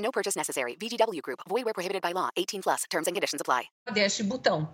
No 0.00 0.10
purchase 0.10 0.36
necessary. 0.36 0.76
VGW 0.80 1.20
Group. 1.22 1.40
Void 1.48 1.64
where 1.64 1.74
prohibited 1.74 2.02
by 2.02 2.12
law. 2.12 2.30
18 2.36 2.62
plus. 2.62 2.84
Terms 2.90 3.06
and 3.06 3.14
conditions 3.14 3.40
apply. 3.40 3.68
Deixe 3.92 4.22
botão. 4.22 4.68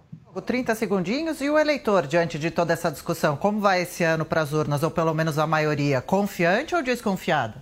30 0.45 0.75
segundinhos 0.75 1.41
e 1.41 1.48
o 1.48 1.59
eleitor, 1.59 2.07
diante 2.07 2.39
de 2.39 2.51
toda 2.51 2.73
essa 2.75 2.91
discussão, 2.91 3.39
como 3.39 3.59
vai 3.59 3.83
esse 3.83 4.05
ano 4.05 4.23
para 4.23 4.43
as 4.43 4.53
urnas, 4.53 4.83
ou 4.83 4.91
pelo 4.91 5.15
menos 5.15 5.39
a 5.39 5.47
maioria, 5.47 6.03
confiante 6.03 6.75
ou 6.75 6.83
desconfiado? 6.83 7.55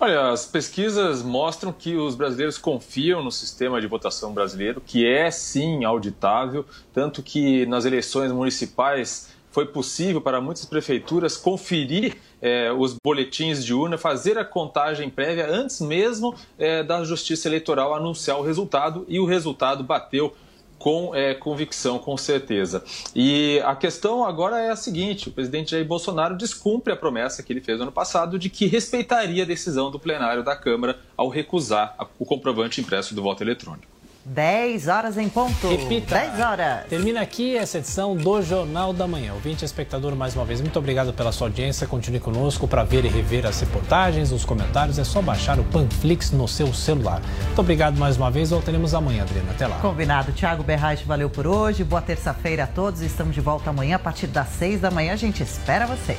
Olha, 0.00 0.30
as 0.30 0.44
pesquisas 0.44 1.22
mostram 1.22 1.72
que 1.72 1.94
os 1.94 2.16
brasileiros 2.16 2.58
confiam 2.58 3.22
no 3.22 3.30
sistema 3.30 3.80
de 3.80 3.86
votação 3.86 4.34
brasileiro, 4.34 4.80
que 4.80 5.06
é 5.06 5.30
sim 5.30 5.84
auditável, 5.84 6.66
tanto 6.92 7.22
que 7.22 7.64
nas 7.66 7.84
eleições 7.84 8.32
municipais 8.32 9.28
foi 9.54 9.66
possível 9.66 10.20
para 10.20 10.40
muitas 10.40 10.64
prefeituras 10.64 11.36
conferir 11.36 12.16
eh, 12.42 12.72
os 12.72 12.96
boletins 13.00 13.64
de 13.64 13.72
urna, 13.72 13.96
fazer 13.96 14.36
a 14.36 14.44
contagem 14.44 15.08
prévia 15.08 15.48
antes 15.48 15.80
mesmo 15.80 16.34
eh, 16.58 16.82
da 16.82 17.04
Justiça 17.04 17.46
Eleitoral 17.46 17.94
anunciar 17.94 18.36
o 18.36 18.42
resultado 18.42 19.06
e 19.08 19.20
o 19.20 19.24
resultado 19.24 19.84
bateu 19.84 20.34
com 20.76 21.14
é, 21.14 21.34
convicção, 21.34 22.00
com 22.00 22.16
certeza. 22.16 22.84
E 23.14 23.62
a 23.64 23.76
questão 23.76 24.24
agora 24.24 24.58
é 24.58 24.70
a 24.70 24.76
seguinte: 24.76 25.28
o 25.28 25.32
presidente 25.32 25.70
Jair 25.70 25.86
Bolsonaro 25.86 26.36
descumpre 26.36 26.92
a 26.92 26.96
promessa 26.96 27.40
que 27.40 27.52
ele 27.52 27.60
fez 27.60 27.78
no 27.78 27.84
ano 27.84 27.92
passado 27.92 28.38
de 28.38 28.50
que 28.50 28.66
respeitaria 28.66 29.44
a 29.44 29.46
decisão 29.46 29.88
do 29.88 30.00
plenário 30.00 30.42
da 30.42 30.56
Câmara 30.56 30.98
ao 31.16 31.28
recusar 31.28 31.96
o 32.18 32.26
comprovante 32.26 32.80
impresso 32.80 33.14
do 33.14 33.22
voto 33.22 33.42
eletrônico. 33.42 33.93
10 34.24 34.88
horas 34.88 35.18
em 35.18 35.28
ponto. 35.28 35.68
Repita. 35.68 36.14
10 36.14 36.40
horas. 36.40 36.86
Termina 36.88 37.20
aqui 37.20 37.56
essa 37.56 37.78
edição 37.78 38.16
do 38.16 38.42
Jornal 38.42 38.92
da 38.92 39.06
Manhã. 39.06 39.34
Ouvinte 39.34 39.64
espectador, 39.64 40.16
mais 40.16 40.34
uma 40.34 40.44
vez, 40.44 40.60
muito 40.60 40.78
obrigado 40.78 41.12
pela 41.12 41.30
sua 41.30 41.48
audiência. 41.48 41.86
Continue 41.86 42.20
conosco 42.20 42.66
para 42.66 42.82
ver 42.84 43.04
e 43.04 43.08
rever 43.08 43.44
as 43.46 43.60
reportagens, 43.60 44.32
os 44.32 44.44
comentários. 44.44 44.98
É 44.98 45.04
só 45.04 45.20
baixar 45.20 45.58
o 45.58 45.64
Panflix 45.64 46.30
no 46.30 46.48
seu 46.48 46.72
celular. 46.72 47.20
Muito 47.44 47.60
obrigado 47.60 47.98
mais 47.98 48.16
uma 48.16 48.30
vez. 48.30 48.50
Voltaremos 48.50 48.94
amanhã, 48.94 49.22
Adriana. 49.22 49.50
Até 49.50 49.66
lá. 49.66 49.78
Combinado. 49.80 50.32
Tiago 50.32 50.62
Berraich, 50.62 51.04
valeu 51.04 51.28
por 51.28 51.46
hoje. 51.46 51.84
Boa 51.84 52.00
terça-feira 52.00 52.64
a 52.64 52.66
todos. 52.66 53.02
Estamos 53.02 53.34
de 53.34 53.42
volta 53.42 53.68
amanhã 53.68 53.96
a 53.96 53.98
partir 53.98 54.26
das 54.26 54.48
6 54.48 54.80
da 54.80 54.90
manhã. 54.90 55.12
A 55.12 55.16
gente 55.16 55.42
espera 55.42 55.86
vocês. 55.86 56.18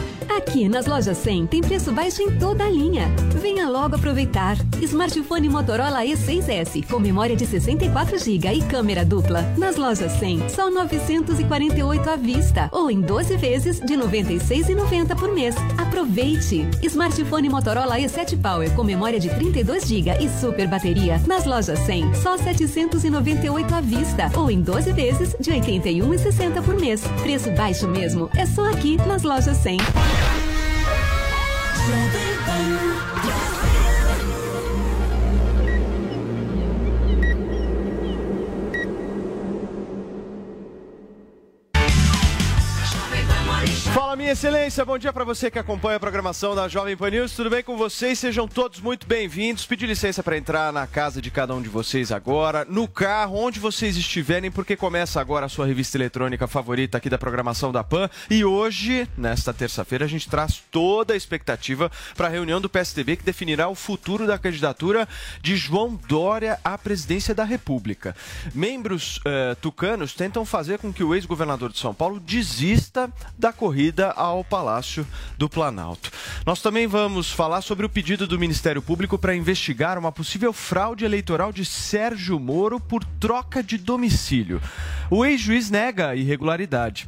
Aqui 0.29 0.67
nas 0.67 0.85
lojas 0.85 1.17
100 1.17 1.47
tem 1.47 1.61
preço 1.61 1.91
baixo 1.91 2.21
em 2.21 2.31
toda 2.37 2.65
a 2.65 2.69
linha. 2.69 3.07
Venha 3.41 3.69
logo 3.69 3.95
aproveitar. 3.95 4.57
Smartphone 4.81 5.49
Motorola 5.49 6.03
E6S 6.03 6.87
com 6.87 6.99
memória 6.99 7.35
de 7.35 7.45
64 7.45 8.17
GB 8.17 8.53
e 8.53 8.61
câmera 8.63 9.05
dupla. 9.05 9.41
Nas 9.57 9.75
lojas 9.75 10.11
100, 10.13 10.49
só 10.49 10.69
948 10.69 12.09
à 12.09 12.15
vista 12.15 12.69
ou 12.71 12.89
em 12.89 13.01
12 13.01 13.37
vezes 13.37 13.79
de 13.79 13.93
96,90 13.95 15.15
por 15.17 15.33
mês. 15.33 15.55
Aproveite. 15.77 16.67
Smartphone 16.83 17.49
Motorola 17.49 17.97
E7 17.97 18.41
Power 18.41 18.73
com 18.75 18.83
memória 18.83 19.19
de 19.19 19.29
32 19.29 19.87
GB 19.87 20.11
e 20.19 20.29
super 20.39 20.67
bateria. 20.67 21.21
Nas 21.27 21.45
lojas 21.45 21.79
100, 21.79 22.15
só 22.15 22.37
798 22.37 23.75
à 23.75 23.81
vista 23.81 24.31
ou 24.35 24.49
em 24.51 24.61
12 24.61 24.91
vezes 24.93 25.35
de 25.39 25.51
81,60 25.51 26.61
por 26.63 26.79
mês. 26.79 27.01
Preço 27.21 27.51
baixo 27.51 27.87
mesmo. 27.87 28.29
É 28.35 28.45
só 28.45 28.69
aqui 28.69 28.97
nas 29.07 29.23
lojas 29.23 29.57
100. 29.57 29.77
Fala, 31.81 33.50
minha 44.31 44.33
excelência, 44.33 44.85
bom 44.85 44.97
dia 44.97 45.11
para 45.11 45.25
você 45.25 45.51
que 45.51 45.59
acompanha 45.59 45.97
a 45.97 45.99
programação 45.99 46.55
da 46.55 46.65
Jovem 46.65 46.95
Pan 46.95 47.09
News. 47.09 47.35
Tudo 47.35 47.49
bem 47.49 47.61
com 47.61 47.75
vocês? 47.75 48.17
Sejam 48.17 48.47
todos 48.47 48.79
muito 48.79 49.05
bem-vindos. 49.05 49.65
Pedi 49.65 49.85
licença 49.85 50.23
para 50.23 50.37
entrar 50.37 50.71
na 50.71 50.87
casa 50.87 51.21
de 51.21 51.29
cada 51.29 51.53
um 51.53 51.61
de 51.61 51.67
vocês 51.67 52.13
agora, 52.13 52.63
no 52.63 52.87
carro, 52.87 53.35
onde 53.35 53.59
vocês 53.59 53.97
estiverem, 53.97 54.49
porque 54.49 54.77
começa 54.77 55.19
agora 55.19 55.47
a 55.47 55.49
sua 55.49 55.65
revista 55.65 55.97
eletrônica 55.97 56.47
favorita 56.47 56.97
aqui 56.97 57.09
da 57.09 57.17
programação 57.17 57.73
da 57.73 57.83
Pan. 57.83 58.09
E 58.29 58.45
hoje, 58.45 59.05
nesta 59.17 59.53
terça-feira, 59.53 60.05
a 60.05 60.07
gente 60.07 60.29
traz 60.29 60.63
toda 60.71 61.13
a 61.13 61.17
expectativa 61.17 61.91
para 62.15 62.27
a 62.27 62.31
reunião 62.31 62.61
do 62.61 62.69
PSDB 62.69 63.17
que 63.17 63.25
definirá 63.25 63.67
o 63.67 63.75
futuro 63.75 64.25
da 64.25 64.37
candidatura 64.37 65.09
de 65.41 65.57
João 65.57 65.99
Dória 66.07 66.57
à 66.63 66.77
presidência 66.77 67.35
da 67.35 67.43
República. 67.43 68.15
Membros 68.55 69.19
eh, 69.25 69.57
tucanos 69.59 70.13
tentam 70.13 70.45
fazer 70.45 70.79
com 70.79 70.93
que 70.93 71.03
o 71.03 71.13
ex-governador 71.13 71.69
de 71.69 71.79
São 71.79 71.93
Paulo 71.93 72.17
desista 72.17 73.11
da 73.37 73.51
corrida 73.51 74.13
ao 74.21 74.43
Palácio 74.43 75.05
do 75.35 75.49
Planalto. 75.49 76.11
Nós 76.45 76.61
também 76.61 76.85
vamos 76.85 77.31
falar 77.31 77.61
sobre 77.61 77.87
o 77.87 77.89
pedido 77.89 78.27
do 78.27 78.37
Ministério 78.37 78.81
Público 78.81 79.17
para 79.17 79.35
investigar 79.35 79.97
uma 79.97 80.11
possível 80.11 80.53
fraude 80.53 81.03
eleitoral 81.03 81.51
de 81.51 81.65
Sérgio 81.65 82.39
Moro 82.39 82.79
por 82.79 83.03
troca 83.03 83.63
de 83.63 83.79
domicílio. 83.79 84.61
O 85.09 85.25
ex-juiz 85.25 85.71
nega 85.71 86.09
a 86.09 86.15
irregularidade. 86.15 87.07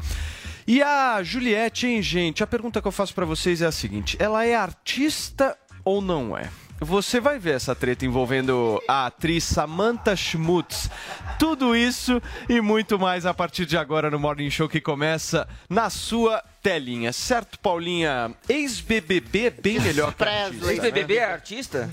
E 0.66 0.81
a 0.81 1.22
Juliette, 1.22 1.85
hein, 1.85 2.01
gente? 2.01 2.44
A 2.44 2.47
pergunta 2.47 2.81
que 2.81 2.88
eu 2.88 2.91
faço 2.91 3.13
para 3.13 3.25
vocês 3.25 3.62
é 3.62 3.68
a 3.68 3.72
seguinte: 3.72 4.18
ela 4.19 4.44
é 4.44 4.56
artista 4.56 5.56
ou 5.85 6.01
não 6.01 6.35
é? 6.35 6.50
Você 6.80 7.19
vai 7.19 7.40
ver 7.40 7.56
essa 7.56 7.75
treta 7.75 8.06
envolvendo 8.06 8.81
a 8.88 9.06
atriz 9.06 9.44
Samantha 9.44 10.16
Schmutz. 10.16 10.90
Tudo 11.40 11.75
isso 11.75 12.22
e 12.50 12.59
muito 12.59 13.00
mais 13.00 13.25
a 13.25 13.34
partir 13.34 13.66
de 13.66 13.78
agora 13.78 14.09
no 14.09 14.19
Morning 14.19 14.50
Show 14.50 14.68
que 14.68 14.81
começa 14.81 15.47
na 15.69 15.90
sua 15.90 16.44
telinha. 16.63 17.12
Certo, 17.12 17.59
Paulinha? 17.59 18.34
Ex-BBB 18.47 19.47
é 19.47 19.50
bem 19.50 19.79
melhor 19.81 20.13
que 20.13 20.24
artista. 20.24 20.72
Ex-BBB 20.72 21.16
é 21.18 21.24
artista? 21.25 21.90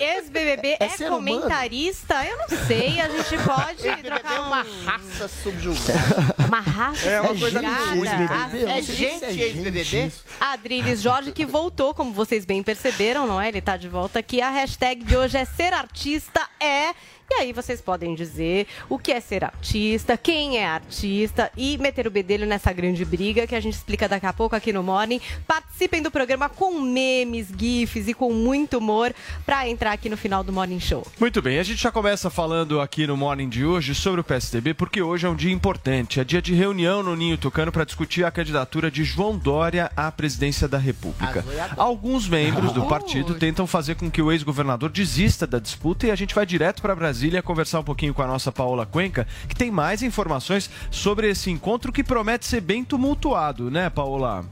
É. 0.00 0.16
Ex-BBB 0.16 0.76
é, 0.78 0.86
humano. 1.08 1.40
comentarista? 1.40 2.24
Eu 2.24 2.38
não 2.38 2.66
sei, 2.66 3.00
a 3.00 3.08
gente 3.08 3.36
pode 3.44 4.02
trocar 4.02 4.40
uma 4.42 4.64
raça 4.84 5.28
subjugada. 5.28 6.34
Uma 6.46 6.60
raça 6.60 7.08
É 7.08 7.20
uma 7.20 7.28
coisa 7.30 7.60
subjugada. 7.60 7.94
muito- 7.96 8.12
Ah, 8.12 8.50
É 8.78 8.82
gente 8.82 9.24
ex-BBB? 9.24 10.12
Adriles 10.40 11.02
Jorge 11.02 11.32
que 11.32 11.44
voltou, 11.44 11.92
como 11.92 12.12
vocês 12.12 12.44
bem 12.44 12.62
perceberam, 12.62 13.26
não 13.26 13.40
é? 13.40 13.48
Ele 13.48 13.60
tá 13.60 13.76
de 13.76 13.88
volta 13.88 14.20
aqui. 14.20 14.40
A 14.40 14.50
hashtag 14.50 15.02
de 15.04 15.16
hoje 15.16 15.36
é 15.36 15.44
ser 15.44 15.72
artista 15.72 16.48
é... 16.60 16.94
E 17.32 17.40
aí 17.40 17.52
vocês 17.54 17.80
podem 17.80 18.14
dizer 18.14 18.66
o 18.90 18.98
que 18.98 19.10
é 19.10 19.18
ser 19.18 19.42
artista, 19.42 20.18
quem 20.18 20.58
é 20.58 20.66
artista 20.66 21.50
e 21.56 21.78
meter 21.78 22.06
o 22.06 22.10
bedelho 22.10 22.46
nessa 22.46 22.70
grande 22.74 23.06
briga 23.06 23.46
que 23.46 23.54
a 23.54 23.60
gente 23.60 23.72
explica 23.72 24.06
daqui 24.06 24.26
a 24.26 24.34
pouco 24.34 24.54
aqui 24.54 24.70
no 24.70 24.82
Morning. 24.82 25.18
Participem 25.46 26.02
do 26.02 26.10
programa 26.10 26.50
com 26.50 26.78
memes, 26.78 27.48
gifs 27.56 28.06
e 28.06 28.12
com 28.12 28.34
muito 28.34 28.76
humor 28.76 29.14
para 29.46 29.66
entrar 29.66 29.92
aqui 29.92 30.10
no 30.10 30.16
final 30.16 30.44
do 30.44 30.52
Morning 30.52 30.78
Show. 30.78 31.06
Muito 31.18 31.40
bem, 31.40 31.58
a 31.58 31.62
gente 31.62 31.82
já 31.82 31.90
começa 31.90 32.28
falando 32.28 32.82
aqui 32.82 33.06
no 33.06 33.16
Morning 33.16 33.48
de 33.48 33.64
hoje 33.64 33.94
sobre 33.94 34.20
o 34.20 34.24
PSDB, 34.24 34.74
porque 34.74 35.00
hoje 35.00 35.26
é 35.26 35.30
um 35.30 35.34
dia 35.34 35.52
importante. 35.52 36.20
É 36.20 36.24
dia 36.24 36.42
de 36.42 36.52
reunião 36.52 37.02
no 37.02 37.16
Ninho 37.16 37.38
Tucano 37.38 37.72
para 37.72 37.84
discutir 37.84 38.26
a 38.26 38.30
candidatura 38.30 38.90
de 38.90 39.04
João 39.04 39.38
Dória 39.38 39.90
à 39.96 40.12
presidência 40.12 40.68
da 40.68 40.76
República. 40.76 41.42
Alguns 41.78 42.28
membros 42.28 42.72
do 42.72 42.84
partido 42.84 43.36
tentam 43.36 43.66
fazer 43.66 43.94
com 43.94 44.10
que 44.10 44.20
o 44.20 44.30
ex-governador 44.30 44.90
desista 44.90 45.46
da 45.46 45.58
disputa 45.58 46.06
e 46.06 46.10
a 46.10 46.14
gente 46.14 46.34
vai 46.34 46.44
direto 46.44 46.82
para 46.82 46.94
Brasília 46.94 47.21
conversar 47.42 47.80
um 47.80 47.84
pouquinho 47.84 48.14
com 48.14 48.22
a 48.22 48.26
nossa 48.26 48.50
Paola 48.50 48.86
Cuenca, 48.86 49.26
que 49.48 49.54
tem 49.54 49.70
mais 49.70 50.02
informações 50.02 50.70
sobre 50.90 51.28
esse 51.28 51.50
encontro 51.50 51.92
que 51.92 52.02
promete 52.02 52.46
ser 52.46 52.60
bem 52.60 52.84
tumultuado, 52.84 53.70
né, 53.70 53.90
Paola? 53.90 54.44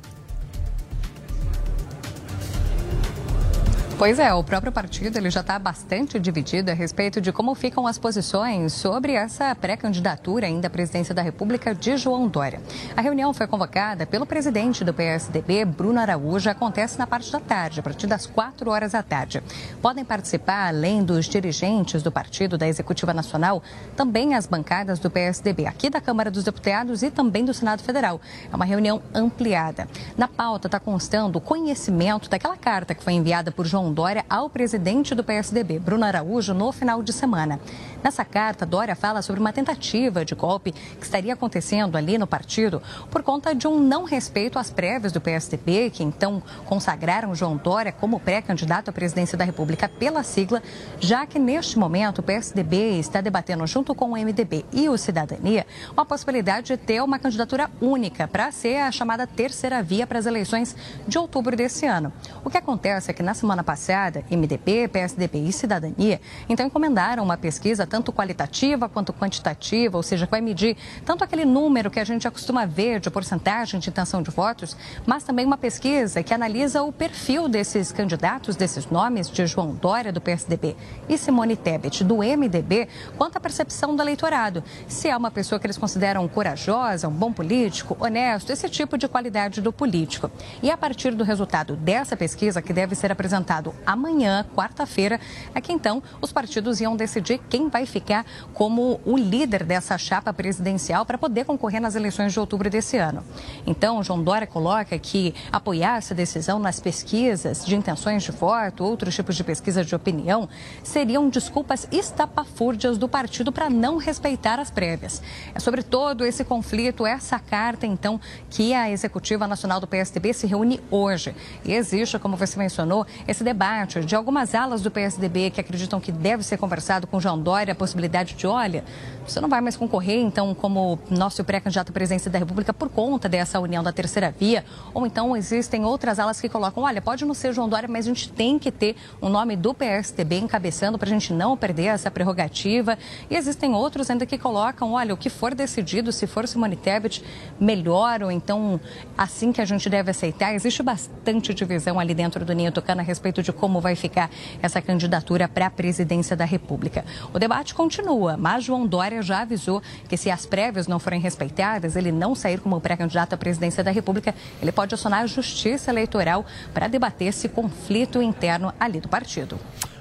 Pois 4.01 4.19
é, 4.19 4.33
o 4.33 4.43
próprio 4.43 4.73
partido 4.73 5.19
ele 5.19 5.29
já 5.29 5.41
está 5.43 5.59
bastante 5.59 6.19
dividido 6.19 6.71
a 6.71 6.75
respeito 6.75 7.21
de 7.21 7.31
como 7.31 7.55
ficam 7.55 7.87
as 7.87 7.99
posições 7.99 8.73
sobre 8.73 9.13
essa 9.13 9.55
pré-candidatura 9.55 10.47
ainda 10.47 10.69
à 10.69 10.71
presidência 10.71 11.15
da 11.15 11.21
República 11.21 11.75
de 11.75 11.99
João 11.99 12.27
Dória. 12.27 12.63
A 12.97 13.03
reunião 13.03 13.35
foi 13.35 13.47
convocada 13.47 14.07
pelo 14.07 14.25
presidente 14.25 14.83
do 14.83 14.95
PSDB, 14.95 15.67
Bruno 15.67 16.01
Araújo, 16.01 16.49
acontece 16.49 16.99
na 16.99 17.07
parte 17.07 17.31
da 17.31 17.41
tarde, 17.41 17.81
a 17.81 17.83
partir 17.83 18.07
das 18.07 18.25
4 18.25 18.71
horas 18.71 18.93
da 18.93 19.03
tarde. 19.03 19.43
Podem 19.83 20.03
participar, 20.03 20.69
além 20.69 21.05
dos 21.05 21.27
dirigentes 21.27 22.03
do 22.03 22.11
partido 22.11 22.57
da 22.57 22.67
Executiva 22.67 23.13
Nacional, 23.13 23.63
também 23.95 24.35
as 24.35 24.47
bancadas 24.47 24.99
do 24.99 25.11
PSDB, 25.11 25.67
aqui 25.67 25.91
da 25.91 26.01
Câmara 26.01 26.31
dos 26.31 26.45
Deputados 26.45 27.03
e 27.03 27.11
também 27.11 27.45
do 27.45 27.53
Senado 27.53 27.83
Federal. 27.83 28.19
É 28.51 28.57
uma 28.57 28.65
reunião 28.65 29.03
ampliada. 29.13 29.87
Na 30.17 30.27
pauta 30.27 30.69
está 30.69 30.81
constando 30.81 31.37
o 31.37 31.41
conhecimento 31.43 32.31
daquela 32.31 32.57
carta 32.57 32.95
que 32.95 33.05
foi 33.05 33.13
enviada 33.13 33.53
por 33.53 33.67
João 33.67 33.90
Dória 33.93 34.25
ao 34.29 34.49
presidente 34.49 35.15
do 35.15 35.25
PSDB, 35.25 35.79
Bruno 35.79 36.05
Araújo, 36.05 36.55
no 36.55 36.73
final 36.73 37.03
de 37.03 37.13
semana. 37.13 37.61
Nessa 38.03 38.25
carta, 38.25 38.65
Dória 38.65 38.97
fala 38.97 39.21
sobre 39.21 39.41
uma 39.41 39.53
tentativa 39.53 40.25
de 40.25 40.35
golpe 40.35 40.73
que 40.73 41.05
estaria 41.05 41.35
acontecendo 41.35 41.97
ali 41.97 42.17
no 42.17 42.27
partido 42.27 42.83
por 43.11 43.23
conta 43.23 43.55
de 43.55 43.67
um 43.67 43.79
não 43.79 44.05
respeito 44.05 44.59
às 44.59 44.71
prévias 44.71 45.13
do 45.13 45.21
PSDB, 45.21 45.91
que 45.91 46.03
então 46.03 46.43
consagraram 46.65 47.35
João 47.35 47.59
Dória 47.59 47.93
como 47.93 48.19
pré-candidato 48.19 48.89
à 48.89 48.93
presidência 48.93 49.37
da 49.37 49.45
República 49.45 49.87
pela 49.87 50.23
sigla, 50.23 50.63
já 50.99 51.27
que 51.27 51.39
neste 51.39 51.79
momento 51.79 52.21
o 52.21 52.23
PSDB 52.23 52.99
está 52.99 53.21
debatendo 53.21 53.67
junto 53.67 53.95
com 53.95 54.13
o 54.13 54.17
MDB 54.17 54.65
e 54.73 54.89
o 54.89 54.97
Cidadania 54.97 55.67
uma 55.93 56.07
possibilidade 56.07 56.69
de 56.69 56.77
ter 56.79 57.03
uma 57.03 57.19
candidatura 57.19 57.71
única 57.83 58.27
para 58.27 58.51
ser 58.51 58.79
a 58.79 58.91
chamada 58.91 59.27
terceira 59.27 59.83
via 59.83 60.07
para 60.07 60.19
as 60.19 60.25
eleições 60.25 60.75
de 61.07 61.19
outubro 61.19 61.55
desse 61.55 61.85
ano. 61.85 62.11
O 62.43 62.49
que 62.49 62.57
acontece 62.57 63.11
é 63.11 63.15
que 63.15 63.23
na 63.23 63.35
semana 63.35 63.63
passada, 63.63 64.25
MDB, 64.31 64.89
PSDB 64.89 65.39
e 65.41 65.53
Cidadania 65.53 66.19
então 66.49 66.65
encomendaram 66.65 67.23
uma 67.23 67.37
pesquisa 67.37 67.90
tanto 67.91 68.13
qualitativa 68.13 68.89
quanto 68.89 69.13
quantitativa, 69.13 69.97
ou 69.97 70.03
seja, 70.03 70.25
que 70.25 70.31
vai 70.31 70.41
medir 70.41 70.77
tanto 71.05 71.25
aquele 71.25 71.45
número 71.45 71.91
que 71.91 71.99
a 71.99 72.05
gente 72.05 72.27
acostuma 72.27 72.65
ver 72.65 73.01
de 73.01 73.11
porcentagem 73.11 73.81
de 73.81 73.91
intenção 73.91 74.23
de 74.23 74.31
votos, 74.31 74.77
mas 75.05 75.25
também 75.25 75.45
uma 75.45 75.59
pesquisa 75.59 76.23
que 76.23 76.33
analisa 76.33 76.83
o 76.83 76.93
perfil 76.93 77.49
desses 77.49 77.91
candidatos, 77.91 78.55
desses 78.55 78.87
nomes 78.87 79.29
de 79.29 79.45
João 79.47 79.75
Dória, 79.75 80.13
do 80.13 80.21
PSDB, 80.21 80.77
e 81.09 81.19
Simone 81.19 81.57
Tebet, 81.57 82.05
do 82.05 82.19
MDB, 82.19 82.89
quanto 83.19 83.37
à 83.37 83.41
percepção 83.41 83.97
do 83.97 84.03
eleitorado. 84.03 84.63
Se 84.87 85.09
é 85.09 85.17
uma 85.17 85.31
pessoa 85.31 85.59
que 85.59 85.67
eles 85.67 85.77
consideram 85.77 86.27
corajosa, 86.29 87.09
um 87.09 87.13
bom 87.13 87.33
político, 87.33 87.97
honesto, 87.99 88.51
esse 88.53 88.69
tipo 88.69 88.97
de 88.97 89.09
qualidade 89.09 89.61
do 89.61 89.73
político. 89.73 90.31
E 90.63 90.71
a 90.71 90.77
partir 90.77 91.13
do 91.13 91.25
resultado 91.25 91.75
dessa 91.75 92.17
pesquisa, 92.17 92.63
que 92.63 92.73
deve 92.73 92.95
ser 92.95 93.11
apresentado 93.11 93.75
amanhã, 93.85 94.47
quarta-feira, 94.55 95.19
é 95.55 95.61
que 95.61 95.73
então 95.73 96.01
os 96.21 96.33
partidos 96.33 96.81
iam 96.81 96.95
decidir 96.95 97.41
quem 97.49 97.69
vai 97.69 97.80
vai 97.81 97.87
ficar 97.87 98.27
como 98.53 99.01
o 99.05 99.17
líder 99.17 99.65
dessa 99.65 99.97
chapa 99.97 100.33
presidencial 100.33 101.07
para 101.07 101.17
poder 101.17 101.45
concorrer 101.45 101.81
nas 101.81 101.95
eleições 101.95 102.33
de 102.33 102.39
outubro 102.39 102.69
desse 102.69 102.97
ano. 102.99 103.25
Então, 103.67 104.03
João 104.03 104.23
Dória 104.23 104.47
coloca 104.47 104.99
que 104.99 105.35
apoiar 105.51 105.97
essa 105.97 106.15
decisão 106.15 106.59
nas 106.59 106.79
pesquisas 106.79 107.65
de 107.65 107.75
intenções 107.75 108.23
de 108.23 108.33
voto, 108.33 108.85
outros 108.85 109.15
tipos 109.15 109.35
de 109.35 109.43
pesquisa 109.43 109.85
de 109.85 109.95
opinião, 109.95 110.49
seriam 110.83 111.29
desculpas 111.29 111.89
estapafúrdias 111.91 112.99
do 112.99 113.09
partido 113.09 113.51
para 113.51 113.71
não 113.71 113.97
respeitar 113.97 114.59
as 114.61 114.71
prévias. 114.71 115.23
É 115.55 115.59
sobre 115.59 115.83
todo 115.83 116.25
esse 116.25 116.45
conflito, 116.45 117.07
essa 117.07 117.39
carta, 117.39 117.87
então, 117.87 118.21
que 118.51 118.75
a 118.75 118.91
Executiva 118.91 119.47
Nacional 119.47 119.81
do 119.81 119.87
PSDB 119.87 120.35
se 120.35 120.47
reúne 120.47 120.81
hoje. 120.91 121.35
E 121.65 121.73
existe, 121.73 122.19
como 122.19 122.37
você 122.37 122.59
mencionou, 122.59 123.07
esse 123.27 123.43
debate 123.43 124.01
de 124.01 124.15
algumas 124.15 124.55
alas 124.55 124.83
do 124.83 124.91
PSDB 124.91 125.51
que 125.51 125.61
acreditam 125.61 126.01
que 126.01 126.13
deve 126.13 126.43
ser 126.43 126.59
conversado 126.59 127.07
com 127.07 127.21
João 127.21 127.39
Dória 127.39 127.70
a 127.71 127.75
possibilidade 127.75 128.35
de, 128.35 128.47
olha, 128.47 128.85
você 129.27 129.41
não 129.41 129.49
vai 129.49 129.61
mais 129.61 129.77
concorrer, 129.77 130.19
então, 130.19 130.55
como 130.55 130.99
nosso 131.09 131.45
pré-candidato 131.45 131.91
à 131.91 131.93
presidência 131.93 132.31
da 132.31 132.39
República 132.39 132.73
por 132.75 132.89
conta 132.89 133.29
dessa 133.29 133.61
união 133.61 133.83
da 133.83 133.93
terceira 133.93 134.35
via, 134.37 134.65
ou 134.93 135.07
então 135.07 135.37
existem 135.37 135.85
outras 135.85 136.19
alas 136.19 136.41
que 136.41 136.49
colocam, 136.49 136.83
olha, 136.83 137.01
pode 137.01 137.25
não 137.25 137.35
ser 137.35 137.53
João 137.53 137.69
Dória, 137.69 137.89
mas 137.89 138.07
a 138.07 138.09
gente 138.09 138.31
tem 138.31 138.59
que 138.59 138.73
ter 138.73 138.97
o 139.21 139.29
nome 139.29 139.57
do 139.57 139.73
PSDB 139.73 140.39
encabeçando 140.39 140.99
para 140.99 141.09
a 141.09 141.13
gente 141.13 141.33
não 141.33 141.57
perder 141.57 141.87
essa 141.87 142.11
prerrogativa. 142.11 142.99
E 143.29 143.37
existem 143.37 143.75
outros 143.75 144.11
ainda 144.11 144.27
que 144.27 144.37
colocam, 144.37 144.93
olha, 144.93 145.15
o 145.15 145.17
que 145.17 145.31
for 145.31 145.55
decidido, 145.55 146.11
se 146.13 146.27
for 146.27 146.49
Simone 146.49 146.77
Tebet, 146.77 147.23
melhor, 147.61 148.23
ou 148.23 148.31
então 148.31 148.81
assim 149.17 149.53
que 149.53 149.61
a 149.61 149.65
gente 149.65 149.89
deve 149.89 150.11
aceitar. 150.11 150.55
Existe 150.55 150.83
bastante 150.83 151.55
divisão 151.55 152.01
ali 152.01 152.15
dentro 152.15 152.45
do 152.45 152.53
Ninho 152.53 152.73
Tucano 152.73 153.01
a 153.01 153.05
respeito 153.05 153.43
de 153.43 153.53
como 153.53 153.81
vai 153.81 153.95
ficar 153.95 154.31
essa 154.63 154.81
candidatura 154.83 155.47
para 155.47 155.67
a 155.67 155.71
presidência 155.71 156.35
da 156.35 156.45
República. 156.45 157.05
O 157.33 157.39
debate 157.39 157.60
continua, 157.75 158.37
mas 158.37 158.65
João 158.65 158.87
Dória 158.87 159.23
já 159.23 159.43
avisou 159.43 159.83
que 160.09 160.17
se 160.17 160.31
as 160.31 160.47
prévias 160.47 160.87
não 160.87 160.99
forem 160.99 161.21
respeitadas, 161.21 161.97
ele 161.97 162.11
não 162.11 162.35
sair 162.35 162.61
como 162.61 162.81
pré-candidato 162.81 163.35
à 163.35 163.37
presidência 163.37 163.85
da 163.85 163.91
República, 163.91 164.35
ele 164.61 164.73
pode 164.73 164.95
acionar 164.95 165.23
a 165.23 165.27
justiça 165.27 165.91
eleitoral 165.91 166.45
para 166.73 166.89
debater 166.89 167.29
esse 167.29 167.49
conflito 167.49 168.23
interno 168.23 168.73
ali 168.81 169.01
do 169.01 169.09
partido. 169.09 169.59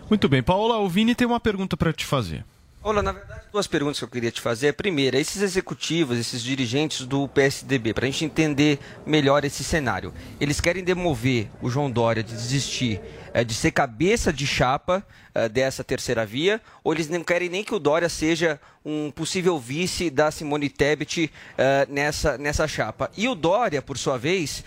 Muito 0.09 0.27
bem, 0.27 0.41
Paola, 0.41 0.79
o 0.79 0.89
Vini 0.89 1.13
tem 1.13 1.27
uma 1.27 1.39
pergunta 1.39 1.77
para 1.77 1.93
te 1.93 2.05
fazer. 2.05 2.43
Olá, 2.81 3.03
na 3.03 3.11
verdade, 3.11 3.41
duas 3.51 3.67
perguntas 3.67 3.99
que 3.99 4.05
eu 4.05 4.09
queria 4.09 4.31
te 4.31 4.39
fazer. 4.39 4.69
A 4.69 4.73
primeira, 4.73 5.19
esses 5.19 5.41
executivos, 5.41 6.17
esses 6.17 6.41
dirigentes 6.41 7.05
do 7.05 7.27
PSDB, 7.27 7.93
para 7.93 8.05
a 8.05 8.09
gente 8.09 8.23
entender 8.23 8.79
melhor 9.05 9.43
esse 9.43 9.65
cenário, 9.65 10.13
eles 10.39 10.61
querem 10.61 10.81
demover 10.81 11.49
o 11.61 11.69
João 11.69 11.91
Dória 11.91 12.23
de 12.23 12.31
desistir 12.31 13.01
de 13.43 13.53
ser 13.53 13.71
cabeça 13.71 14.31
de 14.31 14.45
chapa 14.45 15.05
é, 15.33 15.47
dessa 15.47 15.83
terceira 15.83 16.25
via, 16.25 16.61
ou 16.83 16.93
eles 16.93 17.09
não 17.09 17.23
querem 17.23 17.49
nem 17.49 17.63
que 17.63 17.73
o 17.73 17.79
Dória 17.79 18.09
seja 18.09 18.59
um 18.83 19.11
possível 19.11 19.59
vice 19.59 20.09
da 20.09 20.31
Simone 20.31 20.69
Tebet 20.69 21.31
é, 21.57 21.87
nessa, 21.89 22.37
nessa 22.37 22.67
chapa. 22.67 23.11
E 23.15 23.27
o 23.27 23.35
Dória, 23.35 23.81
por 23.81 23.97
sua 23.97 24.17
vez, 24.17 24.63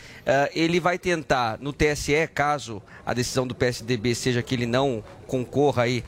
ele 0.54 0.78
vai 0.78 0.98
tentar 0.98 1.58
no 1.58 1.72
TSE, 1.72 2.28
caso 2.34 2.82
a 3.04 3.12
decisão 3.12 3.46
do 3.46 3.54
PSDB 3.54 4.14
seja 4.14 4.42
que 4.42 4.54
ele 4.54 4.66
não 4.66 5.02
concorra 5.26 5.84
aí 5.84 6.04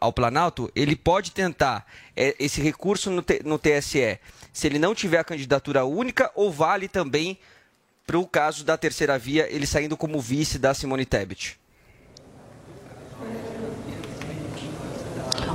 ao 0.00 0.12
Planalto, 0.12 0.70
ele 0.74 0.96
pode 0.96 1.30
tentar 1.30 1.86
esse 2.16 2.60
recurso 2.60 3.10
no, 3.10 3.24
no 3.44 3.58
TSE 3.58 4.18
se 4.58 4.66
ele 4.66 4.80
não 4.80 4.92
tiver 4.92 5.18
a 5.18 5.24
candidatura 5.24 5.84
única 5.84 6.32
ou 6.34 6.50
vale 6.50 6.88
também 6.88 7.38
para 8.04 8.18
o 8.18 8.26
caso 8.26 8.64
da 8.64 8.76
terceira 8.76 9.16
via, 9.16 9.46
ele 9.48 9.68
saindo 9.68 9.96
como 9.96 10.20
vice 10.20 10.58
da 10.58 10.74
Simone 10.74 11.06
Tebet? 11.06 11.60
Thank 13.20 13.52
you. 13.52 13.57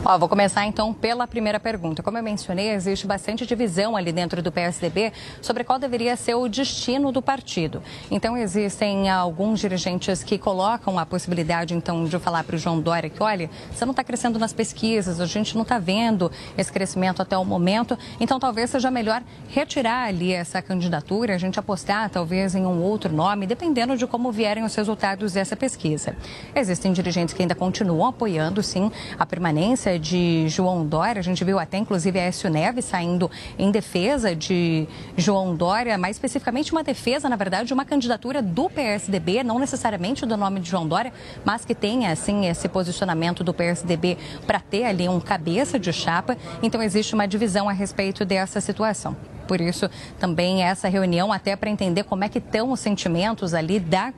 Ó, 0.05 0.17
vou 0.17 0.27
começar 0.27 0.65
então 0.65 0.93
pela 0.93 1.25
primeira 1.25 1.61
pergunta. 1.61 2.03
Como 2.03 2.17
eu 2.17 2.23
mencionei, 2.23 2.71
existe 2.71 3.07
bastante 3.07 3.45
divisão 3.45 3.95
ali 3.95 4.11
dentro 4.11 4.41
do 4.41 4.51
PSDB 4.51 5.13
sobre 5.41 5.63
qual 5.63 5.79
deveria 5.79 6.17
ser 6.17 6.35
o 6.35 6.49
destino 6.49 7.09
do 7.09 7.21
partido. 7.21 7.81
Então 8.11 8.35
existem 8.35 9.09
alguns 9.09 9.61
dirigentes 9.61 10.21
que 10.21 10.37
colocam 10.37 10.99
a 10.99 11.05
possibilidade 11.05 11.73
então 11.73 12.03
de 12.03 12.19
falar 12.19 12.43
para 12.43 12.57
o 12.57 12.59
João 12.59 12.81
Dória 12.81 13.09
que, 13.09 13.23
olha, 13.23 13.49
você 13.71 13.85
não 13.85 13.91
está 13.91 14.03
crescendo 14.03 14.37
nas 14.37 14.51
pesquisas, 14.51 15.21
a 15.21 15.25
gente 15.25 15.55
não 15.55 15.61
está 15.61 15.79
vendo 15.79 16.29
esse 16.57 16.69
crescimento 16.69 17.21
até 17.21 17.37
o 17.37 17.45
momento, 17.45 17.97
então 18.19 18.37
talvez 18.37 18.71
seja 18.71 18.91
melhor 18.91 19.23
retirar 19.47 20.09
ali 20.09 20.33
essa 20.33 20.61
candidatura, 20.61 21.33
a 21.33 21.37
gente 21.37 21.57
apostar 21.57 22.09
talvez 22.09 22.55
em 22.55 22.65
um 22.65 22.81
outro 22.81 23.13
nome, 23.13 23.47
dependendo 23.47 23.95
de 23.95 24.05
como 24.05 24.33
vierem 24.33 24.65
os 24.65 24.75
resultados 24.75 25.31
dessa 25.31 25.55
pesquisa. 25.55 26.13
Existem 26.53 26.91
dirigentes 26.91 27.33
que 27.33 27.41
ainda 27.41 27.55
continuam 27.55 28.09
apoiando, 28.09 28.61
sim, 28.61 28.91
a 29.17 29.25
permanência 29.25 29.92
de 29.99 30.47
João 30.49 30.85
Dória. 30.85 31.19
A 31.19 31.23
gente 31.23 31.43
viu 31.43 31.59
até, 31.59 31.77
inclusive, 31.77 32.19
a 32.19 32.23
Écio 32.23 32.49
Neves 32.49 32.85
saindo 32.85 33.29
em 33.57 33.71
defesa 33.71 34.35
de 34.35 34.87
João 35.17 35.55
Dória, 35.55 35.97
mais 35.97 36.15
especificamente 36.15 36.71
uma 36.71 36.83
defesa, 36.83 37.29
na 37.29 37.35
verdade, 37.35 37.67
de 37.67 37.73
uma 37.73 37.85
candidatura 37.85 38.41
do 38.41 38.69
PSDB, 38.69 39.43
não 39.43 39.59
necessariamente 39.59 40.25
do 40.25 40.37
nome 40.37 40.59
de 40.59 40.69
João 40.69 40.87
Dória, 40.87 41.13
mas 41.43 41.65
que 41.65 41.75
tenha, 41.75 42.11
assim, 42.11 42.45
esse 42.47 42.67
posicionamento 42.67 43.43
do 43.43 43.53
PSDB 43.53 44.17
para 44.45 44.59
ter 44.59 44.85
ali 44.85 45.07
um 45.07 45.19
cabeça 45.19 45.79
de 45.79 45.91
chapa. 45.91 46.37
Então, 46.61 46.81
existe 46.81 47.13
uma 47.13 47.27
divisão 47.27 47.69
a 47.69 47.73
respeito 47.73 48.25
dessa 48.25 48.59
situação. 48.61 49.15
Por 49.47 49.59
isso, 49.59 49.89
também 50.19 50.63
essa 50.63 50.87
reunião, 50.87 51.31
até 51.31 51.55
para 51.55 51.69
entender 51.69 52.03
como 52.03 52.23
é 52.23 52.29
que 52.29 52.37
estão 52.37 52.71
os 52.71 52.79
sentimentos 52.79 53.53
ali 53.53 53.79
da 53.79 54.13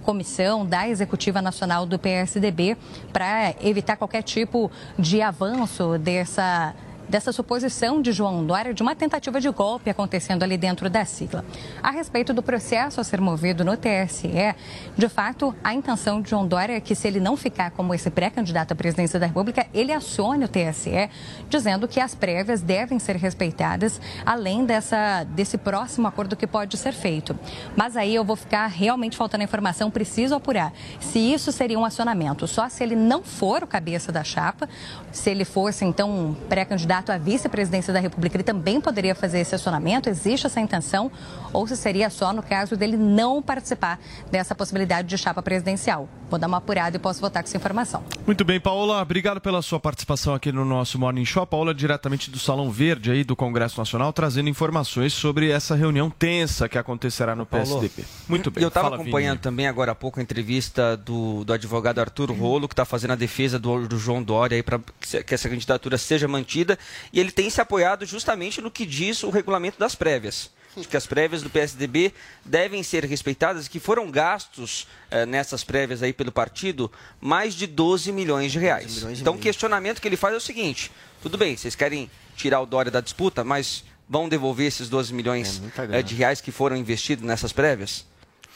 comissão 0.00 0.66
da 0.66 0.88
Executiva 0.88 1.40
Nacional 1.40 1.86
do 1.86 1.98
PSDB 1.98 2.76
para 3.12 3.54
evitar 3.62 3.96
qualquer 3.96 4.22
tipo 4.22 4.70
de 4.98 5.22
avanço 5.22 5.98
dessa 5.98 6.74
dessa 7.10 7.32
suposição 7.32 8.00
de 8.00 8.12
João 8.12 8.46
Dória 8.46 8.72
de 8.72 8.82
uma 8.82 8.94
tentativa 8.94 9.40
de 9.40 9.50
golpe 9.50 9.90
acontecendo 9.90 10.44
ali 10.44 10.56
dentro 10.56 10.88
da 10.88 11.04
sigla. 11.04 11.44
A 11.82 11.90
respeito 11.90 12.32
do 12.32 12.42
processo 12.42 13.00
a 13.00 13.04
ser 13.04 13.20
movido 13.20 13.64
no 13.64 13.76
TSE, 13.76 14.54
de 14.96 15.08
fato, 15.08 15.54
a 15.62 15.74
intenção 15.74 16.22
de 16.22 16.30
João 16.30 16.46
Dória 16.46 16.74
é 16.76 16.80
que, 16.80 16.94
se 16.94 17.08
ele 17.08 17.18
não 17.18 17.36
ficar 17.36 17.72
como 17.72 17.92
esse 17.92 18.08
pré-candidato 18.10 18.72
à 18.72 18.76
presidência 18.76 19.18
da 19.18 19.26
República, 19.26 19.66
ele 19.74 19.92
acione 19.92 20.44
o 20.44 20.48
TSE, 20.48 21.10
dizendo 21.48 21.88
que 21.88 21.98
as 21.98 22.14
prévias 22.14 22.62
devem 22.62 22.98
ser 23.00 23.16
respeitadas, 23.16 24.00
além 24.24 24.64
dessa, 24.64 25.24
desse 25.24 25.58
próximo 25.58 26.06
acordo 26.06 26.36
que 26.36 26.46
pode 26.46 26.76
ser 26.76 26.92
feito. 26.92 27.36
Mas 27.74 27.96
aí 27.96 28.14
eu 28.14 28.24
vou 28.24 28.36
ficar 28.36 28.68
realmente 28.68 29.16
faltando 29.16 29.42
informação, 29.42 29.90
preciso 29.90 30.36
apurar 30.36 30.72
se 31.00 31.18
isso 31.18 31.50
seria 31.50 31.78
um 31.78 31.84
acionamento. 31.84 32.46
Só 32.46 32.68
se 32.68 32.84
ele 32.84 32.94
não 32.94 33.24
for 33.24 33.64
o 33.64 33.66
cabeça 33.66 34.12
da 34.12 34.22
chapa, 34.22 34.68
se 35.10 35.28
ele 35.28 35.44
fosse, 35.44 35.84
então, 35.84 36.10
um 36.10 36.34
pré-candidato 36.34 36.99
à 37.08 37.18
vice-presidência 37.18 37.92
da 37.92 38.00
República, 38.00 38.36
ele 38.36 38.44
também 38.44 38.80
poderia 38.80 39.14
fazer 39.14 39.40
esse 39.40 39.54
acionamento, 39.54 40.08
existe 40.08 40.46
essa 40.46 40.60
intenção, 40.60 41.10
ou 41.52 41.66
se 41.66 41.76
seria 41.76 42.10
só 42.10 42.32
no 42.32 42.42
caso 42.42 42.76
dele 42.76 42.96
não 42.96 43.40
participar 43.40 43.98
dessa 44.30 44.54
possibilidade 44.54 45.08
de 45.08 45.16
chapa 45.16 45.42
presidencial. 45.42 46.08
Vou 46.28 46.38
dar 46.38 46.46
uma 46.46 46.58
apurada 46.58 46.96
e 46.96 47.00
posso 47.00 47.20
votar 47.20 47.42
com 47.42 47.48
essa 47.48 47.56
informação. 47.56 48.04
Muito 48.24 48.44
bem, 48.44 48.60
Paola, 48.60 49.02
obrigado 49.02 49.40
pela 49.40 49.60
sua 49.62 49.80
participação 49.80 50.34
aqui 50.34 50.52
no 50.52 50.64
nosso 50.64 50.98
Morning 50.98 51.24
Show. 51.24 51.44
Paola, 51.46 51.74
diretamente 51.74 52.30
do 52.30 52.38
Salão 52.38 52.70
Verde 52.70 53.10
aí 53.10 53.24
do 53.24 53.34
Congresso 53.34 53.78
Nacional, 53.78 54.12
trazendo 54.12 54.48
informações 54.48 55.12
sobre 55.12 55.50
essa 55.50 55.74
reunião 55.74 56.10
tensa 56.10 56.68
que 56.68 56.78
acontecerá 56.78 57.34
no 57.34 57.44
PSDB. 57.44 58.04
Muito 58.28 58.50
bem. 58.50 58.62
Eu 58.62 58.68
estava 58.68 58.94
acompanhando 58.94 59.38
Vini. 59.38 59.42
também 59.42 59.66
agora 59.66 59.92
há 59.92 59.94
pouco 59.94 60.20
a 60.20 60.22
entrevista 60.22 60.96
do, 60.96 61.44
do 61.44 61.52
advogado 61.52 61.98
Arthur 61.98 62.30
Rolo, 62.30 62.68
que 62.68 62.74
está 62.74 62.84
fazendo 62.84 63.12
a 63.12 63.16
defesa 63.16 63.58
do, 63.58 63.88
do 63.88 63.98
João 63.98 64.22
Dória 64.22 64.56
aí 64.56 64.62
para 64.62 64.80
que 65.26 65.34
essa 65.34 65.48
candidatura 65.48 65.98
seja 65.98 66.28
mantida. 66.28 66.78
E 67.12 67.20
ele 67.20 67.30
tem 67.30 67.48
se 67.50 67.60
apoiado 67.60 68.04
justamente 68.06 68.60
no 68.60 68.70
que 68.70 68.86
diz 68.86 69.22
o 69.22 69.30
regulamento 69.30 69.78
das 69.78 69.94
prévias. 69.94 70.50
De 70.76 70.86
que 70.86 70.96
as 70.96 71.04
prévias 71.04 71.42
do 71.42 71.50
PSDB 71.50 72.14
devem 72.44 72.80
ser 72.84 73.04
respeitadas, 73.04 73.66
que 73.66 73.80
foram 73.80 74.08
gastos 74.08 74.86
eh, 75.10 75.26
nessas 75.26 75.64
prévias 75.64 76.00
aí 76.00 76.12
pelo 76.12 76.30
partido 76.30 76.90
mais 77.20 77.54
de 77.54 77.66
12 77.66 78.12
milhões 78.12 78.52
de 78.52 78.58
reais. 78.60 79.02
então 79.20 79.34
o 79.34 79.38
questionamento 79.38 80.00
que 80.00 80.06
ele 80.06 80.16
faz 80.16 80.32
é 80.32 80.36
o 80.36 80.40
seguinte: 80.40 80.92
tudo 81.20 81.36
bem, 81.36 81.56
vocês 81.56 81.74
querem 81.74 82.08
tirar 82.36 82.60
o 82.60 82.66
Dória 82.66 82.90
da 82.90 83.00
disputa, 83.00 83.42
mas 83.42 83.82
vão 84.08 84.28
devolver 84.28 84.68
esses 84.68 84.88
12 84.88 85.12
milhões 85.12 85.60
eh, 85.90 86.02
de 86.02 86.14
reais 86.14 86.40
que 86.40 86.52
foram 86.52 86.76
investidos 86.76 87.24
nessas 87.24 87.52
prévias? 87.52 88.04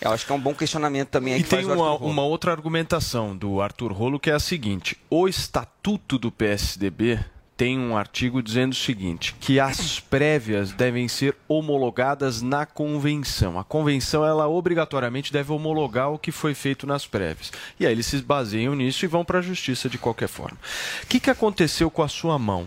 Eu 0.00 0.12
acho 0.12 0.26
que 0.26 0.32
é 0.32 0.34
um 0.34 0.40
bom 0.40 0.54
questionamento 0.54 1.08
também. 1.08 1.34
aí 1.34 1.40
E 1.40 1.42
que 1.44 1.50
tem 1.50 1.64
uma, 1.64 1.96
uma 1.96 2.22
outra 2.22 2.50
argumentação 2.50 3.36
do 3.36 3.60
Arthur 3.60 3.92
Rolo 3.92 4.18
que 4.18 4.30
é 4.30 4.34
a 4.34 4.40
seguinte: 4.40 4.98
o 5.08 5.28
estatuto 5.28 6.18
do 6.18 6.30
PSDB 6.30 7.18
tem 7.56 7.78
um 7.78 7.96
artigo 7.96 8.42
dizendo 8.42 8.72
o 8.72 8.76
seguinte, 8.76 9.34
que 9.40 9.60
as 9.60 10.00
prévias 10.00 10.72
devem 10.72 11.06
ser 11.06 11.36
homologadas 11.46 12.42
na 12.42 12.66
convenção. 12.66 13.58
A 13.58 13.64
convenção 13.64 14.24
ela 14.24 14.48
obrigatoriamente 14.48 15.32
deve 15.32 15.52
homologar 15.52 16.12
o 16.12 16.18
que 16.18 16.32
foi 16.32 16.54
feito 16.54 16.86
nas 16.86 17.06
prévias. 17.06 17.52
E 17.78 17.86
aí 17.86 17.92
eles 17.92 18.06
se 18.06 18.16
baseiam 18.22 18.74
nisso 18.74 19.04
e 19.04 19.08
vão 19.08 19.24
para 19.24 19.38
a 19.38 19.42
justiça 19.42 19.88
de 19.88 19.98
qualquer 19.98 20.28
forma. 20.28 20.58
O 21.02 21.06
que, 21.06 21.20
que 21.20 21.30
aconteceu 21.30 21.90
com 21.90 22.02
a 22.02 22.08
sua 22.08 22.38
mão? 22.38 22.66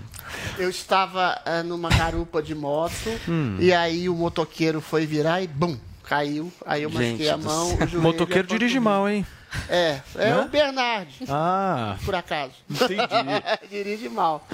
Eu 0.58 0.70
estava 0.70 1.42
ah, 1.46 1.64
numa 1.64 1.90
garupa 1.90 2.42
de 2.42 2.56
moto 2.56 2.88
Hum. 3.28 3.58
e 3.60 3.74
aí 3.74 4.10
o 4.10 4.16
motoqueiro 4.16 4.82
foi 4.82 5.06
virar 5.06 5.42
e 5.42 5.48
bum, 5.48 5.78
caiu. 6.04 6.52
Aí 6.66 6.84
eu 6.84 6.90
machuquei 6.90 7.18
Gente 7.18 7.30
a 7.30 7.38
do 7.38 7.44
mão. 7.46 7.78
Motoqueiro 8.02 8.48
a 8.48 8.58
dirige 8.58 8.80
mal, 8.80 9.10
hein? 9.10 9.26
É, 9.70 10.00
é 10.16 10.26
Né? 10.32 10.42
o 10.42 10.48
Bernard. 10.50 11.26
Ah. 11.30 11.98
Por 12.06 12.16
acaso. 12.16 12.54
Entendi. 12.70 13.04
dirige 13.70 14.10
mal. 14.10 14.46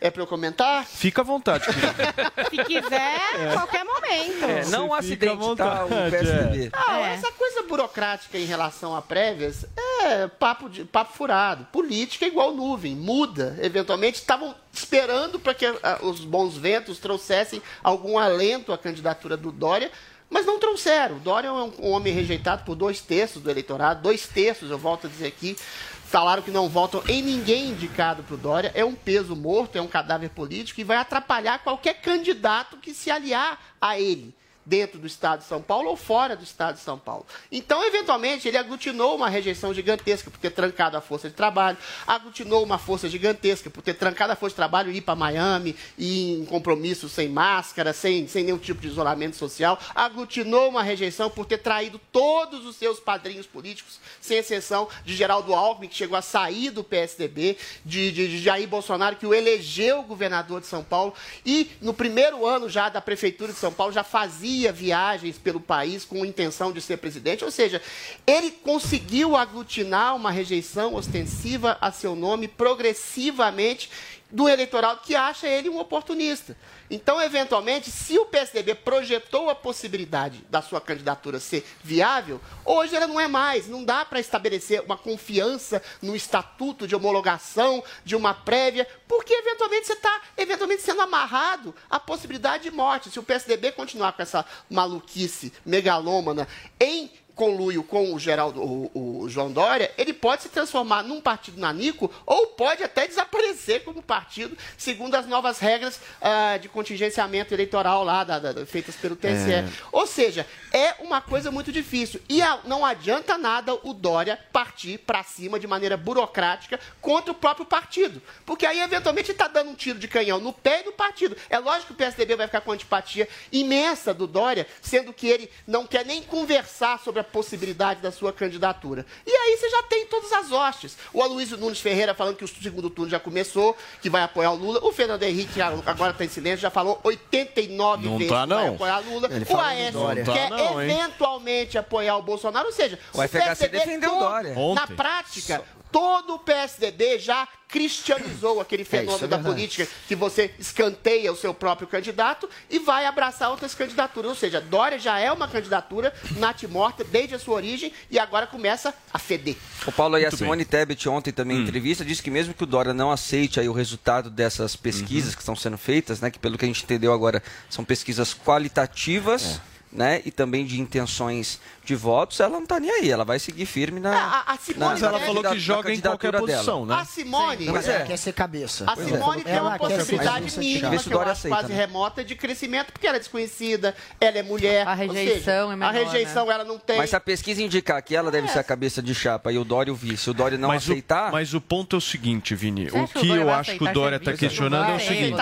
É 0.00 0.12
pra 0.12 0.22
eu 0.22 0.28
comentar? 0.28 0.84
Fica 0.86 1.22
à 1.22 1.24
vontade. 1.24 1.64
Se 1.64 2.64
quiser, 2.64 3.18
É. 3.36 3.52
qualquer 3.52 3.84
momento. 3.84 4.44
É, 4.44 4.64
não 4.66 4.88
Você 4.90 5.08
fica 5.08 5.30
à 5.30 5.34
acidente, 5.34 5.56
tá? 5.56 5.84
O 5.84 5.88
vontade, 5.88 6.10
PSDB. 6.10 6.70
Não, 6.72 6.94
É. 6.94 7.14
essa 7.14 7.32
coisa 7.32 7.62
burocrática 7.64 8.38
em 8.38 8.44
relação 8.44 8.94
a 8.94 9.02
prévias 9.02 9.66
é 10.02 10.28
papo, 10.28 10.68
de, 10.70 10.84
papo 10.84 11.14
furado. 11.16 11.64
Política 11.72 12.24
é 12.24 12.28
igual 12.28 12.54
nuvem, 12.54 12.94
muda. 12.94 13.58
Eventualmente 13.60 14.18
estavam 14.18 14.54
esperando 14.72 15.40
para 15.40 15.52
que 15.52 15.66
ah, 15.66 15.98
os 16.02 16.20
bons 16.20 16.56
ventos 16.56 16.98
trouxessem 17.00 17.60
algum 17.82 18.16
alento 18.20 18.72
à 18.72 18.78
candidatura 18.78 19.36
do 19.36 19.50
Dória, 19.50 19.90
mas 20.30 20.46
não 20.46 20.58
trouxeram. 20.58 21.16
O 21.16 21.20
Dória 21.20 21.48
é 21.48 21.52
um, 21.52 21.90
homem 21.90 22.12
rejeitado 22.12 22.64
por 22.64 22.74
dois 22.74 23.00
terços 23.00 23.42
do 23.42 23.50
eleitorado, 23.50 24.02
dois 24.02 24.26
terços, 24.26 24.70
eu 24.70 24.78
volto 24.78 25.06
a 25.06 25.10
dizer 25.10 25.26
aqui. 25.26 25.56
Falaram 26.04 26.42
que 26.42 26.50
não 26.50 26.68
votam 26.70 27.02
em 27.06 27.20
ninguém 27.22 27.68
indicado 27.68 28.22
para 28.22 28.34
o 28.34 28.38
Dória. 28.38 28.72
É 28.74 28.84
um 28.84 28.94
peso 28.94 29.36
morto, 29.36 29.76
é 29.76 29.82
um 29.82 29.86
cadáver 29.86 30.30
político 30.30 30.80
e 30.80 30.84
vai 30.84 30.96
atrapalhar 30.96 31.58
qualquer 31.58 32.00
candidato 32.00 32.78
que 32.78 32.94
se 32.94 33.10
aliar 33.10 33.60
a 33.80 34.00
ele 34.00 34.34
dentro 34.68 34.98
do 34.98 35.06
estado 35.06 35.40
de 35.40 35.46
São 35.46 35.62
Paulo 35.62 35.88
ou 35.88 35.96
fora 35.96 36.36
do 36.36 36.44
estado 36.44 36.76
de 36.76 36.82
São 36.82 36.98
Paulo. 36.98 37.26
Então, 37.50 37.82
eventualmente, 37.84 38.46
ele 38.46 38.58
aglutinou 38.58 39.16
uma 39.16 39.28
rejeição 39.28 39.72
gigantesca 39.72 40.30
por 40.30 40.38
ter 40.38 40.50
trancado 40.50 40.96
a 40.96 41.00
força 41.00 41.28
de 41.28 41.34
trabalho, 41.34 41.78
aglutinou 42.06 42.62
uma 42.62 42.76
força 42.76 43.08
gigantesca 43.08 43.70
por 43.70 43.80
ter 43.80 43.94
trancado 43.94 44.32
a 44.32 44.36
força 44.36 44.52
de 44.52 44.56
trabalho 44.56 44.92
e 44.92 44.98
ir 44.98 45.00
para 45.00 45.16
Miami, 45.16 45.74
ir 45.96 46.40
em 46.40 46.44
compromissos 46.44 47.12
sem 47.12 47.28
máscara, 47.28 47.94
sem, 47.94 48.28
sem 48.28 48.44
nenhum 48.44 48.58
tipo 48.58 48.82
de 48.82 48.88
isolamento 48.88 49.36
social, 49.36 49.78
aglutinou 49.94 50.68
uma 50.68 50.82
rejeição 50.82 51.30
por 51.30 51.46
ter 51.46 51.58
traído 51.58 51.98
todos 52.12 52.66
os 52.66 52.76
seus 52.76 53.00
padrinhos 53.00 53.46
políticos, 53.46 53.98
sem 54.20 54.36
exceção 54.36 54.86
de 55.02 55.16
Geraldo 55.16 55.54
Alckmin, 55.54 55.88
que 55.88 55.96
chegou 55.96 56.18
a 56.18 56.22
sair 56.22 56.70
do 56.70 56.84
PSDB, 56.84 57.56
de, 57.86 58.12
de, 58.12 58.28
de 58.28 58.38
Jair 58.38 58.68
Bolsonaro, 58.68 59.16
que 59.16 59.26
o 59.26 59.32
elegeu 59.32 60.02
governador 60.02 60.60
de 60.60 60.66
São 60.66 60.84
Paulo, 60.84 61.14
e 61.46 61.70
no 61.80 61.94
primeiro 61.94 62.46
ano 62.46 62.68
já 62.68 62.90
da 62.90 63.00
Prefeitura 63.00 63.50
de 63.50 63.58
São 63.58 63.72
Paulo 63.72 63.92
já 63.92 64.04
fazia 64.04 64.57
viagens 64.72 65.38
pelo 65.38 65.60
país 65.60 66.04
com 66.04 66.24
intenção 66.24 66.72
de 66.72 66.80
ser 66.80 66.96
presidente, 66.96 67.44
ou 67.44 67.50
seja, 67.50 67.80
ele 68.26 68.50
conseguiu 68.50 69.36
aglutinar 69.36 70.16
uma 70.16 70.30
rejeição 70.30 70.94
ostensiva 70.94 71.78
a 71.80 71.92
seu 71.92 72.16
nome 72.16 72.48
progressivamente 72.48 73.90
do 74.30 74.48
eleitorado 74.48 75.00
que 75.02 75.14
acha 75.14 75.48
ele 75.48 75.68
um 75.68 75.78
oportunista. 75.78 76.56
Então, 76.90 77.20
eventualmente, 77.20 77.90
se 77.90 78.18
o 78.18 78.26
PSDB 78.26 78.74
projetou 78.74 79.50
a 79.50 79.54
possibilidade 79.54 80.44
da 80.50 80.62
sua 80.62 80.80
candidatura 80.80 81.38
ser 81.38 81.66
viável, 81.82 82.40
hoje 82.64 82.96
ela 82.96 83.06
não 83.06 83.20
é 83.20 83.28
mais. 83.28 83.68
Não 83.68 83.84
dá 83.84 84.04
para 84.04 84.20
estabelecer 84.20 84.82
uma 84.82 84.96
confiança 84.96 85.82
no 86.00 86.16
estatuto 86.16 86.86
de 86.86 86.94
homologação 86.94 87.82
de 88.04 88.16
uma 88.16 88.34
prévia, 88.34 88.86
porque 89.06 89.32
eventualmente 89.32 89.86
você 89.86 89.92
está 89.94 90.20
eventualmente 90.36 90.82
sendo 90.82 91.02
amarrado 91.02 91.74
à 91.88 92.00
possibilidade 92.00 92.64
de 92.64 92.70
morte. 92.70 93.10
Se 93.10 93.18
o 93.18 93.22
PSDB 93.22 93.72
continuar 93.72 94.12
com 94.12 94.22
essa 94.22 94.44
maluquice 94.70 95.52
megalômana 95.64 96.48
em 96.80 97.10
conluio 97.38 97.84
com 97.84 98.12
o 98.12 98.18
Geraldo, 98.18 98.60
o, 98.60 99.22
o 99.22 99.28
João 99.28 99.52
Dória, 99.52 99.92
ele 99.96 100.12
pode 100.12 100.42
se 100.42 100.48
transformar 100.48 101.04
num 101.04 101.20
partido 101.20 101.60
nanico 101.60 102.10
ou 102.26 102.48
pode 102.48 102.82
até 102.82 103.06
desaparecer 103.06 103.84
como 103.84 104.02
partido, 104.02 104.58
segundo 104.76 105.14
as 105.14 105.24
novas 105.24 105.60
regras 105.60 106.00
ah, 106.20 106.56
de 106.60 106.68
contingenciamento 106.68 107.54
eleitoral 107.54 108.02
lá 108.02 108.24
da- 108.24 108.40
da- 108.40 108.66
feitas 108.66 108.96
pelo 108.96 109.14
TSE. 109.14 109.52
É. 109.52 109.64
Ou 109.92 110.04
seja, 110.04 110.44
é 110.72 110.94
uma 110.98 111.20
coisa 111.20 111.48
muito 111.52 111.70
difícil. 111.70 112.20
E 112.28 112.42
a- 112.42 112.58
não 112.64 112.84
adianta 112.84 113.38
nada 113.38 113.72
o 113.84 113.94
Dória 113.94 114.36
partir 114.52 114.98
para 114.98 115.22
cima 115.22 115.60
de 115.60 115.66
maneira 115.68 115.96
burocrática 115.96 116.80
contra 117.00 117.30
o 117.30 117.34
próprio 117.36 117.64
partido. 117.64 118.20
Porque 118.44 118.66
aí, 118.66 118.80
eventualmente, 118.80 119.30
ele 119.30 119.36
está 119.36 119.46
dando 119.46 119.70
um 119.70 119.74
tiro 119.76 119.98
de 120.00 120.08
canhão 120.08 120.40
no 120.40 120.52
pé 120.52 120.80
e 120.82 120.86
no 120.86 120.92
partido. 120.92 121.36
É 121.48 121.58
lógico 121.60 121.86
que 121.88 121.92
o 121.92 121.96
PSDB 121.96 122.34
vai 122.34 122.46
ficar 122.48 122.62
com 122.62 122.72
antipatia 122.72 123.28
imensa 123.52 124.12
do 124.12 124.26
Dória, 124.26 124.66
sendo 124.82 125.12
que 125.12 125.28
ele 125.28 125.48
não 125.66 125.86
quer 125.86 126.04
nem 126.04 126.20
conversar 126.20 126.98
sobre 126.98 127.20
a 127.20 127.27
possibilidade 127.28 128.00
da 128.00 128.10
sua 128.10 128.32
candidatura. 128.32 129.06
E 129.26 129.30
aí 129.30 129.56
você 129.56 129.70
já 129.70 129.82
tem 129.84 130.06
todas 130.06 130.32
as 130.32 130.50
hostes. 130.50 130.96
O 131.12 131.22
Aloysio 131.22 131.56
Nunes 131.56 131.80
Ferreira 131.80 132.14
falando 132.14 132.36
que 132.36 132.44
o 132.44 132.48
segundo 132.48 132.90
turno 132.90 133.10
já 133.10 133.20
começou, 133.20 133.76
que 134.02 134.10
vai 134.10 134.22
apoiar 134.22 134.50
o 134.52 134.56
Lula. 134.56 134.80
O 134.84 134.92
Fernando 134.92 135.22
Henrique 135.22 135.60
agora 135.60 136.12
está 136.12 136.24
em 136.24 136.28
silêncio, 136.28 136.58
já 136.60 136.70
falou 136.70 136.98
89 137.04 138.04
Não 138.06 138.18
vezes 138.18 138.32
tá, 138.32 138.42
que 138.42 138.48
vai 138.54 138.66
não. 138.66 138.74
apoiar 138.74 138.98
Lula. 139.00 139.28
Ele 139.30 139.46
O 139.48 139.58
Aécio 139.60 139.92
Dória. 139.92 140.24
quer 140.24 140.50
Não 140.50 140.56
tá, 140.58 140.64
não, 140.64 140.82
eventualmente 140.82 141.78
apoiar 141.78 142.16
o 142.16 142.22
Bolsonaro. 142.22 142.66
Ou 142.66 142.72
seja, 142.72 142.98
O 143.12 143.22
FHC 143.22 143.68
defendeu 143.68 144.16
o 144.16 144.18
Dória. 144.20 144.54
Na 144.74 144.86
prática, 144.86 145.62
todo 145.90 146.34
o 146.34 146.38
PSDB 146.38 147.18
já 147.18 147.46
cristianizou 147.68 148.60
aquele 148.60 148.84
fenômeno 148.84 149.16
isso 149.16 149.24
é 149.24 149.28
da 149.28 149.38
política 149.38 149.88
que 150.06 150.14
você 150.14 150.54
escanteia 150.58 151.32
o 151.32 151.36
seu 151.36 151.52
próprio 151.52 151.86
candidato 151.86 152.48
e 152.70 152.78
vai 152.78 153.04
abraçar 153.06 153.50
outras 153.50 153.74
candidaturas. 153.74 154.30
Ou 154.30 154.36
seja, 154.36 154.60
Dória 154.60 154.98
já 154.98 155.18
é 155.18 155.30
uma 155.30 155.48
candidatura 155.48 156.12
natimorta 156.36 157.04
desde 157.04 157.34
a 157.34 157.38
sua 157.38 157.56
origem 157.56 157.92
e 158.10 158.18
agora 158.18 158.46
começa 158.46 158.94
a 159.12 159.18
feder. 159.18 159.56
O 159.86 159.92
Paulo 159.92 160.16
e 160.18 160.24
a 160.24 160.28
Muito 160.28 160.36
Simone 160.38 160.64
Tebet 160.64 161.08
ontem 161.08 161.32
também 161.32 161.58
em 161.58 161.62
entrevista 161.62 162.04
disse 162.04 162.22
que 162.22 162.30
mesmo 162.30 162.54
que 162.54 162.62
o 162.62 162.66
Dória 162.66 162.94
não 162.94 163.10
aceite 163.10 163.60
aí 163.60 163.68
o 163.68 163.72
resultado 163.72 164.30
dessas 164.30 164.76
pesquisas 164.76 165.34
que 165.34 165.40
estão 165.40 165.56
sendo 165.56 165.78
feitas, 165.78 166.20
né, 166.20 166.30
que 166.30 166.38
pelo 166.38 166.56
que 166.56 166.64
a 166.64 166.68
gente 166.68 166.84
entendeu 166.84 167.12
agora 167.12 167.42
são 167.68 167.84
pesquisas 167.84 168.34
qualitativas, 168.34 169.60
né, 169.90 170.20
e 170.24 170.30
também 170.30 170.66
de 170.66 170.80
intenções 170.80 171.60
de 171.88 171.94
votos, 171.94 172.38
ela 172.38 172.50
não 172.50 172.66
tá 172.66 172.78
nem 172.78 172.90
aí. 172.90 173.10
Ela 173.10 173.24
vai 173.24 173.38
seguir 173.38 173.64
firme 173.64 173.98
na. 173.98 174.14
A, 174.14 174.52
a 174.52 174.56
Simone 174.58 174.90
Mas 174.90 175.02
ela 175.02 175.18
falou 175.18 175.42
que 175.42 175.58
joga 175.58 175.92
em 175.92 176.00
qualquer 176.00 176.38
posição, 176.38 176.84
né? 176.84 176.94
A 176.94 177.04
Simone, 177.04 177.66
Mas 177.66 177.88
é. 177.88 177.96
ela 177.96 178.04
quer 178.04 178.16
ser 178.18 178.32
cabeça. 178.32 178.84
a 178.86 178.94
Simone 178.94 179.42
tem 179.42 179.54
Ela 179.54 179.70
uma 179.70 179.78
possibilidade 179.78 180.58
mínima, 180.58 180.90
que 180.90 181.06
eu 181.08 181.12
Dória 181.12 181.32
acho 181.32 181.40
aceita, 181.40 181.56
quase 181.56 181.72
né? 181.72 181.78
remota, 181.78 182.22
de 182.22 182.34
crescimento, 182.36 182.92
porque 182.92 183.06
ela 183.06 183.16
é 183.16 183.20
desconhecida, 183.20 183.94
ela 184.20 184.38
é 184.38 184.42
mulher. 184.42 184.86
A 184.86 184.90
ou 184.90 184.96
seja, 184.98 185.12
rejeição 185.12 185.72
é 185.72 185.76
menor, 185.76 185.88
A 185.88 185.90
rejeição 185.90 186.52
ela 186.52 186.64
não 186.64 186.78
tem. 186.78 186.98
Mas 186.98 187.10
se 187.10 187.16
a 187.16 187.20
pesquisa 187.20 187.62
indicar 187.62 188.02
que 188.02 188.14
ela 188.14 188.30
deve 188.30 188.48
ser 188.48 188.58
a 188.58 188.64
cabeça 188.64 189.02
de 189.02 189.14
chapa 189.14 189.50
e 189.50 189.56
o 189.56 189.64
Dória 189.64 189.90
o 189.90 189.96
vice, 189.96 190.28
o 190.28 190.34
Dória 190.34 190.58
não 190.58 190.68
mas 190.68 190.82
aceitar. 190.82 191.30
O, 191.30 191.32
mas 191.32 191.54
o 191.54 191.60
ponto 191.60 191.96
é 191.96 191.98
o 191.98 192.00
seguinte, 192.00 192.54
Vini. 192.54 192.90
Você 192.90 192.98
O 192.98 193.08
que 193.08 193.20
que 193.20 193.30
eu 193.30 193.50
acho 193.50 193.78
que 193.78 193.84
o 193.84 193.92
Dória 193.92 194.16
está 194.16 194.34
questionando 194.34 194.90
é 194.90 194.96
o 194.96 195.00
seguinte: 195.00 195.36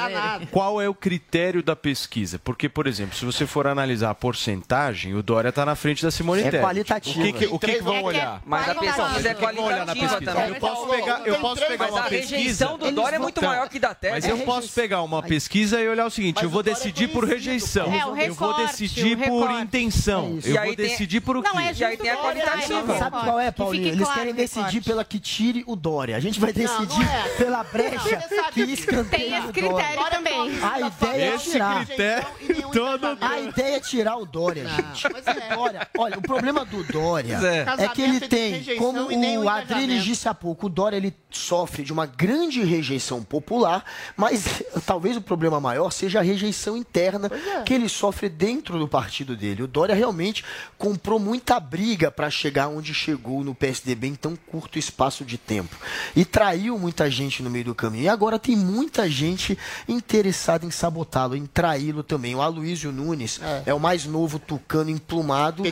qual 0.52 0.80
é 0.80 0.88
o 0.88 0.94
critério 0.94 1.60
da 1.62 1.74
pesquisa? 1.74 2.38
Porque, 2.38 2.68
por 2.68 2.86
exemplo, 2.86 3.16
se 3.16 3.24
você 3.24 3.46
for 3.46 3.66
analisar 3.66 4.10
a 4.10 4.14
porcentagem, 4.14 5.14
o 5.14 5.22
Dória 5.22 5.48
está 5.48 5.64
na 5.66 5.74
frente 5.74 6.02
da 6.04 6.10
Simone 6.10 6.35
É 6.40 6.44
Tebet. 6.44 6.62
qualitativa. 6.62 7.18
O 7.20 7.22
que, 7.22 7.32
que, 7.32 7.46
o 7.46 7.58
que, 7.58 7.72
que 7.74 7.82
vão 7.82 7.94
É 7.94 8.00
é 8.00 8.02
olhar? 8.02 8.42
Mas 8.44 8.68
a 8.68 8.74
pesquisa 8.74 9.28
é 9.28 9.34
Vão 9.34 9.64
olhar 9.64 9.86
na 9.86 9.94
qualitativa 9.94 10.08
pesquisa. 10.18 10.20
também. 10.32 10.48
Eu 10.48 10.54
posso 10.56 10.86
pegar, 10.88 11.26
eu 11.26 11.34
posso 11.40 11.66
pegar 11.66 11.84
Mas 11.84 11.90
uma 11.94 12.00
a 12.00 12.08
pesquisa. 12.08 12.36
rejeição 12.36 12.78
do 12.78 12.90
Dória 12.92 13.16
é 13.16 13.18
muito 13.18 13.42
maior 13.44 13.68
que 13.68 13.78
da 13.78 13.94
Tebet. 13.94 14.14
Mas 14.14 14.28
eu 14.28 14.38
posso 14.44 14.72
pegar 14.72 15.02
uma 15.02 15.22
pesquisa 15.22 15.80
e 15.80 15.88
olhar 15.88 16.06
o 16.06 16.10
seguinte: 16.10 16.42
eu 16.42 16.50
vou 16.50 16.62
decidir 16.62 17.08
por 17.08 17.24
rejeição. 17.24 17.92
É, 17.92 18.26
Eu 18.28 18.34
vou 18.34 18.54
decidir 18.56 19.16
por 19.16 19.50
intenção. 19.50 20.38
Eu 20.44 20.62
vou 20.64 20.76
decidir 20.76 21.20
por 21.20 21.36
o 21.36 21.42
quê? 21.42 21.48
Não, 21.52 21.60
é 21.60 21.72
E 21.72 21.84
aí 21.84 21.96
tem 21.96 22.10
a 22.10 22.16
qualitativa. 22.16 22.94
é, 22.94 22.98
Sabe 22.98 23.16
qual 23.20 23.40
é, 23.40 23.50
Paulinho? 23.50 23.88
Eles 23.88 24.08
querem 24.12 24.34
decidir 24.34 24.82
pela 24.82 25.04
que 25.04 25.18
tire 25.18 25.62
o 25.66 25.76
Dória. 25.76 26.16
A 26.16 26.20
gente 26.20 26.38
vai 26.40 26.52
decidir 26.52 27.02
é. 27.02 27.28
pela 27.36 27.62
brecha 27.64 28.18
que 28.52 28.60
escanteia 28.62 29.06
Tem 29.06 29.32
o 29.34 29.50
esse 29.50 29.60
Dória. 29.62 29.86
critério 29.86 30.10
também. 30.10 30.58
A 30.62 30.80
ideia 30.80 31.34
é 31.34 31.38
tirar. 31.38 31.86
critério 31.86 32.26
todo. 32.72 33.18
A 33.20 33.40
ideia 33.40 33.76
é 33.76 33.80
tirar 33.80 34.16
o 34.16 34.26
Dória, 34.26 34.66
gente. 34.68 35.06
é. 35.06 35.54
Dória, 35.54 35.88
olha, 35.96 36.18
o 36.18 36.22
problema 36.26 36.64
do 36.64 36.82
Dória 36.84 37.38
é. 37.42 37.84
é. 37.84 37.88
que 37.88 38.02
ele 38.02 38.20
de 38.20 38.28
tem, 38.28 38.76
como 38.76 39.08
o 39.08 39.48
Adriles 39.48 40.04
disse 40.04 40.28
há 40.28 40.34
pouco, 40.34 40.66
o 40.66 40.68
Dória 40.68 40.96
ele 40.96 41.14
sofre 41.30 41.82
de 41.82 41.92
uma 41.92 42.06
grande 42.06 42.62
rejeição 42.62 43.22
popular, 43.22 43.84
mas 44.16 44.62
talvez 44.86 45.16
o 45.16 45.20
problema 45.20 45.60
maior 45.60 45.90
seja 45.90 46.20
a 46.20 46.22
rejeição 46.22 46.76
interna 46.76 47.30
é. 47.30 47.62
que 47.62 47.74
ele 47.74 47.88
sofre 47.88 48.28
dentro 48.28 48.78
do 48.78 48.88
partido 48.88 49.36
dele. 49.36 49.62
O 49.62 49.66
Dória 49.66 49.94
realmente 49.94 50.44
comprou 50.78 51.18
muita 51.18 51.60
briga 51.60 52.10
para 52.10 52.30
chegar 52.30 52.68
onde 52.68 52.94
chegou 52.94 53.44
no 53.44 53.54
PSDB 53.54 54.08
em 54.08 54.14
tão 54.14 54.34
curto 54.36 54.78
espaço 54.78 55.24
de 55.24 55.38
tempo. 55.38 55.76
E 56.14 56.24
traiu 56.24 56.78
muita 56.78 57.10
gente 57.10 57.42
no 57.42 57.50
meio 57.50 57.66
do 57.66 57.74
caminho. 57.74 58.04
E 58.04 58.08
agora 58.08 58.38
tem 58.38 58.56
muita 58.56 59.08
gente 59.08 59.58
interessada 59.88 60.64
em 60.64 60.70
sabotá-lo, 60.70 61.36
em 61.36 61.46
traí-lo 61.46 62.02
também. 62.02 62.34
O 62.34 62.42
Aloysio 62.42 62.92
Nunes 62.92 63.40
é. 63.42 63.62
o 63.74 63.80
mais 63.80 64.06
novo 64.06 64.38
tucano 64.38 64.90
emplumado 64.90 65.62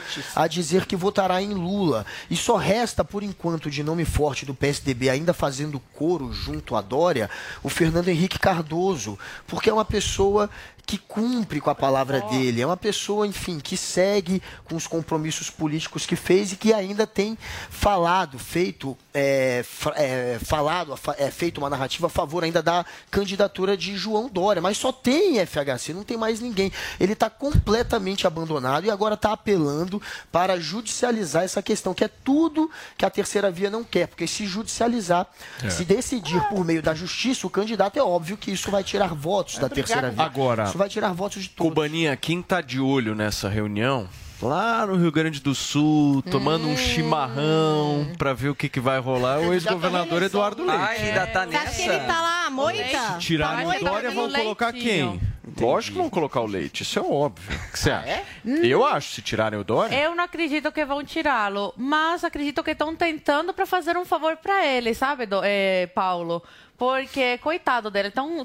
a 0.44 0.48
dizer 0.48 0.86
que 0.86 0.96
votará 0.96 1.42
em 1.42 1.52
Lula. 1.54 2.06
E 2.30 2.36
só 2.36 2.56
resta, 2.56 3.04
por 3.04 3.22
enquanto, 3.22 3.70
de 3.70 3.82
nome 3.82 4.04
forte 4.04 4.46
do 4.46 4.54
PSDB, 4.54 5.10
ainda 5.10 5.34
fazendo 5.34 5.80
coro 5.94 6.32
junto 6.32 6.76
a 6.76 6.80
Dória, 6.80 7.28
o 7.62 7.68
Fernando 7.68 8.08
Henrique 8.08 8.38
Cardoso, 8.38 9.18
porque 9.46 9.70
é 9.70 9.72
uma 9.72 9.84
pessoa 9.84 10.48
que 10.86 10.98
cumpre 10.98 11.60
com 11.60 11.70
a 11.70 11.74
palavra 11.74 12.20
dele, 12.22 12.60
é 12.60 12.66
uma 12.66 12.76
pessoa, 12.76 13.26
enfim, 13.26 13.58
que 13.58 13.76
segue 13.76 14.42
com 14.64 14.76
os 14.76 14.86
compromissos 14.86 15.48
políticos 15.48 16.04
que 16.04 16.14
fez 16.14 16.52
e 16.52 16.56
que 16.56 16.72
ainda 16.74 17.06
tem 17.06 17.38
falado, 17.70 18.38
feito, 18.38 18.96
é, 19.12 19.64
é, 19.96 20.38
falado, 20.44 20.96
fa- 20.96 21.14
é, 21.18 21.30
feito 21.30 21.58
uma 21.58 21.70
narrativa 21.70 22.06
a 22.06 22.10
favor 22.10 22.44
ainda 22.44 22.62
da 22.62 22.84
candidatura 23.10 23.76
de 23.76 23.96
João 23.96 24.28
Dória, 24.28 24.60
mas 24.60 24.76
só 24.76 24.92
tem 24.92 25.38
FHC, 25.46 25.94
não 25.94 26.04
tem 26.04 26.16
mais 26.16 26.40
ninguém. 26.40 26.70
Ele 27.00 27.14
está 27.14 27.30
completamente 27.30 28.26
abandonado 28.26 28.84
e 28.86 28.90
agora 28.90 29.14
está 29.14 29.32
apelando 29.32 30.00
para 30.30 30.60
judicializar 30.60 31.44
essa 31.44 31.62
questão, 31.62 31.94
que 31.94 32.04
é 32.04 32.08
tudo 32.08 32.70
que 32.98 33.04
a 33.04 33.10
terceira 33.10 33.50
via 33.50 33.70
não 33.70 33.82
quer, 33.84 34.06
porque 34.08 34.26
se 34.26 34.46
judicializar, 34.46 35.26
É. 35.62 35.70
se 35.70 35.84
decidir 35.84 36.40
por 36.48 36.64
meio 36.64 36.82
da 36.82 36.94
justiça, 36.94 37.46
o 37.46 37.50
candidato 37.50 37.98
é 37.98 38.02
óbvio 38.02 38.36
que 38.36 38.50
isso 38.50 38.70
vai 38.70 38.84
tirar 38.84 39.14
votos 39.14 39.58
da 39.58 39.68
terceira 39.68 40.10
via. 40.10 40.24
Agora, 40.24 40.66
Isso 40.74 40.78
vai 40.80 40.88
tirar 40.88 41.12
votos 41.12 41.40
de 41.44 41.50
todos. 41.50 41.70
Cubaninha, 41.72 42.16
quem 42.16 42.42
tá 42.42 42.60
de 42.60 42.80
olho 42.80 43.14
nessa 43.14 43.48
reunião, 43.48 44.08
lá 44.42 44.84
no 44.84 44.96
Rio 44.96 45.12
Grande 45.12 45.40
do 45.40 45.54
Sul, 45.54 46.20
tomando 46.22 46.66
um 46.66 46.76
chimarrão 46.76 48.08
pra 48.18 48.32
ver 48.32 48.48
o 48.48 48.56
que, 48.56 48.68
que 48.68 48.80
vai 48.80 48.98
rolar, 48.98 49.40
é 49.40 49.46
o 49.46 49.52
ex-governador 49.52 50.20
Eduardo 50.24 50.64
Leite. 50.66 50.82
Ah, 50.84 50.96
ele 50.96 51.08
ainda 51.10 51.26
tá 51.28 51.46
Você 51.46 51.56
acha 51.56 51.76
que 51.76 51.82
ele 51.82 52.00
tá 52.00 52.20
lá, 52.20 52.50
moita? 52.50 52.82
Se 53.12 53.18
tirarem 53.20 53.68
Tá 53.68 53.76
o 53.76 53.84
Dória, 53.84 54.10
vão 54.10 54.32
colocar 54.32 54.72
quem? 54.72 55.20
Lógico 55.60 55.92
que 55.94 56.00
vão 56.00 56.10
colocar 56.10 56.40
o 56.40 56.46
Leite, 56.46 56.82
isso 56.82 56.98
é 56.98 57.02
óbvio. 57.02 57.56
O 57.68 57.70
que 57.70 57.78
você 57.78 57.92
acha? 57.92 58.08
é? 58.08 58.24
Eu 58.44 58.84
acho, 58.84 59.12
se 59.12 59.22
tirarem 59.22 59.56
o 59.60 59.62
Dória. 59.62 59.94
Eu 59.94 60.12
não 60.16 60.24
acredito 60.24 60.72
que 60.72 60.84
vão 60.84 61.04
tirá-lo, 61.04 61.72
mas 61.76 62.24
acredito 62.24 62.64
que 62.64 62.72
estão 62.72 62.96
tentando 62.96 63.54
para 63.54 63.64
fazer 63.64 63.96
um 63.96 64.04
favor 64.04 64.36
para 64.38 64.66
ele, 64.66 64.92
sabe, 64.92 65.24
do- 65.26 65.40
eh, 65.44 65.86
Paulo? 65.94 66.42
Porque, 66.76 67.38
coitado 67.38 67.90
dele, 67.90 68.08
estão 68.08 68.44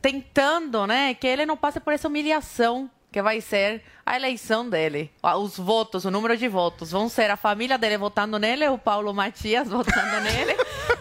tentando, 0.00 0.86
né, 0.86 1.14
que 1.14 1.26
ele 1.26 1.44
não 1.46 1.56
passe 1.56 1.80
por 1.80 1.92
essa 1.92 2.08
humilhação 2.08 2.90
que 3.12 3.20
vai 3.20 3.40
ser 3.40 3.82
a 4.06 4.14
eleição 4.14 4.68
dele. 4.70 5.10
Ah, 5.22 5.36
Os 5.36 5.56
votos, 5.58 6.04
o 6.04 6.10
número 6.12 6.36
de 6.36 6.46
votos, 6.46 6.92
vão 6.92 7.08
ser 7.08 7.28
a 7.30 7.36
família 7.36 7.76
dele 7.76 7.98
votando 7.98 8.38
nele, 8.38 8.68
o 8.68 8.78
Paulo 8.78 9.12
Matias 9.12 9.66
votando 9.68 10.20
nele, 10.20 10.56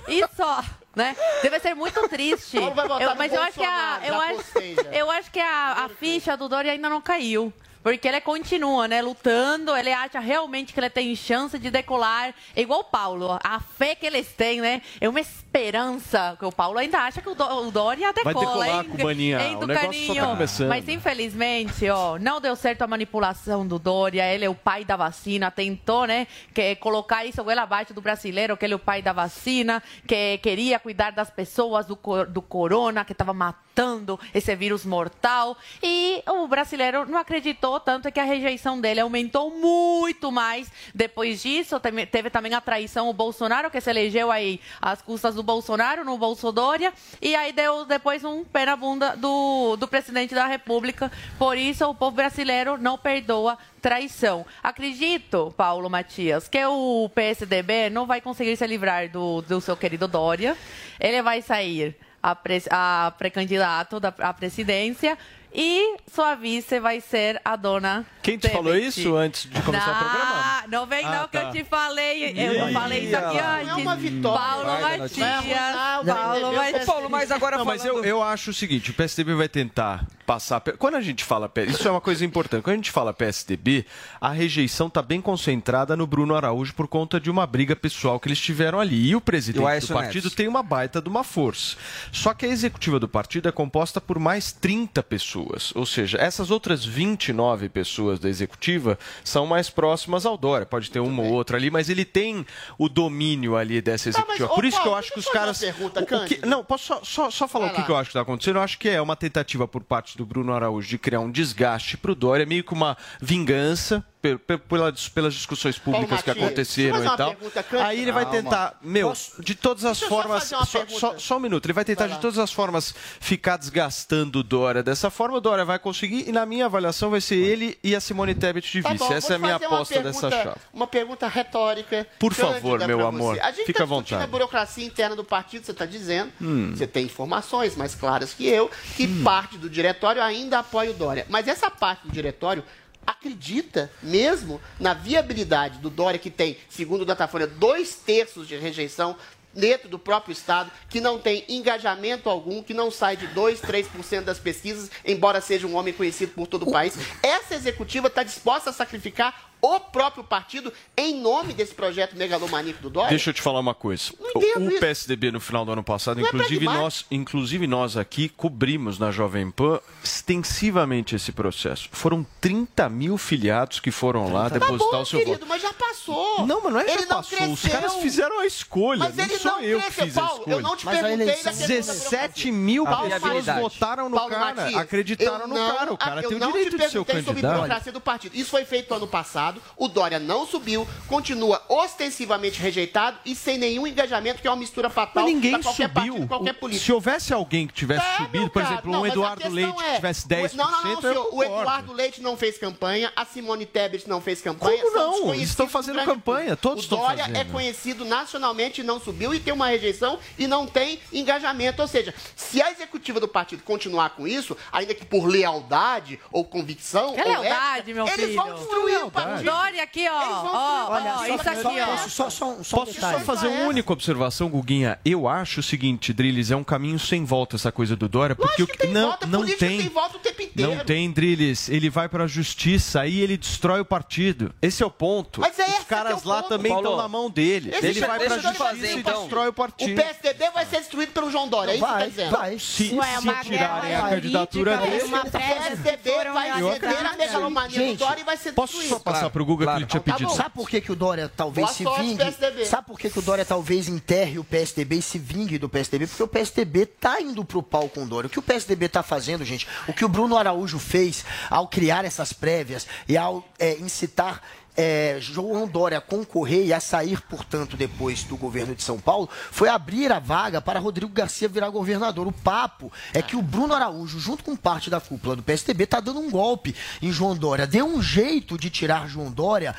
e 0.07 0.25
só. 0.35 0.63
Né? 0.95 1.15
Deve 1.43 1.59
ser 1.59 1.75
muito 1.75 2.09
triste. 2.09 2.57
Paulo 2.59 2.73
vai 2.73 2.87
votar 2.87 3.01
Eu- 3.09 3.15
mas 3.15 3.31
eu 3.31 3.41
acho 3.43 3.53
que 3.59 3.63
a, 3.63 3.99
eu 4.03 4.13
já 4.13 4.19
acho, 4.23 4.35
postei 4.35 4.75
já. 4.75 4.81
eu 4.91 5.11
acho 5.11 5.31
que 5.31 5.39
a, 5.39 5.71
a 5.85 5.89
ficha 5.89 6.35
do 6.35 6.49
Dória 6.49 6.71
ainda 6.71 6.89
não 6.89 6.99
caiu. 6.99 7.53
Porque 7.81 8.07
ele 8.07 8.19
continua, 8.21 8.87
né, 8.87 9.01
lutando, 9.01 9.75
ele 9.75 9.91
acha 9.91 10.19
realmente 10.19 10.73
que 10.73 10.79
ele 10.79 10.89
tem 10.89 11.15
chance 11.15 11.57
de 11.57 11.71
decolar, 11.71 12.33
é 12.55 12.61
igual 12.61 12.81
o 12.81 12.83
Paulo, 12.83 13.39
a 13.41 13.59
fé 13.59 13.95
que 13.95 14.05
eles 14.05 14.27
têm, 14.33 14.59
né, 14.59 14.81
é 14.99 15.07
uma 15.07 15.19
esperança, 15.19 16.35
que 16.37 16.45
o 16.45 16.51
Paulo 16.51 16.77
ainda 16.77 16.99
acha 16.99 17.21
que 17.21 17.29
o, 17.29 17.35
Dó- 17.35 17.63
o 17.63 17.71
Dória 17.71 18.11
Vai 18.23 18.33
decola, 18.33 18.45
decolar, 18.65 18.85
hein, 18.85 18.91
Cubaninha, 18.91 19.41
hein, 19.41 19.55
o 19.55 19.59
do 19.59 19.67
negócio 19.67 20.07
só 20.07 20.13
tá 20.15 20.27
começando. 20.27 20.69
Mas 20.69 20.89
infelizmente, 20.89 21.89
ó, 21.89 22.17
não 22.19 22.41
deu 22.41 22.55
certo 22.55 22.81
a 22.81 22.87
manipulação 22.87 23.65
do 23.65 23.79
Dória, 23.79 24.23
ele 24.33 24.43
é 24.45 24.49
o 24.49 24.55
pai 24.55 24.83
da 24.83 24.95
vacina, 24.97 25.49
tentou, 25.49 26.05
né, 26.05 26.27
que, 26.53 26.75
colocar 26.75 27.25
isso 27.25 27.43
goela 27.43 27.61
abaixo 27.63 27.93
do 27.93 28.01
brasileiro, 28.01 28.57
que 28.57 28.65
ele 28.65 28.73
é 28.73 28.75
o 28.75 28.79
pai 28.79 29.01
da 29.01 29.13
vacina, 29.13 29.81
que 30.07 30.37
queria 30.39 30.79
cuidar 30.79 31.11
das 31.11 31.29
pessoas 31.29 31.85
do, 31.85 31.97
do 32.27 32.41
corona, 32.41 33.05
que 33.05 33.13
estava 33.13 33.33
matando 33.33 34.19
esse 34.33 34.53
vírus 34.55 34.85
mortal, 34.85 35.55
e 35.81 36.21
o 36.27 36.47
brasileiro 36.47 37.05
não 37.05 37.17
acreditou 37.17 37.68
tanto 37.77 38.09
que 38.09 38.21
a 38.21 38.23
rejeição 38.23 38.79
dele 38.79 39.01
aumentou 39.01 39.51
muito 39.51 40.31
mais. 40.31 40.71
Depois 40.95 41.41
disso, 41.41 41.77
teve, 42.09 42.29
também 42.29 42.53
a 42.53 42.61
traição 42.61 43.09
o 43.09 43.13
Bolsonaro, 43.13 43.69
que 43.69 43.81
se 43.81 43.89
elegeu 43.89 44.31
aí 44.31 44.61
às 44.81 45.01
custas 45.01 45.35
do 45.35 45.43
Bolsonaro, 45.43 46.05
no 46.05 46.17
Bolsodória, 46.17 46.93
e 47.21 47.35
aí 47.35 47.51
deu 47.51 47.83
depois 47.83 48.23
um 48.23 48.45
pé 48.45 48.65
na 48.65 48.77
bunda 48.77 49.17
do, 49.17 49.75
do 49.75 49.89
presidente 49.89 50.33
da 50.33 50.47
República. 50.47 51.11
Por 51.37 51.57
isso, 51.57 51.85
o 51.85 51.93
povo 51.93 52.15
brasileiro 52.15 52.77
não 52.77 52.97
perdoa 52.97 53.57
traição. 53.81 54.45
Acredito, 54.63 55.53
Paulo 55.57 55.89
Matias, 55.89 56.47
que 56.47 56.63
o 56.65 57.09
PSDB 57.13 57.89
não 57.89 58.05
vai 58.05 58.21
conseguir 58.21 58.55
se 58.55 58.65
livrar 58.65 59.09
do, 59.09 59.41
do 59.41 59.59
seu 59.59 59.75
querido 59.75 60.07
Dória. 60.07 60.55
Ele 60.99 61.21
vai 61.21 61.41
sair 61.41 61.97
a, 62.21 62.35
pre, 62.35 62.61
a 62.69 63.13
pré-candidato 63.17 63.99
da 63.99 64.11
presidência 64.33 65.17
e 65.53 65.97
sua 66.13 66.35
vice 66.35 66.79
vai 66.79 67.01
ser 67.01 67.41
a 67.43 67.55
dona 67.55 68.05
Quem 68.21 68.37
te 68.37 68.49
falou 68.49 68.75
isso 68.75 69.15
antes 69.15 69.49
de 69.49 69.61
começar 69.61 69.91
o 69.91 69.95
programa? 69.95 70.35
Ah, 70.35 70.63
Não 70.67 70.85
vem 70.85 71.03
Ah, 71.05 71.11
não, 71.21 71.27
que 71.27 71.37
tá. 71.37 71.43
eu 71.45 71.51
te 71.51 71.63
falei. 71.63 72.23
Eu 72.37 72.69
Ih, 72.69 72.73
falei 72.73 73.05
isso 73.05 73.15
aqui 73.17 73.37
antes. 73.39 73.67
Não 73.67 73.79
é 73.79 73.81
uma 73.81 73.95
vitória. 73.95 74.39
Paulo 74.39 74.81
Matias. 74.81 75.75
Paulo 76.05 76.53
Matias. 76.55 76.85
Paulo, 76.85 77.09
mas 77.09 77.31
agora 77.31 77.57
Não, 77.57 77.65
mas 77.65 77.83
eu, 77.83 78.03
eu 78.05 78.21
acho 78.21 78.51
o 78.51 78.53
seguinte, 78.53 78.91
o 78.91 78.93
PSDB 78.93 79.33
vai 79.35 79.47
tentar 79.49 80.05
passar... 80.29 80.61
Quando 80.77 80.93
a 80.93 81.01
gente 81.01 81.23
fala... 81.23 81.51
Isso 81.67 81.87
é 81.87 81.89
uma 81.91 81.99
coisa 81.99 82.23
importante. 82.23 82.61
Quando 82.61 82.75
a 82.75 82.77
gente 82.77 82.91
fala 82.91 83.11
PSDB, 83.11 83.83
a 84.21 84.29
rejeição 84.29 84.85
está 84.85 85.01
bem 85.01 85.19
concentrada 85.19 85.97
no 85.97 86.05
Bruno 86.05 86.35
Araújo 86.35 86.71
por 86.75 86.87
conta 86.87 87.19
de 87.19 87.31
uma 87.31 87.47
briga 87.47 87.75
pessoal 87.75 88.19
que 88.19 88.27
eles 88.27 88.39
tiveram 88.39 88.79
ali. 88.79 89.09
E 89.09 89.15
o 89.15 89.21
presidente 89.21 89.63
o 89.85 89.87
do 89.87 89.93
partido 89.93 90.25
Neves. 90.25 90.35
tem 90.35 90.47
uma 90.47 90.61
baita 90.61 91.01
de 91.01 91.09
uma 91.09 91.23
força. 91.23 91.75
Só 92.11 92.31
que 92.35 92.45
a 92.45 92.49
executiva 92.49 92.99
do 92.99 93.07
partido 93.07 93.49
é 93.49 93.51
composta 93.51 93.99
por 93.99 94.19
mais 94.19 94.51
30 94.51 95.01
pessoas. 95.01 95.71
Ou 95.75 95.83
seja, 95.83 96.19
essas 96.19 96.51
outras 96.51 96.85
29 96.85 97.67
pessoas 97.69 98.19
da 98.19 98.29
executiva 98.29 98.99
são 99.23 99.47
mais 99.47 99.71
próximas 99.71 100.27
ao 100.27 100.37
Dória. 100.37 100.63
Pode 100.67 100.91
ter 100.91 100.99
uma 100.99 101.23
ou 101.23 101.31
outra 101.33 101.57
ali, 101.57 101.71
mas 101.71 101.89
ele 101.89 102.05
tem 102.05 102.45
o 102.77 102.87
domínio 102.87 103.55
ali 103.55 103.81
dessa 103.81 104.11
Tá, 104.11 104.19
mas, 104.27 104.35
executiva. 104.35 104.53
por 104.53 104.63
isso 104.65 104.79
que 104.79 104.87
eu 104.87 104.93
acho 104.95 105.11
que 105.11 105.19
os 105.19 105.27
caras... 105.27 105.57
pergunta, 105.57 106.01
o- 106.01 106.03
o 106.03 106.25
que-. 106.27 106.45
Não, 106.45 106.63
posso 106.63 106.85
só, 106.85 107.01
só, 107.03 107.31
só 107.31 107.47
falar 107.47 107.65
Vai 107.65 107.73
o 107.73 107.77
que, 107.77 107.83
que 107.85 107.91
eu 107.91 107.97
acho 107.97 108.09
que 108.09 108.11
está 108.11 108.21
acontecendo? 108.21 108.57
Eu 108.57 108.61
acho 108.61 108.77
que 108.77 108.87
é 108.89 109.01
uma 109.01 109.15
tentativa 109.15 109.67
por 109.67 109.83
parte 109.83 110.18
do 110.19 110.25
Bruno 110.25 110.53
Araújo 110.53 110.89
de 110.89 110.97
criar 110.97 111.21
um 111.21 111.31
desgaste 111.31 111.95
para 111.95 112.11
o 112.11 112.15
Dória, 112.15 112.45
meio 112.45 112.63
que 112.63 112.73
uma 112.73 112.97
vingança 113.21 114.05
pelas, 114.21 115.07
pelas 115.07 115.33
discussões 115.33 115.77
públicas 115.77 116.21
que 116.21 116.27
Matias, 116.29 116.45
aconteceram 116.45 117.05
e 117.05 117.17
tal. 117.17 117.35
Aí 117.81 118.01
ele 118.01 118.11
vai 118.11 118.25
Calma. 118.25 118.41
tentar, 118.41 118.77
meu, 118.81 119.13
de 119.39 119.55
todas 119.55 119.85
as 119.85 120.01
formas. 120.01 120.43
Só, 120.43 120.85
só- 120.87 121.17
só 121.17 121.37
um 121.37 121.39
minuto. 121.39 121.65
Ele 121.65 121.73
vai 121.73 121.85
tentar 121.85 122.07
de 122.07 122.19
todas 122.19 122.37
as 122.37 122.51
formas 122.51 122.93
ficar 123.19 123.57
desgastando 123.57 124.39
o 124.39 124.43
Dória 124.43 124.83
dessa 124.83 125.09
forma. 125.09 125.37
O 125.37 125.41
Dória 125.41 125.63
vai 125.63 125.79
conseguir 125.79 126.27
e, 126.27 126.31
na 126.33 126.45
minha 126.45 126.65
avaliação, 126.65 127.09
vai 127.09 127.21
ser 127.21 127.35
ele 127.35 127.77
e 127.83 127.95
a 127.95 128.01
Simone 128.01 128.35
Tebet 128.35 128.69
de 128.69 128.83
Tá 128.83 128.89
vice. 128.89 129.03
bom, 129.07 129.13
Essa 129.13 129.33
é 129.33 129.35
a 129.37 129.39
minha 129.39 129.55
aposta 129.55 130.01
dessa 130.01 130.29
chave. 130.29 130.59
Uma 130.73 130.87
pergunta 130.87 131.27
retórica. 131.27 132.05
Por 132.19 132.33
favor, 132.33 132.85
meu 132.85 133.07
amor. 133.07 133.39
A 133.39 133.53
fica 133.53 133.71
está 133.71 133.83
à 133.83 133.85
a 133.85 133.87
vontade. 133.87 134.27
burocracia 134.27 134.85
interna 134.85 135.15
do 135.15 135.23
partido, 135.23 135.65
você 135.65 135.71
está 135.71 135.85
dizendo. 135.85 136.31
Hum. 136.41 136.71
Você 136.75 136.85
tem 136.85 137.05
informações 137.05 137.75
mais 137.75 137.95
claras 137.95 138.33
que 138.33 138.45
eu, 138.47 138.69
que 138.97 139.07
parte 139.23 139.57
do 139.57 139.69
diretório 139.69 140.21
ainda 140.21 140.59
apoia 140.59 140.91
o 140.91 140.93
Dória. 140.93 141.25
Mas 141.29 141.47
essa 141.47 141.71
parte 141.71 142.05
do 142.07 142.11
diretório 142.11 142.63
acredita 143.09 143.91
mesmo 144.01 144.61
na 144.79 144.93
viabilidade 144.93 145.79
do 145.79 145.89
Dória, 145.89 146.19
que 146.19 146.29
tem, 146.29 146.57
segundo 146.69 147.01
o 147.01 147.05
Datafolha, 147.05 147.47
dois 147.47 147.95
terços 147.95 148.47
de 148.47 148.55
rejeição 148.55 149.15
dentro 149.53 149.89
do 149.89 149.97
próprio 149.97 150.31
Estado, 150.31 150.71
que 150.89 151.01
não 151.01 151.17
tem 151.17 151.43
engajamento 151.49 152.29
algum, 152.29 152.61
que 152.61 152.73
não 152.73 152.91
sai 152.91 153.17
de 153.17 153.27
2, 153.27 153.61
3% 153.61 154.21
das 154.21 154.37
pesquisas, 154.37 154.91
embora 155.03 155.41
seja 155.41 155.65
um 155.65 155.75
homem 155.75 155.93
conhecido 155.93 156.33
por 156.33 156.47
todo 156.47 156.63
o 156.67 156.71
país. 156.71 156.95
Essa 157.23 157.55
executiva 157.55 158.07
está 158.07 158.21
disposta 158.21 158.69
a 158.69 158.73
sacrificar 158.73 159.48
o 159.61 159.79
próprio 159.79 160.23
partido 160.23 160.71
em 160.95 161.19
nome 161.21 161.53
desse 161.53 161.73
projeto 161.73 162.15
megalomaníaco 162.15 162.81
do 162.81 162.89
Dória? 162.89 163.09
Deixa 163.09 163.29
eu 163.29 163.33
te 163.33 163.41
falar 163.41 163.59
uma 163.59 163.73
coisa. 163.75 164.11
O 164.35 164.39
isso. 164.39 164.79
PSDB 164.79 165.31
no 165.31 165.39
final 165.39 165.65
do 165.65 165.71
ano 165.73 165.83
passado, 165.83 166.17
Não 166.17 166.25
é 166.25 166.27
inclusive 166.29 166.59
pragmático. 166.65 166.83
nós, 166.83 167.05
inclusive 167.11 167.67
nós 167.67 167.97
aqui 167.97 168.29
cobrimos 168.29 168.97
na 168.97 169.11
Jovem 169.11 169.51
Pan 169.51 169.79
extensivamente 170.03 171.15
esse 171.15 171.31
processo. 171.31 171.89
Foram 171.91 172.25
30 172.39 172.87
mil 172.89 173.17
filiados 173.17 173.79
que 173.79 173.91
foram 173.91 174.31
lá 174.31 174.49
Tá 174.49 174.59
depositar 174.59 174.91
bom, 174.91 175.01
o 175.01 175.05
seu 175.05 175.19
querido, 175.19 175.39
voto. 175.39 175.47
mas 175.49 175.61
já 175.61 175.73
passou. 175.73 176.45
Não, 176.45 176.61
mas 176.61 176.73
não 176.73 176.79
é 176.79 176.83
ele 176.93 177.01
já 177.01 177.07
passou. 177.07 177.51
Os 177.51 177.61
caras 177.61 177.79
cresceu. 177.81 178.01
fizeram 178.01 178.39
a 178.39 178.45
escolha. 178.45 178.99
Mas 178.99 179.15
não 179.15 179.23
ele 179.25 179.37
sou 179.37 179.51
não 179.51 179.61
eu 179.61 179.79
que 179.79 179.85
cresceu, 179.87 180.05
fiz 180.05 180.17
a 180.17 180.21
Paulo, 180.21 180.37
escolha. 180.39 180.53
eu 180.55 180.61
não 180.61 180.75
te 180.77 180.85
Mas 180.85 180.97
a 180.97 181.01
perguntei 181.01 181.25
eleição- 181.25 181.43
da 181.51 181.57
questão 181.57 181.67
da 181.67 181.93
17 181.99 182.51
mil 182.51 182.85
pessoas 182.85 183.45
votaram 183.45 184.09
no 184.09 184.15
Paulo 184.15 184.31
cara, 184.31 184.55
Matias, 184.55 184.75
acreditaram 184.81 185.47
no 185.47 185.55
não- 185.55 185.75
cara. 185.75 185.93
O 185.93 185.97
cara 185.97 186.21
eu 186.21 186.29
tem 186.29 186.37
o 186.37 186.45
direito 186.51 186.77
de 186.77 186.89
ser 186.89 186.97
o 186.99 187.05
sobre 187.05 187.23
candidato. 187.23 187.55
burocracia 187.55 187.91
do 187.91 188.01
partido. 188.01 188.35
Isso 188.35 188.49
foi 188.51 188.65
feito 188.65 188.93
ano 188.93 189.07
passado. 189.07 189.48
O 189.77 189.87
Dória 189.87 190.19
não 190.19 190.45
subiu, 190.45 190.87
continua 191.07 191.61
ostensivamente 191.69 192.59
rejeitado 192.59 193.17
e 193.25 193.35
sem 193.35 193.57
nenhum 193.57 193.87
engajamento, 193.87 194.41
que 194.41 194.47
é 194.47 194.51
uma 194.51 194.57
mistura 194.57 194.89
fatal 194.89 195.23
Mas 195.23 195.33
ninguém 195.33 195.51
para 195.53 195.63
qualquer 195.63 195.87
subiu. 195.87 196.03
partido, 196.13 196.27
qualquer 196.27 196.51
O- 196.51 196.55
político. 196.55 196.85
Se 196.85 196.91
houvesse 196.91 197.33
alguém 197.33 197.67
que 197.67 197.73
tivesse 197.73 198.05
É, 198.05 198.17
subido, 198.17 198.49
por 198.49 198.61
exemplo, 198.61 198.91
não, 198.91 199.01
um 199.01 199.05
Eduardo 199.07 199.49
Leite 199.49 199.73
que 199.73 199.83
é, 199.83 199.95
tivesse 199.95 200.25
o- 200.25 200.29
10%, 200.29 200.55
Não, 200.57 200.71
não, 200.71 200.83
não, 200.83 200.91
eu 200.91 201.01
senhor. 201.01 201.29
O. 201.33 201.43
Eduardo 201.43 201.93
Leite 201.93 202.21
não 202.21 202.37
fez 202.37 202.57
campanha, 202.57 203.11
a 203.15 203.25
Simone 203.25 203.65
Tebet 203.65 204.07
não 204.07 204.21
fez 204.21 204.41
campanha. 204.41 204.81
Como 204.81 204.91
são 204.93 205.25
não? 205.27 205.33
Estão 205.35 205.65
do 205.65 205.71
fazendo 205.71 206.03
campanha, 206.05 206.55
todos 206.55 206.83
o 206.83 206.85
estão 206.85 206.99
Dória 206.99 207.25
fazendo. 207.25 207.37
é 207.37 207.43
conhecido 207.45 208.05
nacionalmente 208.05 208.81
e 208.81 208.83
não 208.83 208.99
subiu 208.99 209.33
e 209.33 209.39
tem 209.39 209.53
uma 209.53 209.67
rejeição 209.67 210.19
e 210.37 210.47
não 210.47 210.67
tem 210.67 210.99
engajamento. 211.11 211.81
Ou 211.81 211.87
seja, 211.87 212.13
se 212.35 212.61
a 212.61 212.71
executiva 212.71 213.19
do 213.19 213.27
partido 213.27 213.63
continuar 213.63 214.11
com 214.11 214.27
isso, 214.27 214.55
ainda 214.71 214.93
que 214.93 215.05
por 215.05 215.25
lealdade 215.25 216.19
ou 216.31 216.43
convicção. 216.45 217.13
Que 217.13 217.21
ou 217.21 217.27
lealdade, 217.27 217.79
ética, 217.91 217.93
meu 217.95 218.07
eles 218.07 218.15
filho. 218.25 218.35
vão 218.35 218.55
destruir 218.55 219.05
o 219.05 219.11
partido. 219.11 219.38
Dória 219.43 219.83
aqui, 219.83 220.07
ó. 220.09 220.13
Ó, 220.19 220.91
Olha, 220.91 221.13
ó, 221.13 221.17
só- 221.17 221.25
isso 221.35 221.49
aqui, 221.49 221.61
só- 221.61 221.69
ó. 221.69 221.85
posso- 221.85 222.09
só- 222.09 222.29
só 222.29 222.63
só 222.63 222.77
Posso 222.77 222.93
detalhe. 222.93 223.19
só 223.19 223.23
fazer 223.25 223.47
uma 223.47 223.67
única 223.67 223.91
observação, 223.93 224.49
Guguinha? 224.49 224.99
Eu 225.05 225.27
acho 225.27 225.59
o 225.59 225.63
seguinte, 225.63 226.11
Drilis, 226.13 226.51
é 226.51 226.55
um 226.55 226.63
caminho 226.63 226.99
sem 226.99 227.23
volta 227.25 227.55
essa 227.55 227.71
coisa 227.71 227.95
do 227.95 228.07
Dória, 228.07 228.35
porque 228.35 228.63
o 228.63 228.67
que 228.67 228.87
não 228.87 229.09
volta, 229.09 229.27
não 229.27 229.45
tem 229.45 229.55
tem 229.57 229.89
volta 229.89 230.17
o 230.17 230.19
tempo 230.19 230.41
inteiro. 230.41 230.75
não 230.75 230.83
tem 230.85 231.11
Drilis, 231.11 231.69
ele 231.69 231.89
vai 231.89 232.07
pra 232.09 232.27
justiça 232.27 233.01
aí 233.01 233.19
ele 233.21 233.37
destrói 233.37 233.79
o 233.81 233.85
partido. 233.85 234.53
Esse 234.61 234.83
é 234.83 234.85
o 234.85 234.91
ponto. 234.91 235.41
Mas 235.41 235.57
é 235.59 235.65
Os 235.79 235.83
caras 235.85 236.21
que 236.21 236.27
é 236.27 236.31
lá 236.31 236.37
ponto. 236.43 236.49
também 236.49 236.75
estão 236.75 236.97
na 236.97 237.07
mão 237.07 237.29
dele. 237.29 237.69
Esse 237.73 237.85
ele 237.87 237.99
vai 238.01 238.23
eu 238.25 238.29
justiça 238.29 238.53
fazer, 238.53 238.91
e 238.91 238.99
então. 238.99 239.21
destrói 239.21 239.47
o 239.49 239.53
partido. 239.53 239.99
O 239.99 240.03
PSDB 240.03 240.49
vai 240.51 240.65
ser 240.65 240.77
destruído 240.79 241.11
pelo 241.11 241.31
João 241.31 241.47
Dória, 241.47 241.71
é 241.71 241.75
isso 241.75 241.85
que 241.85 241.91
está 241.91 242.05
dizendo? 242.05 242.31
vai. 242.31 242.59
Se, 242.59 242.93
Ué, 242.93 243.13
é 243.13 243.21
se 243.21 243.49
tirarem 243.49 243.95
a 243.95 244.01
candidatura 244.09 244.77
política, 244.77 244.97
dele, 244.99 245.09
uma 245.09 245.21
O 245.21 245.31
PSDB 245.31 246.29
vai 246.33 246.51
ceder 246.73 247.05
a 247.05 247.13
megalomania 247.17 247.87
do 247.87 247.95
Dória 247.97 248.21
e 248.21 248.23
vai 248.23 248.37
ser 248.37 248.51
posso 248.53 248.73
destruído. 248.73 248.89
só 248.93 248.99
passar 248.99 249.28
pro 249.29 249.45
Guga 249.45 249.65
que 249.65 249.71
ele 249.77 249.85
tinha 249.85 250.01
Tá 250.01 250.13
pedido? 250.13 250.29
bom. 250.29 250.35
Sabe 250.35 250.49
por 250.55 250.69
que, 250.69 250.81
que 250.81 250.91
o 250.91 250.95
Dória 250.95 251.31
talvez 251.35 251.65
Boa 251.83 251.97
se 251.97 252.01
vingue? 252.03 252.65
Sabe 252.65 252.87
por 252.87 252.99
que, 252.99 253.09
que 253.09 253.19
o 253.19 253.21
Dória 253.21 253.45
talvez 253.45 253.87
enterre 253.87 254.37
o 254.39 254.43
PSDB 254.43 254.97
e 254.97 255.01
se 255.01 255.17
vingue 255.19 255.57
do 255.57 255.69
PSDB? 255.69 256.07
Porque 256.07 256.23
o 256.23 256.27
PSDB 256.27 256.85
tá 256.85 257.21
indo 257.21 257.43
pro 257.45 257.61
pau 257.63 257.87
com 257.89 258.03
o 258.03 258.05
Dória. 258.07 258.27
O 258.27 258.29
que 258.29 258.39
o 258.39 258.41
PSDB 258.41 258.89
tá 258.89 259.01
fazendo, 259.03 259.45
gente, 259.45 259.67
o 259.87 259.93
que 259.93 260.03
o 260.05 260.09
Bruno 260.09 260.37
Araújo 260.37 260.79
fez 260.79 261.23
ao 261.49 261.67
criar 261.67 262.05
essas 262.05 262.33
prévias 262.33 262.87
e 263.07 263.17
ao 263.17 263.43
é, 263.57 263.73
incitar 263.79 264.41
é, 264.81 265.17
João 265.19 265.67
Dória 265.67 265.99
concorrer 265.99 266.65
e 266.65 266.73
a 266.73 266.79
sair, 266.79 267.19
portanto, 267.23 267.75
depois 267.75 268.23
do 268.23 268.37
governo 268.37 268.73
de 268.73 268.81
São 268.81 268.97
Paulo, 268.97 269.27
foi 269.51 269.67
abrir 269.67 270.09
a 270.09 270.19
vaga 270.19 270.61
para 270.61 270.79
Rodrigo 270.79 271.11
Garcia 271.11 271.49
virar 271.49 271.69
governador. 271.69 272.25
O 272.27 272.31
papo 272.31 272.89
é 273.13 273.21
que 273.21 273.35
o 273.35 273.41
Bruno 273.41 273.73
Araújo, 273.73 274.17
junto 274.19 274.41
com 274.41 274.55
parte 274.55 274.89
da 274.89 275.01
cúpula 275.01 275.35
do 275.35 275.43
PSDB, 275.43 275.83
está 275.83 275.99
dando 275.99 276.21
um 276.21 276.31
golpe 276.31 276.73
em 277.01 277.11
João 277.11 277.35
Dória. 277.35 277.67
Deu 277.67 277.85
um 277.85 278.01
jeito 278.01 278.57
de 278.57 278.69
tirar 278.69 279.05
João 279.09 279.29
Dória 279.29 279.75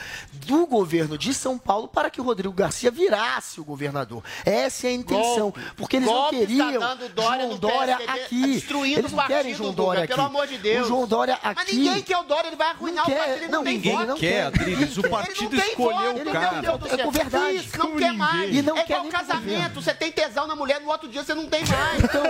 do 0.46 0.66
governo 0.66 1.16
de 1.16 1.32
São 1.32 1.56
Paulo 1.56 1.88
para 1.88 2.10
que 2.10 2.20
o 2.20 2.24
Rodrigo 2.24 2.52
Garcia 2.52 2.90
virasse 2.90 3.58
o 3.58 3.64
governador. 3.64 4.22
Essa 4.44 4.86
é 4.86 4.90
a 4.90 4.92
intenção. 4.92 5.50
Golpe. 5.50 5.60
Porque 5.76 5.96
eles 5.96 6.08
Golpe 6.08 6.36
não 6.36 6.42
está 6.42 6.64
queriam 6.64 6.80
dando 6.80 7.08
Dória 7.14 7.46
João 7.46 7.58
Dória 7.58 7.96
PSDB, 7.96 8.20
aqui. 8.24 8.52
destruindo 8.52 8.98
Eles 8.98 9.12
o 9.12 9.16
não 9.16 9.26
querem 9.26 9.42
partido, 9.42 9.56
João 9.56 9.70
Guga, 9.70 9.82
Dória 9.82 10.04
aqui. 10.04 10.14
pelo 10.14 10.26
amor 10.26 10.46
de 10.46 10.58
Deus. 10.58 10.84
O 10.84 10.88
João 10.88 11.06
Dória 11.06 11.34
aqui. 11.42 11.54
Mas 11.56 11.72
ninguém 11.72 12.02
quer 12.02 12.18
o 12.18 12.22
Dória, 12.24 12.48
ele 12.48 12.56
vai 12.56 12.68
arruinar 12.68 12.96
Não 12.96 13.04
o 13.04 13.06
quer, 13.06 13.18
partido, 13.18 13.36
ele 13.36 13.46
não, 13.48 13.58
não, 13.58 13.64
tem 13.64 13.74
ninguém 13.74 13.96
voto. 13.96 14.14
quer, 14.20 14.50
Adriles, 14.90 14.96
o 14.96 15.00
Ele 15.00 15.09
partido 15.09 15.42
não 15.57 15.62
tem 15.62 15.70
escolheu 15.70 15.98
voto, 16.12 16.16
o 16.16 16.20
ele 16.20 16.31
cara. 16.33 16.62
não 16.62 16.74
É 16.74 17.05
com 17.05 17.11
verdade. 17.11 17.57
Isso, 17.57 17.79
não 17.79 17.90
Com 17.92 17.96
quer 17.98 18.12
mais. 18.12 18.55
E 18.57 18.62
não 18.62 18.76
é 18.76 18.83
quer 18.85 18.92
igual 18.98 19.09
casamento, 19.11 19.74
você 19.83 19.94
tem 19.94 20.11
tesão 20.12 20.46
na 20.46 20.57
mulher, 20.57 20.81
no 20.81 20.88
outro 20.90 21.09
dia 21.09 21.22
você 21.24 21.35
não 21.35 21.46
tem 21.46 21.64
mais. 21.66 22.03
Então, 22.05 22.22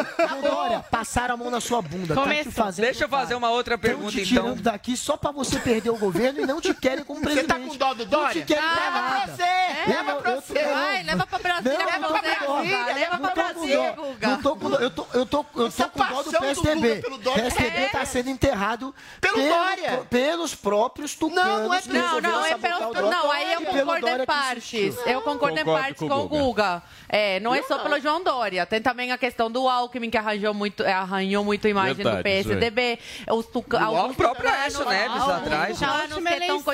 Dória, 0.50 0.84
passaram 0.90 1.34
a 1.34 1.36
mão 1.36 1.50
na 1.50 1.60
sua 1.60 1.80
bunda. 1.82 2.14
Tá 2.14 2.70
Deixa 2.76 3.04
eu 3.04 3.08
fazer 3.08 3.34
uma 3.34 3.50
outra 3.50 3.74
Estão 3.74 3.88
pergunta, 3.90 4.12
te 4.12 4.20
então. 4.22 4.42
tirando 4.44 4.62
daqui 4.62 4.96
só 4.96 5.16
pra 5.16 5.30
você 5.30 5.58
perder 5.58 5.90
o 5.90 5.96
governo 5.98 6.40
e 6.40 6.46
não 6.46 6.60
te 6.60 6.72
querem 6.74 7.04
como 7.04 7.20
Você 7.20 7.26
presidente. 7.44 7.48
tá 7.48 7.58
com 7.68 7.76
dó 7.76 7.94
do 7.94 8.04
Não 8.04 8.10
Dória? 8.10 8.42
te 8.42 8.46
querem 8.46 8.64
Leva 8.64 8.80
pra 8.80 9.00
nada. 9.00 9.32
você, 9.36 9.90
leva 9.90 10.02
não- 10.14 10.22
pra 10.22 10.30
eu 10.32 10.40
você. 10.40 10.64
Vai, 10.64 11.02
leva 11.02 11.26
pra 11.26 11.38
Brasília, 11.38 11.78
Não, 11.78 11.86
leva 11.86 11.98
não 11.98 12.08
pra 12.08 12.18
tô 12.22 12.36
com 12.40 12.46
dó. 12.46 12.52
Brasília, 12.54 12.94
leva 12.94 13.18
Não 13.18 13.30
pra 13.30 13.34
Brasília. 13.44 13.92
Guga. 13.92 14.28
Não 14.28 14.42
tô 14.42 14.56
com 14.56 14.70
dó. 14.70 14.76
Eu 14.76 14.90
tô, 14.90 15.06
eu 15.14 15.26
tô, 15.26 15.46
eu 15.56 15.70
tô 15.70 15.88
com 15.90 16.04
dó 16.08 16.22
do 16.22 16.30
PSDB. 16.32 17.02
Dória 17.22 17.42
PSDB 17.44 17.88
tá 17.88 18.04
sendo 18.04 18.30
enterrado 18.30 18.94
Pelo 19.20 19.36
Dória. 19.36 20.06
pelos 20.10 20.54
próprios 20.54 21.14
tucanos. 21.14 21.44
Não, 21.44 21.68
não 21.68 21.74
é 21.74 21.80
Não, 21.86 21.92
resolveram 22.02 22.39
não, 22.40 22.46
é 22.46 22.58
pelo, 22.58 22.92
Dória 22.92 23.10
não, 23.10 23.30
aí 23.30 23.52
eu 23.52 23.62
concordo 23.62 24.08
em 24.08 24.26
partes. 24.26 24.96
Eu 25.06 25.20
concordo, 25.22 25.58
em 25.58 25.64
partes 25.64 26.08
com 26.08 26.14
o 26.14 26.28
Guga. 26.28 26.82
É, 27.08 27.40
não 27.40 27.54
é 27.54 27.62
só 27.62 27.76
não. 27.76 27.84
pelo 27.84 28.00
João 28.00 28.22
Dória. 28.22 28.66
Tem 28.66 28.80
também 28.80 29.12
a 29.12 29.18
questão 29.18 29.50
do 29.50 29.68
Alckmin, 29.68 30.10
que 30.10 30.16
arranjou 30.18 30.54
muito, 30.54 30.82
é, 30.82 30.92
arranhou 30.92 31.44
muito 31.44 31.66
a 31.66 31.70
imagem 31.70 31.94
Verdade, 31.94 32.18
do 32.18 32.22
PSDB. 32.22 32.98
Os 33.30 33.46
tuca, 33.46 33.88
O 33.88 34.14
próprio 34.14 34.50
Aécio 34.50 34.84
Neves 34.84 35.22
atrás. 35.22 35.78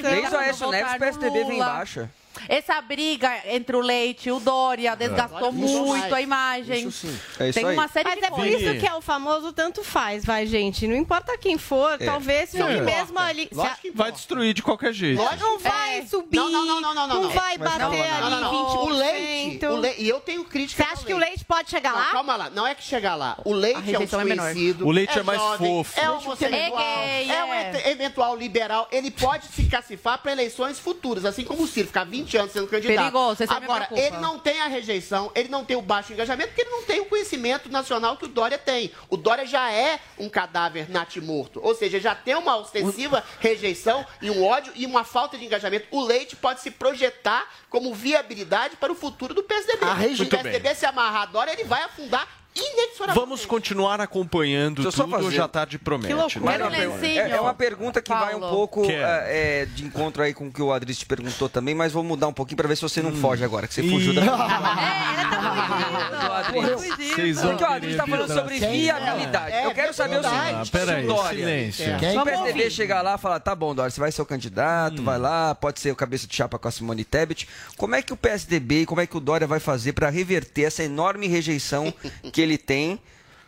Desde 0.03 0.35
o 0.35 0.39
Aécio 0.39 0.71
Neves, 0.71 0.95
o 0.95 0.99
PSDB 0.99 1.45
vem 1.45 1.53
Lula. 1.53 1.67
baixa. 1.67 2.11
Essa 2.49 2.81
briga 2.81 3.31
entre 3.47 3.77
o 3.77 3.81
Leite 3.81 4.29
e 4.29 4.33
o 4.33 4.41
Dória 4.41 4.95
desgastou 4.97 5.49
Isso 5.51 5.85
muito 5.85 6.15
a 6.15 6.21
imagem. 6.21 6.89
Isso 6.89 7.07
sim. 7.07 7.21
É 7.39 7.49
isso 7.49 7.59
Tem 7.59 7.69
aí. 7.69 7.75
uma 7.75 7.89
série 7.89 8.09
Mas 8.11 8.19
de 8.19 8.25
é 8.25 8.29
por 8.29 8.37
coisas. 8.37 8.61
isso 8.63 8.81
que 8.81 8.87
é 8.87 8.95
o 8.95 9.01
famoso 9.01 9.53
tanto 9.53 9.83
faz, 9.83 10.25
vai, 10.25 10.47
gente. 10.47 10.87
Não 10.87 10.97
importa 10.97 11.37
quem 11.39 11.59
for, 11.59 11.99
talvez 11.99 12.51
fique 12.51 12.63
É. 12.63 12.81
mesmo 12.81 13.19
ali. 13.19 13.49
Lógico 13.53 13.81
que 13.83 13.91
Vai 13.91 14.13
destruir 14.13 14.53
de 14.55 14.63
qualquer 14.63 14.93
jeito. 14.93 15.21
Lógico 15.21 15.47
Não 15.47 15.59
vai 15.59 15.99
É. 16.01 16.07
subir. 16.07 16.37
Não, 16.37 16.51
não, 16.51 16.67
não, 16.67 16.81
não, 16.81 16.95
não, 16.95 17.07
não, 17.09 17.23
não. 17.23 17.31
vai 17.31 17.57
bater 17.59 17.83
ali 17.83 17.97
Não, 18.21 18.31
não, 18.31 18.41
não. 18.41 18.51
20%. 18.51 18.81
O 18.87 18.89
leite, 18.91 19.67
o 19.67 19.77
leite, 19.77 20.03
e 20.03 20.09
eu 20.09 20.21
tenho 20.21 20.45
crítica 20.45 20.85
Você 20.85 20.91
acha 20.93 21.05
que 21.05 21.15
o 21.15 21.19
leite 21.19 21.45
pode 21.45 21.71
chegar 21.71 21.93
Não, 21.93 21.99
lá? 21.99 22.07
calma 22.13 22.37
lá, 22.37 22.51
não 22.51 22.67
é 22.67 22.75
que 22.75 22.83
chegar 22.83 23.15
lá. 23.15 23.39
O 23.45 23.53
leite 23.53 23.77
é 23.77 23.79
um 23.79 23.83
rejeição 23.83 24.21
é 24.21 24.25
desconhecido. 24.25 24.87
O 24.87 24.91
leite 24.91 25.19
é 25.19 25.23
mais 25.23 25.41
jovem, 25.41 25.69
fofo. 25.85 26.01
É 26.01 26.11
homossexual. 26.11 26.81
É 26.81 27.27
é 27.27 27.45
um 27.45 27.53
é. 27.55 27.91
eventual 27.91 28.37
liberal. 28.37 28.89
Ele 28.91 29.11
pode 29.11 29.47
se 29.47 29.65
cacifar 29.65 30.19
para 30.19 30.33
eleições 30.33 30.79
futuras, 30.79 31.25
assim 31.25 31.45
como 31.45 31.63
o 31.63 31.67
Ciro, 31.67 31.87
ficar 31.87 32.05
20 32.05 32.26
anos 32.35 32.53
sendo 32.53 32.67
candidato. 32.67 32.97
Perigoso, 32.97 33.43
esse 33.43 33.53
me 33.53 33.65
Agora, 33.65 33.87
preocupa. 33.87 34.01
ele 34.09 34.17
não 34.23 34.39
tem 34.39 34.63
a 34.63 34.67
rejeição, 34.69 35.31
ele 35.35 35.51
não 35.51 35.65
tem 35.67 35.77
o 35.77 35.83
baixo 35.83 36.15
engajamento, 36.15 36.49
porque 36.49 36.63
ele 36.63 36.71
não 36.71 36.83
tem 36.85 37.01
o 37.01 37.05
conhecimento 37.05 37.69
nacional 37.71 38.17
que 38.17 38.25
o 38.25 38.29
Dória 38.29 38.57
tem. 38.57 38.91
O 39.11 39.17
Dória 39.19 39.45
já 39.45 39.71
é 39.71 40.01
um 40.19 40.29
cadáver 40.31 40.89
natimorto. 40.91 41.61
Ou 41.63 41.75
seja, 41.75 42.01
já 42.01 42.15
tem 42.15 42.35
uma 42.37 42.57
ostensiva 42.57 43.23
rejeição 43.41 44.07
e 44.23 44.31
um 44.31 44.43
ódio 44.43 44.73
e 44.75 44.87
uma 44.87 45.05
falta 45.05 45.37
de 45.37 45.45
engajamento. 45.45 45.87
O 45.91 46.01
Leite 46.03 46.35
pode 46.37 46.61
se 46.61 46.71
projetar 46.71 47.47
como 47.69 47.93
viabilidade 47.95 48.77
para 48.77 48.91
o 48.91 48.95
futuro 48.95 49.35
do 49.35 49.43
PSDB. 49.43 49.85
A 49.85 49.93
reje- 49.95 50.17
Se 50.17 50.23
o 50.23 50.29
PSDB 50.29 50.75
se 50.75 50.87
amarrar 50.87 51.23
a 51.23 51.27
Dória, 51.27 51.53
ele 51.53 51.65
vai 51.65 51.83
afundar. 51.83 52.27
Vamos 53.15 53.45
continuar 53.45 54.01
acompanhando 54.01 54.77
Deixa 54.83 54.89
eu 54.89 54.93
só 54.93 55.05
tudo, 55.05 55.17
fazer- 55.25 55.37
já 55.37 55.47
tarde 55.49 55.79
promete. 55.79 56.15
né? 56.15 56.21
Mas 56.43 56.61
uma 56.61 56.71
pergunta- 56.71 57.07
é, 57.07 57.31
é 57.31 57.41
uma 57.41 57.55
pergunta 57.55 58.03
que 58.03 58.11
vai 58.13 58.35
um 58.35 58.41
pouco 58.41 58.85
é, 58.91 59.63
é, 59.63 59.67
de 59.67 59.85
encontro 59.85 60.23
aí 60.23 60.33
com 60.33 60.47
o 60.49 60.53
que 60.53 60.63
o 60.63 60.73
Adris 60.73 60.99
te 60.99 61.07
perguntou 61.07 61.49
também, 61.49 61.75
mas 61.75 61.93
vou 61.93 62.03
mudar 62.03 62.29
um 62.29 62.33
pouquinho 62.33 62.57
para 62.57 62.69
ver 62.69 62.77
se 62.77 62.83
você 62.83 63.03
não 63.03 63.13
foge 63.13 63.45
agora, 63.45 63.67
que 63.69 63.75
você 63.75 63.83
fugiu 63.83 64.15
da. 64.15 64.23
Vocês 66.57 67.41
vão 67.41 67.51
Porque 67.51 67.65
o 67.65 67.67
Adris 67.67 67.91
está 67.93 68.07
falando 68.07 68.33
sobre 68.33 68.59
viabilidade. 68.59 69.53
É, 69.53 69.67
Eu 69.67 69.75
quero 69.75 69.93
saber 69.95 70.21
o 70.21 70.23
seguinte: 70.23 70.55
Ah, 70.55 70.63
peraí, 70.71 71.07
Dória, 71.07 71.39
silêncio. 71.39 71.85
se 71.85 71.99
Quem? 71.99 72.15
PSDB 72.25 72.49
ouvir. 72.61 72.71
chegar 72.71 73.03
lá 73.03 73.15
e 73.15 73.19
falar, 73.19 73.41
tá 73.41 73.55
bom, 73.55 73.75
Dória, 73.75 73.91
você 73.91 74.01
vai 74.01 74.13
ser 74.13 74.23
o 74.23 74.27
candidato, 74.27 75.03
vai 75.03 75.19
lá, 75.19 75.55
pode 75.55 75.81
ser 75.81 75.91
o 75.91 75.97
cabeça 75.97 76.27
de 76.27 76.35
chapa 76.35 76.59
com 76.59 76.69
a 76.69 76.71
Simone 76.71 77.05
Tebet. 77.05 77.49
Como 77.77 77.95
é 77.95 78.03
que 78.03 78.13
o 78.13 78.17
PSDB 78.17 78.83
e 78.83 78.87
como 78.87 79.01
é 79.01 79.07
que 79.07 79.17
o 79.17 79.21
Dória 79.21 79.47
vai 79.47 79.61
fazer 79.61 79.93
para 79.93 80.09
reverter 80.11 80.63
essa 80.63 80.83
enorme 80.83 81.27
rejeição 81.27 81.93
que 82.33 82.41
ele 82.47 82.59
tem? 82.59 82.99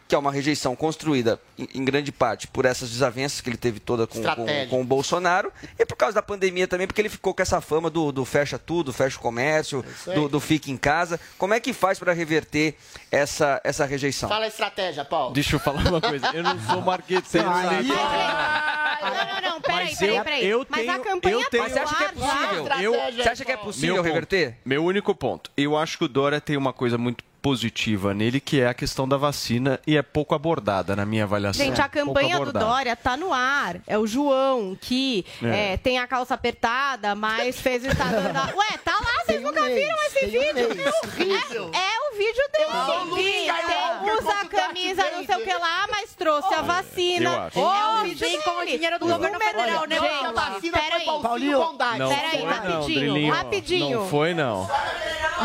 Que 0.07 0.15
é 0.15 0.19
uma 0.19 0.33
rejeição 0.33 0.75
construída, 0.75 1.39
em, 1.59 1.85
grande 1.85 2.11
parte, 2.11 2.47
por 2.49 2.65
essas 2.65 2.89
desavenças 2.89 3.43
que 3.43 3.51
ele 3.51 3.59
teve 3.59 3.79
toda 3.79 4.07
com, 4.07 4.23
com, 4.23 4.47
com 4.71 4.81
o 4.81 4.85
Bolsonaro 4.85 5.53
e 5.79 5.85
por 5.85 5.97
causa 5.97 6.15
da 6.15 6.23
pandemia 6.23 6.67
também, 6.67 6.87
porque 6.87 7.03
ele 7.03 7.11
ficou 7.11 7.35
com 7.35 7.43
essa 7.43 7.61
fama 7.61 7.91
do, 7.91 8.11
do 8.11 8.25
fecha 8.25 8.59
tudo, 8.59 8.91
fecha 8.91 9.19
o 9.19 9.21
comércio, 9.21 9.85
aí. 10.07 10.15
do, 10.15 10.27
do 10.27 10.41
fique 10.41 10.71
em 10.73 10.79
casa. 10.79 11.21
Como 11.37 11.53
é 11.53 11.61
que 11.61 11.75
faz 11.75 11.99
para 11.99 12.15
reverter 12.15 12.75
essa, 13.13 13.61
essa 13.63 13.85
rejeição? 13.85 14.31
Fala 14.31 14.47
a 14.47 14.49
estratégia, 14.49 15.05
Paulo. 15.05 15.35
Deixa 15.35 15.57
eu 15.57 15.61
falar 15.61 15.87
uma 15.87 16.01
coisa. 16.01 16.27
Eu 16.33 16.43
não 16.43 16.59
sou 16.59 16.81
marqueteiro. 16.81 17.47
Não, 17.47 17.63
Não, 17.63 17.83
não, 17.83 19.41
não, 19.51 19.61
peraí, 19.61 19.85
Mas 19.87 19.99
peraí, 19.99 20.17
eu- 20.17 20.25
peraí. 20.25 20.47
eu 20.47 20.67
Mas 20.71 20.81
a 20.89 20.93
tenho- 20.93 21.05
campanha 21.05 21.35
eu 21.35 21.51
tenho- 21.51 21.63
Mas 21.65 21.73
você 21.73 21.79
acha 21.81 21.95
que 21.95 22.05
é 22.05 22.09
possível? 22.13 22.69
Eu- 22.81 23.13
Você 23.13 23.29
acha 23.29 23.45
que 23.45 23.53
é 23.53 23.57
possível 23.59 23.95
Meu 23.95 24.03
reverter? 24.03 24.53
ponto, 24.53 24.59
meu 24.65 24.85
único 24.85 25.15
ponto. 25.15 25.51
Eu 25.57 25.77
acho 25.77 25.99
que 25.99 26.05
o 26.05 26.09
Dória 26.09 26.41
tem 26.41 26.57
uma 26.57 26.73
coisa 26.73 26.97
muito 26.97 27.23
positiva 27.41 28.13
nele, 28.13 28.41
que 28.41 28.61
é 28.61 28.67
a 28.69 28.75
questão 28.75 29.09
da 29.09 29.17
vacina, 29.17 29.79
e 29.87 29.97
é 29.97 30.03
pouco 30.03 30.35
abordada 30.35 30.95
na 30.97 31.07
minha 31.07 31.25
avaliação. 31.25 31.65
Gente, 31.65 31.81
a 31.81 31.89
Pouco 31.89 32.09
campanha 32.15 32.39
do. 32.41 32.53
Dória 32.53 32.95
tá 32.97 33.17
no 33.17 33.33
ar. 33.33 33.77
É 33.87 33.97
o 33.99 34.07
João, 34.07 34.77
que 34.81 35.25
É. 35.43 35.75
é, 35.75 35.77
tem 35.77 35.99
a 35.99 36.07
calça 36.07 36.35
apertada, 36.35 37.15
mas 37.15 37.61
fez 37.61 37.85
o 37.85 37.89
estado 37.89 38.33
da... 38.33 38.45
Ué, 38.57 38.79
tá 38.85 38.93
lá, 38.93 39.25
vocês 39.25 39.41
nunca 39.43 39.63
viram 39.63 39.97
esse 40.07 40.27
vídeo? 40.27 40.69
Horrível. 41.05 41.71
É, 41.73 41.79
é 41.79 42.13
o 42.13 42.17
vídeo 42.17 42.43
dele. 42.53 42.65
Eu 42.65 42.85
sou 42.87 43.01
o 43.01 43.05
Luke 43.05 43.23
Que 43.23 43.31
Skywalker 43.31 44.01
tem- 44.03 44.19
usa 44.19 44.31
a 44.33 44.45
camisa, 44.47 45.11
não 45.13 45.25
sei 45.25 45.37
o 45.37 45.45
que 45.45 45.55
lá, 45.55 45.87
mas 45.91 46.15
trouxe 46.15 46.55
a 46.55 46.59
Eu 46.59 46.65
vacina. 46.65 47.39
acho. 47.47 47.59
É 47.59 47.63
o 47.63 47.99
Oh, 47.99 48.03
vídeo 48.03 48.29
sim, 48.29 48.41
com 48.43 48.51
o 48.63 48.67
dinheiro 48.67 48.99
do 48.99 49.07
Os 49.07 49.13
governo 49.13 49.39
federal, 49.41 49.87
né? 49.87 49.99
Gente, 49.99 50.25
A 50.25 50.33
vacina 50.33 50.61
foi 50.61 50.71
peraí. 50.71 51.09
auxílio 51.09 51.23
Paulinho, 51.23 51.59
bondade. 51.61 51.99
Não 51.99 52.09
Peraí, 52.09 52.31
foi, 52.31 52.41
não, 52.41 52.49
rapidinho, 52.49 53.33
rapidinho. 53.33 54.01
Não 54.01 54.09
foi, 54.09 54.35
não. 54.35 54.71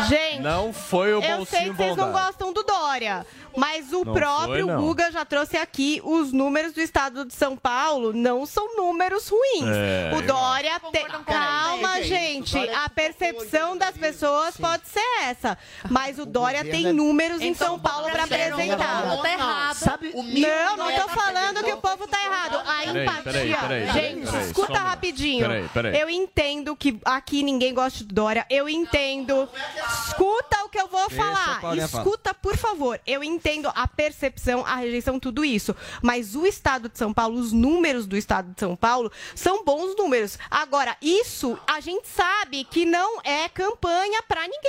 Gente, 0.08 0.40
Não 0.40 0.72
foi 0.72 1.12
o 1.14 1.22
eu 1.22 1.36
bolsinho 1.36 1.74
vocês 1.84 1.96
não 1.96 2.12
gostam 2.12 2.52
do 2.52 2.62
Dória, 2.62 3.26
mas 3.56 3.92
o 3.92 4.04
Não 4.04 4.12
próprio 4.14 4.66
foi, 4.66 4.74
não. 4.74 4.82
Guga 4.82 5.10
já 5.12 5.24
trouxe 5.24 5.56
aqui 5.56 6.00
os 6.04 6.32
números 6.32 6.72
do 6.72 6.80
estado 6.80 7.24
de 7.24 7.34
São 7.34 7.56
Paulo 7.56 8.12
não 8.12 8.44
são 8.46 8.76
números 8.76 9.28
ruins. 9.28 9.64
É, 9.66 10.12
o 10.16 10.22
Dória 10.22 10.80
tem. 10.92 11.04
Calma, 11.24 12.02
gente, 12.02 12.56
A 12.70 12.88
percepção 12.88 13.76
das 13.76 13.96
pessoas 13.96 14.56
pode 14.56 14.86
ser 14.88 15.04
essa. 15.22 15.56
Mas 15.90 16.18
o 16.18 16.26
Dória 16.26 16.64
tem 16.64 16.88
é- 16.88 16.92
números 16.92 17.40
em 17.40 17.48
Então, 17.48 17.68
São 17.68 17.78
Paulo 17.78 18.08
para 18.10 18.18
não 18.18 18.24
apresentar. 18.24 19.18
tá 19.22 19.32
errado. 19.32 19.76
Sabe, 19.76 20.10
O 20.14 20.22
mínimo 20.22 20.46
Não, 20.46 20.76
não 20.76 20.90
é 20.90 21.00
tô 21.00 21.08
falando 21.08 21.62
que 21.64 21.72
o 21.72 21.76
povo 21.78 22.06
tá 22.06 22.18
errado. 22.24 22.60
A 22.66 22.84
empatia. 22.86 23.92
Gente, 23.92 24.36
escuta 24.46 24.72
um 24.72 24.76
rapidinho. 24.76 25.46
Peraí, 25.46 25.68
peraí. 25.68 26.00
Eu 26.00 26.10
entendo 26.10 26.74
que 26.76 26.98
aqui 27.04 27.42
ninguém 27.42 27.72
gosta 27.74 28.04
do 28.04 28.14
Dória. 28.14 28.46
Eu 28.50 28.68
entendo. 28.68 29.48
Escuta 30.08 30.64
o 30.64 30.68
que 30.68 30.78
eu 30.80 30.88
vou 30.88 31.08
falar. 31.10 31.60
Escuta, 31.76 32.34
por 32.34 32.56
favor. 32.56 33.00
Eu 33.06 33.22
entendo 33.22 33.43
a 33.74 33.86
percepção, 33.86 34.64
a 34.64 34.76
rejeição, 34.76 35.20
tudo 35.20 35.44
isso. 35.44 35.76
Mas 36.02 36.34
o 36.34 36.46
Estado 36.46 36.88
de 36.88 36.96
São 36.96 37.12
Paulo, 37.12 37.38
os 37.38 37.52
números 37.52 38.06
do 38.06 38.16
Estado 38.16 38.52
de 38.52 38.58
São 38.58 38.74
Paulo, 38.74 39.12
são 39.34 39.64
bons 39.64 39.94
números. 39.96 40.38
Agora, 40.50 40.96
isso 41.02 41.58
a 41.66 41.78
gente 41.80 42.08
sabe 42.08 42.64
que 42.64 42.86
não 42.86 43.20
é 43.22 43.48
campanha 43.50 44.22
pra 44.26 44.42
ninguém. 44.48 44.63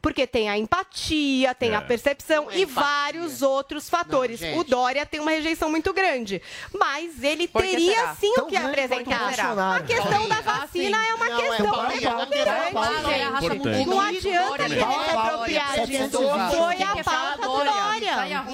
Porque 0.00 0.26
tem 0.26 0.48
a 0.48 0.56
empatia, 0.58 1.54
tem 1.54 1.74
a 1.74 1.78
É. 1.78 1.80
percepção 1.80 2.44
Não 2.44 2.50
é 2.50 2.58
e 2.58 2.62
empatia. 2.62 2.82
vários 2.82 3.42
outros 3.42 3.88
fatores. 3.90 4.38
gente. 4.40 4.58
o 4.58 4.64
Dória 4.64 5.04
tem 5.06 5.20
uma 5.20 5.30
rejeição 5.30 5.70
muito 5.70 5.92
grande. 5.92 6.40
Mas 6.72 7.22
ele 7.22 7.48
Por 7.48 7.62
teria 7.62 7.94
será? 7.94 8.14
sim 8.14 8.32
Tão 8.34 8.44
o 8.44 8.48
que 8.48 8.56
apresentar. 8.56 9.28
A 9.76 9.80
questão 9.80 10.28
da 10.28 10.38
Ah, 10.38 10.42
vacina 10.42 10.98
é 11.06 11.14
uma 11.14 11.28
Não, 11.28 11.38
é 11.38 11.48
questão 11.48 11.64
é. 11.66 13.28
Importante. 13.38 13.86
Não 13.86 14.00
adianta 14.00 14.64
querer 14.68 14.80
se 14.80 15.16
apropriar 15.16 15.72
disso. 15.86 15.98
720. 16.10 16.56
Foi 16.56 16.82
a 16.82 17.04
pauta 17.04 17.42
do 17.42 17.56
a 17.56 17.64
Dória. 17.64 18.44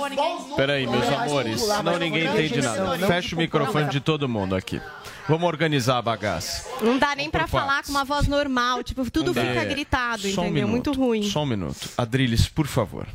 Peraí, 0.56 0.86
meus 0.86 1.08
amores, 1.08 1.60
senão 1.60 1.98
ninguém 1.98 2.26
entende 2.26 2.60
nada. 2.62 2.96
não 2.96 3.08
Fecha 3.08 3.34
o 3.34 3.38
microfone 3.38 3.88
de 3.90 4.00
todo 4.00 4.28
mundo 4.28 4.54
aqui. 4.54 4.80
Vamos 5.28 5.46
organizar 5.48 5.98
a 5.98 6.02
bagaça. 6.02 6.68
Não 6.82 6.98
dá 6.98 7.16
nem 7.16 7.30
pra 7.30 7.42
por 7.44 7.48
falar 7.50 7.82
com 7.82 7.90
uma 7.90 8.04
voz 8.04 8.28
normal. 8.28 8.82
Tipo, 8.82 9.10
tudo 9.10 9.32
fica 9.32 9.62
É, 9.62 9.64
gritado, 9.64 10.22
só 10.30 10.42
um 10.42 10.44
entendeu? 10.46 10.68
Muito 10.68 10.90
minuto, 10.90 11.06
ruim. 11.06 11.22
Só 11.30 11.42
um 11.42 11.46
minuto. 11.46 11.88
Adriles, 11.96 12.46
por 12.48 12.66
favor. 12.66 13.06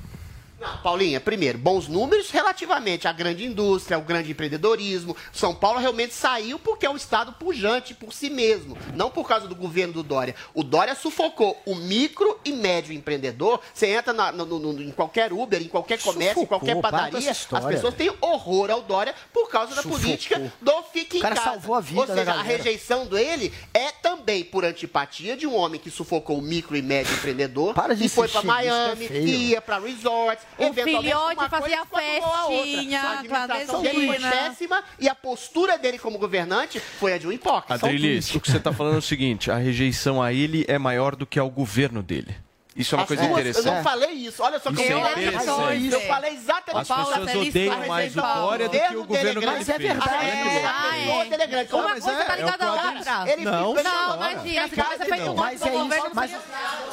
Não, 0.59 0.77
Paulinha, 0.79 1.21
primeiro, 1.21 1.57
bons 1.57 1.87
números 1.87 2.29
relativamente 2.31 3.07
à 3.07 3.13
grande 3.13 3.45
indústria, 3.45 3.95
ao 3.95 4.01
grande 4.03 4.31
empreendedorismo. 4.31 5.15
São 5.31 5.55
Paulo 5.55 5.79
realmente 5.79 6.13
saiu 6.13 6.59
porque 6.59 6.85
é 6.85 6.89
um 6.89 6.97
estado 6.97 7.31
pujante 7.33 7.93
por 7.93 8.11
si 8.13 8.29
mesmo, 8.29 8.77
não 8.93 9.09
por 9.09 9.25
causa 9.25 9.47
do 9.47 9.55
governo 9.55 9.93
do 9.93 10.03
Dória. 10.03 10.35
O 10.53 10.61
Dória 10.61 10.95
sufocou 10.95 11.57
o 11.65 11.75
micro 11.75 12.37
e 12.43 12.51
médio 12.51 12.91
empreendedor. 12.93 13.61
Você 13.73 13.87
entra 13.87 14.11
na- 14.11 14.33
no- 14.33 14.45
no- 14.45 14.81
em 14.81 14.91
qualquer 14.91 15.31
Uber, 15.31 15.61
em 15.61 15.67
qualquer 15.69 15.97
comércio, 16.01 16.41
em 16.41 16.43
Sufocou, 16.43 16.59
qualquer 16.59 16.75
para 16.81 16.91
com 16.91 16.97
padaria, 17.05 17.31
as 17.31 17.45
pessoas 17.65 17.93
têm 17.93 18.11
horror 18.19 18.69
ao 18.69 18.81
Dória 18.81 19.15
por 19.33 19.49
causa 19.49 19.73
da 19.73 19.81
Sufocou. 19.81 19.99
política 20.01 20.51
do 20.61 20.83
fique 20.91 21.17
em 21.17 21.19
O 21.19 21.23
cara 21.23 21.35
casa. 21.35 21.51
salvou 21.51 21.75
a 21.75 21.79
vida 21.79 22.01
Ou 22.01 22.07
seja, 22.07 22.33
a 22.33 22.41
rejeição 22.41 23.05
dele 23.05 23.53
é 23.73 23.91
também 23.91 24.43
por 24.43 24.65
antipatia 24.65 25.37
de 25.37 25.47
um 25.47 25.55
homem 25.55 25.79
que 25.79 25.89
sufocou 25.89 26.37
o 26.37 26.41
micro 26.41 26.75
e 26.75 26.81
médio 26.81 27.13
empreendedor 27.13 27.73
Para 27.73 27.95
de 27.95 28.05
e 28.05 28.09
foi 28.09 28.27
para 28.27 28.41
é 28.41 28.43
Miami, 28.43 29.07
feio. 29.07 29.27
ia 29.27 29.61
para 29.61 29.79
resorts, 29.79 30.48
O 30.59 30.73
filhote 30.73 31.35
coisa 31.35 31.49
fazia 31.49 31.85
festinha 31.85 33.01
A 33.01 33.11
administração 33.19 33.81
dele 33.81 34.07
foi 34.07 34.17
clandestina. 34.17 34.31
péssima 34.49 34.83
e 34.99 35.07
a 35.09 35.15
postura 35.15 35.77
dele 35.77 35.97
como 35.99 36.17
governante 36.17 36.79
foi 36.79 37.13
a 37.13 37.17
de 37.17 37.27
um 37.27 37.31
hipócrita. 37.31 37.73
Adrilis, 37.85 38.33
o 38.35 38.39
que 38.39 38.51
você 38.51 38.57
está 38.57 38.73
falando 38.73 38.95
é 38.95 38.99
o 38.99 39.01
seguinte: 39.01 39.49
a 39.51 39.55
rejeição 39.57 40.21
a 40.21 40.33
ele 40.33 40.65
é 40.67 40.77
maior 40.77 41.15
do 41.15 41.25
que 41.25 41.39
ao 41.39 41.49
governo 41.49 42.03
dele. 42.03 42.35
Isso 42.75 42.95
é 42.95 42.97
uma 42.97 43.01
As 43.03 43.07
coisa 43.09 43.23
duas- 43.23 43.33
interessante. 43.33 43.67
Eu 43.67 43.73
não 43.73 43.83
falei 43.83 44.09
isso. 44.11 44.41
Olha 44.41 44.59
só 44.59 44.71
que 44.71 44.81
Isso 44.81 44.91
eu 44.91 44.99
é 44.99 45.01
falei 45.09 45.27
interessante. 45.27 45.85
isso. 45.87 45.95
Eu 45.97 46.01
falei 46.07 46.33
exatamente 46.33 46.91
As 46.91 46.97
pessoas 47.05 47.29
isso. 47.29 47.49
odeiam 47.49 47.87
mais 47.87 48.15
o 48.15 48.21
Dória 48.21 48.69
do 48.69 48.71
que 48.71 48.77
o 48.77 48.81
é 49.01 49.05
governo 49.05 49.39
ele 49.41 49.45
Mas 49.45 49.69
é 49.69 49.77
verdade. 49.77 50.09
Ah, 50.13 50.97
é. 50.97 51.33
é 51.33 51.47
grande. 51.47 51.73
Uma 51.73 51.83
Mas 51.89 52.03
coisa 52.05 52.21
é- 52.21 52.23
tá 52.25 52.35
ligada 52.37 52.63
é 52.63 52.67
à 52.67 52.71
outra. 52.71 53.31
Ele 53.33 53.43
Não, 53.43 53.73
Não, 53.73 53.77
senhora. 53.83 54.31
imagina, 54.31 54.63
se 54.63 54.69
tivesse 54.75 55.05
feito 55.05 55.29
um 55.31 55.35
Mas 55.35 55.59
voto 55.59 55.67
é 55.67 55.71
do 55.71 55.75
isso, 55.77 55.83
governo... 55.83 56.11
mas... 56.13 56.31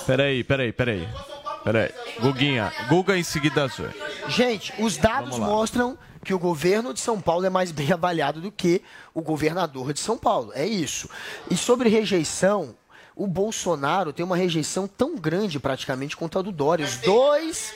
Peraí, 0.06 0.42
peraí, 0.44 0.72
peraí. 0.72 1.08
Peraí. 1.66 1.90
Guguinha, 2.20 2.72
Guga 2.88 3.18
em 3.18 3.24
seguida 3.24 3.64
azul. 3.64 3.88
Gente, 4.28 4.72
os 4.78 4.96
dados 4.96 5.36
mostram 5.36 5.98
que 6.22 6.32
o 6.32 6.38
governo 6.38 6.94
de 6.94 7.00
São 7.00 7.20
Paulo 7.20 7.44
é 7.44 7.50
mais 7.50 7.72
bem 7.72 7.90
avaliado 7.90 8.40
do 8.40 8.52
que 8.52 8.80
o 9.12 9.20
governador 9.20 9.92
de 9.92 9.98
São 9.98 10.16
Paulo. 10.16 10.52
É 10.54 10.64
isso. 10.64 11.10
E 11.50 11.56
sobre 11.56 11.88
rejeição, 11.88 12.76
o 13.16 13.26
Bolsonaro 13.26 14.12
tem 14.12 14.22
uma 14.22 14.36
rejeição 14.36 14.86
tão 14.86 15.16
grande 15.16 15.58
praticamente 15.58 16.14
quanto 16.14 16.38
a 16.38 16.42
do 16.42 16.52
Dória. 16.52 16.84
Os 16.84 16.98
dois 16.98 17.72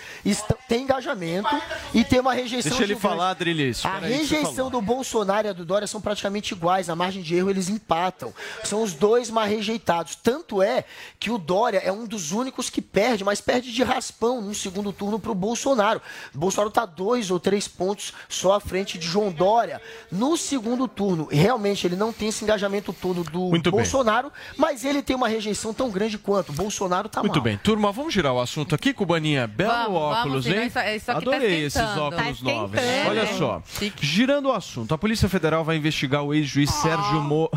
têm 0.68 0.82
engajamento 0.82 1.48
e 1.94 2.04
tem 2.04 2.20
uma 2.20 2.34
rejeição 2.34 2.68
Deixa 2.72 2.84
ele 2.84 2.94
gigante. 2.94 3.02
falar, 3.02 3.30
Adrilis. 3.30 3.82
A 3.82 3.98
rejeição 4.00 4.68
do 4.68 4.82
Bolsonaro 4.82 5.46
e 5.48 5.50
a 5.50 5.54
do 5.54 5.64
Dória 5.64 5.86
são 5.86 5.98
praticamente 5.98 6.52
iguais. 6.52 6.90
A 6.90 6.94
margem 6.94 7.22
de 7.22 7.34
erro 7.34 7.48
eles 7.48 7.70
empatam. 7.70 8.34
São 8.64 8.82
os 8.82 8.92
dois 8.92 9.30
mais 9.30 9.50
rejeitados. 9.50 10.14
Tanto 10.14 10.60
é 10.60 10.84
que 11.18 11.30
o 11.30 11.38
Dória 11.38 11.78
é 11.78 11.90
um 11.90 12.06
dos 12.06 12.32
únicos 12.32 12.68
que 12.68 12.82
perde, 12.82 13.24
mas 13.24 13.40
perde 13.40 13.72
de 13.72 13.82
raspão 13.82 14.42
no 14.42 14.54
segundo 14.54 14.92
turno 14.92 15.18
para 15.18 15.32
o 15.32 15.34
Bolsonaro. 15.34 16.02
O 16.34 16.38
Bolsonaro 16.38 16.68
está 16.68 16.84
dois 16.84 17.30
ou 17.30 17.40
três 17.40 17.66
pontos 17.66 18.12
só 18.28 18.52
à 18.52 18.60
frente 18.60 18.98
de 18.98 19.06
João 19.06 19.32
Dória 19.32 19.80
no 20.12 20.36
segundo 20.36 20.86
turno. 20.86 21.28
Realmente 21.30 21.86
ele 21.86 21.96
não 21.96 22.12
tem 22.12 22.28
esse 22.28 22.44
engajamento 22.44 22.92
todo 22.92 23.24
do 23.24 23.40
Muito 23.48 23.70
bem. 23.70 23.80
Bolsonaro, 23.80 24.30
mas 24.54 24.84
ele 24.84 25.00
tem 25.00 25.16
uma 25.16 25.29
rejeição 25.30 25.72
tão 25.72 25.90
grande 25.90 26.18
quanto. 26.18 26.50
O 26.50 26.52
Bolsonaro 26.52 27.06
está 27.06 27.20
Muito 27.20 27.34
mal. 27.36 27.42
bem, 27.42 27.56
turma, 27.56 27.90
vamos 27.92 28.12
girar 28.12 28.32
o 28.34 28.40
assunto 28.40 28.74
aqui, 28.74 28.92
Cubaninha. 28.92 29.46
Belo 29.46 29.70
Vamos, 29.70 29.86
vamos 30.00 30.16
óculos, 30.18 30.44
girar 30.44 30.60
hein? 30.62 30.66
isso- 30.68 30.78
isso 30.80 31.06
tá 31.06 31.16
Adorei 31.16 31.64
esses 31.64 31.76
esquentando. 31.76 32.00
óculos 32.02 32.40
Tá 32.40 32.44
novos. 32.52 32.80
Olha 33.08 33.26
só. 33.38 33.62
Chique. 33.78 34.04
Girando 34.06 34.48
o 34.48 34.52
assunto, 34.52 34.92
a 34.94 34.98
Polícia 34.98 35.28
Federal 35.28 35.64
vai 35.64 35.76
investigar 35.76 36.22
o 36.22 36.34
ex-juiz 36.34 36.70
Sérgio 36.70 37.20
Moro 37.22 37.50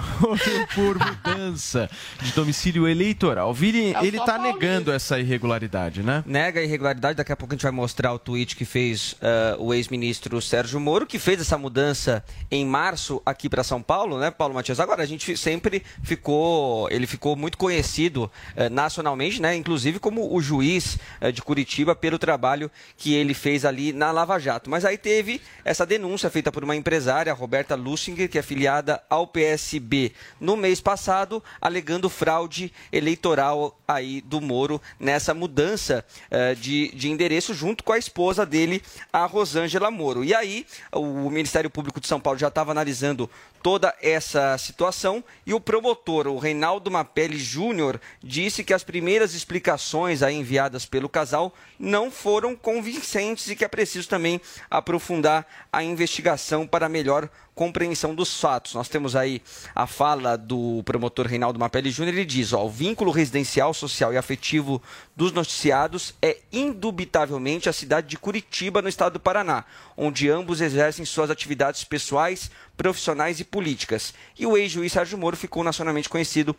por 0.75 0.97
mudança 0.99 1.89
de 2.21 2.31
domicílio 2.33 2.87
eleitoral. 2.87 3.53
Vini, 3.53 3.93
É 3.93 4.05
ele 4.05 4.19
tá 4.19 4.37
negando 4.37 4.91
essa 4.91 5.19
irregularidade, 5.19 6.03
né? 6.03 6.23
Nega 6.25 6.59
a 6.59 6.63
irregularidade, 6.63 7.17
daqui 7.17 7.31
a 7.31 7.35
pouco 7.35 7.53
a 7.53 7.55
gente 7.55 7.63
vai 7.63 7.71
mostrar 7.71 8.13
o 8.13 8.19
tweet 8.19 8.55
que 8.55 8.65
fez 8.65 9.15
ah, 9.21 9.55
o 9.59 9.73
ex-ministro 9.73 10.41
Sérgio 10.41 10.79
Moro, 10.79 11.05
que 11.05 11.17
fez 11.19 11.41
essa 11.41 11.57
mudança 11.57 12.23
em 12.51 12.65
março 12.65 13.21
aqui 13.25 13.49
para 13.49 13.63
São 13.63 13.81
Paulo, 13.81 14.17
né, 14.19 14.31
Paulo 14.31 14.53
Matias? 14.53 14.79
Agora, 14.79 15.03
a 15.03 15.05
gente 15.05 15.35
sempre 15.37 15.83
ficou, 16.01 16.89
ele 16.91 17.07
ficou 17.07 17.35
muito 17.35 17.57
conhecido 17.63 18.29
eh, 18.57 18.67
nacionalmente, 18.67 19.41
né? 19.41 19.55
inclusive 19.55 19.97
como 19.97 20.35
o 20.35 20.41
juiz 20.41 20.97
eh, 21.21 21.31
de 21.31 21.41
Curitiba, 21.41 21.95
pelo 21.95 22.19
trabalho 22.19 22.69
que 22.97 23.13
ele 23.13 23.33
fez 23.33 23.63
ali 23.63 23.93
na 23.93 24.11
Lava 24.11 24.37
Jato. 24.37 24.69
Mas 24.69 24.83
aí 24.83 24.97
teve 24.97 25.39
essa 25.63 25.85
denúncia 25.85 26.29
feita 26.29 26.51
por 26.51 26.61
uma 26.61 26.75
empresária, 26.75 27.31
Roberta 27.31 27.73
Lussinger, 27.73 28.27
que 28.27 28.37
é 28.37 28.41
afiliada 28.41 29.01
ao 29.09 29.25
PSB 29.25 30.11
no 30.41 30.57
mês 30.57 30.81
passado, 30.81 31.41
alegando 31.61 32.09
fraude 32.09 32.69
eleitoral 32.91 33.79
aí 33.87 34.19
do 34.19 34.41
Moro 34.41 34.81
nessa 34.99 35.33
mudança 35.33 36.03
eh, 36.29 36.55
de, 36.55 36.93
de 36.93 37.09
endereço 37.09 37.53
junto 37.53 37.81
com 37.81 37.93
a 37.93 37.97
esposa 37.97 38.45
dele, 38.45 38.83
a 39.13 39.25
Rosângela 39.25 39.89
Moro. 39.89 40.21
E 40.21 40.35
aí 40.35 40.65
o 40.91 41.29
Ministério 41.29 41.69
Público 41.69 42.01
de 42.01 42.09
São 42.09 42.19
Paulo 42.19 42.37
já 42.37 42.49
estava 42.49 42.71
analisando 42.71 43.29
toda 43.63 43.95
essa 44.01 44.57
situação 44.57 45.23
e 45.45 45.53
o 45.53 45.59
promotor, 45.59 46.27
o 46.27 46.37
Reinaldo 46.37 46.91
Mapelli 46.91 47.37
Júnior, 47.53 48.01
disse 48.23 48.63
que 48.63 48.73
as 48.73 48.83
primeiras 48.83 49.35
explicações 49.35 50.23
enviadas 50.23 50.87
pelo 50.87 51.07
casal 51.07 51.53
não 51.77 52.09
foram 52.09 52.55
convincentes 52.55 53.47
e 53.47 53.55
que 53.55 53.63
é 53.63 53.67
preciso 53.67 54.09
também 54.09 54.41
aprofundar 54.71 55.45
a 55.71 55.83
investigação 55.83 56.65
para 56.65 56.89
melhor 56.89 57.29
compreensão 57.53 58.15
dos 58.15 58.39
fatos. 58.39 58.73
Nós 58.73 58.89
temos 58.89 59.15
aí 59.15 59.39
a 59.75 59.85
fala 59.85 60.35
do 60.35 60.81
promotor 60.83 61.27
Reinaldo 61.27 61.59
Mapelli 61.59 61.91
Júnior, 61.91 62.15
ele 62.15 62.25
diz, 62.25 62.51
ó, 62.53 62.65
o 62.65 62.69
vínculo 62.69 63.11
residencial, 63.11 63.71
social 63.73 64.11
e 64.11 64.17
afetivo 64.17 64.81
dos 65.15 65.31
noticiados 65.31 66.15
é 66.21 66.37
indubitavelmente 66.51 67.69
a 67.69 67.73
cidade 67.73 68.07
de 68.07 68.17
Curitiba, 68.17 68.81
no 68.81 68.89
estado 68.89 69.13
do 69.13 69.19
Paraná, 69.19 69.65
onde 69.95 70.29
ambos 70.29 70.61
exercem 70.61 71.05
suas 71.05 71.29
atividades 71.29 71.83
pessoais, 71.83 72.49
profissionais 72.75 73.39
e 73.39 73.43
políticas. 73.43 74.13
E 74.37 74.47
o 74.47 74.57
ex-juiz 74.57 74.91
Sérgio 74.91 75.17
Moro 75.17 75.37
ficou 75.37 75.63
nacionalmente 75.63 76.09
conhecido 76.09 76.55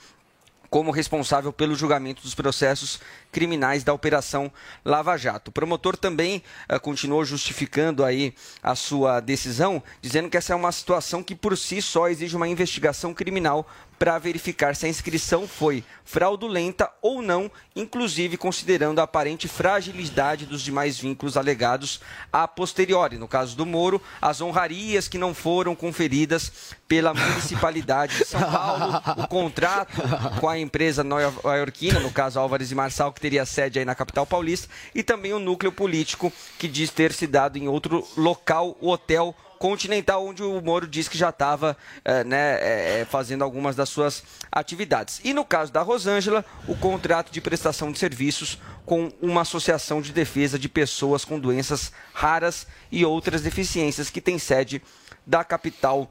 como 0.74 0.90
responsável 0.90 1.52
pelo 1.52 1.76
julgamento 1.76 2.20
dos 2.20 2.34
processos 2.34 2.98
criminais 3.30 3.84
da 3.84 3.92
Operação 3.92 4.50
Lava 4.84 5.16
Jato. 5.16 5.50
O 5.50 5.52
promotor 5.52 5.96
também 5.96 6.42
uh, 6.68 6.80
continuou 6.80 7.24
justificando 7.24 8.04
aí 8.04 8.34
a 8.60 8.74
sua 8.74 9.20
decisão, 9.20 9.80
dizendo 10.02 10.28
que 10.28 10.36
essa 10.36 10.52
é 10.52 10.56
uma 10.56 10.72
situação 10.72 11.22
que 11.22 11.36
por 11.36 11.56
si 11.56 11.80
só 11.80 12.08
exige 12.08 12.34
uma 12.34 12.48
investigação 12.48 13.14
criminal 13.14 13.70
para 13.98 14.18
verificar 14.18 14.74
se 14.74 14.86
a 14.86 14.88
inscrição 14.88 15.46
foi 15.46 15.84
fraudulenta 16.04 16.90
ou 17.00 17.22
não, 17.22 17.50
inclusive 17.74 18.36
considerando 18.36 19.00
a 19.00 19.04
aparente 19.04 19.48
fragilidade 19.48 20.46
dos 20.46 20.62
demais 20.62 20.98
vínculos 20.98 21.36
alegados 21.36 22.00
a 22.32 22.46
posteriori. 22.46 23.18
No 23.18 23.28
caso 23.28 23.56
do 23.56 23.64
Moro, 23.64 24.00
as 24.20 24.40
honrarias 24.40 25.08
que 25.08 25.18
não 25.18 25.32
foram 25.34 25.74
conferidas 25.74 26.74
pela 26.86 27.14
municipalidade 27.14 28.18
de 28.18 28.24
São 28.26 28.40
Paulo, 28.40 29.00
o 29.16 29.28
contrato 29.28 30.02
com 30.40 30.48
a 30.48 30.58
empresa 30.58 31.02
nova-iorquina, 31.02 32.00
no 32.00 32.10
caso 32.10 32.38
Álvares 32.38 32.70
e 32.70 32.74
Marçal, 32.74 33.12
que 33.12 33.20
teria 33.20 33.46
sede 33.46 33.78
aí 33.78 33.84
na 33.84 33.94
capital 33.94 34.26
paulista, 34.26 34.68
e 34.94 35.02
também 35.02 35.32
o 35.32 35.38
núcleo 35.38 35.72
político 35.72 36.32
que 36.58 36.68
diz 36.68 36.90
ter 36.90 37.12
se 37.12 37.26
dado 37.26 37.56
em 37.56 37.68
outro 37.68 38.06
local, 38.16 38.76
o 38.80 38.90
hotel 38.90 39.34
Continental, 39.64 40.26
onde 40.26 40.42
o 40.42 40.60
Moro 40.60 40.86
diz 40.86 41.08
que 41.08 41.16
já 41.16 41.30
estava 41.30 41.74
é, 42.04 42.22
né, 42.22 42.58
é, 43.00 43.06
fazendo 43.06 43.42
algumas 43.42 43.74
das 43.74 43.88
suas 43.88 44.22
atividades. 44.52 45.22
E 45.24 45.32
no 45.32 45.42
caso 45.42 45.72
da 45.72 45.80
Rosângela, 45.80 46.44
o 46.68 46.76
contrato 46.76 47.32
de 47.32 47.40
prestação 47.40 47.90
de 47.90 47.98
serviços 47.98 48.58
com 48.84 49.10
uma 49.22 49.40
associação 49.40 50.02
de 50.02 50.12
defesa 50.12 50.58
de 50.58 50.68
pessoas 50.68 51.24
com 51.24 51.40
doenças 51.40 51.92
raras 52.12 52.66
e 52.92 53.06
outras 53.06 53.40
deficiências 53.40 54.10
que 54.10 54.20
tem 54.20 54.38
sede 54.38 54.82
da 55.26 55.42
capital 55.42 56.10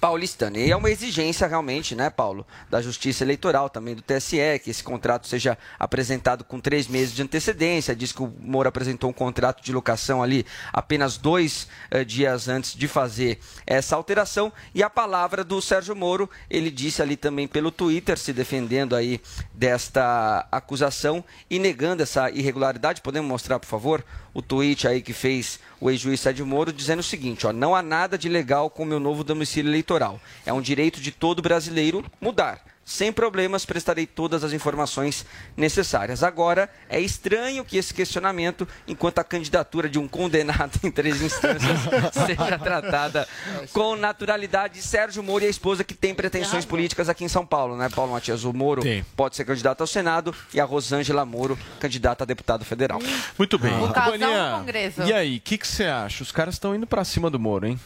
paulistana. 0.00 0.58
E 0.58 0.70
é 0.70 0.76
uma 0.76 0.90
exigência 0.90 1.46
realmente, 1.46 1.94
né, 1.94 2.08
Paulo, 2.08 2.46
da 2.70 2.80
Justiça 2.80 3.22
Eleitoral, 3.22 3.68
também 3.68 3.94
do 3.94 4.02
TSE, 4.02 4.58
que 4.64 4.70
esse 4.70 4.82
contrato 4.82 5.28
seja 5.28 5.58
apresentado 5.78 6.42
com 6.42 6.58
três 6.58 6.88
meses 6.88 7.14
de 7.14 7.22
antecedência. 7.22 7.94
Diz 7.94 8.10
que 8.10 8.22
o 8.22 8.32
Moro 8.40 8.68
apresentou 8.68 9.10
um 9.10 9.12
contrato 9.12 9.62
de 9.62 9.72
locação 9.72 10.22
ali 10.22 10.46
apenas 10.72 11.18
dois 11.18 11.68
eh, 11.90 12.04
dias 12.04 12.48
antes 12.48 12.74
de 12.74 12.88
fazer 12.88 13.38
essa 13.66 13.94
alteração. 13.94 14.50
E 14.74 14.82
a 14.82 14.88
palavra 14.88 15.44
do 15.44 15.60
Sérgio 15.60 15.94
Moro, 15.94 16.30
ele 16.48 16.70
disse 16.70 17.02
ali 17.02 17.16
também 17.16 17.46
pelo 17.46 17.70
Twitter, 17.70 18.18
se 18.18 18.32
defendendo 18.32 18.96
aí 18.96 19.20
desta 19.52 20.48
acusação 20.50 21.22
e 21.50 21.58
negando 21.58 22.02
essa 22.02 22.30
irregularidade. 22.30 23.02
Podemos 23.02 23.28
mostrar, 23.28 23.58
por 23.58 23.66
favor, 23.66 24.04
o 24.32 24.40
tweet 24.40 24.88
aí 24.88 25.02
que 25.02 25.12
fez 25.12 25.60
o 25.80 25.90
ex-juiz 25.90 26.20
Sérgio 26.20 26.46
Moro, 26.46 26.72
dizendo 26.72 27.00
o 27.00 27.04
seguinte: 27.04 27.46
ó, 27.46 27.52
não 27.52 27.74
há 27.74 27.82
nada 27.82 28.18
de 28.18 28.28
legal 28.28 28.68
com 28.68 28.82
o 28.82 28.86
meu 28.86 29.00
novo 29.00 29.24
domicílio 29.24 29.70
eleitoral. 29.70 30.20
É 30.44 30.52
um 30.52 30.60
direito 30.60 31.00
de 31.00 31.10
todo 31.10 31.42
brasileiro 31.42 32.04
mudar. 32.20 32.60
Sem 32.90 33.12
problemas, 33.12 33.64
prestarei 33.64 34.04
todas 34.04 34.42
as 34.42 34.52
informações 34.52 35.24
necessárias. 35.56 36.24
Agora, 36.24 36.68
é 36.88 36.98
estranho 36.98 37.64
que 37.64 37.78
esse 37.78 37.94
questionamento, 37.94 38.66
enquanto 38.88 39.20
a 39.20 39.24
candidatura 39.24 39.88
de 39.88 39.96
um 39.96 40.08
condenado 40.08 40.76
em 40.82 40.90
três 40.90 41.22
instâncias 41.22 41.78
seja 42.26 42.58
tratada 42.58 43.28
com 43.72 43.94
naturalidade. 43.94 44.82
Sérgio 44.82 45.22
Moro 45.22 45.44
e 45.44 45.46
a 45.46 45.50
esposa 45.50 45.84
que 45.84 45.94
tem 45.94 46.12
pretensões 46.12 46.64
políticas 46.64 47.08
aqui 47.08 47.22
em 47.22 47.28
São 47.28 47.46
Paulo, 47.46 47.76
né, 47.76 47.88
Paulo 47.88 48.10
Matias? 48.10 48.42
O 48.42 48.52
Moro 48.52 48.82
Tem. 48.82 49.04
pode 49.14 49.36
ser 49.36 49.44
candidato 49.44 49.82
ao 49.82 49.86
Senado 49.86 50.34
e 50.52 50.58
a 50.58 50.64
Rosângela 50.64 51.24
Moro, 51.24 51.56
candidata 51.78 52.24
a 52.24 52.26
deputado 52.26 52.64
federal. 52.64 52.98
Muito 53.38 53.56
bem. 53.56 53.72
O 53.84 53.92
casal 53.92 54.10
Boninha, 54.10 54.50
no 54.50 54.58
Congresso. 54.58 55.02
E 55.02 55.12
aí, 55.12 55.36
o 55.36 55.40
que 55.40 55.58
que 55.58 55.68
você 55.68 55.84
acha? 55.84 56.24
Os 56.24 56.32
caras 56.32 56.56
estão 56.56 56.74
indo 56.74 56.88
pra 56.88 57.04
cima 57.04 57.30
do 57.30 57.38
Moro, 57.38 57.68
hein? 57.68 57.78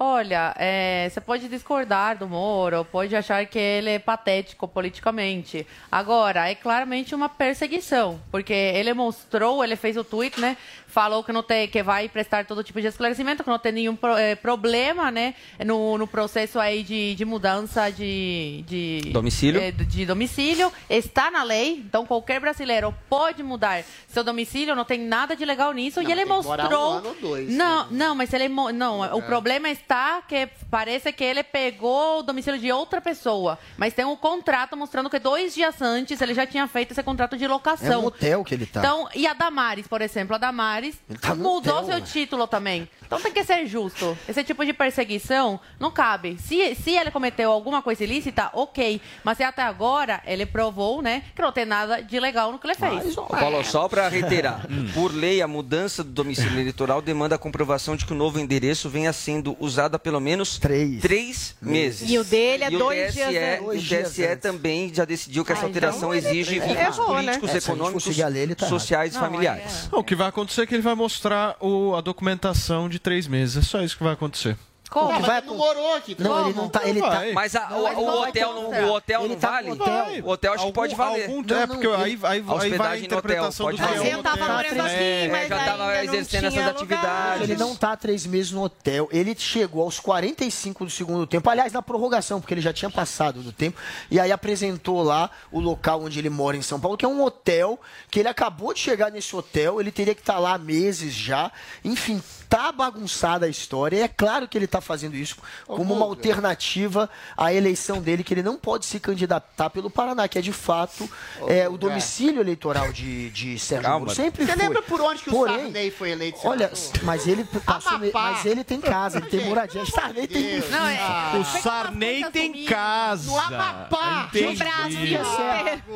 Olha, 0.00 0.54
é, 0.56 1.08
você 1.10 1.20
pode 1.20 1.48
discordar 1.48 2.16
do 2.16 2.28
Moro, 2.28 2.84
pode 2.84 3.16
achar 3.16 3.44
que 3.46 3.58
ele 3.58 3.90
é 3.90 3.98
patético 3.98 4.68
politicamente. 4.68 5.66
Agora, 5.90 6.48
é 6.48 6.54
claramente 6.54 7.16
uma 7.16 7.28
perseguição, 7.28 8.20
porque 8.30 8.52
ele 8.52 8.94
mostrou, 8.94 9.64
ele 9.64 9.74
fez 9.74 9.96
o 9.96 10.04
tweet, 10.04 10.38
né? 10.40 10.56
Falou 10.86 11.22
que 11.24 11.32
não 11.32 11.42
tem, 11.42 11.66
que 11.68 11.82
vai 11.82 12.08
prestar 12.08 12.46
todo 12.46 12.62
tipo 12.62 12.80
de 12.80 12.86
esclarecimento, 12.86 13.42
que 13.42 13.50
não 13.50 13.58
tem 13.58 13.72
nenhum 13.72 13.96
pro- 13.96 14.16
eh, 14.16 14.36
problema, 14.36 15.10
né? 15.10 15.34
No, 15.66 15.98
no 15.98 16.06
processo 16.06 16.60
aí 16.60 16.82
de, 16.84 17.14
de 17.16 17.24
mudança 17.24 17.90
de, 17.90 18.64
de 18.68 19.10
Domicílio. 19.12 19.60
eh, 19.60 19.72
de 19.72 20.06
domicílio. 20.06 20.72
Está 20.88 21.28
na 21.30 21.42
lei, 21.42 21.82
então 21.84 22.06
qualquer 22.06 22.40
brasileiro 22.40 22.94
pode 23.10 23.42
mudar 23.42 23.82
seu 24.06 24.22
domicílio, 24.24 24.74
não 24.76 24.84
tem 24.84 24.98
nada 25.00 25.34
de 25.36 25.44
legal 25.44 25.72
nisso. 25.72 26.00
Não, 26.00 26.08
e 26.08 26.12
ele 26.12 26.24
morar 26.24 26.38
um 26.38 26.42
mostrou. 26.70 26.92
ano 26.98 27.08
ou 27.08 27.14
dois, 27.16 27.50
não, 27.52 27.86
não, 27.90 28.14
mas 28.14 28.32
ele 28.32 28.48
mo- 28.48 28.70
não. 28.72 29.00
O 29.16 29.22
problema 29.22 29.68
está 29.88 30.20
que 30.20 30.46
parece 30.70 31.10
que 31.12 31.24
ele 31.24 31.42
pegou 31.42 32.18
o 32.18 32.22
domicílio 32.22 32.60
de 32.60 32.70
outra 32.70 33.00
pessoa, 33.00 33.58
mas 33.78 33.94
tem 33.94 34.04
um 34.04 34.14
contrato 34.14 34.76
mostrando 34.76 35.08
que 35.08 35.18
dois 35.18 35.54
dias 35.54 35.80
antes 35.80 36.20
ele 36.20 36.34
já 36.34 36.46
tinha 36.46 36.66
feito 36.68 36.92
esse 36.92 37.02
contrato 37.02 37.38
de 37.38 37.44
É 37.44 37.48
locação. 37.48 38.02
um 38.02 38.06
hotel 38.06 38.44
que 38.44 38.54
ele 38.54 38.66
tá. 38.66 38.80
Então, 38.80 39.08
e 39.14 39.26
a 39.26 39.32
Damares, 39.32 39.86
por 39.88 40.02
exemplo, 40.02 40.34
a 40.34 40.38
Damares 40.38 41.00
tá 41.22 41.34
mudou 41.34 41.78
hotel, 41.78 41.84
seu 41.86 41.94
ué. 41.94 42.00
título 42.02 42.46
também. 42.46 42.88
Então 43.08 43.18
tem 43.20 43.32
que 43.32 43.42
ser 43.42 43.66
justo. 43.66 44.16
Esse 44.28 44.44
tipo 44.44 44.64
de 44.66 44.72
perseguição 44.74 45.58
não 45.80 45.90
cabe. 45.90 46.36
Se, 46.38 46.74
se 46.74 46.90
ele 46.90 47.10
cometeu 47.10 47.50
alguma 47.50 47.80
coisa 47.80 48.04
ilícita, 48.04 48.50
ok. 48.52 49.00
Mas 49.24 49.38
se 49.38 49.42
até 49.42 49.62
agora 49.62 50.20
ele 50.26 50.44
provou, 50.44 51.00
né, 51.00 51.22
que 51.34 51.40
não 51.40 51.50
tem 51.50 51.64
nada 51.64 52.02
de 52.02 52.20
legal 52.20 52.52
no 52.52 52.58
que 52.58 52.66
ele 52.66 52.74
fez. 52.74 53.16
Ô, 53.16 53.22
Paulo, 53.22 53.64
só 53.64 53.88
para 53.88 54.06
reiterar, 54.08 54.60
por 54.92 55.10
lei, 55.12 55.40
a 55.40 55.48
mudança 55.48 56.04
do 56.04 56.10
domicílio 56.10 56.60
eleitoral 56.60 57.00
demanda 57.00 57.34
a 57.34 57.38
comprovação 57.38 57.96
de 57.96 58.04
que 58.04 58.12
o 58.12 58.16
novo 58.16 58.38
endereço 58.38 58.90
venha 58.90 59.12
sendo 59.12 59.56
usado 59.58 59.94
há 59.94 59.98
pelo 59.98 60.20
menos 60.20 60.58
três, 60.58 61.56
meses. 61.62 62.10
E 62.10 62.18
o 62.18 62.24
dele 62.24 62.64
é 62.64 62.68
E 62.70 62.76
dois 62.78 63.06
TSE, 63.08 63.14
dias 63.14 63.60
antes. 63.62 63.90
o 63.90 64.02
TSE 64.04 64.36
também 64.36 64.92
já 64.94 65.06
decidiu 65.06 65.44
que 65.46 65.52
essa 65.52 65.64
alteração 65.64 66.14
então 66.14 66.30
exige 66.30 66.58
vínculos 66.60 66.76
né? 66.76 66.90
políticos, 67.06 67.48
É, 67.48 67.52
se 67.52 67.56
a 67.56 67.60
gente 67.60 67.64
econômicos, 67.70 68.18
ele 68.18 68.54
tá 68.54 68.66
sociais 68.66 69.12
e 69.12 69.14
Não, 69.14 69.22
familiares. 69.22 69.88
O 69.90 70.04
que 70.04 70.14
vai 70.14 70.28
acontecer 70.28 70.62
é 70.62 70.66
que 70.66 70.74
ele 70.74 70.82
vai 70.82 70.94
mostrar 70.94 71.56
o- 71.60 71.94
a 71.96 72.00
documentação 72.00 72.88
de 72.88 72.97
três 72.98 73.26
meses. 73.26 73.56
É 73.56 73.62
só 73.62 73.80
isso 73.82 73.96
que 73.96 74.02
vai 74.04 74.12
acontecer. 74.12 74.56
Como? 74.90 75.12
Não, 75.12 75.20
mas 75.20 75.36
ele 75.38 75.46
não 75.46 75.56
morou 75.56 75.94
aqui. 75.96 76.16
Não, 76.18 76.46
ele 76.46 76.54
não 76.56 76.68
tá. 76.68 76.88
Ele 76.88 77.00
tá 77.00 77.22
Mas 77.34 77.54
a- 77.54 77.68
o, 77.72 77.80
o 77.80 77.82
vai 77.82 77.94
hotel, 78.30 78.54
não, 78.54 78.88
o 78.88 78.92
hotel 78.94 79.20
Ele 79.20 79.28
não 79.34 79.36
tá 79.40 79.50
vale? 79.50 79.70
hotel. 79.70 80.06
O 80.24 80.28
hotel 80.30 80.52
acho 80.54 80.66
que 80.66 80.72
pode 80.72 80.94
valer. 80.94 81.24
Algum, 81.28 81.54
é, 81.54 81.66
porque 81.66 81.86
aí, 81.86 81.94
aí, 81.94 82.18
aí 82.22 82.42
vai 82.42 82.56
a 82.56 82.68
no 82.70 82.72
hotel, 82.74 82.96
interpretação 83.04 83.66
pode 83.66 83.76
do 83.76 83.82
Mas 83.82 84.04
eu 84.04 84.22
tava 84.22 84.36
morando 84.48 84.80
aqui, 84.80 85.28
mas 85.30 85.48
já 85.48 85.64
tava 85.64 86.04
exercendo 86.04 86.44
essas 86.46 86.66
atividades. 86.66 87.42
Ele 87.42 87.56
não 87.56 87.76
tá 87.76 87.92
há 87.92 87.96
três 87.96 88.24
meses 88.24 88.50
no 88.50 88.62
hotel. 88.62 89.08
Ele 89.12 89.34
chegou 89.38 89.82
aos 89.82 90.00
45 90.00 90.86
do 90.86 90.90
segundo 90.90 91.26
tempo. 91.26 91.50
Aliás, 91.50 91.70
na 91.70 91.82
prorrogação, 91.82 92.40
porque 92.40 92.54
ele 92.54 92.62
já 92.62 92.72
tinha 92.72 92.90
passado 92.90 93.42
do 93.42 93.52
tempo. 93.52 93.78
E 94.10 94.18
aí 94.18 94.32
apresentou 94.32 95.02
lá 95.02 95.30
o 95.52 95.60
local 95.60 96.02
onde 96.02 96.18
ele 96.18 96.30
mora 96.30 96.56
em 96.56 96.62
São 96.62 96.80
Paulo, 96.80 96.96
que 96.96 97.04
é 97.04 97.08
um 97.08 97.22
hotel, 97.22 97.78
que 98.10 98.20
ele 98.20 98.28
acabou 98.28 98.72
de 98.72 98.80
chegar 98.80 99.10
nesse 99.10 99.36
hotel. 99.36 99.82
Ele 99.82 99.92
teria 99.92 100.14
que 100.14 100.22
estar 100.22 100.38
lá 100.38 100.54
há 100.54 100.58
meses 100.58 101.12
já. 101.12 101.52
Enfim, 101.84 102.22
tá 102.48 102.72
bagunçada 102.72 103.44
a 103.46 103.48
história. 103.48 103.96
E 103.98 104.00
é 104.00 104.08
claro 104.08 104.48
que 104.48 104.56
ele 104.56 104.66
tá 104.66 104.78
está 104.78 104.80
fazendo 104.80 105.16
isso 105.16 105.36
como 105.66 105.92
uma 105.94 106.04
alternativa 106.04 107.10
à 107.36 107.52
eleição 107.52 108.00
dele, 108.00 108.22
que 108.22 108.32
ele 108.32 108.42
não 108.42 108.56
pode 108.56 108.86
se 108.86 109.00
candidatar 109.00 109.70
pelo 109.70 109.90
Paraná, 109.90 110.28
que 110.28 110.38
é 110.38 110.42
de 110.42 110.52
fato 110.52 111.08
é, 111.48 111.68
o 111.68 111.76
domicílio 111.76 112.40
eleitoral 112.40 112.92
de, 112.92 113.30
de 113.30 113.58
Sérgio 113.58 113.84
Calma. 113.88 114.06
Moro. 114.06 114.14
Sempre 114.14 114.44
Você 114.46 114.52
foi. 114.52 114.62
lembra 114.62 114.82
por 114.82 115.00
onde 115.00 115.22
que 115.22 115.30
o 115.30 115.32
Porém, 115.32 115.56
Sarney 115.64 115.90
foi 115.90 116.10
eleito 116.10 116.38
Olha, 116.44 116.70
mas 117.02 117.26
ele 117.26 117.44
passou, 117.64 117.98
mas 118.12 118.44
ele 118.46 118.62
tem 118.62 118.80
casa, 118.80 119.18
ele 119.18 119.26
tem 119.26 119.44
moradia. 119.46 119.84
Sarney 119.86 120.26
tem 120.28 120.60
Não, 120.70 120.86
é- 120.88 121.38
O 121.38 121.44
Sarney 121.44 122.24
tem 122.30 122.64
casa. 122.64 123.30
No 123.30 123.38
Amapá. 123.38 124.30
No 124.32 124.54
Brasil. 124.56 125.18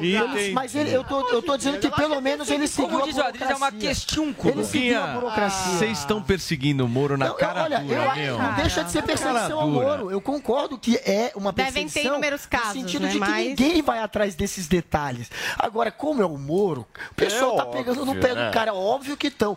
Ele- 0.01 0.53
Mas 0.53 0.75
ele, 0.75 0.91
eu, 0.93 1.05
tô, 1.05 1.29
eu 1.29 1.43
tô 1.43 1.57
dizendo 1.57 1.79
que 1.79 1.91
pelo 1.91 2.21
menos 2.21 2.51
ele 2.51 2.67
seguiu 2.67 2.91
Como 2.91 3.03
a 3.05 3.07
diz 3.07 3.17
o 3.17 3.23
Adriles, 3.23 3.51
é 3.51 3.55
uma 3.55 3.71
burocracia. 3.71 3.89
questiúnculo. 3.89 4.55
Ele 4.55 4.65
seguiu 4.65 5.03
a 5.03 5.07
burocracia. 5.09 5.79
vocês 5.79 5.99
estão 5.99 6.23
perseguindo 6.43 6.85
o 6.85 6.89
Moro 6.89 7.17
na 7.17 7.29
Não, 7.29 7.37
cara 7.37 7.63
olha, 7.63 7.79
dura, 7.79 7.95
eu, 8.19 8.37
meu. 8.37 8.39
não 8.39 8.55
deixa 8.55 8.83
de 8.83 8.91
ser 8.91 9.03
perseguição 9.03 9.61
ao. 9.61 9.69
Moro. 9.69 10.11
Eu 10.11 10.21
concordo 10.21 10.77
que 10.77 10.97
é 10.97 11.33
uma 11.37 11.53
Devem 11.53 11.73
perseguição 11.73 12.03
ter 12.03 12.09
inúmeros 12.09 12.47
casos, 12.47 12.69
no 12.69 12.73
sentido 12.75 13.03
né, 13.03 13.09
de 13.09 13.15
que 13.15 13.21
mas- 13.21 13.47
ninguém 13.49 13.83
vai 13.83 14.01
atrás 14.01 14.35
desses 14.35 14.67
detalhes. 14.67 15.31
Agora, 15.59 15.91
como 15.91 16.21
é 16.21 16.27
o 16.27 16.37
Moro, 16.37 16.87
o 17.11 17.15
pessoal 17.15 17.55
É 17.55 17.57
tá 17.59 17.67
pegando 17.67 18.05
no 18.05 18.13
óbvio, 18.13 18.21
pé 18.23 18.35
né? 18.35 18.47
do 18.49 18.53
cara. 18.53 18.75
Óbvio 18.75 19.17
que 19.17 19.29
estão. 19.29 19.57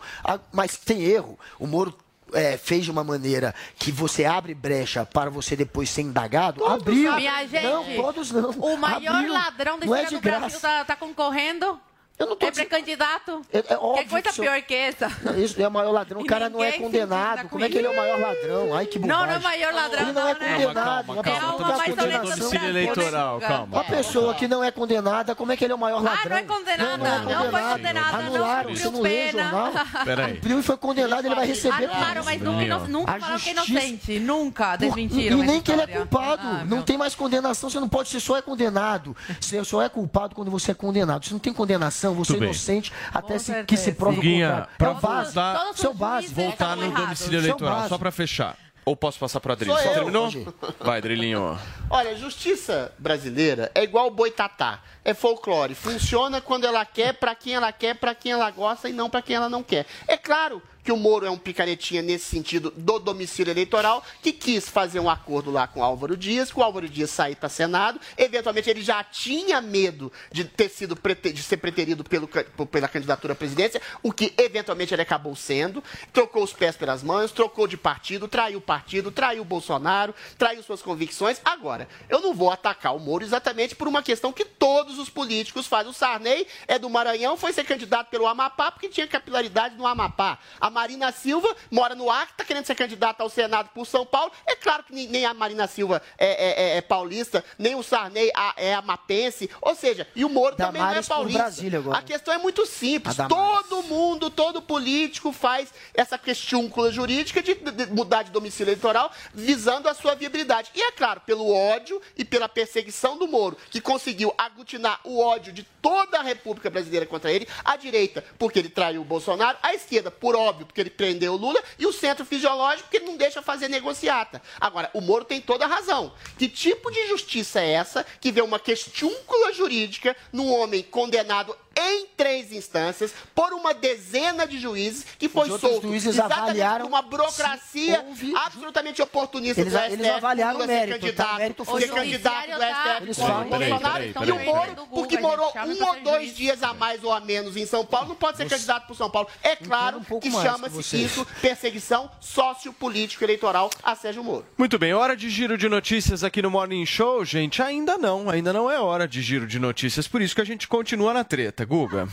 Mas 0.54 0.78
tem 0.78 1.02
erro. 1.04 1.38
O 1.60 1.66
Moro 1.66 1.96
é, 2.34 2.58
fez 2.58 2.86
de 2.86 2.92
uma 2.92 3.04
maneira 3.04 3.54
que 3.78 3.92
você 3.92 4.26
abre 4.26 4.54
brecha 4.54 5.06
para 5.06 5.30
você 5.30 5.56
depois 5.56 5.90
ser 5.90 6.02
indagado, 6.02 6.66
abriu. 6.66 7.14
Minha 7.16 7.46
gente, 7.48 7.64
não, 7.64 7.84
todos 7.96 8.32
não. 8.32 8.50
o 8.52 8.78
maior 8.78 9.16
Abriu. 9.16 9.34
ladrão 9.34 9.80
da 9.80 9.86
Não 9.86 9.96
é 9.96 10.04
história 10.04 10.10
de 10.10 10.16
do 10.16 10.22
Brasil 10.22 10.60
graça. 10.60 10.60
tá, 10.60 10.86
tá 10.86 10.96
concorrendo? 10.96 11.80
Eu 12.18 12.28
não 12.28 12.36
tô 12.38 12.46
é 12.48 12.52
pré-candidato? 12.52 13.42
É- 13.52 13.74
é 13.74 13.78
óbvio 13.78 14.04
que 14.06 14.10
coisa 14.10 14.30
que 14.32 14.42
pior 14.42 14.62
que 14.62 14.74
essa? 14.74 15.12
Não, 15.22 15.38
Isso 15.38 15.62
é 15.62 15.68
o 15.68 15.72
maior 15.72 15.92
ladrão. 15.92 16.22
O 16.26 16.26
cara 16.26 16.50
não 16.50 16.64
é 16.64 16.72
condenado. 16.74 17.50
Como 17.50 17.60
com 17.60 17.66
é 17.66 17.70
que 17.70 17.78
ele 17.78 17.88
é 17.88 17.90
o 17.90 17.96
maior 17.96 18.20
ladrão? 18.20 18.74
Ai, 18.74 18.86
que 18.86 18.98
Não, 19.00 19.08
bobagem. 19.08 19.28
não 19.28 19.34
é 19.36 19.38
o 19.38 19.44
maior 19.44 19.74
ladrão, 19.74 20.02
Ele 20.04 20.12
não 20.14 20.28
é 20.28 20.34
não, 20.34 20.40
né? 20.40 20.52
condenado. 20.54 20.74
Calma, 20.76 21.14
Uma 21.14 21.24
calma, 21.24 21.24
pessoa 21.24 21.58
calma. 21.58 21.58
que 21.58 21.60
não 21.66 21.74
é 21.74 21.78
Mas 21.78 21.96
condenação. 21.96 22.38
domicílio 22.38 22.70
eleitoral, 22.70 23.40
calma. 23.42 23.68
Uma 23.78 23.84
pessoa 23.84 24.34
que 24.34 24.48
não 24.48 24.64
é 24.64 24.72
condenada, 24.72 25.36
como 25.36 25.52
é 25.52 25.58
que 25.58 25.64
ele 25.66 25.74
é 25.74 25.76
o 25.76 25.80
maior 25.80 26.02
ladrão? 26.02 26.22
Ah, 26.24 26.30
não 26.30 26.38
é 26.38 26.44
condenada. 26.44 26.98
Não, 26.98 27.26
Não, 27.44 27.52
foi 27.52 27.62
condenada, 27.62 28.18
não 28.18 28.26
Anularam, 28.36 28.70
cumpriu 28.70 28.76
você 28.78 28.90
não 28.96 29.02
lê 29.02 29.10
pena. 29.10 29.44
jornal? 29.44 29.72
Peraí. 30.06 30.34
Cumpriu 30.36 30.60
e 30.60 30.64
foi 30.64 30.78
condenado, 30.78 31.26
ele 31.26 31.36
vai 31.36 31.48
receber. 31.48 31.84
Anularam, 31.86 32.24
mas 32.24 32.42
nunca, 32.42 32.78
nunca 32.88 33.20
falaram 33.20 33.40
que 33.40 33.50
é 33.50 33.52
inocente. 33.52 34.20
Nunca 34.20 34.76
desmentiram 34.78 35.44
E 35.44 35.46
nem 35.48 35.62
que 35.62 35.72
ele 35.72 35.82
é 35.82 35.88
culpado. 35.88 36.42
Ah, 36.48 36.64
não 36.66 36.82
tem 36.82 36.98
mais 36.98 37.14
condenação. 37.14 37.70
Você 37.70 37.80
não 37.80 37.90
pode 37.90 38.10
ser 38.10 38.20
só 38.20 38.38
é 38.38 38.42
condenado. 38.42 39.16
Você 39.40 39.64
só 39.66 39.82
é 39.82 39.90
culpado 39.90 40.34
quando 40.34 40.50
você 40.50 40.72
é 40.72 40.74
condenado. 40.74 41.26
Você 41.26 41.34
não 41.34 41.40
tem 41.40 41.52
condenação, 41.54 42.05
você 42.14 42.34
Tudo 42.34 42.38
é 42.38 42.40
bem. 42.42 42.50
inocente 42.50 42.94
até 43.14 43.40
se, 43.40 43.64
que 43.64 43.78
se 43.78 43.94
prove 43.94 44.14
o 44.14 44.16
Guguinha, 44.18 44.48
contrário. 44.50 44.70
pra 44.78 44.88
É 44.88 44.92
o 44.92 44.96
base. 44.96 45.80
Seu 45.82 45.94
base. 45.94 46.34
Voltar 46.34 46.76
no 46.76 46.92
domicílio 46.92 47.40
eleitoral, 47.40 47.88
só 47.90 47.98
pra 47.98 48.12
fechar. 48.12 48.58
Ou 48.86 48.96
posso 48.96 49.18
passar? 49.18 49.42
Sou 49.42 49.56
Você 49.56 49.88
eu, 49.88 49.94
terminou? 49.96 50.30
ir. 50.30 50.48
Vai, 50.80 51.02
Drilinho. 51.02 51.60
Olha, 51.90 52.12
a 52.12 52.16
justiça 52.16 52.94
brasileira 53.00 53.72
é 53.74 53.82
igual 53.84 54.06
o 54.06 54.12
boitatá. 54.12 54.80
É 55.04 55.12
folclore. 55.16 55.74
Funciona 55.74 56.40
quando 56.40 56.66
ela 56.66 56.86
quer, 56.86 57.14
pra 57.14 57.34
quem 57.34 57.56
ela 57.56 57.72
quer, 57.72 57.96
pra 57.96 58.14
quem 58.14 58.34
ela 58.34 58.52
gosta 58.52 58.88
e 58.88 58.94
não 58.94 59.10
pra 59.10 59.24
quem 59.24 59.38
ela 59.38 59.50
não 59.50 59.64
quer. 59.64 59.88
É 60.08 60.16
claro 60.18 60.62
que 60.86 60.92
o 60.92 60.98
Moro 60.98 61.26
é 61.26 61.32
um 61.32 61.38
picaretinha 61.38 62.04
nesse 62.04 62.26
sentido 62.26 62.72
do 62.78 63.00
domicílio 63.00 63.52
eleitoral, 63.52 64.04
que 64.22 64.32
quis 64.32 64.70
fazer 64.70 65.00
um 65.00 65.10
acordo 65.10 65.50
lá 65.50 65.68
com 65.68 65.80
o 65.80 65.84
Álvaro 65.84 66.16
Dias, 66.16 66.52
que 66.52 66.60
o 66.60 66.64
Álvaro 66.64 66.88
Dias 66.88 67.10
sair 67.10 67.36
para 67.36 67.50
Senado. 67.50 68.00
Eventualmente 68.16 68.70
ele 68.70 68.84
já 68.84 69.04
tinha 69.04 69.60
medo 69.60 70.12
de 70.32 70.46
ter 70.46 70.70
sido 70.70 70.96
de 71.34 71.42
ser 71.42 71.58
preterido 71.58 72.04
pelo 72.04 72.28
pela 72.28 72.88
candidatura 72.88 73.34
à 73.34 73.36
presidência, 73.36 73.82
o 74.04 74.12
que 74.12 74.32
eventualmente 74.38 74.94
ele 74.94 75.02
acabou 75.02 75.36
sendo. 75.36 75.84
Trocou 76.14 76.44
os 76.44 76.54
pés 76.54 76.76
pelas 76.76 77.02
mãos, 77.02 77.32
trocou 77.32 77.68
de 77.68 77.78
partido, 77.78 78.28
traiu 78.28 78.60
o 78.60 78.62
partido, 78.62 79.12
traiu 79.12 79.42
o 79.42 79.46
Bolsonaro, 79.46 80.14
traiu 80.38 80.62
suas 80.62 80.84
convicções. 80.84 81.42
Agora, 81.44 81.88
eu 82.08 82.22
não 82.22 82.34
vou 82.34 82.52
atacar 82.52 82.96
o 82.96 83.00
Moro 83.00 83.24
exatamente 83.24 83.76
por 83.76 83.88
uma 83.88 84.04
questão 84.04 84.32
que 84.32 84.46
todos 84.46 85.00
os 85.00 85.10
políticos 85.10 85.66
fazem. 85.66 85.90
O 85.90 85.94
Sarney 85.94 86.46
é 86.68 86.78
do 86.78 86.90
Maranhão, 86.90 87.36
foi 87.36 87.52
ser 87.54 87.64
candidato 87.64 88.10
pelo 88.10 88.28
Amapá 88.28 88.72
porque 88.72 88.90
tinha 88.90 89.08
capilaridade 89.08 89.76
no 89.76 89.88
Amapá. 89.88 90.38
A 90.60 90.75
Marina 90.76 91.10
Silva 91.14 91.56
mora 91.72 91.96
no 91.96 92.12
Acre, 92.12 92.32
está 92.34 92.44
querendo 92.44 92.66
ser 92.66 92.76
candidata 92.76 93.24
ao 93.24 93.30
Senado 93.30 93.70
por 93.74 93.86
São 93.88 94.06
Paulo. 94.06 94.30
É 94.46 94.58
claro 94.58 94.84
que 94.84 94.94
nem- 95.08 95.26
a 95.26 95.34
Marina 95.34 95.68
Silva 95.68 96.02
é, 96.18 96.28
é- 96.28 96.64
é- 96.74 96.78
é 96.78 96.82
paulista, 96.82 97.46
nem 97.58 97.76
o 97.76 97.82
Sarney 97.82 98.30
a- 98.36 98.54
é 98.58 98.74
amapense. 98.74 99.50
Ou 99.62 99.74
seja, 99.74 100.06
e 100.14 100.26
o 100.26 100.30
Moro 100.30 100.54
também 100.58 100.82
não 100.82 100.88
é 100.90 100.92
Damares 100.92 101.08
paulista. 101.08 101.40
Brasília 101.40 101.80
agora. 101.80 101.98
A 101.98 102.02
questão 102.02 102.34
é 102.34 102.38
muito 102.38 102.66
simples. 102.66 103.16
Damares. 103.16 103.68
Todo 103.70 103.84
mundo, 103.84 104.30
todo 104.30 104.62
político 104.62 105.32
faz 105.32 105.74
essa 105.94 106.18
questiúncula 106.18 106.92
jurídica 106.92 107.42
de, 107.42 107.54
de- 107.56 107.72
de 107.72 107.86
mudar 107.94 108.24
de 108.24 108.32
domicílio 108.32 108.72
eleitoral 108.72 109.10
visando 109.34 109.88
a 109.88 109.94
sua 109.94 110.14
viabilidade. 110.14 110.72
E 110.76 110.82
é 110.82 110.92
claro, 110.92 111.22
pelo 111.22 111.50
ódio 111.54 112.02
e 112.18 112.26
pela 112.26 112.50
perseguição 112.50 113.18
do 113.18 113.30
Moro, 113.30 113.58
que 113.72 113.80
conseguiu 113.80 114.34
aglutinar 114.38 115.00
o 115.06 115.20
ódio 115.22 115.54
de 115.54 115.64
toda 115.82 116.20
a 116.20 116.22
República 116.22 116.70
Brasileira 116.70 117.06
contra 117.06 117.32
ele, 117.32 117.48
a 117.64 117.78
direita, 117.78 118.26
porque 118.38 118.60
ele 118.60 118.70
traiu 118.70 119.02
o 119.02 119.06
Bolsonaro, 119.06 119.58
a 119.64 119.74
esquerda, 119.74 120.10
por 120.12 120.36
óbvio, 120.36 120.65
porque 120.66 120.82
ele 120.82 120.90
prendeu 120.90 121.34
o 121.34 121.38
Lula, 121.38 121.62
e 121.78 121.86
o 121.86 121.94
centro 121.94 122.26
fisiológico, 122.26 122.84
porque 122.84 122.98
ele 122.98 123.06
não 123.06 123.18
deixa 123.18 123.42
fazer 123.42 123.68
negociata. 123.68 124.42
Agora, 124.60 124.90
o 124.94 125.02
Moro 125.02 125.26
tem 125.26 125.40
toda 125.40 125.66
a 125.66 125.68
razão. 125.68 126.14
Que 126.38 126.50
tipo 126.50 126.92
de 126.92 127.08
justiça 127.08 127.60
é 127.62 127.72
essa 127.72 128.06
que 128.20 128.32
vê 128.32 128.42
uma 128.42 128.60
questiúncula 128.60 129.54
jurídica 129.54 130.16
num 130.32 130.52
homem 130.52 130.84
condenado 130.84 131.56
em 131.78 132.08
três 132.16 132.52
instâncias 132.52 133.14
por 133.34 133.54
uma 133.54 133.74
dezena 133.74 134.48
de 134.48 134.60
juízes 134.60 135.06
que 135.20 135.28
foi 135.28 135.50
Os 135.50 135.60
solto 135.60 135.88
juízes 135.88 136.10
exatamente 136.16 136.42
avaliaram 136.42 136.88
uma 136.88 137.02
burocracia 137.02 138.04
houve- 138.08 138.34
absolutamente 138.36 139.02
oportunista 139.02 139.60
Eles- 139.62 139.74
do 139.74 139.80
STF. 139.80 139.94
eles 139.94 140.08
avaliaram 140.10 140.58
o 140.58 140.62
ser 140.62 140.68
mérito, 140.68 141.00
candidato, 141.00 141.28
tá? 141.32 141.38
Mérito 141.38 141.66
ser 141.66 141.72
foi- 141.72 141.88
candidato 141.88 142.46
do 142.46 142.64
STF 142.64 143.04
Eles 143.04 143.18
contra 143.18 143.34
falam- 143.34 143.48
o 143.48 143.50
Peraí, 143.50 143.70
Bolsonaro. 143.70 144.14
peraí, 144.14 144.30
E 144.30 144.32
o 144.32 144.46
Moro, 144.46 144.88
porque 144.90 145.18
morou 145.20 145.54
um 145.66 145.86
ou 145.86 146.02
dois 146.02 146.36
dias 146.36 146.64
a 146.64 146.74
mais 146.74 147.04
ou 147.04 147.12
a 147.12 147.20
menos 147.20 147.56
em 147.58 147.66
São 147.66 147.86
Paulo, 147.86 148.10
não 148.10 148.16
pode 148.16 148.38
ser 148.38 148.48
candidato 148.48 148.88
por 148.88 148.96
São 148.96 149.10
Paulo. 149.10 149.28
É 149.44 149.56
claro 149.56 150.02
que 150.22 150.32
chama-se 150.32 151.04
isso 151.04 151.26
perseguição 151.42 152.10
sociopolítico-eleitoral 152.20 153.70
a 153.84 153.96
Sérgio 153.96 154.24
Moro. 154.24 154.46
Muito 154.58 154.78
bem, 154.78 154.94
hora 154.94 155.16
de 155.16 155.30
giro 155.30 155.58
de 155.58 155.68
notícias 155.70 156.24
aqui 156.24 156.42
no 156.42 156.50
Morning 156.50 156.86
Show, 156.86 157.24
gente. 157.26 157.62
Ainda 157.62 157.98
não, 157.98 158.30
ainda 158.30 158.52
não 158.54 158.70
é 158.70 158.80
hora 158.80 159.08
de 159.08 159.22
giro 159.22 159.48
de 159.48 159.60
notícias, 159.60 160.08
por 160.08 160.22
isso 160.22 160.36
que 160.36 160.42
a 160.42 160.46
gente 160.46 160.68
continua 160.68 161.14
na 161.14 161.24
treta, 161.24 161.65
Guga. 161.66 162.08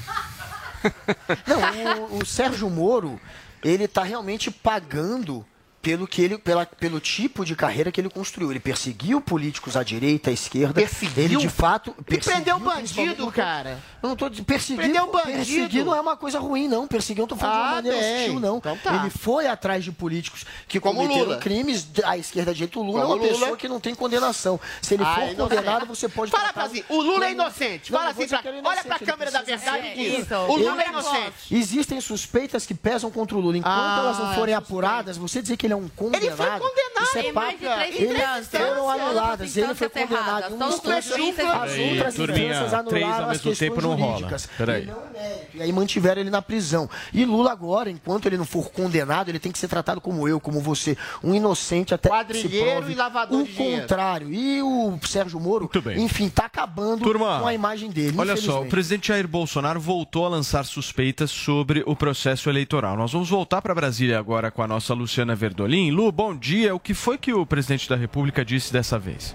Não, 1.46 2.06
o, 2.06 2.18
o 2.18 2.26
Sérgio 2.26 2.68
Moro, 2.68 3.20
ele 3.62 3.86
tá 3.86 4.02
realmente 4.02 4.50
pagando 4.50 5.46
pelo 5.82 6.06
que 6.06 6.22
ele 6.22 6.38
pela, 6.38 6.64
pelo 6.64 7.00
tipo 7.00 7.44
de 7.44 7.56
carreira 7.56 7.90
que 7.90 8.00
ele 8.00 8.08
construiu. 8.08 8.50
Ele 8.52 8.60
perseguiu 8.60 9.20
políticos 9.20 9.76
à 9.76 9.82
direita, 9.82 10.30
à 10.30 10.32
esquerda. 10.32 10.74
Perseguiu? 10.74 11.24
Ele 11.24 11.36
de 11.36 11.48
fato 11.48 11.94
E 11.98 12.04
perseguiu, 12.04 12.36
prendeu 12.42 12.58
bandido, 12.60 13.32
cara. 13.32 13.78
Eu 14.02 14.08
não 14.10 14.16
tô 14.16 14.28
de- 14.28 14.42
perseguir. 14.42 14.76
Prendeu 14.84 15.10
bandido. 15.10 15.32
Perseguir 15.38 15.84
não 15.84 15.94
é 15.94 16.00
uma 16.00 16.16
coisa 16.16 16.38
ruim, 16.38 16.68
não. 16.68 16.86
Perseguir 16.86 17.20
não 17.20 17.26
tô 17.28 17.36
falando 17.36 17.54
de 17.56 17.60
Ah, 17.60 17.66
uma 17.66 17.74
maneira 17.74 17.98
bem. 17.98 18.16
hostil, 18.26 18.40
não. 18.40 18.56
Então 18.58 18.78
tá. 18.78 18.94
Ele 18.96 19.10
foi 19.10 19.46
atrás 19.48 19.82
de 19.84 19.90
políticos 19.92 20.46
que 20.68 20.78
Como 20.78 21.00
cometeram 21.00 21.24
Lula. 21.26 21.38
crimes 21.38 21.86
à 22.04 22.16
esquerda, 22.16 22.52
à 22.52 22.54
direita. 22.54 22.78
O 22.78 22.82
Lula 22.82 23.00
é 23.00 23.02
Como 23.02 23.14
uma 23.16 23.22
Lula. 23.24 23.38
pessoa 23.38 23.56
que 23.56 23.68
não 23.68 23.80
tem 23.80 23.94
condenação. 23.94 24.60
Se 24.80 24.94
ele 24.94 25.02
Ah, 25.02 25.14
for 25.16 25.22
é 25.24 25.34
condenado, 25.34 25.86
você 25.86 26.08
pode 26.08 26.30
Fala 26.30 26.52
pra 26.52 26.64
assim, 26.64 26.84
o 26.88 27.00
Lula 27.02 27.26
é 27.26 27.32
inocente. 27.32 27.90
Não, 27.90 27.98
Fala 27.98 28.10
assim, 28.12 28.28
pra- 28.28 28.38
é 28.44 28.48
olha 28.48 28.58
inocente, 28.58 28.86
pra 28.86 28.98
câmera 29.00 29.30
da 29.32 29.42
verdade 29.42 29.86
e 29.96 30.16
diz, 30.16 30.30
o 30.30 30.56
Lula 30.56 30.82
é 30.82 30.88
inocente. 30.88 31.32
Existem 31.50 32.00
suspeitas 32.00 32.64
que 32.64 32.74
pesam 32.74 33.10
contra 33.10 33.36
o 33.36 33.40
Lula. 33.40 33.58
Enquanto 33.58 33.72
Ah, 33.74 33.98
elas 34.04 34.18
não 34.18 34.34
forem 34.34 34.54
é 34.54 34.56
apuradas, 34.56 35.16
você 35.16 35.42
dizer 35.42 35.56
que 35.56 35.66
ele 35.66 35.71
é 35.72 35.76
um 35.76 35.88
condenado. 35.88 36.24
Ele 36.24 36.36
foi 36.36 36.46
condenado. 36.46 37.02
Isso 37.02 37.18
é 37.18 37.32
papo. 37.32 37.52
instâncias. 37.52 38.48
foram 38.48 38.90
anuladas. 38.90 39.50
as 39.50 39.56
Ele 39.56 39.74
foi 39.74 39.88
condenado 39.88 40.54
instância. 41.02 41.16
juízes 41.16 41.40
As 41.40 41.78
outras 41.78 42.18
instâncias 42.18 42.26
três 42.26 42.72
ao 42.72 42.80
anularam 42.80 43.24
as 43.24 43.28
mesmo 43.28 43.50
questões 43.50 43.58
tempo 43.58 43.80
não 43.80 43.94
rola. 43.94 44.12
jurídicas. 44.12 44.48
E 44.58 44.62
não 44.62 44.66
é 44.66 45.12
mérito. 45.12 45.46
E 45.54 45.62
aí 45.62 45.72
mantiveram 45.72 46.20
ele 46.20 46.30
na 46.30 46.42
prisão. 46.42 46.88
E 47.12 47.24
Lula 47.24 47.52
agora, 47.52 47.90
enquanto 47.90 48.26
ele 48.26 48.36
não 48.36 48.44
for 48.44 48.70
condenado, 48.70 49.28
ele 49.28 49.38
tem 49.38 49.52
que 49.52 49.58
ser 49.58 49.68
tratado 49.68 50.00
como 50.00 50.28
eu, 50.28 50.40
como 50.40 50.60
você, 50.60 50.96
um 51.22 51.34
inocente 51.34 51.94
até 51.94 52.08
que 52.08 52.14
se 52.14 52.20
Quadrilheiro 52.20 52.70
prove 52.76 52.92
e 52.92 52.94
lavador 52.94 53.40
o 53.40 53.44
de 53.44 53.52
dinheiro. 53.52 53.80
contrário. 53.82 54.32
E 54.32 54.62
o 54.62 54.98
Sérgio 55.02 55.40
Moro, 55.40 55.70
enfim, 55.96 56.28
tá 56.28 56.44
acabando 56.46 57.02
Turma, 57.04 57.40
com 57.40 57.46
a 57.46 57.54
imagem 57.54 57.90
dele. 57.90 58.16
Olha 58.18 58.36
só, 58.36 58.62
o 58.62 58.66
presidente 58.66 59.08
Jair 59.08 59.26
Bolsonaro 59.26 59.80
voltou 59.80 60.26
a 60.26 60.28
lançar 60.28 60.64
suspeitas 60.64 61.30
sobre 61.30 61.82
o 61.86 61.96
processo 61.96 62.48
eleitoral. 62.48 62.96
Nós 62.96 63.12
vamos 63.12 63.28
voltar 63.28 63.60
para 63.62 63.74
Brasília 63.74 64.18
agora 64.18 64.50
com 64.50 64.62
a 64.62 64.68
nossa 64.68 64.94
Luciana 64.94 65.34
Verdolim. 65.62 65.90
Lu, 65.90 66.10
bom 66.10 66.36
dia. 66.36 66.74
O 66.74 66.80
que 66.80 66.94
foi 66.94 67.16
que 67.16 67.32
o 67.32 67.46
presidente 67.46 67.88
da 67.88 67.96
República 67.96 68.44
disse 68.44 68.72
dessa 68.72 68.98
vez? 68.98 69.34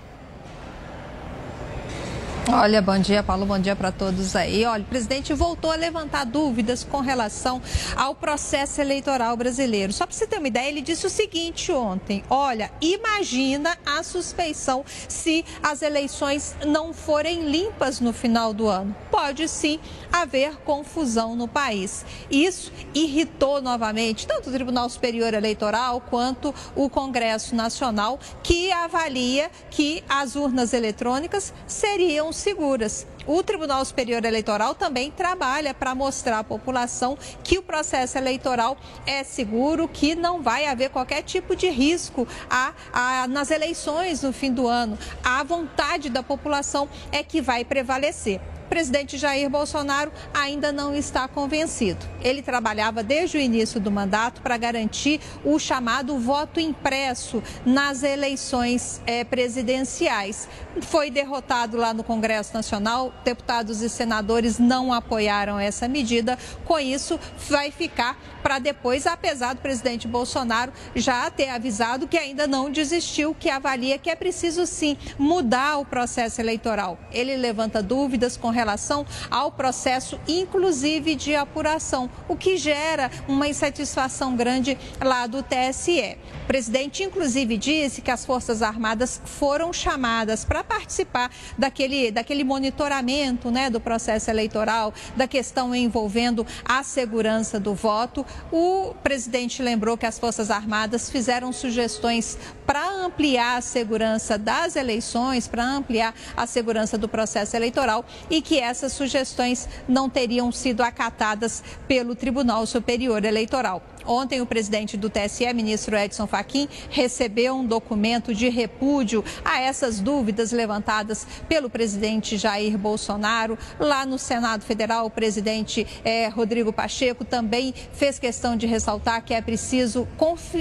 Olha, 2.49 2.81
bom 2.81 2.97
dia, 2.97 3.21
Paulo, 3.21 3.45
bom 3.45 3.59
dia 3.59 3.75
para 3.75 3.91
todos 3.91 4.33
aí. 4.33 4.63
Olha, 4.63 4.81
o 4.81 4.85
presidente 4.85 5.33
voltou 5.33 5.69
a 5.69 5.75
levantar 5.75 6.25
dúvidas 6.25 6.81
com 6.81 7.01
relação 7.01 7.61
ao 7.93 8.15
processo 8.15 8.79
eleitoral 8.79 9.35
brasileiro. 9.35 9.91
Só 9.91 10.05
para 10.05 10.15
você 10.15 10.25
ter 10.25 10.37
uma 10.37 10.47
ideia, 10.47 10.69
ele 10.69 10.79
disse 10.81 11.05
o 11.05 11.09
seguinte 11.09 11.73
ontem: 11.73 12.23
olha, 12.29 12.71
imagina 12.79 13.77
a 13.85 14.01
suspeição 14.01 14.85
se 15.09 15.43
as 15.61 15.81
eleições 15.81 16.55
não 16.65 16.93
forem 16.93 17.49
limpas 17.49 17.99
no 17.99 18.13
final 18.13 18.53
do 18.53 18.69
ano. 18.69 18.95
pode 19.11 19.45
sim 19.49 19.77
haver 20.11 20.55
confusão 20.57 21.35
no 21.35 21.49
país. 21.49 22.05
Isso 22.31 22.71
irritou 22.93 23.61
novamente 23.61 24.25
tanto 24.25 24.49
o 24.49 24.53
Tribunal 24.53 24.87
Superior 24.89 25.33
Eleitoral 25.33 25.99
quanto 25.99 26.55
o 26.75 26.89
Congresso 26.89 27.53
Nacional, 27.53 28.17
que 28.41 28.71
avalia 28.71 29.51
que 29.69 30.01
as 30.07 30.37
urnas 30.37 30.71
eletrônicas 30.71 31.53
seriam 31.67 32.31
seguras. 32.37 33.05
O 33.25 33.43
Tribunal 33.43 33.83
Superior 33.83 34.23
Eleitoral 34.23 34.73
também 34.73 35.11
trabalha 35.11 35.73
para 35.73 35.93
mostrar 35.93 36.39
à 36.39 36.43
população 36.43 37.17
que 37.43 37.57
o 37.57 37.63
processo 37.63 38.17
eleitoral 38.17 38.77
é 39.05 39.23
seguro, 39.23 39.87
que 39.87 40.15
não 40.15 40.41
vai 40.41 40.65
haver 40.65 40.89
qualquer 40.89 41.23
tipo 41.23 41.55
de 41.55 41.69
risco 41.69 42.27
a, 42.49 42.73
a, 42.93 43.27
nas 43.27 43.51
eleições 43.51 44.21
no 44.21 44.31
fim 44.31 44.51
do 44.51 44.67
ano. 44.67 44.97
A 45.23 45.43
vontade 45.43 46.09
da 46.09 46.23
população 46.23 46.87
é 47.11 47.21
que 47.21 47.41
vai 47.41 47.65
prevalecer 47.65 48.39
o 48.67 48.69
presidente 48.69 49.17
Jair 49.17 49.49
Bolsonaro 49.49 50.11
ainda 50.33 50.73
não 50.73 50.93
está 50.93 51.25
convencido. 51.25 52.05
Ele 52.21 52.41
trabalhava 52.41 53.01
desde 53.01 53.37
o 53.37 53.39
início 53.39 53.79
do 53.79 53.89
mandato 53.89 54.41
para 54.41 54.57
garantir 54.57 55.21
o 55.45 55.57
chamado 55.57 56.19
voto 56.19 56.59
impresso 56.59 57.41
nas 57.65 58.03
eleições 58.03 59.01
é, 59.07 59.23
presidenciais. 59.23 60.49
Foi 60.81 61.09
derrotado 61.09 61.77
lá 61.77 61.93
no 61.93 62.03
Congresso 62.03 62.53
Nacional, 62.53 63.13
deputados 63.23 63.81
e 63.81 63.87
senadores 63.87 64.59
não 64.59 64.91
apoiaram 64.91 65.57
essa 65.57 65.87
medida. 65.87 66.37
Com 66.65 66.77
isso, 66.77 67.17
vai 67.49 67.71
ficar 67.71 68.19
para 68.43 68.59
depois, 68.59 69.07
apesar 69.07 69.55
do 69.55 69.61
presidente 69.61 70.07
Bolsonaro 70.07 70.73
já 70.93 71.29
ter 71.31 71.49
avisado 71.49 72.07
que 72.07 72.17
ainda 72.17 72.45
não 72.45 72.69
desistiu, 72.69 73.33
que 73.33 73.49
avalia 73.49 73.97
que 73.97 74.09
é 74.09 74.15
preciso 74.15 74.65
sim 74.65 74.97
mudar 75.17 75.77
o 75.77 75.85
processo 75.85 76.41
eleitoral. 76.41 76.99
Ele 77.11 77.35
levanta 77.37 77.81
dúvidas 77.81 78.35
com 78.35 78.56
relação 78.57 79.05
ao 79.29 79.51
processo, 79.51 80.19
inclusive 80.27 81.13
de 81.13 81.35
apuração, 81.35 82.09
o 82.27 82.35
que 82.35 82.57
gera 82.57 83.11
uma 83.27 83.47
insatisfação 83.47 84.35
grande 84.35 84.77
lá 84.99 85.27
do 85.27 85.43
TSE. 85.43 86.17
O 86.43 86.47
presidente, 86.47 87.03
inclusive, 87.03 87.55
disse 87.57 88.01
que 88.01 88.09
as 88.09 88.25
Forças 88.25 88.61
Armadas 88.61 89.21
foram 89.25 89.71
chamadas 89.71 90.43
para 90.43 90.63
participar 90.63 91.29
daquele, 91.57 92.09
daquele 92.09 92.43
monitoramento 92.43 93.51
né, 93.51 93.69
do 93.69 93.79
processo 93.79 94.31
eleitoral, 94.31 94.93
da 95.15 95.27
questão 95.27 95.75
envolvendo 95.75 96.45
a 96.65 96.81
segurança 96.81 97.59
do 97.59 97.75
voto. 97.75 98.25
O 98.51 98.95
presidente 99.03 99.61
lembrou 99.61 99.97
que 99.97 100.05
as 100.05 100.17
Forças 100.17 100.49
Armadas 100.49 101.09
fizeram 101.09 101.51
sugestões 101.53 102.37
para 102.65 102.89
ampliar 102.89 103.57
a 103.57 103.61
segurança 103.61 104.37
das 104.37 104.75
eleições, 104.75 105.47
para 105.47 105.63
ampliar 105.63 106.13
a 106.35 106.47
segurança 106.47 106.97
do 106.97 107.07
processo 107.07 107.55
eleitoral 107.55 108.05
e 108.29 108.41
que 108.47 108.57
essas 108.61 108.93
sugestões 108.93 109.67
não 109.89 110.09
teriam 110.09 110.53
sido 110.53 110.81
acatadas 110.81 111.61
pelo 111.85 112.15
Tribunal 112.15 112.65
Superior 112.65 113.25
Eleitoral. 113.25 113.83
Ontem, 114.07 114.41
o 114.41 114.45
presidente 114.45 114.95
do 114.95 115.09
TSE, 115.09 115.53
ministro 115.53 115.97
Edson 115.97 116.25
Fachin, 116.25 116.69
recebeu 116.89 117.55
um 117.55 117.65
documento 117.65 118.33
de 118.33 118.47
repúdio 118.47 119.23
a 119.43 119.59
essas 119.59 119.99
dúvidas 119.99 120.51
levantadas 120.51 121.27
pelo 121.49 121.69
presidente 121.69 122.37
Jair 122.37 122.77
Bolsonaro. 122.77 123.57
Lá 123.77 124.05
no 124.05 124.17
Senado 124.17 124.63
Federal, 124.63 125.05
o 125.05 125.09
presidente 125.09 125.85
eh, 126.05 126.29
Rodrigo 126.29 126.71
Pacheco 126.71 127.25
também 127.25 127.73
fez 127.91 128.17
questão 128.17 128.55
de 128.55 128.65
ressaltar 128.65 129.23
que 129.23 129.33
é 129.33 129.41
preciso 129.41 130.07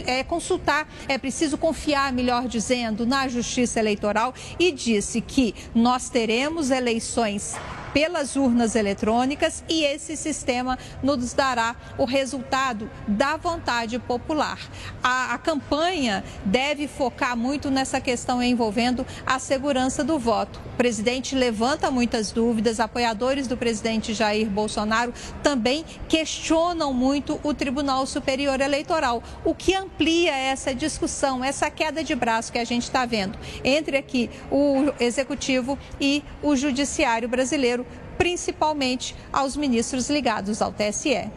é, 0.07 0.25
consultar, 0.25 0.89
é 1.09 1.17
preciso 1.17 1.57
confiar, 1.57 2.13
melhor 2.13 2.49
dizendo, 2.49 3.07
na 3.07 3.29
justiça 3.29 3.79
eleitoral 3.79 4.35
e 4.59 4.73
disse 4.73 5.21
que 5.21 5.55
nós 5.75 6.09
teremos 6.09 6.71
eleições 6.71 7.55
pelas 7.97 8.37
urnas 8.37 8.77
eletrônicas 8.77 9.65
e 9.67 9.83
esse 9.83 10.19
sistema 10.19 10.79
nos 11.03 11.33
dará 11.33 11.75
o 11.97 12.05
resultado 12.05 12.91
da 13.09 13.39
vontade 13.39 13.99
popular. 13.99 14.59
A, 15.03 15.33
a 15.33 15.39
campanha 15.39 16.23
deve 16.45 16.89
focar 16.89 17.35
muito 17.35 17.71
nessa 17.71 17.99
questão 17.99 18.43
envolvendo 18.43 19.07
a 19.25 19.39
segurança 19.39 20.05
do 20.05 20.19
voto. 20.19 20.61
O 20.75 20.77
presidente 20.77 21.35
levanta 21.35 21.91
muitas 21.91 22.31
dúvidas, 22.31 22.81
apoiadores 22.81 23.49
do 23.49 23.57
presidente 23.57 24.13
Jair 24.13 24.51
Bolsonaro 24.51 25.15
também 25.43 25.83
questionam 26.07 26.93
muito 26.93 27.41
o 27.43 27.55
Tribunal 27.55 28.05
Superior 28.05 28.61
Eleitoral, 28.61 29.23
o 29.43 29.55
que 29.55 29.75
amplia 29.75 30.37
essa 30.37 30.75
discussão, 30.75 31.43
essa 31.43 31.71
queda 31.71 32.05
de 32.05 32.15
braço 32.15 32.53
que 32.53 32.59
a 32.59 32.65
gente 32.65 32.83
está 32.83 33.07
vendo 33.07 33.39
entre 33.65 33.97
aqui 33.97 34.29
o 34.51 34.93
executivo 35.01 35.79
e 35.99 36.23
o 36.43 36.55
judiciário 36.55 37.27
brasileiro 37.27 37.86
principalmente 38.17 39.15
aos 39.33 39.57
ministros 39.57 40.09
ligados 40.09 40.61
ao 40.63 40.73
TSE. 40.73 41.31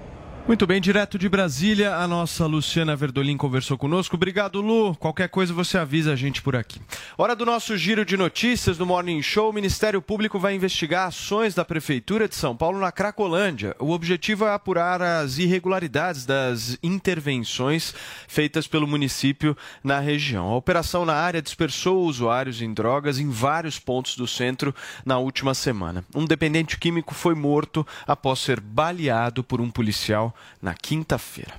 Muito 0.47 0.65
bem, 0.65 0.81
direto 0.81 1.19
de 1.19 1.29
Brasília, 1.29 1.95
a 1.95 2.07
nossa 2.07 2.47
Luciana 2.47 2.95
Verdolim 2.95 3.37
conversou 3.37 3.77
conosco. 3.77 4.15
Obrigado, 4.15 4.59
Lu. 4.61 4.95
Qualquer 4.95 5.29
coisa 5.29 5.53
você 5.53 5.77
avisa 5.77 6.13
a 6.13 6.15
gente 6.15 6.41
por 6.41 6.55
aqui. 6.55 6.81
Hora 7.15 7.35
do 7.35 7.45
nosso 7.45 7.77
giro 7.77 8.03
de 8.03 8.17
notícias 8.17 8.75
do 8.75 8.83
Morning 8.83 9.21
Show. 9.21 9.51
O 9.51 9.53
Ministério 9.53 10.01
Público 10.01 10.39
vai 10.39 10.55
investigar 10.55 11.07
ações 11.07 11.53
da 11.53 11.63
Prefeitura 11.63 12.27
de 12.27 12.33
São 12.35 12.57
Paulo 12.57 12.79
na 12.79 12.91
Cracolândia. 12.91 13.75
O 13.77 13.91
objetivo 13.91 14.43
é 14.45 14.51
apurar 14.51 15.03
as 15.03 15.37
irregularidades 15.37 16.25
das 16.25 16.79
intervenções 16.81 17.93
feitas 18.27 18.65
pelo 18.65 18.87
município 18.87 19.55
na 19.83 19.99
região. 19.99 20.47
A 20.47 20.55
operação 20.55 21.05
na 21.05 21.13
área 21.13 21.43
dispersou 21.43 22.05
usuários 22.05 22.59
em 22.59 22.73
drogas 22.73 23.19
em 23.19 23.29
vários 23.29 23.77
pontos 23.77 24.15
do 24.15 24.25
centro 24.25 24.73
na 25.05 25.19
última 25.19 25.53
semana. 25.53 26.03
Um 26.15 26.25
dependente 26.25 26.75
químico 26.79 27.13
foi 27.13 27.35
morto 27.35 27.85
após 28.07 28.39
ser 28.39 28.59
baleado 28.59 29.43
por 29.43 29.61
um 29.61 29.69
policial 29.69 30.35
na 30.61 30.73
quinta-feira. 30.73 31.53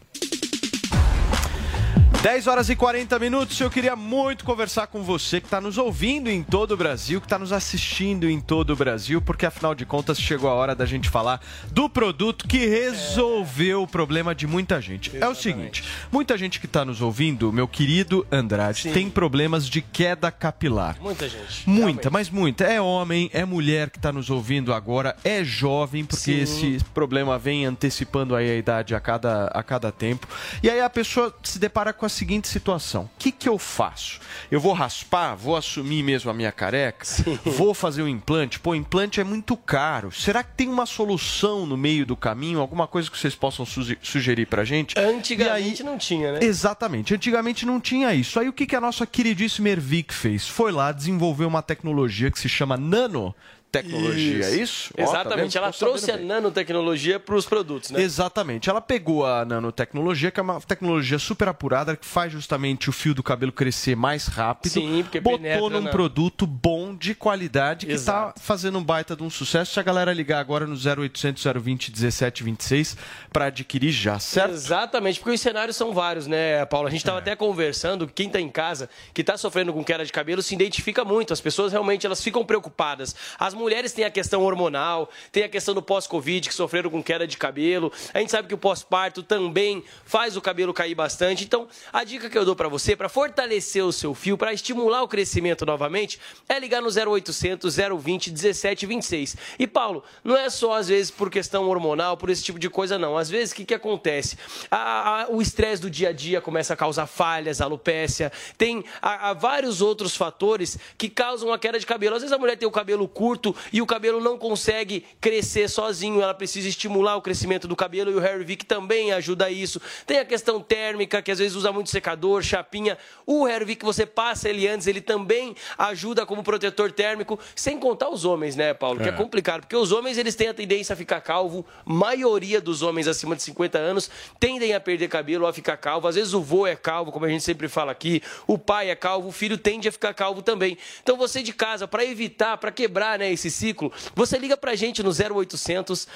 10 2.22 2.48
horas 2.48 2.68
e 2.68 2.76
40 2.76 3.18
minutos. 3.18 3.58
Eu 3.58 3.70
queria 3.70 3.96
muito 3.96 4.44
conversar 4.44 4.88
com 4.88 5.02
você 5.02 5.40
que 5.40 5.46
está 5.46 5.58
nos 5.58 5.78
ouvindo 5.78 6.28
em 6.28 6.42
todo 6.42 6.72
o 6.72 6.76
Brasil, 6.76 7.18
que 7.18 7.24
está 7.24 7.38
nos 7.38 7.50
assistindo 7.50 8.28
em 8.28 8.38
todo 8.38 8.74
o 8.74 8.76
Brasil, 8.76 9.22
porque 9.22 9.46
afinal 9.46 9.74
de 9.74 9.86
contas 9.86 10.20
chegou 10.20 10.50
a 10.50 10.52
hora 10.52 10.74
da 10.74 10.84
gente 10.84 11.08
falar 11.08 11.40
do 11.72 11.88
produto 11.88 12.46
que 12.46 12.66
resolveu 12.66 13.80
é. 13.80 13.82
o 13.82 13.86
problema 13.86 14.34
de 14.34 14.46
muita 14.46 14.82
gente. 14.82 15.08
Exatamente. 15.08 15.24
É 15.24 15.28
o 15.30 15.34
seguinte: 15.34 15.84
muita 16.12 16.36
gente 16.36 16.60
que 16.60 16.66
está 16.66 16.84
nos 16.84 17.00
ouvindo, 17.00 17.50
meu 17.50 17.66
querido 17.66 18.26
Andrade, 18.30 18.82
Sim. 18.82 18.92
tem 18.92 19.08
problemas 19.08 19.66
de 19.66 19.80
queda 19.80 20.30
capilar. 20.30 20.98
Muita 21.00 21.26
gente. 21.26 21.66
Muita, 21.66 21.80
realmente. 21.84 22.10
mas 22.10 22.28
muita. 22.28 22.64
É 22.64 22.78
homem, 22.82 23.30
é 23.32 23.46
mulher 23.46 23.88
que 23.88 23.96
está 23.96 24.12
nos 24.12 24.28
ouvindo 24.28 24.74
agora, 24.74 25.16
é 25.24 25.42
jovem, 25.42 26.04
porque 26.04 26.44
Sim. 26.46 26.74
esse 26.74 26.84
problema 26.92 27.38
vem 27.38 27.64
antecipando 27.64 28.36
aí 28.36 28.50
a 28.50 28.56
idade 28.56 28.94
a 28.94 29.00
cada, 29.00 29.46
a 29.46 29.62
cada 29.62 29.90
tempo. 29.90 30.28
E 30.62 30.68
aí 30.68 30.82
a 30.82 30.90
pessoa 30.90 31.34
se 31.42 31.58
depara 31.58 31.94
com 31.94 32.04
a 32.04 32.09
seguinte 32.10 32.48
situação: 32.48 33.04
o 33.04 33.10
que, 33.18 33.32
que 33.32 33.48
eu 33.48 33.58
faço? 33.58 34.20
Eu 34.50 34.60
vou 34.60 34.72
raspar? 34.72 35.34
Vou 35.34 35.56
assumir 35.56 36.02
mesmo 36.02 36.30
a 36.30 36.34
minha 36.34 36.52
careca? 36.52 37.04
Sim. 37.04 37.38
Vou 37.44 37.72
fazer 37.72 38.02
um 38.02 38.08
implante? 38.08 38.60
Pô, 38.60 38.74
implante 38.74 39.20
é 39.20 39.24
muito 39.24 39.56
caro. 39.56 40.12
Será 40.12 40.42
que 40.42 40.52
tem 40.56 40.68
uma 40.68 40.86
solução 40.86 41.66
no 41.66 41.76
meio 41.76 42.04
do 42.04 42.16
caminho? 42.16 42.60
Alguma 42.60 42.86
coisa 42.86 43.10
que 43.10 43.18
vocês 43.18 43.34
possam 43.34 43.64
sugerir 43.66 44.46
pra 44.46 44.64
gente? 44.64 44.98
Antigamente 44.98 45.82
aí, 45.82 45.86
não 45.86 45.96
tinha, 45.96 46.32
né? 46.32 46.38
Exatamente. 46.42 47.14
Antigamente 47.14 47.64
não 47.64 47.80
tinha 47.80 48.14
isso. 48.14 48.38
Aí 48.38 48.48
o 48.48 48.52
que, 48.52 48.66
que 48.66 48.76
a 48.76 48.80
nossa 48.80 49.06
queridíssima 49.06 49.68
Ervic 49.68 50.12
fez? 50.12 50.46
Foi 50.46 50.72
lá 50.72 50.92
desenvolver 50.92 51.44
uma 51.44 51.62
tecnologia 51.62 52.30
que 52.30 52.38
se 52.38 52.48
chama 52.48 52.76
nano 52.76 53.34
tecnologia, 53.70 54.44
é 54.44 54.50
isso. 54.50 54.58
é 54.58 54.62
isso? 54.62 54.94
Exatamente, 54.96 55.56
oh, 55.56 55.60
tá 55.60 55.66
ela 55.66 55.72
trouxe 55.72 56.10
a 56.10 56.16
nanotecnologia 56.16 57.20
para 57.20 57.34
os 57.34 57.46
produtos, 57.46 57.90
né? 57.90 58.00
Exatamente, 58.00 58.68
ela 58.68 58.80
pegou 58.80 59.24
a 59.26 59.44
nanotecnologia, 59.44 60.30
que 60.30 60.40
é 60.40 60.42
uma 60.42 60.60
tecnologia 60.60 61.18
super 61.18 61.48
apurada, 61.48 61.96
que 61.96 62.06
faz 62.06 62.32
justamente 62.32 62.88
o 62.88 62.92
fio 62.92 63.14
do 63.14 63.22
cabelo 63.22 63.52
crescer 63.52 63.96
mais 63.96 64.26
rápido, 64.26 64.72
Sim, 64.72 65.02
porque 65.02 65.20
botou 65.20 65.38
penetra, 65.38 65.68
num 65.68 65.80
não. 65.82 65.90
produto 65.90 66.46
bom, 66.46 66.94
de 66.94 67.14
qualidade, 67.14 67.86
que 67.86 67.92
está 67.92 68.34
fazendo 68.38 68.78
um 68.78 68.84
baita 68.84 69.14
de 69.14 69.22
um 69.22 69.30
sucesso. 69.30 69.72
Se 69.72 69.80
a 69.80 69.82
galera 69.82 70.12
ligar 70.12 70.40
agora 70.40 70.66
no 70.66 70.74
0800 70.74 71.44
020 71.44 71.90
1726 71.90 72.96
para 73.32 73.46
adquirir 73.46 73.92
já, 73.92 74.18
certo? 74.18 74.52
Exatamente, 74.52 75.20
porque 75.20 75.34
os 75.34 75.40
cenários 75.40 75.76
são 75.76 75.92
vários, 75.92 76.26
né, 76.26 76.64
Paulo? 76.66 76.88
A 76.88 76.90
gente 76.90 77.00
estava 77.00 77.18
é. 77.18 77.20
até 77.20 77.36
conversando, 77.36 78.06
quem 78.06 78.26
está 78.26 78.40
em 78.40 78.48
casa, 78.48 78.88
que 79.14 79.20
está 79.20 79.36
sofrendo 79.36 79.72
com 79.72 79.84
queda 79.84 80.04
de 80.04 80.12
cabelo, 80.12 80.42
se 80.42 80.54
identifica 80.54 81.04
muito. 81.04 81.32
As 81.32 81.40
pessoas 81.40 81.72
realmente 81.72 82.06
elas 82.06 82.22
ficam 82.22 82.44
preocupadas. 82.44 83.14
As 83.38 83.54
mulheres 83.60 83.92
têm 83.92 84.04
a 84.04 84.10
questão 84.10 84.42
hormonal, 84.42 85.08
tem 85.30 85.44
a 85.44 85.48
questão 85.48 85.74
do 85.74 85.82
pós-Covid, 85.82 86.48
que 86.48 86.54
sofreram 86.54 86.90
com 86.90 87.02
queda 87.02 87.26
de 87.26 87.36
cabelo. 87.36 87.92
A 88.12 88.18
gente 88.18 88.32
sabe 88.32 88.48
que 88.48 88.54
o 88.54 88.58
pós-parto 88.58 89.22
também 89.22 89.84
faz 90.04 90.36
o 90.36 90.40
cabelo 90.40 90.74
cair 90.74 90.94
bastante. 90.94 91.44
Então, 91.44 91.68
a 91.92 92.02
dica 92.02 92.28
que 92.28 92.36
eu 92.36 92.44
dou 92.44 92.56
para 92.56 92.68
você, 92.68 92.96
para 92.96 93.08
fortalecer 93.08 93.84
o 93.84 93.92
seu 93.92 94.14
fio, 94.14 94.36
para 94.36 94.52
estimular 94.52 95.02
o 95.02 95.08
crescimento 95.08 95.64
novamente, 95.64 96.18
é 96.48 96.58
ligar 96.58 96.82
no 96.82 96.88
0800 96.88 97.76
020 97.76 98.30
1726. 98.30 99.36
E, 99.58 99.66
Paulo, 99.66 100.02
não 100.24 100.36
é 100.36 100.48
só 100.48 100.74
às 100.74 100.88
vezes 100.88 101.10
por 101.10 101.30
questão 101.30 101.68
hormonal, 101.68 102.16
por 102.16 102.30
esse 102.30 102.42
tipo 102.42 102.58
de 102.58 102.70
coisa, 102.70 102.98
não. 102.98 103.16
Às 103.16 103.28
vezes, 103.28 103.52
o 103.52 103.56
que, 103.56 103.64
que 103.64 103.74
acontece? 103.74 104.36
A, 104.70 105.22
a, 105.22 105.30
o 105.30 105.42
estresse 105.42 105.82
do 105.82 105.90
dia 105.90 106.08
a 106.08 106.12
dia 106.12 106.40
começa 106.40 106.72
a 106.72 106.76
causar 106.76 107.06
falhas, 107.06 107.60
alopécia, 107.60 108.32
tem 108.56 108.84
a, 109.00 109.32
vários 109.34 109.80
outros 109.80 110.16
fatores 110.16 110.78
que 110.96 111.08
causam 111.08 111.52
a 111.52 111.58
queda 111.58 111.78
de 111.78 111.86
cabelo. 111.86 112.16
Às 112.16 112.22
vezes 112.22 112.32
a 112.32 112.38
mulher 112.38 112.56
tem 112.56 112.66
o 112.68 112.72
cabelo 112.72 113.06
curto, 113.06 113.49
produto 113.52 113.70
e 113.72 113.82
o 113.82 113.86
cabelo 113.86 114.20
não 114.20 114.38
consegue 114.38 115.04
crescer 115.20 115.68
sozinho, 115.68 116.20
ela 116.22 116.34
precisa 116.34 116.68
estimular 116.68 117.16
o 117.16 117.22
crescimento 117.22 117.66
do 117.68 117.76
cabelo 117.76 118.10
e 118.10 118.14
o 118.14 118.20
Hair 118.20 118.44
Vic 118.44 118.64
também 118.64 119.12
ajuda 119.12 119.50
isso. 119.50 119.80
Tem 120.06 120.18
a 120.18 120.24
questão 120.24 120.60
térmica, 120.60 121.22
que 121.22 121.30
às 121.30 121.38
vezes 121.38 121.56
usa 121.56 121.72
muito 121.72 121.90
secador, 121.90 122.42
chapinha. 122.42 122.96
O 123.26 123.44
Hair 123.46 123.66
Vic 123.66 123.84
você 123.84 124.06
passa 124.06 124.48
ele 124.48 124.66
antes, 124.66 124.86
ele 124.86 125.00
também 125.00 125.54
ajuda 125.78 126.24
como 126.26 126.42
protetor 126.42 126.92
térmico, 126.92 127.38
sem 127.54 127.78
contar 127.78 128.08
os 128.10 128.24
homens, 128.24 128.56
né, 128.56 128.74
Paulo? 128.74 129.00
Que 129.00 129.08
é 129.08 129.12
É. 129.12 129.12
complicado, 129.12 129.60
porque 129.62 129.76
os 129.76 129.92
homens 129.92 130.18
eles 130.18 130.34
têm 130.34 130.48
a 130.48 130.54
tendência 130.54 130.92
a 130.92 130.96
ficar 130.96 131.20
calvo, 131.20 131.64
maioria 131.84 132.60
dos 132.60 132.82
homens 132.82 133.06
acima 133.08 133.36
de 133.36 133.42
50 133.42 133.78
anos 133.78 134.10
tendem 134.38 134.72
a 134.74 134.80
perder 134.80 135.08
cabelo, 135.08 135.46
a 135.46 135.52
ficar 135.52 135.76
calvo. 135.76 136.08
Às 136.08 136.14
vezes 136.14 136.32
o 136.34 136.40
vô 136.40 136.66
é 136.66 136.76
calvo, 136.76 137.12
como 137.12 137.24
a 137.24 137.28
gente 137.28 137.42
sempre 137.44 137.68
fala 137.68 137.92
aqui, 137.92 138.22
o 138.46 138.56
pai 138.58 138.90
é 138.90 138.94
calvo, 138.96 139.28
o 139.28 139.32
filho 139.32 139.58
tende 139.58 139.88
a 139.88 139.92
ficar 139.92 140.14
calvo 140.14 140.42
também. 140.42 140.76
Então 141.02 141.16
você 141.16 141.42
de 141.42 141.52
casa, 141.52 141.86
para 141.86 142.04
evitar, 142.04 142.56
para 142.58 142.70
quebrar 142.70 143.18
né, 143.18 143.30
esse 143.40 143.50
ciclo, 143.50 143.92
você 144.14 144.38
liga 144.38 144.56
pra 144.56 144.74
gente 144.74 145.02
no 145.02 145.10
0800 145.10 146.06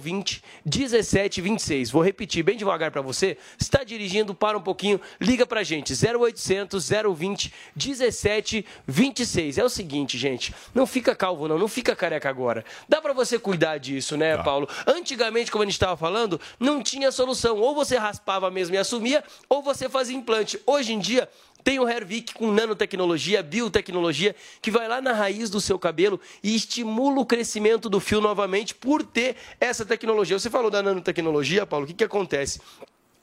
020 0.00 0.42
1726. 0.64 1.90
Vou 1.90 2.02
repetir 2.02 2.42
bem 2.42 2.56
devagar 2.56 2.90
para 2.90 3.00
você. 3.00 3.36
Está 3.58 3.82
dirigindo, 3.82 4.34
para 4.34 4.58
um 4.58 4.62
pouquinho, 4.62 5.00
liga 5.20 5.46
pra 5.46 5.62
gente 5.62 5.92
0800 5.92 6.88
020 7.16 7.52
1726. 7.74 9.58
É 9.58 9.64
o 9.64 9.68
seguinte, 9.68 10.18
gente, 10.18 10.54
não 10.74 10.86
fica 10.86 11.14
calvo 11.14 11.48
não, 11.48 11.58
não 11.58 11.68
fica 11.68 11.96
careca 11.96 12.28
agora. 12.28 12.64
Dá 12.88 13.00
pra 13.00 13.12
você 13.12 13.38
cuidar 13.38 13.78
disso, 13.78 14.16
né, 14.16 14.36
Paulo? 14.38 14.68
Antigamente, 14.86 15.50
como 15.50 15.62
a 15.62 15.66
gente 15.66 15.74
estava 15.74 15.96
falando, 15.96 16.40
não 16.58 16.82
tinha 16.82 17.10
solução. 17.10 17.58
Ou 17.58 17.74
você 17.74 17.96
raspava 17.96 18.50
mesmo 18.50 18.74
e 18.74 18.78
assumia, 18.78 19.24
ou 19.48 19.62
você 19.62 19.88
fazia 19.88 20.16
implante. 20.16 20.60
Hoje 20.66 20.92
em 20.92 20.98
dia, 20.98 21.28
tem 21.64 21.78
o 21.78 21.88
Hervik 21.88 22.34
com 22.34 22.50
nanotecnologia, 22.50 23.42
biotecnologia, 23.42 24.34
que 24.62 24.70
vai 24.70 24.88
lá 24.88 25.00
na 25.00 25.12
raiz 25.12 25.50
do 25.50 25.60
seu 25.60 25.78
cabelo 25.78 26.20
e 26.42 26.54
estimula 26.54 27.20
o 27.20 27.26
crescimento 27.26 27.88
do 27.88 28.00
fio 28.00 28.20
novamente 28.20 28.74
por 28.74 29.02
ter 29.02 29.36
essa 29.60 29.84
tecnologia. 29.84 30.38
Você 30.38 30.48
falou 30.48 30.70
da 30.70 30.82
nanotecnologia, 30.82 31.66
Paulo, 31.66 31.84
o 31.84 31.88
que, 31.88 31.94
que 31.94 32.04
acontece? 32.04 32.60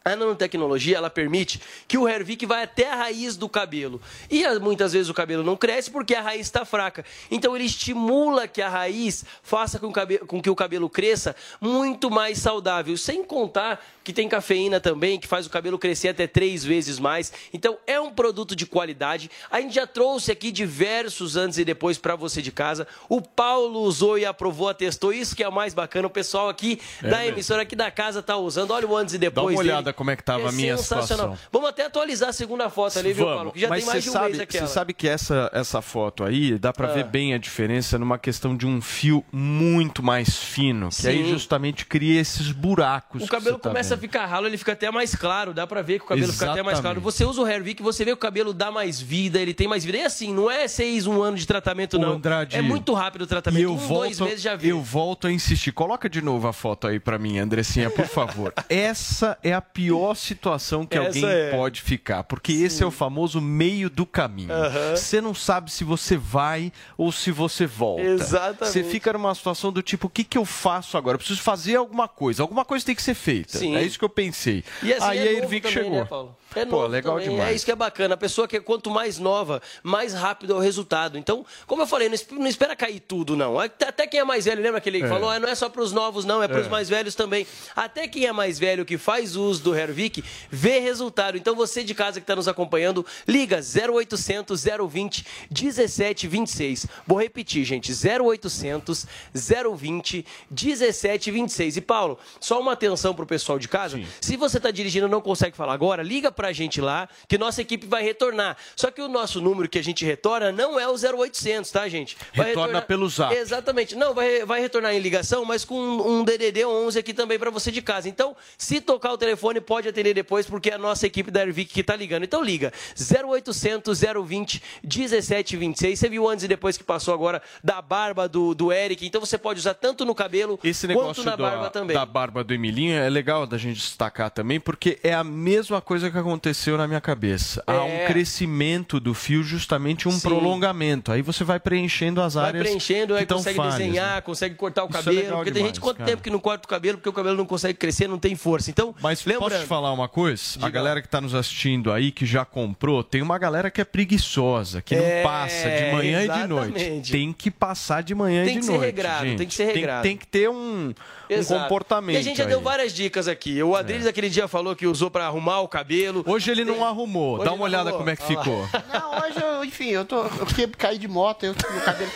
A 0.08 0.16
nanotecnologia 0.16 0.98
ela 0.98 1.10
permite 1.10 1.60
que 1.88 1.98
o 1.98 2.08
Hervik 2.08 2.46
vá 2.46 2.62
até 2.62 2.92
a 2.92 2.96
raiz 2.96 3.36
do 3.36 3.50
cabelo. 3.50 4.00
E 4.30 4.46
ah, 4.46 4.60
muitas 4.60 4.94
vezes 4.94 5.10
o 5.10 5.16
cabelo 5.16 5.42
não 5.42 5.58
cresce 5.58 5.90
porque 5.90 6.14
a 6.14 6.22
raiz 6.22 6.42
está 6.42 6.64
fraca. 6.64 7.04
Então 7.32 7.56
ele 7.56 7.66
estimula 7.66 8.48
que 8.48 8.62
a 8.62 8.70
raiz 8.70 9.26
faça 9.42 9.80
com, 9.80 9.88
que 9.88 9.92
o 9.92 9.94
cabelo- 9.94 10.28
com 10.28 10.40
que 10.40 10.50
o 10.52 10.56
cabelo 10.56 10.88
cresça 10.88 11.36
muito 11.60 12.12
mais 12.12 12.38
saudável. 12.38 12.96
Sem 12.96 13.24
contar 13.24 13.84
que 14.06 14.14
tem 14.14 14.30
cafeína 14.30 14.80
também, 14.80 15.20
que 15.20 15.28
faz 15.28 15.48
o 15.48 15.50
cabelo 15.50 15.80
crescer 15.80 16.10
até 16.10 16.28
três 16.28 16.64
vezes 16.64 17.00
mais. 17.00 17.34
Então 17.52 17.78
é 17.88 18.00
um 18.00 18.12
produto 18.12 18.56
de 18.56 18.66
qualidade. 18.68 19.30
A 19.50 19.60
gente 19.60 19.74
já 19.74 19.88
trouxe 19.88 20.32
aqui 20.32 20.52
diversos 20.52 21.36
antes 21.36 21.58
e 21.58 21.66
depois 21.66 21.98
para 21.98 22.16
você 22.16 22.40
de 22.42 22.52
casa. 22.52 22.88
O 23.10 23.20
Paulo 23.22 23.80
usou 23.82 24.18
e 24.18 24.26
aprovou, 24.26 24.70
atestou. 24.70 25.12
Isso 25.12 25.36
que 25.36 25.44
é 25.44 25.50
o 25.50 25.52
mais 25.52 25.74
bacana. 25.74 26.08
O 26.08 26.10
pessoal 26.12 26.48
aqui 26.50 26.80
É 27.02 27.10
da 27.10 27.18
mesmo. 27.18 27.34
emissora 27.34 27.64
aqui 27.64 27.76
da 27.76 27.90
casa 27.90 28.22
tá 28.22 28.38
usando. 28.38 28.72
Olha 28.72 28.88
o 28.88 28.96
antes 28.96 29.16
e 29.16 29.18
depois. 29.18 29.36
Dá 29.36 29.42
uma 29.42 29.58
dele. 29.64 29.72
olhada 29.74 29.92
como 29.92 30.12
é 30.12 30.16
que 30.16 30.24
tava 30.24 30.50
a 30.50 30.52
minha 30.52 30.78
situação. 30.78 31.36
Vamos 31.52 31.70
até 31.70 31.86
atualizar 31.88 32.30
a 32.30 32.34
segunda 32.34 32.70
foto 32.70 33.00
ali, 33.00 33.12
viu, 33.12 33.26
Vamos, 33.26 33.36
Paulo? 33.38 33.52
Que 33.54 33.60
já 33.62 33.70
mas 33.70 33.84
tem 33.84 33.92
mais 33.92 34.04
de 34.04 34.10
um 34.10 34.14
sabe, 34.14 34.26
mês 34.30 34.40
aquela. 34.40 34.68
Você 34.68 34.74
sabe 34.74 34.94
que 34.94 35.08
essa, 35.08 35.50
essa 35.52 35.82
foto 35.82 36.24
aí 36.24 36.60
dá 36.60 36.72
pra 36.72 36.90
Ah. 36.90 36.94
ver 36.94 37.06
bem 37.06 37.34
a 37.34 37.38
diferença 37.40 37.98
numa 37.98 38.20
questão 38.20 38.56
de 38.56 38.68
um 38.68 38.80
fio 38.82 39.26
muito 39.32 40.04
mais 40.04 40.38
fino, 40.38 40.90
que 40.90 41.08
aí 41.08 41.24
Sim. 41.24 41.30
justamente 41.32 41.86
cria 41.86 42.22
esses 42.22 42.52
buracos. 42.52 43.24
O 43.24 43.28
cabelo 43.28 43.58
tá 43.58 43.70
começa 43.70 43.95
a 43.96 43.98
vendo. 43.98 44.02
ficar 44.02 44.26
ralo, 44.26 44.48
ele 44.48 44.58
fica 44.58 44.74
até 44.74 44.92
mais 44.92 45.16
claro. 45.16 45.54
Dá 45.54 45.66
pra 45.66 45.82
ver 45.82 46.00
que 46.00 46.06
o 46.06 46.08
cabelo 46.08 46.32
fica 46.32 46.52
até 46.52 46.64
mais 46.64 46.80
claro. 46.80 47.00
Exatamente. 47.00 47.04
Você 47.04 47.26
usa 47.26 47.42
o 47.42 47.46
Hairvic, 47.46 47.82
você 47.82 48.06
vê 48.06 48.12
que 48.12 48.18
o 48.18 48.18
cabelo 48.18 48.54
dá 48.54 48.72
mais 48.72 49.02
vida, 49.02 49.40
ele 49.40 49.54
tem 49.54 49.68
mais 49.68 49.84
vida. 49.84 49.98
E 49.98 50.04
assim, 50.04 50.34
não 50.34 50.50
é 50.50 50.68
seis, 50.68 51.08
um 51.08 51.22
ano 51.22 51.38
de 51.38 51.46
tratamento, 51.46 51.98
não. 51.98 52.14
Andrade, 52.14 52.56
é 52.56 52.62
muito 52.62 52.94
rápido 52.94 53.24
o 53.24 53.28
tratamento. 53.28 53.64
Eu 53.64 53.74
um, 53.74 53.78
volto, 53.78 54.04
dois 54.04 54.20
meses 54.20 54.42
já 54.42 54.56
viu. 54.56 54.78
eu 54.78 54.82
volto 54.82 55.28
a 55.28 55.32
insistir. 55.32 55.72
Coloca 55.72 56.10
de 56.10 56.22
novo 56.22 56.48
a 56.48 56.54
foto 56.54 56.88
aí 56.88 57.00
pra 57.00 57.18
mim, 57.18 57.38
Andressinha, 57.38 57.90
por 57.90 58.08
favor. 58.08 58.54
Essa 58.70 59.38
é 59.44 59.54
a 59.54 59.62
pior 59.62 60.16
situação 60.16 60.86
que 60.86 60.98
Essa 60.98 61.08
alguém 61.08 61.26
é. 61.26 61.52
pode 61.52 61.82
ficar, 61.82 62.24
porque 62.24 62.52
esse 62.52 62.84
é 62.84 62.86
o 62.86 62.92
famoso 62.92 63.42
meio 63.42 63.90
do 63.90 64.06
caminho. 64.06 64.52
Aham. 64.52 64.96
Você 64.96 65.22
não 65.22 65.34
sabe 65.34 65.72
se 65.72 65.84
você 65.84 66.18
vai 66.18 66.72
ou 66.98 67.12
se 67.12 67.32
você 67.32 67.66
volta. 67.66 68.04
Exatamente. 68.04 68.74
Você 68.74 68.84
fica 68.84 69.14
numa 69.14 69.34
situação 69.36 69.72
do 69.72 69.82
tipo, 69.82 70.08
o 70.08 70.10
que, 70.10 70.24
que 70.24 70.38
eu 70.38 70.46
faço 70.46 70.98
agora? 70.98 71.16
Eu 71.16 71.20
preciso 71.20 71.42
fazer 71.42 71.76
alguma 71.76 72.08
coisa. 72.08 72.44
Alguma 72.44 72.66
coisa 72.66 72.86
tem 72.86 72.96
que 72.96 73.04
ser 73.04 73.14
feita. 73.14 73.58
Sim. 73.58 73.76
É 73.76 73.84
isso 73.86 74.00
que 74.00 74.06
eu 74.06 74.10
pensei. 74.10 74.64
E 74.84 74.94
assim, 74.94 75.06
aí 75.06 75.20
é 75.20 75.22
a 75.22 75.34
Irvik 75.34 75.68
também, 75.68 75.84
chegou. 75.84 76.00
né, 76.00 76.34
É 76.56 76.66
Pô, 76.66 76.78
novo 76.78 76.88
legal 76.88 77.14
também. 77.16 77.30
demais. 77.30 77.50
É 77.52 77.54
isso 77.56 77.66
que 77.66 77.72
é 77.72 77.76
bacana. 77.76 78.14
A 78.14 78.18
pessoa 78.18 78.48
que 78.48 78.58
é 78.58 78.60
quanto 78.60 78.90
mais 78.90 79.20
nova, 79.20 79.62
mais 79.84 80.14
rápido 80.14 80.54
é 80.54 80.56
o 80.56 80.60
resultado. 80.60 81.18
Então, 81.18 81.46
como 81.68 81.82
eu 81.82 81.88
falei, 81.88 82.08
não 82.08 82.16
es- 82.16 82.28
não 82.32 82.48
espera 82.48 82.76
cair 82.76 83.00
tudo, 83.00 83.36
não. 83.36 83.60
Até 83.60 84.08
quem 84.08 84.20
é 84.20 84.24
mais 84.24 84.46
velho, 84.46 84.62
lembra 84.62 84.78
aquele 84.78 85.00
que 85.00 85.06
É. 85.06 85.10
falou? 85.10 85.30
"Ah, 85.30 85.40
Não 85.40 85.50
é 85.50 85.56
só 85.56 85.70
para 85.70 85.82
os 85.82 85.92
novos, 85.92 86.24
não, 86.26 86.42
é 86.42 86.48
para 86.48 86.62
os 86.62 86.68
É. 86.68 86.70
mais 86.70 86.88
velhos 86.90 87.14
também. 87.14 87.46
Até 87.76 88.08
quem 88.08 88.26
é 88.26 88.32
mais 88.32 88.58
velho 88.58 88.86
que 88.86 88.98
faz 88.98 89.36
uso 89.36 89.62
do 89.64 89.76
Hervik, 89.76 90.24
vê 90.50 90.80
resultado. 90.80 91.38
Então, 91.38 91.54
você 91.56 91.84
de 91.84 91.94
casa 91.94 92.20
que 92.20 92.24
está 92.24 92.36
nos 92.36 92.48
acompanhando, 92.48 93.06
liga 93.28 93.62
0800 93.62 94.64
020 94.64 95.26
1726. 95.52 96.88
Vou 97.06 97.20
repetir, 97.20 97.64
gente, 97.66 97.92
0800 97.94 99.06
020 99.34 100.26
1726. 100.50 101.78
E 101.78 101.82
Paulo, 101.82 102.18
só 102.40 102.60
uma 102.60 102.74
atenção 102.74 103.14
pro 103.14 103.26
pessoal 103.26 103.60
de 103.60 103.68
casa. 103.68 104.00
Se 104.22 104.36
você 104.38 104.58
está 104.58 104.72
dirigindo 104.72 105.08
e 105.08 105.10
não 105.10 105.22
consegue 105.22 105.56
falar 105.56 105.74
agora, 105.74 106.02
liga 106.04 106.32
pra 106.46 106.54
gente 106.54 106.80
lá, 106.80 107.10
que 107.28 107.40
nossa 107.40 107.62
equipe 107.62 107.88
vai 107.88 108.04
retornar. 108.04 108.56
Só 108.76 108.92
que 108.92 109.02
o 109.02 109.08
nosso 109.08 109.42
número 109.42 109.68
que 109.68 109.80
a 109.80 109.84
gente 109.84 110.06
retorna 110.06 110.52
não 110.52 110.80
é 110.80 110.88
o 110.88 110.94
0800, 110.94 111.72
tá, 111.72 111.88
gente? 111.90 112.16
Retorna 112.34 112.82
pelo 112.84 113.10
zap. 113.10 113.34
Exatamente. 113.34 113.96
Não, 113.96 114.14
vai, 114.14 114.46
vai 114.46 114.62
retornar 114.62 114.94
em 114.94 115.00
ligação, 115.00 115.44
mas 115.44 115.66
com 115.66 115.76
um 115.76 116.24
DDD 116.24 116.64
11 116.66 117.00
aqui 117.00 117.14
também 117.16 117.40
pra 117.40 117.50
você 117.50 117.72
de 117.72 117.82
casa. 117.82 118.08
Então, 118.08 118.36
se 118.60 118.80
tocar 118.80 119.12
o 119.14 119.18
telefone, 119.18 119.60
pode 119.60 119.88
atender 119.88 120.14
depois, 120.14 120.46
porque 120.46 120.70
é 120.70 120.76
a 120.76 120.78
nossa 120.78 121.08
equipe 121.08 121.32
da 121.32 121.42
Ervic 121.42 121.74
que 121.74 121.84
tá 121.84 121.96
ligando. 121.96 122.24
Então, 122.24 122.44
liga. 122.44 122.72
0800 122.96 124.00
020 124.24 124.62
1726. 124.84 125.98
Você 125.98 126.10
viu 126.10 126.30
antes 126.30 126.46
e 126.46 126.48
depois 126.48 126.78
que 126.78 126.84
passou 126.84 127.14
agora 127.14 127.42
da 127.64 127.82
barba 127.82 128.30
do, 128.30 128.54
do 128.54 128.72
Eric. 128.72 129.04
Então, 129.06 129.20
você 129.20 129.38
pode 129.38 129.60
usar 129.60 129.74
tanto 129.74 130.06
no 130.06 130.14
cabelo 130.14 130.60
Esse 130.64 130.86
quanto 130.88 131.00
negócio 131.00 131.24
na 131.24 131.32
da, 131.36 131.38
barba 131.38 131.70
também. 131.72 131.96
da 131.96 132.06
barba 132.06 132.44
do 132.44 132.54
Emilinho 132.54 132.96
é 132.96 133.10
legal 133.10 133.48
da 133.48 133.58
gente 133.58 133.78
destacar 133.78 134.30
também, 134.30 134.60
porque 134.60 135.00
é 135.02 135.14
a 135.14 135.24
mesma 135.24 135.82
coisa 135.82 136.12
que 136.12 136.18
aconteceu 136.36 136.78
na 136.78 136.88
minha 136.88 137.00
cabeça. 137.02 137.64
Há 137.66 137.84
um 137.84 137.88
É. 137.90 138.06
crescimento 138.06 139.00
do 139.00 139.14
fio, 139.14 139.42
justamente 139.42 140.08
um 140.08 140.12
Sim. 140.12 140.20
prolongamento. 140.28 141.12
Aí 141.12 141.22
você 141.22 141.44
vai 141.44 141.60
preenchendo 141.60 142.22
as 142.22 142.34
Vai 142.34 142.48
áreas. 142.48 142.64
preenchendo, 142.68 143.14
que 143.16 143.20
aí 143.22 143.26
consegue 143.26 143.56
falhas, 143.58 143.76
desenhar, 143.76 144.16
né? 144.16 144.22
consegue 144.22 144.56
cortar 144.56 144.84
o 144.84 144.88
Isso 144.90 144.98
é 144.98 145.00
cabelo. 145.02 145.18
legal 145.22 145.38
porque 145.38 145.52
tem 145.52 145.54
demais, 145.64 145.76
gente 145.76 145.82
quanto 145.82 145.98
cara. 145.98 146.10
tempo 146.12 146.22
que 146.24 146.30
não 146.30 146.40
corta 146.40 146.66
o 146.66 146.70
cabelo 146.70 146.98
porque 146.98 147.10
o 147.10 147.14
cabelo 147.14 147.38
não 147.38 147.46
consegue 147.46 147.78
crescer, 147.78 148.08
não 148.08 148.20
tem 148.20 148.36
força. 148.36 148.70
Então, 148.70 148.94
Mas 149.02 149.22
posso 149.22 149.30
lembrando, 149.30 149.62
te 149.62 149.68
falar 149.68 149.92
uma 149.94 150.08
coisa? 150.08 150.60
A 150.62 150.70
galera 150.70 151.02
que 151.02 151.08
está 151.08 151.22
nos 151.22 151.34
assistindo 151.34 151.92
aí, 151.92 152.12
que 152.12 152.26
já 152.26 152.44
comprou, 152.46 153.04
tem 153.04 153.22
uma 153.22 153.38
galera 153.38 153.72
que 153.72 153.80
é 153.82 153.86
preguiçosa, 153.86 154.82
que 154.82 154.94
É, 154.96 155.24
não 155.24 155.30
passa 155.30 155.70
de 155.70 155.92
manhã 155.92 156.24
e 156.24 156.30
de 156.30 156.48
noite. 156.48 156.72
exatamente. 156.76 157.12
Tem 157.12 157.34
que 157.34 157.50
passar 157.52 158.04
de 158.04 158.14
manhã 158.14 158.44
Tem 158.44 158.52
e 158.52 158.56
que 158.56 158.60
de 158.60 158.66
ser 158.66 158.72
noite. 158.74 158.86
regrado, 158.86 159.26
gente. 159.26 159.38
tem 159.38 159.48
que 159.48 159.54
ser 159.54 159.66
regrado. 159.66 160.04
Tem, 160.04 160.18
que 160.18 160.28
ter 160.28 160.50
um, 160.50 160.94
um 161.30 161.34
Exato. 161.34 161.62
comportamento. 161.64 162.16
E 162.16 162.20
a 162.20 162.22
gente 162.24 162.38
já 162.38 162.44
aí. 162.44 162.50
deu 162.50 162.62
várias 162.62 162.94
dicas 162.94 163.28
aqui. 163.28 163.62
O 163.64 163.76
Adriles 163.76 164.06
aquele 164.08 164.30
dia 164.30 164.48
falou 164.48 164.76
que 164.76 164.86
usou 164.88 165.10
pra 165.10 165.26
arrumar 165.26 165.62
o 165.62 165.68
cabelo. 165.68 166.24
Hoje 166.28 166.52
ele 166.52 166.64
não 166.66 166.84
arrumou. 166.86 167.36
Hoje 167.36 167.46
Dá 167.46 167.54
uma 167.54 167.64
olhada 167.64 167.90
arrumou. 167.90 167.98
como 168.00 168.10
é 168.10 168.16
que 168.16 168.24
Olha 168.24 168.38
lá. 168.38 168.44
ficou. 168.44 168.70
Não, 168.94 169.26
hoje 169.26 169.42
eu, 169.42 169.66
enfim, 169.66 169.90
eu 169.90 170.06
tô. 170.06 170.24
Eu 170.24 170.46
fiquei 170.46 170.68
caí 170.68 170.98
de 170.98 171.08
moto, 171.08 171.44
eu, 171.46 171.56
meu 171.72 171.82
cabelo 171.82 172.12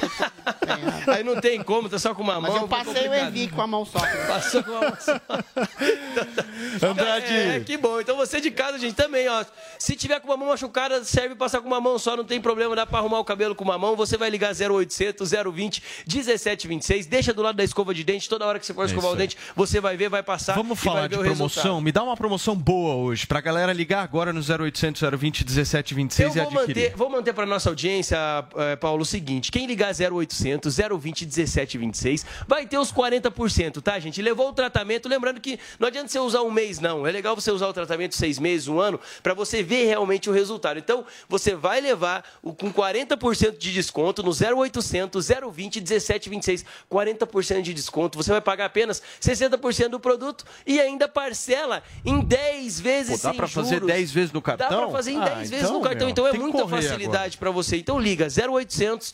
Aí 1.07 1.23
não 1.23 1.39
tem 1.41 1.61
como, 1.63 1.89
tá 1.89 1.97
só 1.97 2.13
com 2.13 2.21
uma 2.21 2.39
Mas 2.39 2.53
mão. 2.53 2.61
eu 2.61 2.67
passei 2.67 3.07
o 3.07 3.13
Ervic 3.13 3.53
com 3.53 3.61
a 3.61 3.67
mão 3.67 3.85
só. 3.85 3.99
Passou 4.27 4.63
com 4.63 4.75
a 4.75 4.81
mão 4.81 4.93
só. 4.99 5.19
Andrade. 6.87 7.33
É, 7.33 7.59
que 7.61 7.77
bom. 7.77 7.99
Então 7.99 8.15
você 8.15 8.39
de 8.39 8.51
casa, 8.51 8.77
gente, 8.77 8.95
também, 8.95 9.27
ó. 9.27 9.43
Se 9.77 9.95
tiver 9.95 10.19
com 10.19 10.27
uma 10.27 10.37
mão 10.37 10.49
machucada, 10.49 11.03
serve 11.03 11.35
passar 11.35 11.61
com 11.61 11.67
uma 11.67 11.81
mão 11.81 11.97
só, 11.97 12.15
não 12.15 12.23
tem 12.23 12.39
problema, 12.39 12.75
dá 12.75 12.85
pra 12.85 12.99
arrumar 12.99 13.19
o 13.19 13.25
cabelo 13.25 13.55
com 13.55 13.63
uma 13.63 13.77
mão. 13.77 13.95
Você 13.95 14.17
vai 14.17 14.29
ligar 14.29 14.53
0800 14.53 15.31
020 15.53 15.83
1726. 16.07 17.05
Deixa 17.07 17.33
do 17.33 17.41
lado 17.41 17.55
da 17.55 17.63
escova 17.63 17.93
de 17.93 18.03
dente, 18.03 18.29
toda 18.29 18.45
hora 18.45 18.59
que 18.59 18.65
você 18.65 18.73
for 18.73 18.85
É 18.85 18.87
escovar 18.99 19.11
isso 19.11 19.15
o 19.15 19.17
dente, 19.17 19.37
você 19.55 19.79
vai 19.81 19.97
ver, 19.97 20.09
vai 20.09 20.23
passar. 20.23 20.55
Vamos 20.55 20.79
vai 20.79 20.93
falar 20.93 21.07
de 21.07 21.17
promoção? 21.17 21.45
resultado. 21.47 21.81
Me 21.81 21.91
dá 21.91 22.03
uma 22.03 22.15
promoção 22.17 22.55
boa 22.55 22.95
hoje, 22.95 23.25
pra 23.25 23.41
galera 23.41 23.73
ligar 23.73 24.03
agora 24.03 24.31
no 24.33 24.39
0800 24.39 25.01
020 25.17 25.45
1726 25.45 26.35
Eu 26.35 26.43
e 26.43 26.45
vou 26.45 26.59
adquirir. 26.59 26.83
manter, 26.83 26.97
vou 26.97 27.09
manter 27.09 27.33
para 27.33 27.45
nossa 27.45 27.69
audiência, 27.69 28.17
eh, 28.55 28.75
Paulo, 28.75 29.01
o 29.01 29.05
seguinte: 29.05 29.51
quem 29.51 29.65
ligar 29.65 29.93
0800 29.93 30.75
020 30.77 31.25
1726 31.25 32.25
vai 32.47 32.65
ter 32.65 32.77
os 32.77 32.91
40%, 32.91 33.81
tá, 33.81 33.99
gente? 33.99 34.21
Levou 34.21 34.49
o 34.49 34.53
tratamento, 34.53 35.07
lembrando 35.07 35.39
que 35.39 35.59
não 35.79 35.87
adianta 35.87 36.07
você 36.09 36.19
usar 36.19 36.41
um 36.41 36.51
mês, 36.51 36.79
não. 36.79 37.05
É 37.05 37.11
legal 37.11 37.35
você 37.35 37.51
usar 37.51 37.67
o 37.67 37.73
tratamento 37.73 38.15
seis 38.15 38.39
meses, 38.39 38.67
um 38.67 38.79
ano, 38.79 38.99
para 39.21 39.33
você 39.33 39.61
ver 39.63 39.85
realmente 39.85 40.29
o 40.29 40.33
resultado. 40.33 40.79
Então, 40.79 41.05
você 41.27 41.55
vai 41.55 41.79
levar 41.81 42.23
o, 42.41 42.53
com 42.53 42.71
40% 42.71 43.57
de 43.57 43.73
desconto 43.73 44.23
no 44.23 44.31
0800 44.31 45.27
020 45.51 45.79
1726. 45.79 46.65
40% 46.91 47.61
de 47.61 47.73
desconto. 47.73 48.17
Você 48.17 48.31
vai 48.31 48.41
pagar 48.41 48.65
apenas 48.65 48.88
60% 48.93 49.89
do 49.89 49.99
produto 49.99 50.45
e 50.65 50.79
ainda 50.79 51.07
parcela 51.07 51.83
em 52.05 52.21
10 52.21 52.79
vezes 52.79 53.21
Pô, 53.21 53.27
dá 53.27 53.31
sem 53.31 53.37
pra 53.37 53.47
fazer 53.47 53.75
fazer 53.79 53.85
10 53.85 54.11
vezes 54.11 54.31
no 54.31 54.41
cartão? 54.41 54.69
Dá 54.69 54.77
pra 54.77 54.89
fazer 54.89 55.11
em 55.11 55.17
Ah, 55.21 55.25
10 55.29 55.49
vezes 55.49 55.65
então, 55.65 55.77
no 55.77 55.81
cartão, 55.83 56.07
meu, 56.07 56.09
então 56.11 56.27
é 56.27 56.33
muita 56.33 56.67
facilidade 56.67 57.37
para 57.37 57.51
você. 57.51 57.77
Então 57.77 57.99
liga 57.99 58.27
0800 58.27 59.13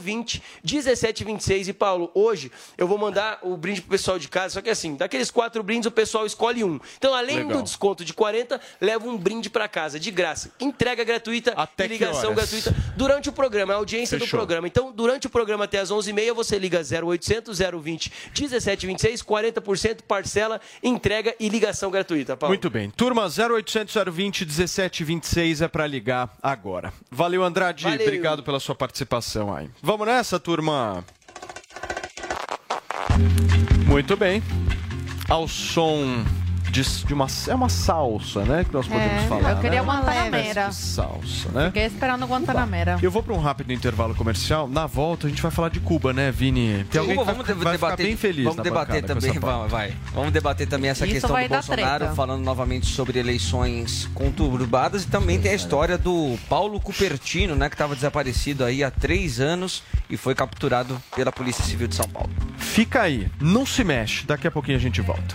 020 0.00 0.42
1726 0.64 1.68
e 1.68 1.72
Paulo, 1.72 2.10
hoje 2.14 2.50
eu 2.76 2.86
vou 2.86 2.98
mandar 2.98 3.38
o 3.42 3.56
brinde 3.56 3.80
pro 3.82 3.90
pessoal 3.90 4.18
de 4.18 4.28
casa, 4.28 4.54
só 4.54 4.62
que 4.62 4.70
assim, 4.70 4.94
daqueles 4.96 5.30
quatro 5.30 5.62
brindes 5.62 5.86
o 5.86 5.90
pessoal 5.90 6.26
escolhe 6.26 6.62
um. 6.64 6.78
Então 6.98 7.14
além 7.14 7.38
Legal. 7.38 7.58
do 7.58 7.62
desconto 7.62 8.04
de 8.04 8.12
40, 8.12 8.60
leva 8.80 9.08
um 9.08 9.16
brinde 9.16 9.50
para 9.50 9.68
casa 9.68 9.98
de 9.98 10.10
graça. 10.10 10.50
Entrega 10.60 11.04
gratuita 11.04 11.52
Até 11.56 11.84
e 11.84 11.88
ligação 11.88 12.34
gratuita 12.34 12.74
durante 12.96 13.28
o 13.28 13.32
programa, 13.32 13.72
a 13.72 13.76
audiência 13.76 14.18
do 14.18 14.24
Fechou. 14.24 14.38
programa. 14.38 14.66
Então, 14.66 14.92
durante 14.92 15.26
o 15.26 15.30
programa 15.30 15.64
até 15.64 15.78
às 15.78 15.90
11h30, 15.90 16.32
você 16.34 16.58
liga 16.58 16.80
0800 16.80 17.58
020 17.58 18.12
1726, 18.38 18.99
40% 19.08 19.98
parcela, 20.06 20.60
entrega 20.82 21.34
e 21.38 21.48
ligação 21.48 21.90
gratuita, 21.90 22.36
Paulo. 22.36 22.50
Muito 22.52 22.70
bem. 22.70 22.90
Turma 22.90 23.26
0800 23.26 23.94
020 24.12 24.44
1726 24.44 25.62
é 25.62 25.68
para 25.68 25.86
ligar 25.86 26.30
agora. 26.42 26.92
Valeu, 27.10 27.42
Andrade. 27.42 27.84
Valeu. 27.84 28.00
Obrigado 28.00 28.42
pela 28.42 28.60
sua 28.60 28.74
participação 28.74 29.54
aí. 29.54 29.68
Vamos 29.82 30.06
nessa, 30.06 30.38
turma? 30.38 31.04
Muito 33.86 34.16
bem. 34.16 34.42
Ao 35.28 35.46
som 35.46 36.24
de, 36.70 36.82
de 37.04 37.14
uma. 37.14 37.26
É 37.48 37.54
uma 37.54 37.68
salsa, 37.68 38.44
né? 38.44 38.64
Que 38.64 38.72
nós 38.72 38.86
podemos 38.86 39.22
É, 39.24 39.26
falar. 39.26 39.50
eu 39.50 39.56
queria 39.58 39.80
né? 39.82 39.86
Guantanamera. 39.86 40.64
Uma 40.64 40.72
salsa, 40.72 41.48
né? 41.50 41.66
Fiquei 41.66 41.86
esperando 41.86 42.26
Guantanamera. 42.26 42.98
Eu 43.02 43.10
vou 43.10 43.22
para 43.22 43.34
um 43.34 43.40
rápido 43.40 43.72
intervalo 43.72 44.14
comercial. 44.14 44.68
Na 44.68 44.86
volta 44.86 45.26
a 45.26 45.30
gente 45.30 45.42
vai 45.42 45.50
falar 45.50 45.68
de 45.68 45.80
Cuba, 45.80 46.12
né, 46.12 46.30
Vini? 46.30 46.84
Tem 46.90 47.00
alguém 47.00 47.16
Cuba, 47.16 47.32
que 47.32 47.36
vai, 47.36 47.44
vamos 47.54 47.64
vai 47.64 47.72
debater, 47.74 47.96
ficar 47.96 48.08
bem 48.08 48.16
feliz 48.16 48.44
Vamos 48.44 48.56
na 48.58 48.62
debater 48.62 49.02
também, 49.04 49.40
pauta. 49.40 49.68
vai. 49.68 49.94
Vamos 50.14 50.32
debater 50.32 50.66
também 50.68 50.90
essa 50.90 51.04
Isso 51.04 51.14
questão 51.14 51.30
do 51.30 51.48
Bolsonaro, 51.48 51.98
treta. 51.98 52.14
falando 52.14 52.42
novamente 52.44 52.86
sobre 52.86 53.18
eleições 53.18 54.08
conturbadas 54.14 55.04
e 55.04 55.06
também 55.08 55.40
tem 55.40 55.52
a 55.52 55.54
história 55.54 55.98
do 55.98 56.38
Paulo 56.48 56.80
Cupertino, 56.80 57.54
né, 57.56 57.68
que 57.68 57.74
estava 57.74 57.94
desaparecido 57.94 58.64
aí 58.64 58.82
há 58.84 58.90
três 58.90 59.40
anos 59.40 59.82
e 60.08 60.16
foi 60.16 60.34
capturado 60.34 61.00
pela 61.14 61.32
Polícia 61.32 61.64
Civil 61.64 61.88
de 61.88 61.94
São 61.94 62.08
Paulo. 62.08 62.30
Fica 62.58 63.02
aí, 63.02 63.28
não 63.40 63.66
se 63.66 63.82
mexe. 63.84 64.26
Daqui 64.26 64.46
a 64.46 64.50
pouquinho 64.50 64.76
a 64.76 64.80
gente 64.80 65.00
volta. 65.00 65.34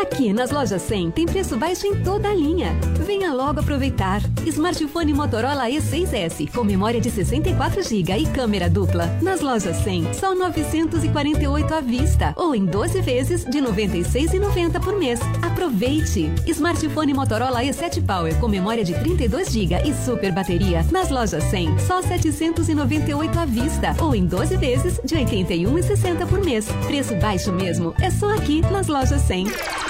Aqui 0.00 0.32
nas 0.32 0.50
lojas 0.50 0.80
100 0.80 1.10
tem 1.10 1.26
preço 1.26 1.58
baixo 1.58 1.86
em 1.86 2.02
toda 2.02 2.30
a 2.30 2.34
linha. 2.34 2.74
Venha 3.04 3.34
logo 3.34 3.60
aproveitar. 3.60 4.22
Smartphone 4.46 5.12
Motorola 5.12 5.68
E6S 5.68 6.50
com 6.50 6.64
memória 6.64 6.98
de 6.98 7.10
64 7.10 7.82
GB 7.82 8.16
e 8.16 8.26
câmera 8.26 8.70
dupla. 8.70 9.06
Nas 9.20 9.42
lojas 9.42 9.76
100, 9.84 10.14
só 10.14 10.34
948 10.34 11.74
à 11.74 11.80
vista 11.82 12.32
ou 12.34 12.54
em 12.54 12.64
12 12.64 13.02
vezes 13.02 13.44
de 13.44 13.58
96,90 13.58 14.82
por 14.82 14.98
mês. 14.98 15.20
Aproveite. 15.42 16.32
Smartphone 16.46 17.12
Motorola 17.12 17.62
E7 17.62 18.02
Power 18.02 18.34
com 18.40 18.48
memória 18.48 18.82
de 18.82 18.94
32 18.94 19.52
GB 19.52 19.82
e 19.86 19.94
super 20.02 20.32
bateria. 20.32 20.82
Nas 20.90 21.10
lojas 21.10 21.44
100, 21.44 21.78
só 21.80 22.00
798 22.00 23.38
à 23.38 23.44
vista 23.44 23.94
ou 24.00 24.14
em 24.14 24.24
12 24.24 24.56
vezes 24.56 24.98
de 25.04 25.14
81,60 25.14 26.26
por 26.26 26.42
mês. 26.42 26.66
Preço 26.86 27.14
baixo 27.16 27.52
mesmo. 27.52 27.94
É 28.00 28.10
só 28.10 28.34
aqui 28.34 28.62
nas 28.62 28.86
lojas 28.86 29.20
100. 29.20 29.89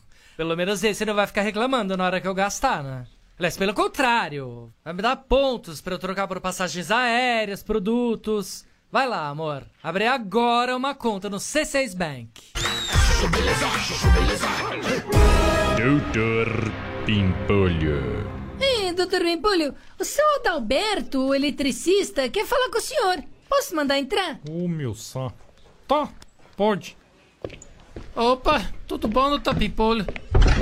Pelo 0.41 0.57
menos 0.57 0.83
esse 0.83 1.05
não 1.05 1.13
vai 1.13 1.27
ficar 1.27 1.43
reclamando 1.43 1.95
na 1.95 2.03
hora 2.03 2.19
que 2.19 2.27
eu 2.27 2.33
gastar, 2.33 2.83
né? 2.83 3.05
Aliás, 3.37 3.55
pelo 3.55 3.75
contrário, 3.75 4.73
vai 4.83 4.91
me 4.91 4.99
dar 4.99 5.15
pontos 5.15 5.81
pra 5.81 5.93
eu 5.93 5.99
trocar 5.99 6.27
por 6.27 6.41
passagens 6.41 6.89
aéreas, 6.89 7.61
produtos. 7.61 8.65
Vai 8.91 9.07
lá, 9.07 9.27
amor. 9.27 9.63
Abre 9.83 10.07
agora 10.07 10.75
uma 10.75 10.95
conta 10.95 11.29
no 11.29 11.37
C6 11.37 11.95
Bank. 11.95 12.41
Doutor 15.77 16.47
Pimpolho. 17.05 18.27
Ei, 18.59 18.93
doutor 18.93 19.21
Pimpolho, 19.21 19.75
o 19.99 20.03
seu 20.03 20.25
Adalberto, 20.37 21.19
o 21.27 21.35
eletricista, 21.35 22.27
quer 22.29 22.47
falar 22.47 22.71
com 22.71 22.79
o 22.79 22.81
senhor. 22.81 23.23
Posso 23.47 23.75
mandar 23.75 23.99
entrar? 23.99 24.39
Ô, 24.49 24.67
meu 24.67 24.95
saco. 24.95 25.37
Tá, 25.87 26.09
pode. 26.57 26.97
Opa, 28.15 28.61
tudo 28.87 29.07
bom, 29.07 29.29
doutor 29.29 29.55
Pimpolho? 29.55 30.05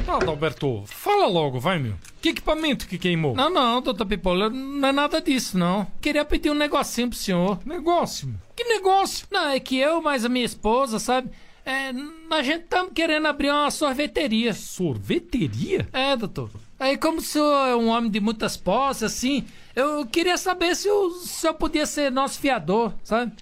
Ah, 0.07 0.17
Adalberto, 0.17 0.83
fala 0.85 1.27
logo, 1.27 1.59
vai, 1.59 1.79
meu. 1.79 1.95
Que 2.21 2.29
equipamento 2.29 2.87
que 2.87 2.97
queimou? 2.97 3.35
Não, 3.35 3.49
não, 3.49 3.81
doutor 3.81 4.05
Pimpolho, 4.05 4.49
não 4.49 4.87
é 4.89 4.91
nada 4.91 5.21
disso, 5.21 5.57
não. 5.57 5.87
Queria 6.01 6.25
pedir 6.25 6.49
um 6.51 6.55
negocinho 6.55 7.09
pro 7.09 7.17
senhor. 7.17 7.59
Negócio? 7.65 8.33
Que 8.55 8.63
negócio? 8.63 9.25
Não, 9.31 9.49
é 9.49 9.59
que 9.59 9.77
eu 9.77 10.01
mais 10.01 10.25
a 10.25 10.29
minha 10.29 10.45
esposa, 10.45 10.99
sabe? 10.99 11.29
É, 11.65 11.91
a 12.31 12.41
gente 12.41 12.63
estamos 12.63 12.91
querendo 12.93 13.27
abrir 13.27 13.51
uma 13.51 13.69
sorveteria. 13.69 14.53
Sorveteria? 14.53 15.87
É, 15.93 16.15
doutor. 16.15 16.49
Aí, 16.79 16.97
como 16.97 17.19
o 17.19 17.21
senhor 17.21 17.67
é 17.67 17.75
um 17.75 17.89
homem 17.89 18.09
de 18.09 18.19
muitas 18.19 18.55
posses, 18.57 19.03
assim, 19.03 19.45
eu 19.75 20.05
queria 20.05 20.37
saber 20.37 20.75
se 20.75 20.89
o 20.89 21.11
senhor 21.11 21.53
podia 21.53 21.85
ser 21.85 22.11
nosso 22.11 22.39
fiador, 22.39 22.93
sabe? 23.03 23.33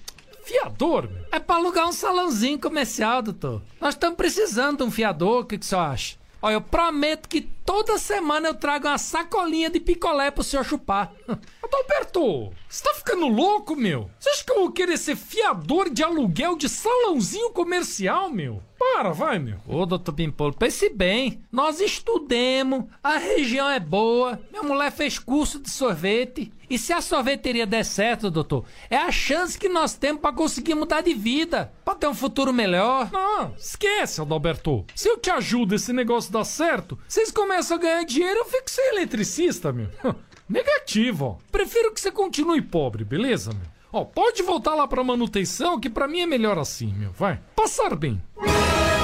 Fiador? 0.48 1.10
meu? 1.10 1.26
É 1.30 1.40
pra 1.40 1.58
alugar 1.58 1.90
um 1.90 1.92
salãozinho 1.92 2.58
comercial, 2.58 3.22
doutor. 3.22 3.62
Nós 3.82 3.96
estamos 3.96 4.16
precisando 4.16 4.78
de 4.78 4.84
um 4.84 4.92
fiador, 4.92 5.42
o 5.42 5.46
que, 5.46 5.58
que 5.58 5.66
o 5.66 5.68
senhor 5.68 5.82
acha? 5.82 6.16
Olha, 6.42 6.54
eu 6.54 6.62
prometo 6.62 7.28
que 7.28 7.42
toda 7.42 7.98
semana 7.98 8.48
eu 8.48 8.54
trago 8.54 8.88
uma 8.88 8.98
sacolinha 8.98 9.70
de 9.70 9.82
picolé 9.82 10.32
pro 10.32 10.46
senhor 10.46 10.64
chupar. 10.64 11.12
Adalberto, 11.62 12.54
você 12.70 12.82
tá 12.82 12.94
ficando 12.94 13.28
louco, 13.28 13.76
meu? 13.76 14.10
Você 14.18 14.30
acha 14.30 14.46
que 14.46 14.52
eu 14.52 14.60
vou 14.60 14.72
querer 14.72 14.98
ser 14.98 15.18
fiador 15.18 15.90
de 15.90 16.02
aluguel 16.02 16.56
de 16.56 16.70
salãozinho 16.70 17.50
comercial, 17.50 18.30
meu? 18.30 18.64
Para, 18.78 19.12
vai, 19.12 19.40
meu. 19.40 19.58
Ô, 19.68 19.86
doutor 19.86 20.14
Pimpolo, 20.14 20.54
pense 20.54 20.90
bem. 20.90 21.42
Nós 21.52 21.80
estudemos, 21.80 22.86
a 23.04 23.18
região 23.18 23.70
é 23.70 23.80
boa, 23.80 24.40
minha 24.52 24.64
mulher 24.64 24.92
fez 24.92 25.18
curso 25.18 25.60
de 25.60 25.70
sorvete. 25.70 26.52
E 26.70 26.78
se 26.78 26.92
a 26.92 27.02
sorveteria 27.02 27.66
der 27.66 27.86
certo, 27.86 28.30
doutor, 28.30 28.66
é 28.90 28.98
a 28.98 29.12
chance 29.12 29.58
que 29.58 29.70
nós 29.70 29.94
temos 29.94 30.22
pra 30.22 30.34
conseguir 30.34 30.76
mudar 30.76 31.02
de 31.02 31.14
vida, 31.14 31.72
pra 31.86 31.96
ter 31.96 32.08
um 32.08 32.14
futuro 32.14 32.52
melhor. 32.54 33.10
Não, 33.12 33.54
esquece, 33.58 34.22
Adalberto. 34.22 34.86
Se 34.94 35.08
eu 35.08 35.18
te 35.18 35.30
ajudo 35.30 35.76
esse 35.76 35.94
negócio 35.94 36.32
dar 36.32 36.44
certo, 36.44 37.00
vocês 37.08 37.32
começam 37.32 37.78
a 37.78 37.80
ganhar 37.80 38.04
dinheiro, 38.04 38.40
eu 38.40 38.46
fico 38.46 38.70
sem 38.70 38.86
eletricista, 38.90 39.72
meu. 39.72 39.90
Negativo, 40.50 41.26
ó. 41.26 41.38
Prefiro 41.52 41.94
que 41.94 42.00
você 42.00 42.12
continue 42.12 42.62
pobre, 42.62 43.04
beleza, 43.04 43.52
meu? 43.52 43.77
Ó, 43.98 44.06
pode 44.06 44.44
voltar 44.44 44.76
lá 44.76 44.88
pra 44.88 45.04
manutenção, 45.04 45.80
que 45.80 45.90
pra 45.90 46.08
mim 46.08 46.22
é 46.22 46.28
melhor 46.28 46.60
assim, 46.60 46.94
meu. 46.94 47.12
Vai. 47.14 47.40
Passar 47.56 47.96
bem. 47.96 48.22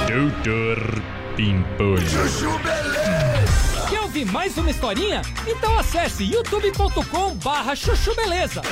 Doutor 0.06 1.02
Pimpolho. 1.34 2.00
Quer 3.90 4.00
ouvir 4.02 4.24
mais 4.26 4.56
uma 4.56 4.70
historinha? 4.70 5.20
Então 5.48 5.76
acesse 5.76 6.22
youtube.com 6.22 7.34
barra 7.42 7.74
chuchu 7.74 8.14
beleza. 8.14 8.62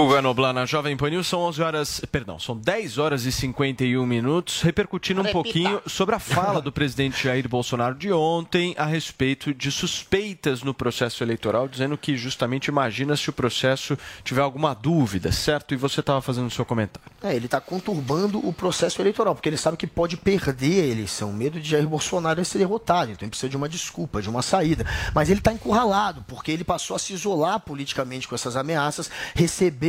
Guga 0.00 0.22
Noblar 0.22 0.54
na 0.54 0.64
Jovem 0.64 0.96
Pan 0.96 1.10
News, 1.10 1.26
são 1.26 1.40
11 1.40 1.60
horas, 1.60 2.00
perdão, 2.10 2.38
são 2.38 2.56
10 2.56 2.96
horas 2.96 3.26
e 3.26 3.30
51 3.32 4.06
minutos, 4.06 4.62
repercutindo 4.62 5.20
um 5.20 5.24
Repita. 5.24 5.42
pouquinho 5.42 5.82
sobre 5.86 6.14
a 6.14 6.18
fala 6.18 6.62
do 6.62 6.72
presidente 6.72 7.24
Jair 7.24 7.46
Bolsonaro 7.46 7.94
de 7.94 8.10
ontem 8.10 8.74
a 8.78 8.86
respeito 8.86 9.52
de 9.52 9.70
suspeitas 9.70 10.62
no 10.62 10.72
processo 10.72 11.22
eleitoral, 11.22 11.68
dizendo 11.68 11.98
que 11.98 12.16
justamente 12.16 12.68
imagina 12.68 13.14
se 13.14 13.28
o 13.28 13.32
processo 13.34 13.94
tiver 14.24 14.40
alguma 14.40 14.72
dúvida, 14.72 15.30
certo? 15.32 15.74
E 15.74 15.76
você 15.76 16.00
estava 16.00 16.22
fazendo 16.22 16.46
o 16.46 16.50
seu 16.50 16.64
comentário. 16.64 17.10
É, 17.22 17.36
ele 17.36 17.44
está 17.44 17.60
conturbando 17.60 18.38
o 18.38 18.54
processo 18.54 19.02
eleitoral, 19.02 19.34
porque 19.34 19.50
ele 19.50 19.58
sabe 19.58 19.76
que 19.76 19.86
pode 19.86 20.16
perder 20.16 20.82
a 20.82 20.86
eleição. 20.86 21.30
Medo 21.30 21.60
de 21.60 21.68
Jair 21.68 21.86
Bolsonaro 21.86 22.40
é 22.40 22.44
ser 22.44 22.56
derrotado, 22.56 23.12
então 23.12 23.26
ele 23.26 23.30
precisa 23.30 23.50
de 23.50 23.56
uma 23.56 23.68
desculpa, 23.68 24.22
de 24.22 24.30
uma 24.30 24.40
saída. 24.40 24.86
Mas 25.14 25.28
ele 25.28 25.40
está 25.40 25.52
encurralado, 25.52 26.24
porque 26.26 26.50
ele 26.50 26.64
passou 26.64 26.96
a 26.96 26.98
se 26.98 27.12
isolar 27.12 27.60
politicamente 27.60 28.26
com 28.26 28.34
essas 28.34 28.56
ameaças, 28.56 29.10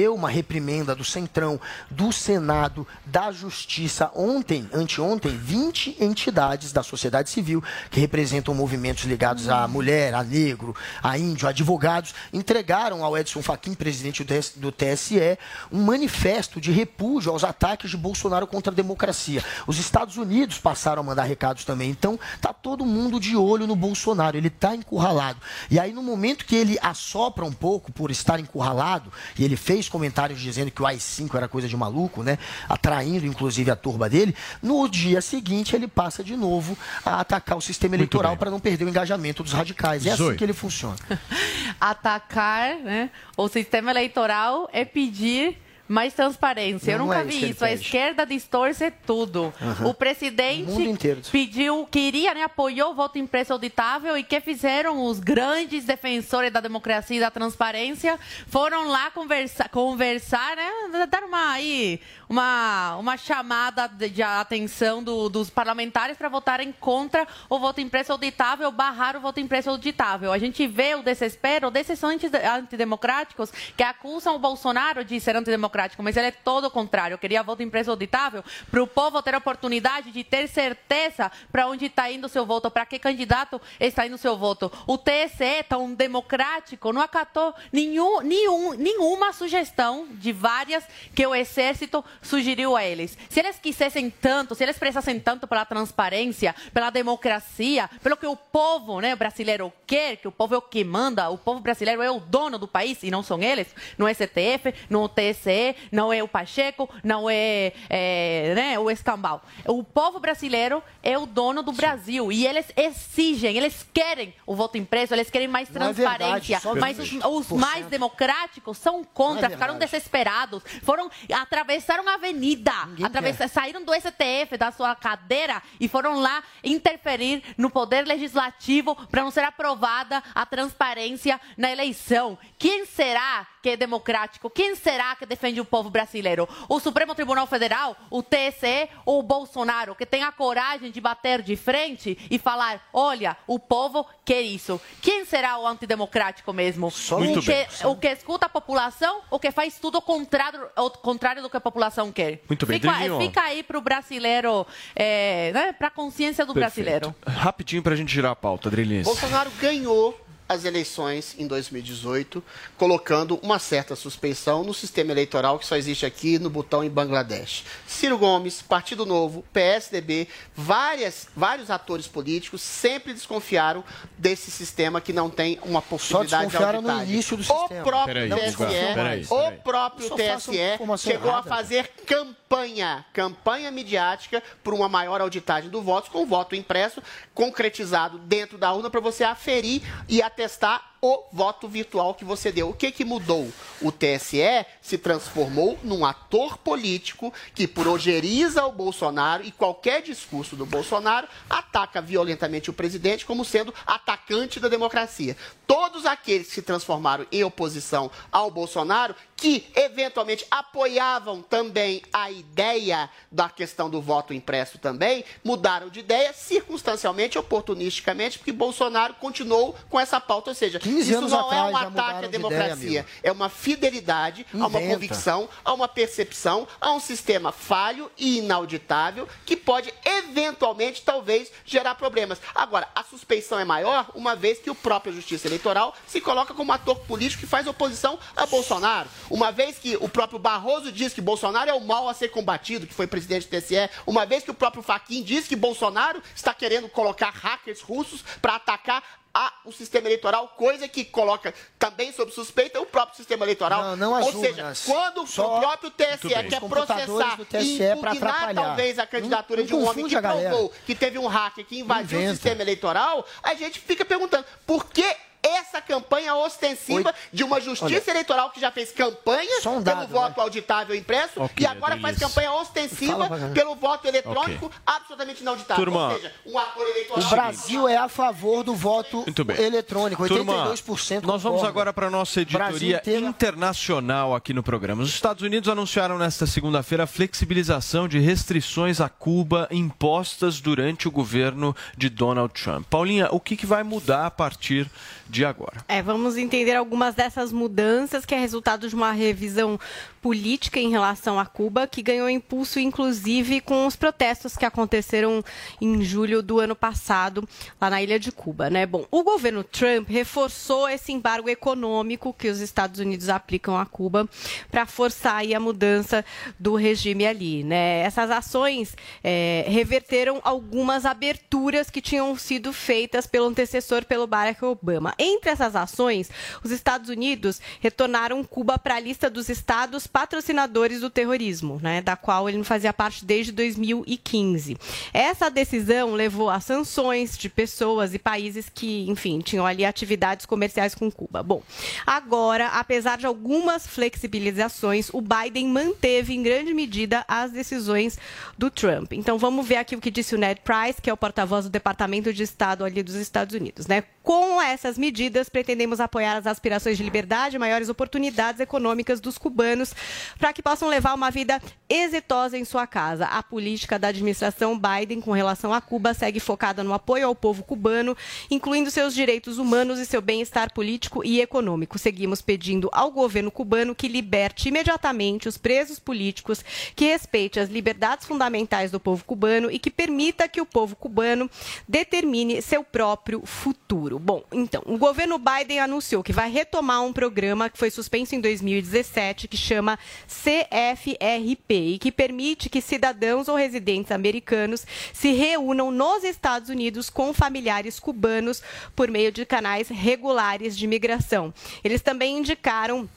recebeu 0.01 0.15
uma 0.15 0.29
reprimenda 0.29 0.95
do 0.95 1.03
Centrão, 1.03 1.59
do 1.89 2.11
Senado, 2.11 2.87
da 3.05 3.31
Justiça. 3.31 4.09
Ontem, 4.15 4.67
anteontem, 4.73 5.37
20 5.37 5.97
entidades 5.99 6.71
da 6.71 6.81
sociedade 6.81 7.29
civil, 7.29 7.63
que 7.91 7.99
representam 7.99 8.53
movimentos 8.53 9.03
ligados 9.03 9.47
à 9.47 9.67
mulher, 9.67 10.15
a 10.15 10.23
negro, 10.23 10.75
a 11.03 11.17
índio, 11.17 11.47
advogados, 11.47 12.15
entregaram 12.33 13.03
ao 13.03 13.15
Edson 13.17 13.41
Fachin, 13.41 13.75
presidente 13.75 14.23
do 14.23 14.27
TS 14.27 14.53
do 14.55 14.71
TSE, 14.71 15.37
um 15.71 15.83
manifesto 15.83 16.59
de 16.59 16.71
repúdio 16.71 17.31
aos 17.31 17.43
ataques 17.43 17.91
de 17.91 17.97
Bolsonaro 17.97 18.47
contra 18.47 18.71
a 18.71 18.75
democracia. 18.75 19.43
Os 19.67 19.77
Estados 19.77 20.17
Unidos 20.17 20.57
passaram 20.57 21.01
a 21.01 21.05
mandar 21.05 21.23
recados 21.23 21.63
também. 21.63 21.89
Então, 21.89 22.19
tá 22.39 22.53
todo 22.53 22.85
mundo 22.85 23.19
de 23.19 23.35
olho 23.35 23.67
no 23.67 23.75
Bolsonaro. 23.75 24.37
Ele 24.37 24.47
está 24.47 24.75
encurralado. 24.75 25.39
E 25.69 25.79
aí, 25.79 25.93
no 25.93 26.01
momento 26.01 26.45
que 26.45 26.55
ele 26.55 26.77
assopra 26.81 27.45
um 27.45 27.51
pouco 27.51 27.91
por 27.91 28.09
estar 28.09 28.39
encurralado, 28.39 29.11
e 29.37 29.43
ele 29.43 29.55
fez 29.55 29.80
comentários 29.89 30.39
dizendo 30.39 30.71
que 30.71 30.81
o 30.81 30.85
AI-5 30.85 31.35
era 31.35 31.47
coisa 31.47 31.67
de 31.67 31.75
maluco, 31.75 32.23
né? 32.23 32.37
Atraindo, 32.67 33.25
inclusive, 33.25 33.71
a 33.71 33.75
turba 33.75 34.09
dele, 34.09 34.35
no 34.61 34.87
dia 34.87 35.21
seguinte 35.21 35.75
ele 35.75 35.87
passa 35.87 36.23
de 36.23 36.35
novo 36.35 36.77
a 37.05 37.19
atacar 37.21 37.57
o 37.57 37.61
sistema 37.61 37.95
eleitoral 37.95 38.37
para 38.37 38.51
não 38.51 38.59
perder 38.59 38.85
o 38.85 38.89
engajamento 38.89 39.43
dos 39.43 39.53
radicais. 39.53 40.05
É 40.05 40.11
assim 40.11 40.23
Zoe. 40.23 40.35
que 40.35 40.43
ele 40.43 40.53
funciona. 40.53 40.97
Atacar 41.79 42.75
né, 42.77 43.09
o 43.35 43.47
sistema 43.47 43.91
eleitoral 43.91 44.69
é 44.71 44.85
pedir 44.85 45.57
mais 45.91 46.13
transparência. 46.13 46.91
Eu 46.91 46.99
Não 46.99 47.05
nunca 47.07 47.19
é 47.19 47.23
vi 47.23 47.49
isso. 47.49 47.65
A 47.65 47.71
esquerda 47.71 48.25
distorce 48.25 48.91
tudo. 49.05 49.53
Aham. 49.61 49.87
O 49.87 49.93
presidente 49.93 50.71
O 50.71 51.31
pediu, 51.31 51.87
queria, 51.91 52.33
né, 52.33 52.43
apoiou 52.43 52.91
o 52.91 52.95
voto 52.95 53.19
impresso 53.19 53.53
auditável 53.53 54.17
e 54.17 54.23
que 54.23 54.39
fizeram 54.39 55.05
os 55.05 55.19
grandes 55.19 55.85
defensores 55.85 56.51
da 56.51 56.59
democracia 56.61 57.17
e 57.17 57.19
da 57.19 57.29
transparência 57.29 58.17
foram 58.47 58.87
lá 58.87 59.11
conversar, 59.11 59.69
conversar 59.69 60.55
né, 60.55 61.05
dar 61.09 61.23
uma 61.23 61.51
aí 61.51 61.99
uma, 62.31 62.95
uma 62.95 63.17
chamada 63.17 63.89
de, 63.89 64.23
atenção 64.23 65.03
do- 65.03 65.27
dos 65.27 65.49
parlamentares 65.49 66.17
para 66.17 66.29
votarem 66.29 66.71
contra 66.71 67.27
o 67.49 67.59
voto 67.59 67.81
impresso 67.81 68.13
auditável, 68.13 68.71
barrar 68.71 69.17
o 69.17 69.19
voto 69.19 69.41
impresso 69.41 69.69
auditável. 69.69 70.31
A 70.31 70.37
gente 70.37 70.65
vê 70.65 70.95
o 70.95 71.03
desespero 71.03 71.69
desses 71.69 72.01
anti- 72.01 72.31
antidemocráticos 72.37 73.51
que 73.75 73.83
acusam 73.83 74.33
o 74.37 74.39
Bolsonaro 74.39 75.03
de 75.03 75.19
ser 75.19 75.35
antidemocrático, 75.35 76.01
mas 76.01 76.15
ele 76.15 76.27
é 76.27 76.31
todo 76.31 76.67
o 76.67 76.71
contrário. 76.71 77.17
Queria 77.17 77.43
voto 77.43 77.63
impresso 77.63 77.91
auditável 77.91 78.41
para 78.69 78.81
o 78.81 78.87
povo 78.87 79.21
ter 79.21 79.35
a 79.35 79.39
oportunidade 79.39 80.09
de 80.09 80.23
ter 80.23 80.47
certeza 80.47 81.29
para 81.51 81.67
onde 81.67 81.87
está 81.87 82.09
indo 82.09 82.27
o 82.27 82.29
seu 82.29 82.45
voto, 82.45 82.71
para 82.71 82.85
que 82.85 82.97
candidato 82.97 83.59
está 83.77 84.07
indo 84.07 84.15
o 84.15 84.17
seu 84.17 84.37
voto. 84.37 84.71
O 84.87 84.97
TSE, 84.97 85.63
tão 85.67 85.93
democrático, 85.93 86.93
não 86.93 87.01
acatou 87.01 87.53
nenhum, 87.73 88.21
nenhum, 88.21 88.71
nenhuma 88.71 89.33
sugestão 89.33 90.07
de 90.11 90.31
várias 90.31 90.85
que 91.13 91.27
o 91.27 91.35
Exército 91.35 92.05
sugeriu 92.21 92.75
a 92.75 92.83
eles. 92.83 93.17
Se 93.29 93.39
eles 93.39 93.57
quisessem 93.59 94.09
tanto, 94.09 94.55
se 94.55 94.63
eles 94.63 94.77
precisassem 94.77 95.19
tanto 95.19 95.47
pela 95.47 95.65
transparência, 95.65 96.55
pela 96.73 96.89
democracia, 96.89 97.89
pelo 98.01 98.17
que 98.17 98.27
o 98.27 98.35
povo 98.35 98.99
né, 98.99 99.15
brasileiro 99.15 99.71
quer, 99.87 100.17
que 100.17 100.27
o 100.27 100.31
povo 100.31 100.55
é 100.55 100.57
o 100.57 100.61
que 100.61 100.83
manda, 100.83 101.29
o 101.29 101.37
povo 101.37 101.59
brasileiro 101.59 102.01
é 102.01 102.11
o 102.11 102.19
dono 102.19 102.57
do 102.57 102.67
país 102.67 103.03
e 103.03 103.11
não 103.11 103.23
são 103.23 103.41
eles, 103.41 103.67
não 103.97 104.07
é 104.07 104.13
STF, 104.13 104.73
não 104.89 105.01
é 105.01 105.05
o 105.05 105.09
TSE, 105.09 105.75
não 105.91 106.13
é 106.13 106.23
o 106.23 106.27
Pacheco, 106.27 106.89
não 107.03 107.29
é, 107.29 107.73
é, 107.89 108.53
né, 108.55 108.79
o 108.79 108.89
Escambau. 108.89 109.41
O 109.65 109.83
povo 109.83 110.19
brasileiro 110.19 110.83
é 111.01 111.17
o 111.17 111.25
dono 111.25 111.63
do 111.63 111.71
Brasil 111.71 112.31
e 112.31 112.45
eles 112.45 112.67
exigem, 112.75 113.57
eles 113.57 113.85
querem 113.93 114.33
o 114.45 114.55
voto 114.55 114.77
impresso, 114.77 115.13
eles 115.13 115.29
querem 115.29 115.47
mais 115.47 115.69
Não 115.69 115.87
é 115.87 115.93
verdade, 115.93 116.47
transparência, 116.47 116.59
só 116.59 116.75
mas 116.75 116.99
os, 116.99 117.11
20%. 117.11 117.31
os 117.31 117.49
mais 117.51 117.85
democráticos 117.87 118.77
são 118.77 119.03
contra, 119.03 119.47
é 119.47 119.49
ficaram 119.49 119.73
verdade. 119.73 119.91
desesperados, 119.91 120.63
foram 120.83 121.09
atravessaram 121.33 122.07
a 122.07 122.10
avenida, 122.15 122.71
atravessa- 123.03 123.47
saíram 123.47 123.83
do 123.83 123.93
STF, 123.93 124.57
da 124.57 124.71
sua 124.71 124.95
cadeira 124.95 125.61
e 125.79 125.87
foram 125.87 126.19
lá 126.19 126.43
interferir 126.63 127.43
no 127.57 127.69
poder 127.69 128.05
legislativo 128.07 128.95
para 129.07 129.23
não 129.23 129.31
ser 129.31 129.43
aprovada 129.43 130.23
a 130.33 130.45
transparência 130.45 131.39
na 131.57 131.71
eleição. 131.71 132.37
Quem 132.57 132.85
será 132.85 133.47
que 133.61 133.69
é 133.69 133.77
democrático? 133.77 134.49
Quem 134.49 134.75
será 134.75 135.15
que 135.15 135.25
defende 135.25 135.61
o 135.61 135.65
povo 135.65 135.89
brasileiro? 135.89 136.47
O 136.67 136.79
Supremo 136.79 137.13
Tribunal 137.13 137.45
Federal, 137.47 137.95
o 138.09 138.23
TSE 138.23 138.89
ou 139.05 139.19
o 139.19 139.23
Bolsonaro, 139.23 139.95
que 139.95 140.05
tem 140.05 140.23
a 140.23 140.31
coragem 140.31 140.91
de 140.91 140.99
bater 140.99 141.41
de 141.41 141.55
frente 141.55 142.17
e 142.29 142.39
falar: 142.39 142.81
olha, 142.93 143.37
o 143.47 143.59
povo 143.59 144.05
quer 144.25 144.41
isso. 144.41 144.81
Quem 145.01 145.25
será 145.25 145.57
o 145.59 145.67
antidemocrático 145.67 146.51
mesmo? 146.51 146.91
Muito 147.19 147.39
o, 147.39 147.41
que, 147.41 147.51
bem. 147.51 147.67
o 147.85 147.95
que 147.95 148.07
escuta 148.07 148.45
a 148.47 148.49
população 148.49 149.21
ou 149.29 149.39
que 149.39 149.51
faz 149.51 149.77
tudo 149.79 149.95
ao 149.97 150.01
contrário, 150.01 150.67
ao 150.75 150.89
contrário 150.89 151.41
do 151.41 151.49
que 151.49 151.57
a 151.57 151.61
população 151.61 152.11
quer? 152.11 152.41
Muito 152.47 152.65
bem, 152.65 152.79
Fica, 152.79 153.17
fica 153.19 153.41
aí 153.41 153.63
para 153.63 153.77
o 153.77 153.81
brasileiro, 153.81 154.65
é, 154.95 155.51
né, 155.53 155.73
para 155.73 155.87
a 155.87 155.91
consciência 155.91 156.45
do 156.45 156.53
brasileiro. 156.53 157.13
Rapidinho 157.27 157.83
pra 157.83 157.95
gente 157.95 158.11
girar 158.11 158.31
a 158.31 158.35
pauta, 158.35 158.69
Adrilins. 158.69 159.05
Bolsonaro 159.05 159.51
ganhou 159.59 160.19
as 160.51 160.65
eleições 160.65 161.33
em 161.37 161.47
2018, 161.47 162.43
colocando 162.77 163.39
uma 163.41 163.57
certa 163.57 163.95
suspeição 163.95 164.65
no 164.65 164.73
sistema 164.73 165.11
eleitoral 165.11 165.57
que 165.57 165.65
só 165.65 165.77
existe 165.77 166.05
aqui 166.05 166.37
no 166.37 166.49
botão 166.49 166.83
em 166.83 166.89
Bangladesh. 166.89 167.63
Ciro 167.87 168.17
Gomes, 168.17 168.61
Partido 168.61 169.05
Novo, 169.05 169.45
PSDB, 169.53 170.27
várias, 170.53 171.29
vários 171.33 171.71
atores 171.71 172.05
políticos 172.05 172.61
sempre 172.61 173.13
desconfiaram 173.13 173.81
desse 174.17 174.51
sistema 174.51 174.99
que 174.99 175.13
não 175.13 175.29
tem 175.29 175.57
uma 175.63 175.81
possibilidade 175.81 176.47
desconfiaram 176.47 176.79
de 176.79 176.85
no 176.85 176.91
auditar. 176.91 177.13
início 177.13 177.37
do 177.37 177.41
O 177.43 177.45
sistema. 177.45 177.83
próprio 177.83 178.13
Peraí, 178.13 178.29
Guga, 178.29 178.51
TSE, 178.51 178.55
peraí, 178.93 179.23
o 179.23 179.27
peraí. 179.27 179.57
próprio 179.63 180.07
Só 180.09 180.17
façam 180.17 180.53
TSE 180.53 180.77
chegou 180.97 181.31
a 181.31 181.35
errada. 181.35 181.49
fazer 181.49 181.87
campanha, 182.05 183.05
campanha 183.13 183.71
midiática 183.71 184.43
por 184.61 184.73
uma 184.73 184.89
maior 184.89 185.21
auditagem 185.21 185.69
do 185.69 185.81
voto, 185.81 186.11
com 186.11 186.25
voto 186.25 186.55
impresso 186.55 187.01
concretizado 187.33 188.17
dentro 188.17 188.57
da 188.57 188.73
urna 188.73 188.89
para 188.89 188.99
você 188.99 189.23
aferir 189.23 189.81
e 190.09 190.21
atestar 190.41 190.81
o 191.01 191.23
voto 191.31 191.67
virtual 191.67 192.13
que 192.13 192.23
você 192.23 192.51
deu. 192.51 192.69
O 192.69 192.73
que, 192.73 192.91
que 192.91 193.03
mudou? 193.03 193.51
O 193.81 193.91
TSE 193.91 194.65
se 194.81 194.97
transformou 194.99 195.79
num 195.83 196.05
ator 196.05 196.59
político 196.59 197.33
que, 197.55 197.67
por 197.67 197.87
ojeriza 197.87 198.63
o 198.65 198.71
Bolsonaro 198.71 199.43
e 199.43 199.51
qualquer 199.51 200.03
discurso 200.03 200.55
do 200.55 200.65
Bolsonaro, 200.65 201.27
ataca 201.49 202.01
violentamente 202.01 202.69
o 202.69 202.73
presidente 202.73 203.25
como 203.25 203.43
sendo 203.43 203.73
atacante 203.85 204.59
da 204.59 204.67
democracia. 204.67 205.35
Todos 205.65 206.05
aqueles 206.05 206.47
que 206.47 206.53
se 206.53 206.61
transformaram 206.61 207.25
em 207.31 207.43
oposição 207.43 208.11
ao 208.31 208.51
Bolsonaro, 208.51 209.15
que 209.35 209.65
eventualmente 209.75 210.45
apoiavam 210.51 211.41
também 211.41 212.03
a 212.13 212.29
ideia 212.29 213.09
da 213.31 213.49
questão 213.49 213.89
do 213.89 213.99
voto 213.99 214.35
impresso 214.35 214.77
também, 214.77 215.25
mudaram 215.43 215.89
de 215.89 216.01
ideia 216.01 216.31
circunstancialmente, 216.31 217.39
oportunisticamente, 217.39 218.37
porque 218.37 218.51
Bolsonaro 218.51 219.15
continuou 219.15 219.75
com 219.89 219.99
essa 219.99 220.21
pauta. 220.21 220.51
Ou 220.51 220.55
seja, 220.55 220.79
15 220.95 221.11
isso 221.11 221.21
não 221.21 221.53
é 221.53 221.63
um 221.63 221.77
ataque 221.77 222.25
à 222.25 222.27
democracia, 222.27 222.75
ideia, 222.75 223.05
é 223.23 223.31
uma 223.31 223.49
fidelidade 223.49 224.45
a 224.53 224.57
uma 224.57 224.67
Inventa. 224.67 224.93
convicção, 224.93 225.49
a 225.63 225.73
uma 225.73 225.87
percepção, 225.87 226.67
a 226.79 226.91
um 226.91 226.99
sistema 226.99 227.51
falho 227.51 228.11
e 228.17 228.39
inauditável 228.39 229.27
que 229.45 229.55
pode 229.55 229.93
eventualmente, 230.03 231.01
talvez, 231.01 231.51
gerar 231.65 231.95
problemas. 231.95 232.39
Agora, 232.53 232.87
a 232.95 233.03
suspeição 233.03 233.59
é 233.59 233.65
maior 233.65 234.09
uma 234.13 234.35
vez 234.35 234.59
que 234.59 234.69
o 234.69 234.75
próprio 234.75 235.13
Justiça 235.13 235.47
Eleitoral 235.47 235.95
se 236.07 236.19
coloca 236.19 236.53
como 236.53 236.71
ator 236.71 236.99
político 237.01 237.41
que 237.41 237.47
faz 237.47 237.67
oposição 237.67 238.19
a 238.35 238.45
Bolsonaro. 238.45 239.09
Uma 239.29 239.51
vez 239.51 239.77
que 239.77 239.95
o 239.97 240.09
próprio 240.09 240.39
Barroso 240.39 240.91
diz 240.91 241.13
que 241.13 241.21
Bolsonaro 241.21 241.69
é 241.69 241.73
o 241.73 241.81
mal 241.81 242.07
a 242.09 242.13
ser 242.13 242.29
combatido, 242.29 242.85
que 242.85 242.93
foi 242.93 243.07
presidente 243.07 243.47
do 243.47 243.49
TSE, 243.49 243.89
uma 244.05 244.25
vez 244.25 244.43
que 244.43 244.51
o 244.51 244.53
próprio 244.53 244.83
Fachin 244.83 245.23
diz 245.23 245.47
que 245.47 245.55
Bolsonaro 245.55 246.21
está 246.35 246.53
querendo 246.53 246.89
colocar 246.89 247.31
hackers 247.31 247.81
russos 247.81 248.23
para 248.41 248.55
atacar 248.55 249.20
a- 249.33 249.53
o 249.65 249.71
sistema 249.71 250.07
eleitoral, 250.07 250.49
coisa 250.49 250.87
que 250.87 251.05
coloca 251.05 251.53
também 251.79 252.11
sob 252.11 252.31
suspeita 252.31 252.81
o 252.81 252.85
próprio 252.85 253.15
sistema 253.15 253.45
eleitoral. 253.45 253.81
Não, 253.81 253.95
não 253.95 254.15
as 254.15 254.25
Ou 254.25 254.41
seja, 254.41 254.73
quando 254.85 255.21
o 255.23 255.59
próprio 255.59 255.91
TSE 255.91 256.27
quer 256.27 256.59
computadores 256.59 257.05
processar 257.05 257.37
e 257.63 257.77
pra 258.01 258.11
impugnar 258.11 258.53
talvez 258.53 258.99
a 258.99 259.07
candidatura 259.07 259.61
Não- 259.61 259.67
de 259.67 259.73
um 259.75 259.79
não 259.81 259.87
homem 259.87 260.07
que 260.07 260.19
provou 260.21 260.73
que 260.85 260.95
teve 260.95 261.17
um 261.17 261.27
hacker 261.27 261.65
que 261.65 261.79
invadiu 261.79 262.19
o 262.19 262.31
sistema 262.31 262.61
eleitoral, 262.61 263.25
a 263.41 263.53
gente 263.53 263.79
fica 263.79 264.03
perguntando 264.03 264.45
por 264.65 264.85
que 264.85 265.05
essa 265.51 265.81
campanha 265.81 266.35
ostensiva 266.35 267.13
de 267.31 267.43
uma 267.43 267.59
justiça 267.59 267.85
Olha, 267.85 268.11
eleitoral 268.11 268.49
que 268.51 268.59
já 268.59 268.71
fez 268.71 268.91
campanha 268.91 269.57
um 269.59 269.61
pelo 269.61 269.81
dado, 269.81 270.07
voto 270.07 270.41
auditável 270.41 270.95
impresso 270.95 271.41
Ok, 271.41 271.63
e 271.63 271.65
agora 271.65 271.97
faz 271.99 272.17
campanha 272.17 272.51
ostensiva 272.53 273.29
pelo 273.53 273.75
voto 273.75 274.07
eletrônico 274.07 274.71
absolutamente 274.85 275.43
não 275.43 275.53
auditável. 275.53 275.85
Turma, 275.85 276.07
Ou 276.09 276.15
seja, 276.15 276.33
um 276.45 276.57
acordo 276.57 276.89
eleitoral. 276.91 277.25
O 277.25 277.29
Brasil 277.29 277.87
é 277.87 277.97
a 277.97 278.07
favor 278.09 278.63
do 278.63 278.75
voto 278.75 279.17
Muito 279.17 279.43
bem. 279.43 279.59
eletrônico, 279.61 280.23
82% 280.23 281.21
Turma, 281.21 281.33
nós 281.33 281.41
vamos 281.41 281.63
agora 281.63 281.93
para 281.93 282.07
a 282.07 282.09
nossa 282.09 282.41
editoria 282.41 283.01
internacional 283.05 284.35
aqui 284.35 284.53
no 284.53 284.63
programa. 284.63 285.03
Os 285.03 285.09
Estados 285.09 285.43
Unidos 285.43 285.69
anunciaram 285.69 286.17
nesta 286.17 286.45
segunda-feira 286.45 287.03
a 287.03 287.07
flexibilização 287.07 288.07
de 288.07 288.19
restrições 288.19 289.01
a 289.01 289.09
Cuba 289.09 289.67
impostas 289.71 290.59
durante 290.59 291.07
o 291.07 291.11
governo 291.11 291.75
de 291.97 292.09
Donald 292.09 292.53
Trump. 292.53 292.85
Paulinha, 292.89 293.27
o 293.31 293.39
que, 293.39 293.55
que 293.55 293.65
vai 293.65 293.83
mudar 293.83 294.25
a 294.25 294.31
partir 294.31 294.89
de 295.29 295.40
agora? 295.45 295.77
É, 295.87 296.01
vamos 296.01 296.37
entender 296.37 296.75
algumas 296.75 297.15
dessas 297.15 297.51
mudanças 297.51 298.25
que 298.25 298.35
é 298.35 298.39
resultado 298.39 298.87
de 298.87 298.95
uma 298.95 299.11
revisão 299.11 299.79
política 300.21 300.79
em 300.79 300.89
relação 300.89 301.39
a 301.39 301.45
Cuba, 301.45 301.87
que 301.87 302.03
ganhou 302.03 302.29
impulso, 302.29 302.79
inclusive, 302.79 303.59
com 303.59 303.87
os 303.87 303.95
protestos 303.95 304.55
que 304.55 304.65
aconteceram 304.65 305.43
em 305.81 306.03
julho 306.03 306.43
do 306.43 306.59
ano 306.59 306.75
passado, 306.75 307.47
lá 307.79 307.89
na 307.89 308.01
ilha 308.01 308.19
de 308.19 308.31
Cuba. 308.31 308.69
Né? 308.69 308.85
Bom, 308.85 309.05
o 309.09 309.23
governo 309.23 309.63
Trump 309.63 310.09
reforçou 310.09 310.87
esse 310.87 311.11
embargo 311.11 311.49
econômico 311.49 312.33
que 312.33 312.49
os 312.49 312.59
Estados 312.59 312.99
Unidos 312.99 313.29
aplicam 313.29 313.77
a 313.77 313.85
Cuba 313.85 314.29
para 314.69 314.85
forçar 314.85 315.41
a 315.41 315.59
mudança 315.59 316.23
do 316.59 316.75
regime 316.75 317.25
ali. 317.25 317.63
Né? 317.63 318.01
Essas 318.01 318.29
ações 318.29 318.95
é, 319.23 319.65
reverteram 319.67 320.39
algumas 320.43 321.05
aberturas 321.05 321.89
que 321.89 322.01
tinham 322.01 322.35
sido 322.37 322.71
feitas 322.71 323.25
pelo 323.25 323.47
antecessor, 323.47 324.05
pelo 324.05 324.27
Barack 324.27 324.63
Obama. 324.63 325.13
Entre 325.31 325.49
essas 325.49 325.75
ações, 325.75 326.29
os 326.63 326.71
Estados 326.71 327.09
Unidos 327.09 327.61
retornaram 327.79 328.43
Cuba 328.43 328.77
para 328.77 328.95
a 328.95 328.99
lista 328.99 329.29
dos 329.29 329.47
estados 329.47 330.05
patrocinadores 330.05 330.99
do 330.99 331.09
terrorismo, 331.09 331.79
né, 331.81 332.01
da 332.01 332.15
qual 332.15 332.49
ele 332.49 332.57
não 332.57 332.65
fazia 332.65 332.91
parte 332.91 333.23
desde 333.23 333.51
2015. 333.51 334.77
Essa 335.13 335.49
decisão 335.49 336.13
levou 336.13 336.49
a 336.49 336.59
sanções 336.59 337.37
de 337.37 337.47
pessoas 337.49 338.13
e 338.13 338.19
países 338.19 338.67
que, 338.69 339.09
enfim, 339.09 339.39
tinham 339.39 339.65
ali 339.65 339.85
atividades 339.85 340.45
comerciais 340.45 340.93
com 340.93 341.09
Cuba. 341.09 341.41
Bom, 341.41 341.63
agora, 342.05 342.67
apesar 342.67 343.17
de 343.17 343.25
algumas 343.25 343.87
flexibilizações, 343.87 345.09
o 345.13 345.21
Biden 345.21 345.67
manteve 345.67 346.33
em 346.33 346.43
grande 346.43 346.73
medida 346.73 347.23
as 347.27 347.51
decisões 347.51 348.17
do 348.57 348.69
Trump. 348.69 349.13
Então, 349.13 349.37
vamos 349.37 349.65
ver 349.65 349.77
aqui 349.77 349.95
o 349.95 350.01
que 350.01 350.11
disse 350.11 350.35
o 350.35 350.37
Ned 350.37 350.61
Price, 350.61 351.01
que 351.01 351.09
é 351.09 351.13
o 351.13 351.17
porta-voz 351.17 351.65
do 351.65 351.71
Departamento 351.71 352.33
de 352.33 352.43
Estado 352.43 352.83
ali 352.83 353.01
dos 353.01 353.15
Estados 353.15 353.55
Unidos, 353.55 353.87
né? 353.87 354.03
Com 354.23 354.61
essas 354.61 354.97
medidas, 354.97 355.20
pretendemos 355.51 355.99
apoiar 355.99 356.37
as 356.37 356.47
aspirações 356.47 356.97
de 356.97 357.03
liberdade 357.03 357.55
e 357.55 357.59
maiores 357.59 357.89
oportunidades 357.89 358.59
econômicas 358.59 359.19
dos 359.19 359.37
cubanos 359.37 359.93
para 360.39 360.53
que 360.53 360.61
possam 360.61 360.89
levar 360.89 361.13
uma 361.13 361.29
vida 361.29 361.61
exitosa 361.89 362.57
em 362.57 362.65
sua 362.65 362.87
casa. 362.87 363.25
A 363.25 363.43
política 363.43 363.99
da 363.99 364.07
administração 364.07 364.79
Biden 364.79 365.21
com 365.21 365.31
relação 365.31 365.73
a 365.73 365.81
Cuba 365.81 366.13
segue 366.13 366.39
focada 366.39 366.83
no 366.83 366.93
apoio 366.93 367.27
ao 367.27 367.35
povo 367.35 367.63
cubano, 367.63 368.15
incluindo 368.49 368.89
seus 368.89 369.13
direitos 369.13 369.57
humanos 369.57 369.99
e 369.99 370.05
seu 370.05 370.21
bem-estar 370.21 370.73
político 370.73 371.23
e 371.23 371.41
econômico. 371.41 371.99
Seguimos 371.99 372.41
pedindo 372.41 372.89
ao 372.91 373.11
governo 373.11 373.51
cubano 373.51 373.95
que 373.95 374.07
liberte 374.07 374.69
imediatamente 374.69 375.47
os 375.47 375.57
presos 375.57 375.99
políticos, 375.99 376.63
que 376.95 377.05
respeite 377.05 377.59
as 377.59 377.69
liberdades 377.69 378.25
fundamentais 378.25 378.91
do 378.91 378.99
povo 378.99 379.23
cubano 379.25 379.69
e 379.69 379.77
que 379.77 379.91
permita 379.91 380.47
que 380.47 380.61
o 380.61 380.65
povo 380.65 380.95
cubano 380.95 381.49
determine 381.87 382.61
seu 382.61 382.83
próprio 382.83 383.45
futuro. 383.45 384.17
Bom, 384.17 384.43
então, 384.51 384.81
o 384.85 384.97
governo 385.01 385.39
Biden 385.39 385.79
anunciou 385.79 386.21
que 386.21 386.31
vai 386.31 386.47
retomar 386.51 387.01
um 387.01 387.11
programa 387.11 387.71
que 387.71 387.77
foi 387.77 387.89
suspenso 387.89 388.35
em 388.35 388.39
2017, 388.39 389.47
que 389.47 389.57
chama 389.57 389.97
CFRP, 390.27 391.73
e 391.95 391.97
que 391.97 392.11
permite 392.11 392.69
que 392.69 392.79
cidadãos 392.79 393.47
ou 393.47 393.55
residentes 393.55 394.11
americanos 394.11 394.85
se 395.11 395.31
reúnam 395.31 395.89
nos 395.89 396.23
Estados 396.23 396.69
Unidos 396.69 397.09
com 397.09 397.33
familiares 397.33 397.99
cubanos 397.99 398.61
por 398.95 399.09
meio 399.09 399.31
de 399.31 399.43
canais 399.43 399.87
regulares 399.87 400.77
de 400.77 400.85
imigração. 400.85 401.51
Eles 401.83 402.03
também 402.03 402.37
indicaram 402.37 403.09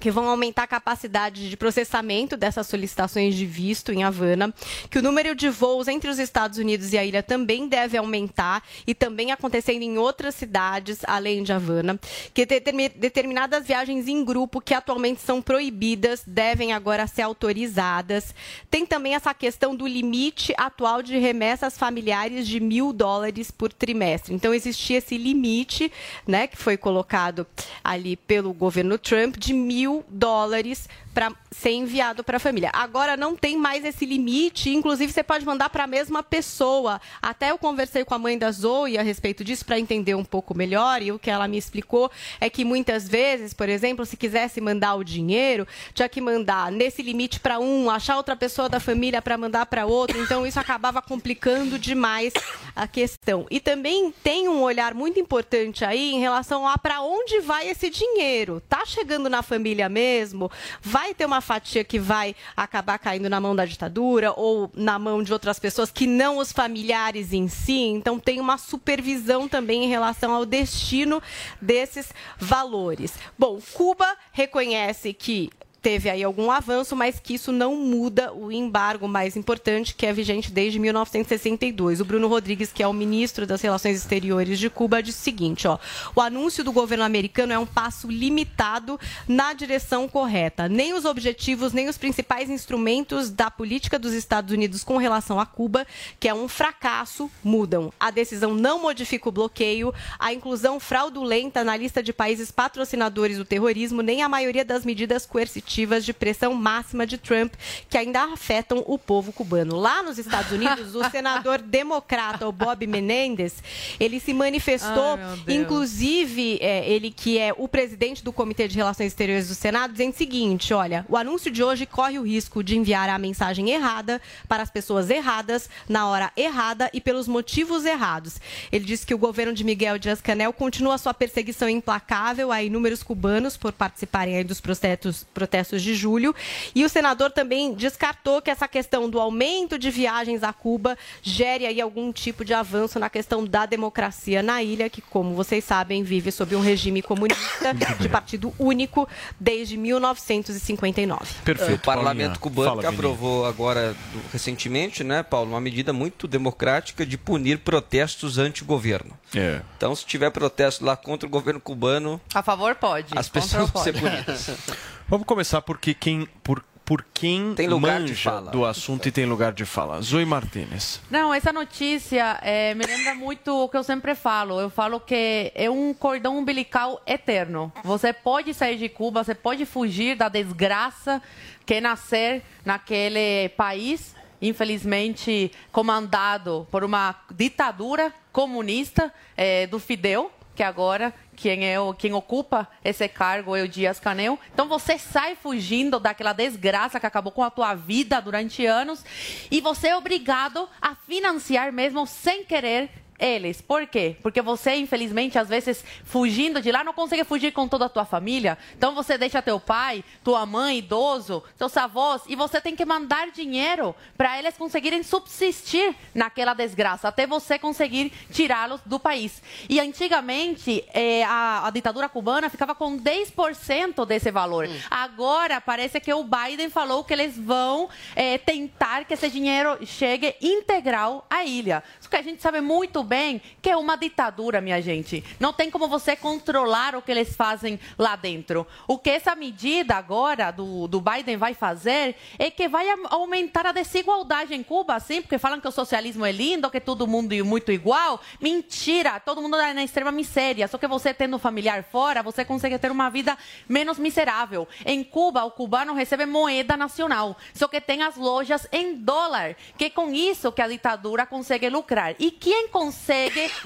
que 0.00 0.10
vão 0.10 0.28
aumentar 0.28 0.64
a 0.64 0.66
capacidade 0.66 1.48
de 1.48 1.56
processamento 1.56 2.36
dessas 2.36 2.66
solicitações 2.66 3.34
de 3.34 3.44
visto 3.44 3.92
em 3.92 4.04
Havana, 4.04 4.54
que 4.90 4.98
o 4.98 5.02
número 5.02 5.34
de 5.34 5.48
voos 5.48 5.88
entre 5.88 6.10
os 6.10 6.18
Estados 6.18 6.58
Unidos 6.58 6.92
e 6.92 6.98
a 6.98 7.04
ilha 7.04 7.22
também 7.22 7.68
deve 7.68 7.96
aumentar 7.96 8.62
e 8.86 8.94
também 8.94 9.32
acontecendo 9.32 9.82
em 9.82 9.98
outras 9.98 10.34
cidades 10.34 10.98
além 11.04 11.42
de 11.42 11.52
Havana, 11.52 11.98
que 12.32 12.46
determi- 12.46 12.88
determinadas 12.88 13.66
viagens 13.66 14.06
em 14.06 14.24
grupo 14.24 14.60
que 14.60 14.74
atualmente 14.74 15.20
são 15.20 15.42
proibidas 15.42 16.22
devem 16.26 16.72
agora 16.72 17.06
ser 17.06 17.22
autorizadas. 17.22 18.34
Tem 18.70 18.86
também 18.86 19.14
essa 19.14 19.34
questão 19.34 19.74
do 19.74 19.86
limite 19.86 20.52
atual 20.56 21.02
de 21.02 21.18
remessas 21.18 21.76
familiares 21.76 22.46
de 22.46 22.60
mil 22.60 22.92
dólares 22.92 23.50
por 23.50 23.72
trimestre. 23.72 24.34
Então 24.34 24.54
existia 24.54 24.98
esse 24.98 25.16
limite, 25.16 25.90
né, 26.26 26.46
que 26.46 26.56
foi 26.56 26.76
colocado 26.76 27.46
ali 27.82 28.16
pelo 28.16 28.52
governo 28.52 28.98
Trump 28.98 29.36
de 29.36 29.52
mil 29.52 29.87
dólares 30.08 30.88
para 31.18 31.32
ser 31.50 31.70
enviado 31.70 32.22
para 32.22 32.36
a 32.36 32.40
família. 32.40 32.70
Agora 32.72 33.16
não 33.16 33.34
tem 33.34 33.58
mais 33.58 33.84
esse 33.84 34.06
limite, 34.06 34.70
inclusive 34.70 35.12
você 35.12 35.24
pode 35.24 35.44
mandar 35.44 35.68
para 35.68 35.82
a 35.82 35.86
mesma 35.88 36.22
pessoa. 36.22 37.00
Até 37.20 37.50
eu 37.50 37.58
conversei 37.58 38.04
com 38.04 38.14
a 38.14 38.18
mãe 38.20 38.38
da 38.38 38.52
Zoe 38.52 38.96
a 38.96 39.02
respeito 39.02 39.42
disso 39.42 39.64
para 39.64 39.80
entender 39.80 40.14
um 40.14 40.24
pouco 40.24 40.56
melhor 40.56 41.02
e 41.02 41.10
o 41.10 41.18
que 41.18 41.28
ela 41.28 41.48
me 41.48 41.58
explicou 41.58 42.08
é 42.40 42.48
que 42.48 42.64
muitas 42.64 43.08
vezes, 43.08 43.52
por 43.52 43.68
exemplo, 43.68 44.06
se 44.06 44.16
quisesse 44.16 44.60
mandar 44.60 44.94
o 44.94 45.02
dinheiro, 45.02 45.66
tinha 45.92 46.08
que 46.08 46.20
mandar 46.20 46.70
nesse 46.70 47.02
limite 47.02 47.40
para 47.40 47.58
um, 47.58 47.90
achar 47.90 48.16
outra 48.16 48.36
pessoa 48.36 48.68
da 48.68 48.78
família 48.78 49.20
para 49.20 49.36
mandar 49.36 49.66
para 49.66 49.86
outro, 49.86 50.22
então 50.22 50.46
isso 50.46 50.60
acabava 50.60 51.02
complicando 51.02 51.80
demais 51.80 52.32
a 52.76 52.86
questão. 52.86 53.44
E 53.50 53.58
também 53.58 54.14
tem 54.22 54.48
um 54.48 54.62
olhar 54.62 54.94
muito 54.94 55.18
importante 55.18 55.84
aí 55.84 56.12
em 56.12 56.20
relação 56.20 56.64
a 56.64 56.78
para 56.78 57.00
onde 57.00 57.40
vai 57.40 57.68
esse 57.68 57.90
dinheiro. 57.90 58.62
Tá 58.68 58.86
chegando 58.86 59.28
na 59.28 59.42
família 59.42 59.88
mesmo? 59.88 60.48
Vai 60.80 61.07
ter 61.14 61.26
uma 61.26 61.40
fatia 61.40 61.84
que 61.84 61.98
vai 61.98 62.34
acabar 62.56 62.98
caindo 62.98 63.28
na 63.28 63.40
mão 63.40 63.54
da 63.54 63.64
ditadura 63.64 64.32
ou 64.36 64.70
na 64.74 64.98
mão 64.98 65.22
de 65.22 65.32
outras 65.32 65.58
pessoas 65.58 65.90
que 65.90 66.06
não 66.06 66.38
os 66.38 66.52
familiares 66.52 67.32
em 67.32 67.48
si. 67.48 67.80
Então 67.80 68.18
tem 68.18 68.40
uma 68.40 68.58
supervisão 68.58 69.48
também 69.48 69.84
em 69.84 69.88
relação 69.88 70.32
ao 70.32 70.44
destino 70.44 71.22
desses 71.60 72.12
valores. 72.38 73.14
Bom, 73.38 73.60
Cuba 73.74 74.16
reconhece 74.32 75.12
que 75.12 75.50
teve 75.80 76.10
aí 76.10 76.22
algum 76.22 76.50
avanço, 76.50 76.96
mas 76.96 77.20
que 77.20 77.34
isso 77.34 77.52
não 77.52 77.76
muda 77.76 78.32
o 78.32 78.50
embargo 78.50 79.06
mais 79.06 79.36
importante, 79.36 79.94
que 79.94 80.06
é 80.06 80.12
vigente 80.12 80.50
desde 80.50 80.78
1962. 80.78 82.00
O 82.00 82.04
Bruno 82.04 82.28
Rodrigues, 82.28 82.72
que 82.72 82.82
é 82.82 82.88
o 82.88 82.92
ministro 82.92 83.46
das 83.46 83.60
Relações 83.62 83.96
Exteriores 83.96 84.58
de 84.58 84.68
Cuba, 84.68 85.02
disse 85.02 85.20
o 85.20 85.24
seguinte: 85.24 85.68
ó, 85.68 85.78
o 86.14 86.20
anúncio 86.20 86.64
do 86.64 86.72
governo 86.72 87.04
americano 87.04 87.52
é 87.52 87.58
um 87.58 87.66
passo 87.66 88.10
limitado 88.10 88.98
na 89.26 89.52
direção 89.52 90.08
correta. 90.08 90.68
Nem 90.68 90.94
os 90.94 91.04
objetivos, 91.04 91.72
nem 91.72 91.88
os 91.88 91.96
principais 91.96 92.50
instrumentos 92.50 93.30
da 93.30 93.50
política 93.50 93.98
dos 93.98 94.12
Estados 94.12 94.52
Unidos 94.52 94.82
com 94.82 94.96
relação 94.96 95.38
a 95.38 95.46
Cuba, 95.46 95.86
que 96.18 96.28
é 96.28 96.34
um 96.34 96.48
fracasso, 96.48 97.30
mudam. 97.42 97.92
A 98.00 98.10
decisão 98.10 98.54
não 98.54 98.80
modifica 98.80 99.28
o 99.28 99.32
bloqueio, 99.32 99.94
a 100.18 100.32
inclusão 100.32 100.80
fraudulenta 100.80 101.62
na 101.62 101.76
lista 101.76 102.02
de 102.02 102.12
países 102.12 102.50
patrocinadores 102.50 103.38
do 103.38 103.44
terrorismo, 103.44 104.02
nem 104.02 104.22
a 104.22 104.28
maioria 104.28 104.64
das 104.64 104.84
medidas 104.84 105.24
coercitivas 105.24 105.67
de 106.04 106.12
pressão 106.12 106.54
máxima 106.54 107.06
de 107.06 107.18
Trump 107.18 107.54
que 107.88 107.98
ainda 107.98 108.24
afetam 108.32 108.82
o 108.86 108.98
povo 108.98 109.32
cubano. 109.32 109.76
Lá 109.76 110.02
nos 110.02 110.18
Estados 110.18 110.50
Unidos, 110.50 110.94
o 110.94 111.04
senador 111.10 111.60
democrata 111.60 112.48
o 112.48 112.52
Bob 112.52 112.86
Menendez, 112.86 113.62
ele 114.00 114.18
se 114.18 114.32
manifestou, 114.32 115.18
inclusive 115.46 116.58
é, 116.60 116.88
ele 116.88 117.10
que 117.10 117.38
é 117.38 117.52
o 117.56 117.68
presidente 117.68 118.24
do 118.24 118.32
Comitê 118.32 118.66
de 118.66 118.76
Relações 118.76 119.08
Exteriores 119.08 119.48
do 119.48 119.54
Senado, 119.54 119.92
dizendo 119.92 120.14
o 120.14 120.16
seguinte: 120.16 120.72
olha, 120.72 121.04
o 121.08 121.16
anúncio 121.16 121.50
de 121.50 121.62
hoje 121.62 121.86
corre 121.86 122.18
o 122.18 122.22
risco 122.22 122.62
de 122.64 122.76
enviar 122.76 123.08
a 123.08 123.18
mensagem 123.18 123.70
errada 123.70 124.20
para 124.48 124.62
as 124.62 124.70
pessoas 124.70 125.10
erradas, 125.10 125.68
na 125.88 126.08
hora 126.08 126.32
errada 126.36 126.90
e 126.92 127.00
pelos 127.00 127.28
motivos 127.28 127.84
errados. 127.84 128.40
Ele 128.72 128.84
disse 128.84 129.06
que 129.06 129.14
o 129.14 129.18
governo 129.18 129.52
de 129.52 129.64
Miguel 129.64 129.98
Dias-Canel 129.98 130.52
continua 130.52 130.98
sua 130.98 131.12
perseguição 131.12 131.68
implacável 131.68 132.50
a 132.50 132.62
inúmeros 132.62 133.02
cubanos 133.02 133.56
por 133.56 133.72
participarem 133.72 134.44
dos 134.44 134.60
protestos, 134.60 135.26
protestos 135.34 135.57
protestos 135.58 135.82
de 135.82 135.94
julho. 135.94 136.34
E 136.74 136.84
o 136.84 136.88
senador 136.88 137.30
também 137.30 137.74
descartou 137.74 138.40
que 138.40 138.50
essa 138.50 138.68
questão 138.68 139.08
do 139.10 139.20
aumento 139.20 139.78
de 139.78 139.90
viagens 139.90 140.42
a 140.42 140.52
Cuba 140.52 140.96
gere 141.22 141.66
aí 141.66 141.80
algum 141.80 142.12
tipo 142.12 142.44
de 142.44 142.54
avanço 142.54 142.98
na 142.98 143.10
questão 143.10 143.44
da 143.44 143.66
democracia 143.66 144.42
na 144.42 144.62
ilha, 144.62 144.88
que, 144.88 145.00
como 145.00 145.34
vocês 145.34 145.64
sabem, 145.64 146.02
vive 146.02 146.30
sob 146.30 146.54
um 146.54 146.60
regime 146.60 147.02
comunista 147.02 147.74
de 147.98 148.08
partido 148.08 148.52
único 148.58 149.08
desde 149.38 149.76
1959. 149.76 151.26
o 151.74 151.78
parlamento 151.78 152.38
cubano 152.38 152.68
Fala, 152.70 152.80
que 152.82 152.86
aprovou 152.86 153.44
agora 153.46 153.96
recentemente, 154.32 155.02
né, 155.02 155.22
Paulo, 155.22 155.50
uma 155.50 155.60
medida 155.60 155.92
muito 155.92 156.28
democrática 156.28 157.04
de 157.04 157.18
punir 157.18 157.58
protestos 157.58 158.38
anti-governo. 158.38 159.18
É. 159.34 159.60
Então, 159.76 159.94
se 159.94 160.06
tiver 160.06 160.30
protesto 160.30 160.84
lá 160.84 160.96
contra 160.96 161.26
o 161.26 161.30
governo 161.30 161.60
cubano, 161.60 162.20
A 162.34 162.42
favor 162.42 162.74
pode. 162.74 163.16
as 163.16 163.28
pessoas 163.28 163.70
vão 163.70 163.82
ser 163.82 163.92
punidas. 163.98 164.50
Vamos 165.08 165.26
começar 165.26 165.62
porque 165.62 165.94
quem, 165.94 166.26
por, 166.44 166.62
por 166.84 167.02
quem 167.14 167.54
Tem 167.54 167.66
lugar 167.66 167.96
de 168.02 168.10
manja 168.10 168.30
fala. 168.30 168.50
do 168.50 168.64
assunto 168.66 169.08
e 169.08 169.10
tem 169.10 169.24
lugar 169.24 169.52
de 169.54 169.64
fala. 169.64 170.02
Zoe 170.02 170.26
Martinez. 170.26 171.00
Não, 171.10 171.32
essa 171.32 171.50
notícia 171.50 172.38
eh, 172.42 172.74
me 172.74 172.84
lembra 172.84 173.14
muito 173.14 173.64
o 173.64 173.68
que 173.70 173.76
eu 173.78 173.82
sempre 173.82 174.14
falo. 174.14 174.60
Eu 174.60 174.68
falo 174.68 175.00
que 175.00 175.50
é 175.54 175.70
um 175.70 175.94
cordão 175.94 176.36
umbilical 176.36 177.00
eterno. 177.06 177.72
Você 177.82 178.12
pode 178.12 178.52
sair 178.52 178.76
de 178.76 178.88
Cuba, 178.90 179.24
você 179.24 179.34
pode 179.34 179.64
fugir 179.64 180.14
da 180.14 180.28
desgraça 180.28 181.22
que 181.64 181.74
é 181.74 181.80
nascer 181.80 182.42
naquele 182.64 183.48
país, 183.56 184.14
infelizmente 184.42 185.50
comandado 185.72 186.66
por 186.70 186.84
uma 186.84 187.14
ditadura 187.34 188.12
comunista 188.30 189.10
eh, 189.38 189.66
do 189.68 189.78
Fidel, 189.78 190.30
que 190.54 190.62
agora 190.62 191.14
quem, 191.38 191.64
é 191.64 191.78
o, 191.78 191.94
quem 191.94 192.12
ocupa 192.12 192.68
esse 192.84 193.08
cargo 193.08 193.54
é 193.54 193.62
o 193.62 193.68
Dias 193.68 194.00
Canel. 194.00 194.38
Então 194.52 194.68
você 194.68 194.98
sai 194.98 195.36
fugindo 195.36 196.00
daquela 196.00 196.32
desgraça 196.32 196.98
que 196.98 197.06
acabou 197.06 197.30
com 197.30 197.44
a 197.44 197.50
tua 197.50 197.74
vida 197.74 198.20
durante 198.20 198.66
anos 198.66 199.04
e 199.50 199.60
você 199.60 199.88
é 199.88 199.96
obrigado 199.96 200.68
a 200.82 200.96
financiar 200.96 201.72
mesmo 201.72 202.06
sem 202.06 202.44
querer 202.44 202.90
eles. 203.18 203.60
Por 203.60 203.86
quê? 203.86 204.16
Porque 204.22 204.40
você, 204.40 204.76
infelizmente, 204.76 205.38
às 205.38 205.48
vezes, 205.48 205.84
fugindo 206.04 206.60
de 206.60 206.70
lá, 206.70 206.84
não 206.84 206.92
consegue 206.92 207.24
fugir 207.24 207.52
com 207.52 207.66
toda 207.66 207.86
a 207.86 207.88
tua 207.88 208.04
família. 208.04 208.56
Então 208.76 208.94
você 208.94 209.18
deixa 209.18 209.42
teu 209.42 209.58
pai, 209.58 210.04
tua 210.22 210.46
mãe, 210.46 210.78
idoso, 210.78 211.42
teus 211.56 211.76
avós, 211.76 212.22
e 212.28 212.36
você 212.36 212.60
tem 212.60 212.76
que 212.76 212.84
mandar 212.84 213.30
dinheiro 213.30 213.94
para 214.16 214.38
eles 214.38 214.56
conseguirem 214.56 215.02
subsistir 215.02 215.94
naquela 216.14 216.54
desgraça, 216.54 217.08
até 217.08 217.26
você 217.26 217.58
conseguir 217.58 218.12
tirá-los 218.30 218.80
do 218.84 218.98
país. 218.98 219.42
E 219.68 219.80
antigamente, 219.80 220.84
eh, 220.94 221.24
a, 221.24 221.66
a 221.66 221.70
ditadura 221.70 222.08
cubana 222.08 222.48
ficava 222.48 222.74
com 222.74 222.98
10% 222.98 224.06
desse 224.06 224.30
valor. 224.30 224.68
Agora, 224.90 225.60
parece 225.60 226.00
que 226.00 226.12
o 226.12 226.24
Biden 226.24 226.70
falou 226.70 227.04
que 227.04 227.12
eles 227.12 227.36
vão 227.36 227.88
eh, 228.14 228.38
tentar 228.38 229.04
que 229.04 229.14
esse 229.14 229.28
dinheiro 229.30 229.78
chegue 229.84 230.34
integral 230.40 231.26
à 231.28 231.44
ilha. 231.44 231.82
Só 232.00 232.08
que 232.08 232.16
a 232.16 232.22
gente 232.22 232.40
sabe 232.40 232.60
muito 232.60 233.02
bem 233.08 233.42
que 233.60 233.70
é 233.70 233.76
uma 233.76 233.96
ditadura, 233.96 234.60
minha 234.60 234.80
gente. 234.80 235.24
Não 235.40 235.52
tem 235.52 235.70
como 235.70 235.88
você 235.88 236.14
controlar 236.14 236.94
o 236.94 237.02
que 237.02 237.10
eles 237.10 237.34
fazem 237.34 237.80
lá 237.98 238.14
dentro. 238.14 238.66
O 238.86 238.98
que 238.98 239.10
essa 239.10 239.34
medida 239.34 239.96
agora 239.96 240.50
do, 240.50 240.86
do 240.86 241.00
Biden 241.00 241.36
vai 241.36 241.54
fazer 241.54 242.14
é 242.38 242.50
que 242.50 242.68
vai 242.68 242.86
aumentar 243.10 243.66
a 243.66 243.72
desigualdade 243.72 244.54
em 244.54 244.62
Cuba, 244.62 245.00
sim, 245.00 245.22
porque 245.22 245.38
falam 245.38 245.60
que 245.60 245.66
o 245.66 245.72
socialismo 245.72 246.24
é 246.24 246.32
lindo, 246.32 246.70
que 246.70 246.80
todo 246.80 247.06
mundo 247.06 247.32
é 247.32 247.42
muito 247.42 247.72
igual. 247.72 248.20
Mentira! 248.40 249.18
Todo 249.18 249.42
mundo 249.42 249.56
é 249.56 249.72
na 249.72 249.82
extrema 249.82 250.12
miséria. 250.12 250.68
Só 250.68 250.76
que 250.76 250.86
você 250.86 251.14
tendo 251.14 251.38
familiar 251.38 251.82
fora, 251.82 252.22
você 252.22 252.44
consegue 252.44 252.78
ter 252.78 252.90
uma 252.90 253.08
vida 253.08 253.36
menos 253.68 253.98
miserável. 253.98 254.68
Em 254.84 255.02
Cuba, 255.02 255.44
o 255.44 255.50
cubano 255.50 255.94
recebe 255.94 256.26
moeda 256.26 256.76
nacional, 256.76 257.36
só 257.54 257.66
que 257.66 257.80
tem 257.80 258.02
as 258.02 258.16
lojas 258.16 258.68
em 258.70 258.94
dólar, 258.94 259.56
que 259.76 259.86
é 259.86 259.90
com 259.90 260.12
isso 260.12 260.52
que 260.52 260.62
a 260.62 260.68
ditadura 260.68 261.24
consegue 261.24 261.68
lucrar. 261.68 262.14
E 262.18 262.30
quem 262.30 262.68
consegue 262.68 262.97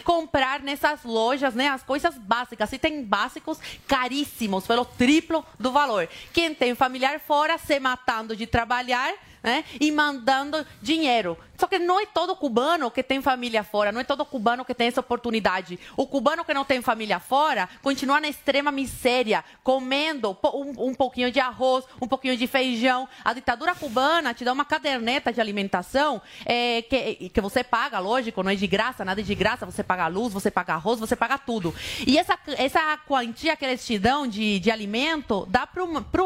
comprar 0.05 0.61
nessas 0.61 1.05
lojas, 1.05 1.55
né, 1.55 1.69
as 1.69 1.83
coisas 1.83 2.17
básicas? 2.17 2.73
E 2.73 2.79
tem 2.79 3.03
básicos 3.03 3.59
caríssimos, 3.87 4.67
pelo 4.67 4.85
triplo 4.85 5.45
do 5.59 5.73
valor. 5.73 6.09
Quem 6.33 6.55
tem 6.55 6.75
familiar 6.75 7.21
fora, 7.21 7.59
se 7.59 7.79
matando 7.81 8.37
de 8.37 8.47
trabalhar, 8.47 9.13
né, 9.43 9.65
e 9.81 9.91
mandando 9.91 10.65
dinheiro. 10.81 11.37
Só 11.63 11.69
que 11.69 11.79
não 11.79 12.01
é 12.01 12.07
todo 12.07 12.35
cubano 12.35 12.91
que 12.91 13.05
tem 13.05 13.23
família 13.23 13.63
fora, 13.63 13.93
não 13.93 14.01
é 14.01 14.05
todo 14.05 14.25
cubano 14.25 14.65
que 14.65 14.75
tem 14.75 14.89
essa 14.89 14.99
oportunidade. 14.99 15.79
O 15.97 16.09
cubano 16.09 16.45
que 16.45 16.53
não 16.53 16.65
tem 16.65 16.83
família 16.83 17.21
fora 17.21 17.69
continua 17.81 18.21
na 18.21 18.27
extrema 18.27 18.73
miséria, 18.73 19.45
comendo 19.63 20.37
um, 20.53 20.89
um 20.89 20.95
pouquinho 20.95 21.31
de 21.31 21.39
arroz, 21.39 21.85
um 22.01 22.09
pouquinho 22.09 22.37
de 22.37 22.49
feijão. 22.49 23.09
A 23.25 23.33
ditadura 23.33 23.77
cubana 23.77 24.35
te 24.35 24.45
dá 24.45 24.53
uma 24.53 24.65
caderneta 24.65 25.33
de 25.33 25.41
alimentação 25.41 26.21
é, 26.45 26.83
que, 26.83 27.31
que 27.31 27.41
você 27.41 27.63
paga, 27.63 28.01
lógico, 28.01 28.43
não 28.43 28.51
é 28.51 28.57
de 28.57 28.67
graça, 28.67 29.05
nada 29.05 29.21
é 29.21 29.25
de 29.25 29.35
graça. 29.35 29.65
Você 29.65 29.85
paga 29.85 30.09
luz, 30.09 30.33
você 30.33 30.51
paga 30.51 30.75
arroz, 30.75 30.99
você 30.99 31.15
paga 31.15 31.39
tudo. 31.39 31.73
E 32.05 32.19
essa, 32.19 32.37
essa 32.59 32.99
quantia 33.07 33.55
que 33.55 33.65
eles 33.65 33.87
te 33.87 34.01
dão 34.01 34.27
de, 34.27 34.59
de 34.59 34.71
alimento 34.71 35.47
dá 35.49 35.65
para 35.65 35.83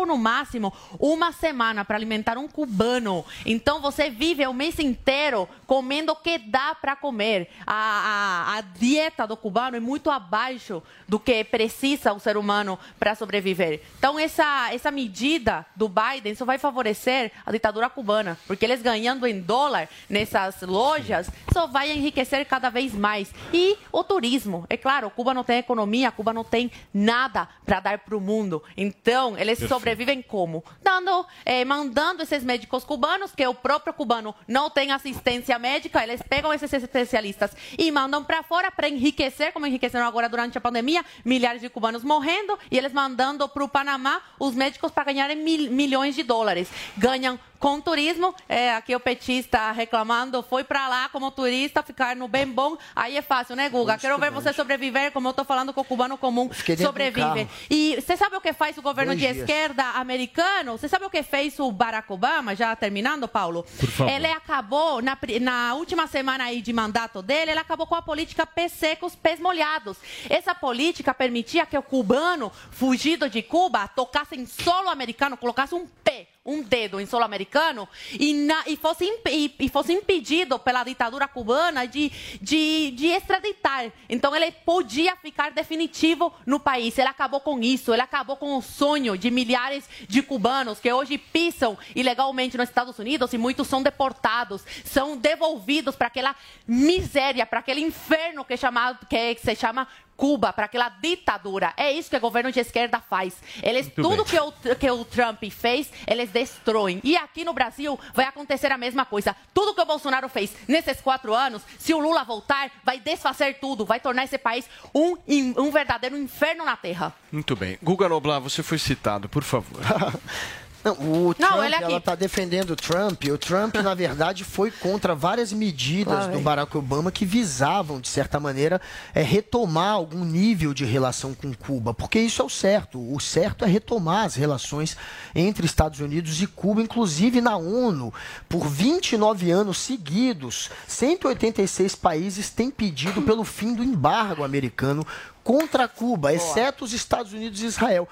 no 0.07 0.17
máximo 0.17 0.73
uma 0.99 1.31
semana 1.31 1.85
para 1.85 1.97
alimentar 1.97 2.39
um 2.39 2.49
cubano. 2.49 3.06
Então 3.45 3.81
você 3.81 4.11
vive 4.11 4.47
o 4.47 4.53
mês 4.53 4.79
inteiro 4.79 5.49
comendo 5.67 6.13
o 6.13 6.17
que 6.17 6.39
dá 6.39 6.75
para 6.75 6.97
comer. 6.97 7.49
A, 7.67 8.55
a, 8.55 8.59
a 8.59 8.61
dieta 8.61 9.27
do 9.27 9.37
cubano 9.37 9.77
é 9.77 9.81
muito 9.81 10.11
abaixo 10.11 10.83
do 11.09 11.19
que 11.19 11.45
precisa 11.45 12.13
o 12.13 12.21
ser 12.21 12.37
humano 12.37 12.79
para 12.99 13.15
sobreviver. 13.15 13.83
Então 13.99 14.19
essa, 14.19 14.73
essa 14.73 14.91
medida 14.91 15.67
do 15.75 15.89
Biden 15.89 16.35
só 16.35 16.45
vai 16.45 16.59
favorecer 16.59 17.33
a 17.45 17.53
ditadura 17.53 17.89
cubana, 17.89 18.39
porque 18.47 18.65
eles 18.65 18.83
ganhando 18.83 19.27
em 19.27 19.41
dólar 19.41 19.89
nessas 20.09 20.63
lojas 20.63 21.31
só 21.53 21.67
vai 21.67 21.91
enriquecer 21.91 22.45
cada 22.47 22.71
vez 22.71 22.93
mais. 22.95 23.33
E 23.53 23.77
o 23.93 24.03
turismo, 24.05 24.67
é 24.69 24.77
claro, 24.77 25.11
Cuba 25.11 25.33
não 25.33 25.45
tem 25.45 25.59
economia, 25.59 26.13
Cuba 26.13 26.33
não 26.33 26.45
tem 26.45 26.71
nada 26.93 27.49
para 27.65 27.81
dar 27.81 27.99
para 27.99 28.17
o 28.17 28.21
mundo. 28.21 28.63
Então 28.77 29.37
eles 29.39 29.59
sobrevivem 29.69 30.23
como? 30.23 30.65
Dando, 30.83 31.27
eh, 31.45 31.65
mandando 31.65 32.23
esses 32.23 32.45
médicos 32.45 32.85
cubanos, 32.85 32.96
que 33.37 33.47
o 33.47 33.55
próprio 33.55 33.93
cubano 33.93 34.35
não 34.49 34.71
tem 34.71 34.93
assistência 34.93 35.59
médica, 35.59 36.03
eles 36.03 36.23
pegam 36.23 36.53
esses 36.53 36.73
especialistas 36.73 37.51
e 37.79 37.91
mandam 37.91 38.25
para 38.25 38.43
fora 38.43 38.71
para 38.71 38.89
enriquecer, 38.89 39.53
como 39.53 39.67
enriqueceram 39.67 40.07
agora 40.07 40.29
durante 40.29 40.57
a 40.57 40.61
pandemia, 40.61 41.05
milhares 41.25 41.61
de 41.61 41.69
cubanos 41.69 42.03
morrendo 42.03 42.59
e 42.71 42.79
eles 42.79 42.93
mandando 42.93 43.49
para 43.49 43.65
o 43.65 43.69
Panamá 43.69 44.23
os 44.39 44.55
médicos 44.55 44.91
para 44.91 45.05
ganharem 45.05 45.37
mil- 45.37 45.71
milhões 45.71 46.15
de 46.15 46.23
dólares. 46.23 46.69
Ganham 46.97 47.39
com 47.59 47.81
turismo, 47.81 48.35
é, 48.49 48.75
aqui 48.75 48.95
o 48.95 49.01
petista 49.01 49.71
reclamando, 49.73 50.43
foi 50.43 50.65
para 50.65 50.89
lá 50.89 51.09
como 51.09 51.31
turista, 51.31 51.83
ficar 51.83 52.17
no 52.17 52.29
bem 52.29 52.47
bom, 52.47 52.77
aí 52.95 53.17
é 53.17 53.23
fácil, 53.23 53.57
né, 53.57 53.69
Guga? 53.69 53.99
Quero 53.99 54.19
ver 54.19 54.31
você 54.31 54.53
sobreviver, 54.53 55.13
como 55.13 55.29
eu 55.29 55.33
tô 55.33 55.45
falando 55.45 55.73
com 55.73 55.81
o 55.81 55.85
cubano 55.85 56.17
comum 56.19 56.51
sobrevive. 56.79 57.49
E 57.71 57.97
você 58.01 58.17
sabe 58.17 58.37
o 58.37 58.41
que 58.41 58.53
faz 58.53 58.77
o 58.79 58.83
governo 58.83 59.13
Dois 59.13 59.21
de 59.21 59.27
dias. 59.27 59.39
esquerda 59.39 59.85
americano? 59.93 60.73
Você 60.73 60.89
sabe 60.89 61.05
o 61.05 61.11
que 61.11 61.23
fez 61.23 61.59
o 61.59 61.71
Barack 61.71 62.13
Obama, 62.13 62.55
já 62.55 62.75
terminando, 62.77 63.27
Paulo? 63.29 63.65
Por 63.79 63.91
favor. 63.91 64.13
Ele 64.13 64.27
acabou, 64.27 65.03
na, 65.03 65.17
na 65.41 65.75
última 65.75 66.07
semana 66.07 66.45
aí 66.45 66.61
de 66.61 66.73
mandato 66.73 67.23
dele, 67.23 67.53
ele 67.53 67.61
acabou 67.61 67.87
com 67.87 67.95
a 67.95 68.03
política 68.03 68.47
pés 68.47 68.73
secos, 68.73 69.15
pés 69.15 69.41
molhados. 69.41 69.97
Essa 70.29 70.55
política 70.55 71.15
permitia 71.15 71.67
que 71.67 71.77
o 71.77 71.83
cubano, 71.83 72.53
fugido 72.71 73.29
de 73.29 73.43
Cuba, 73.43 73.89
tocasse 73.89 74.37
em 74.37 74.47
solo 74.47 74.89
americano, 74.89 75.37
colocasse 75.37 75.75
um 75.75 75.87
pé 76.05 76.29
um 76.47 76.63
dedo 76.63 77.01
em 77.01 77.07
solo 77.07 77.25
americano 77.25 77.89
e, 78.13 78.33
na- 78.33 78.63
e 78.67 78.77
fosse, 78.77 79.05
e- 79.29 79.53
e 79.59 79.69
fosse 79.69 79.93
impedido 79.93 80.59
pela 80.59 80.85
ditadura 80.85 81.27
cubana 81.27 81.87
de, 81.87 82.11
de, 82.41 82.93
de 82.93 83.07
extraditar. 83.09 83.91
Então 84.09 84.35
ele 84.35 84.51
podia 84.53 85.17
ficar 85.17 85.51
definitivo 85.51 86.33
no 86.47 86.61
país. 86.61 86.97
Ele 86.99 87.09
acabou 87.09 87.41
com 87.41 87.61
isso, 87.61 87.93
ele 87.93 88.03
acabou 88.03 88.37
com 88.37 88.57
o 88.57 88.63
sonho 88.63 89.19
de 89.19 89.31
milhares 89.31 89.89
de 90.09 90.23
cubanos 90.23 90.79
que 90.79 90.93
hoje 90.93 91.19
pisam 91.19 91.77
ilegalmente 91.95 92.57
nos 92.57 92.69
Estados 92.69 92.99
Unidos 92.99 93.33
e 93.33 93.39
muitos 93.39 93.67
são 93.67 93.83
deportados, 93.83 94.63
são 94.85 95.17
devolvidos 95.17 95.97
para 95.97 96.07
aquela 96.07 96.37
miséria, 96.67 97.45
para 97.47 97.61
aquele 97.61 97.81
inferno 97.81 98.45
que, 98.45 98.55
é 98.55 98.57
chamado, 98.57 99.07
que 99.07 99.37
se 99.37 99.55
chama 99.57 99.89
Cuba, 100.17 100.53
para 100.53 100.67
aquela 100.67 100.89
ditadura. 100.89 101.73
É 101.77 101.93
isso 101.93 102.09
que 102.09 102.17
o 102.17 102.21
governo 102.21 102.51
de 102.51 102.61
esquerda 102.61 103.01
faz. 103.01 103.35
Eles, 103.63 103.87
Muito 103.87 104.03
tudo 104.03 104.25
bem. 104.25 104.33
que 104.33 104.41
o, 104.41 104.77
que 104.77 104.91
o 104.91 105.05
Trump 105.05 105.43
fez, 105.51 105.91
eles 106.07 106.31
destroem. 106.31 107.01
E 107.05 107.17
aqui 107.17 107.45
no 107.45 107.53
Brasil 107.53 107.99
vai 108.15 108.25
acontecer 108.27 108.73
a 108.73 108.79
mesma 108.79 109.05
coisa. 109.05 109.37
Tudo 109.53 109.75
que 109.75 109.81
o 109.81 109.87
Bolsonaro 109.87 110.29
fez 110.29 110.53
nesses 110.67 111.01
quatro 111.01 111.35
anos, 111.35 111.63
se 111.79 111.93
o 111.93 111.99
Lula 111.99 112.25
voltar, 112.25 112.71
vai 112.85 112.99
desfazer 112.99 113.59
tudo, 113.61 113.85
vai 113.85 114.01
tornar 114.01 114.25
esse 114.25 114.39
país 114.39 114.69
um, 114.95 115.17
um 115.57 115.71
verdadeiro 115.71 116.17
inferno 116.17 116.65
na 116.65 116.77
terra. 116.77 117.15
Muito 117.31 117.55
bem. 117.55 117.79
Guga 117.83 118.09
Noblar, 118.09 118.41
você 118.41 118.63
foi 118.63 118.79
citado, 118.79 119.29
por 119.29 119.43
favor. 119.43 119.81
Não, 120.87 120.95
o 120.95 121.35
Não, 121.39 121.49
Trump, 121.49 121.75
aqui. 121.75 121.85
ela 121.85 122.01
tá 122.01 122.15
defendendo 122.15 122.71
o 122.71 122.77
Trump. 122.77 123.25
O 123.25 123.37
Trump, 123.37 123.75
na 123.77 123.93
verdade, 123.93 124.45
foi 124.45 124.71
contra 124.71 125.15
várias 125.17 125.53
medidas 125.53 126.29
do. 126.29 126.47
Barack 126.47 126.77
Obama 126.77 127.11
que 127.11 127.25
visavam, 127.25 128.01
de 128.01 128.09
certa 128.09 128.39
maneira, 128.39 128.81
é, 129.13 129.21
retomar 129.21 129.95
algum 129.95 130.25
nível 130.25 130.73
de 130.73 130.85
relação 130.85 131.35
com 131.35 131.53
Cuba. 131.53 131.93
Porque 131.93 132.21
isso 132.21 132.41
é 132.41 132.45
o 132.45 132.49
certo. 132.49 133.01
O 133.13 133.19
certo 133.19 133.65
é 133.65 133.69
retomar 133.69 134.27
as 134.27 134.37
relações 134.37 134.97
entre 135.35 135.67
Estados 135.67 135.99
Unidos 135.99 136.41
e 136.41 136.47
Cuba, 136.47 136.81
inclusive 136.81 137.41
na 137.41 137.57
ONU. 137.57 138.15
Por 138.49 138.69
29 138.69 139.51
anos 139.51 139.79
seguidos, 139.79 140.71
186 140.87 141.97
países 141.97 142.49
têm 142.49 142.71
pedido 142.71 143.23
pelo 143.23 143.43
fim 143.43 143.75
do 143.75 143.83
embargo 143.83 144.45
americano 144.45 145.05
contra 145.43 145.87
Cuba, 145.89 146.33
exceto 146.33 146.85
os 146.85 146.93
Estados 146.93 147.33
Unidos 147.33 147.61
e 147.63 147.67
Israel. 147.67 148.09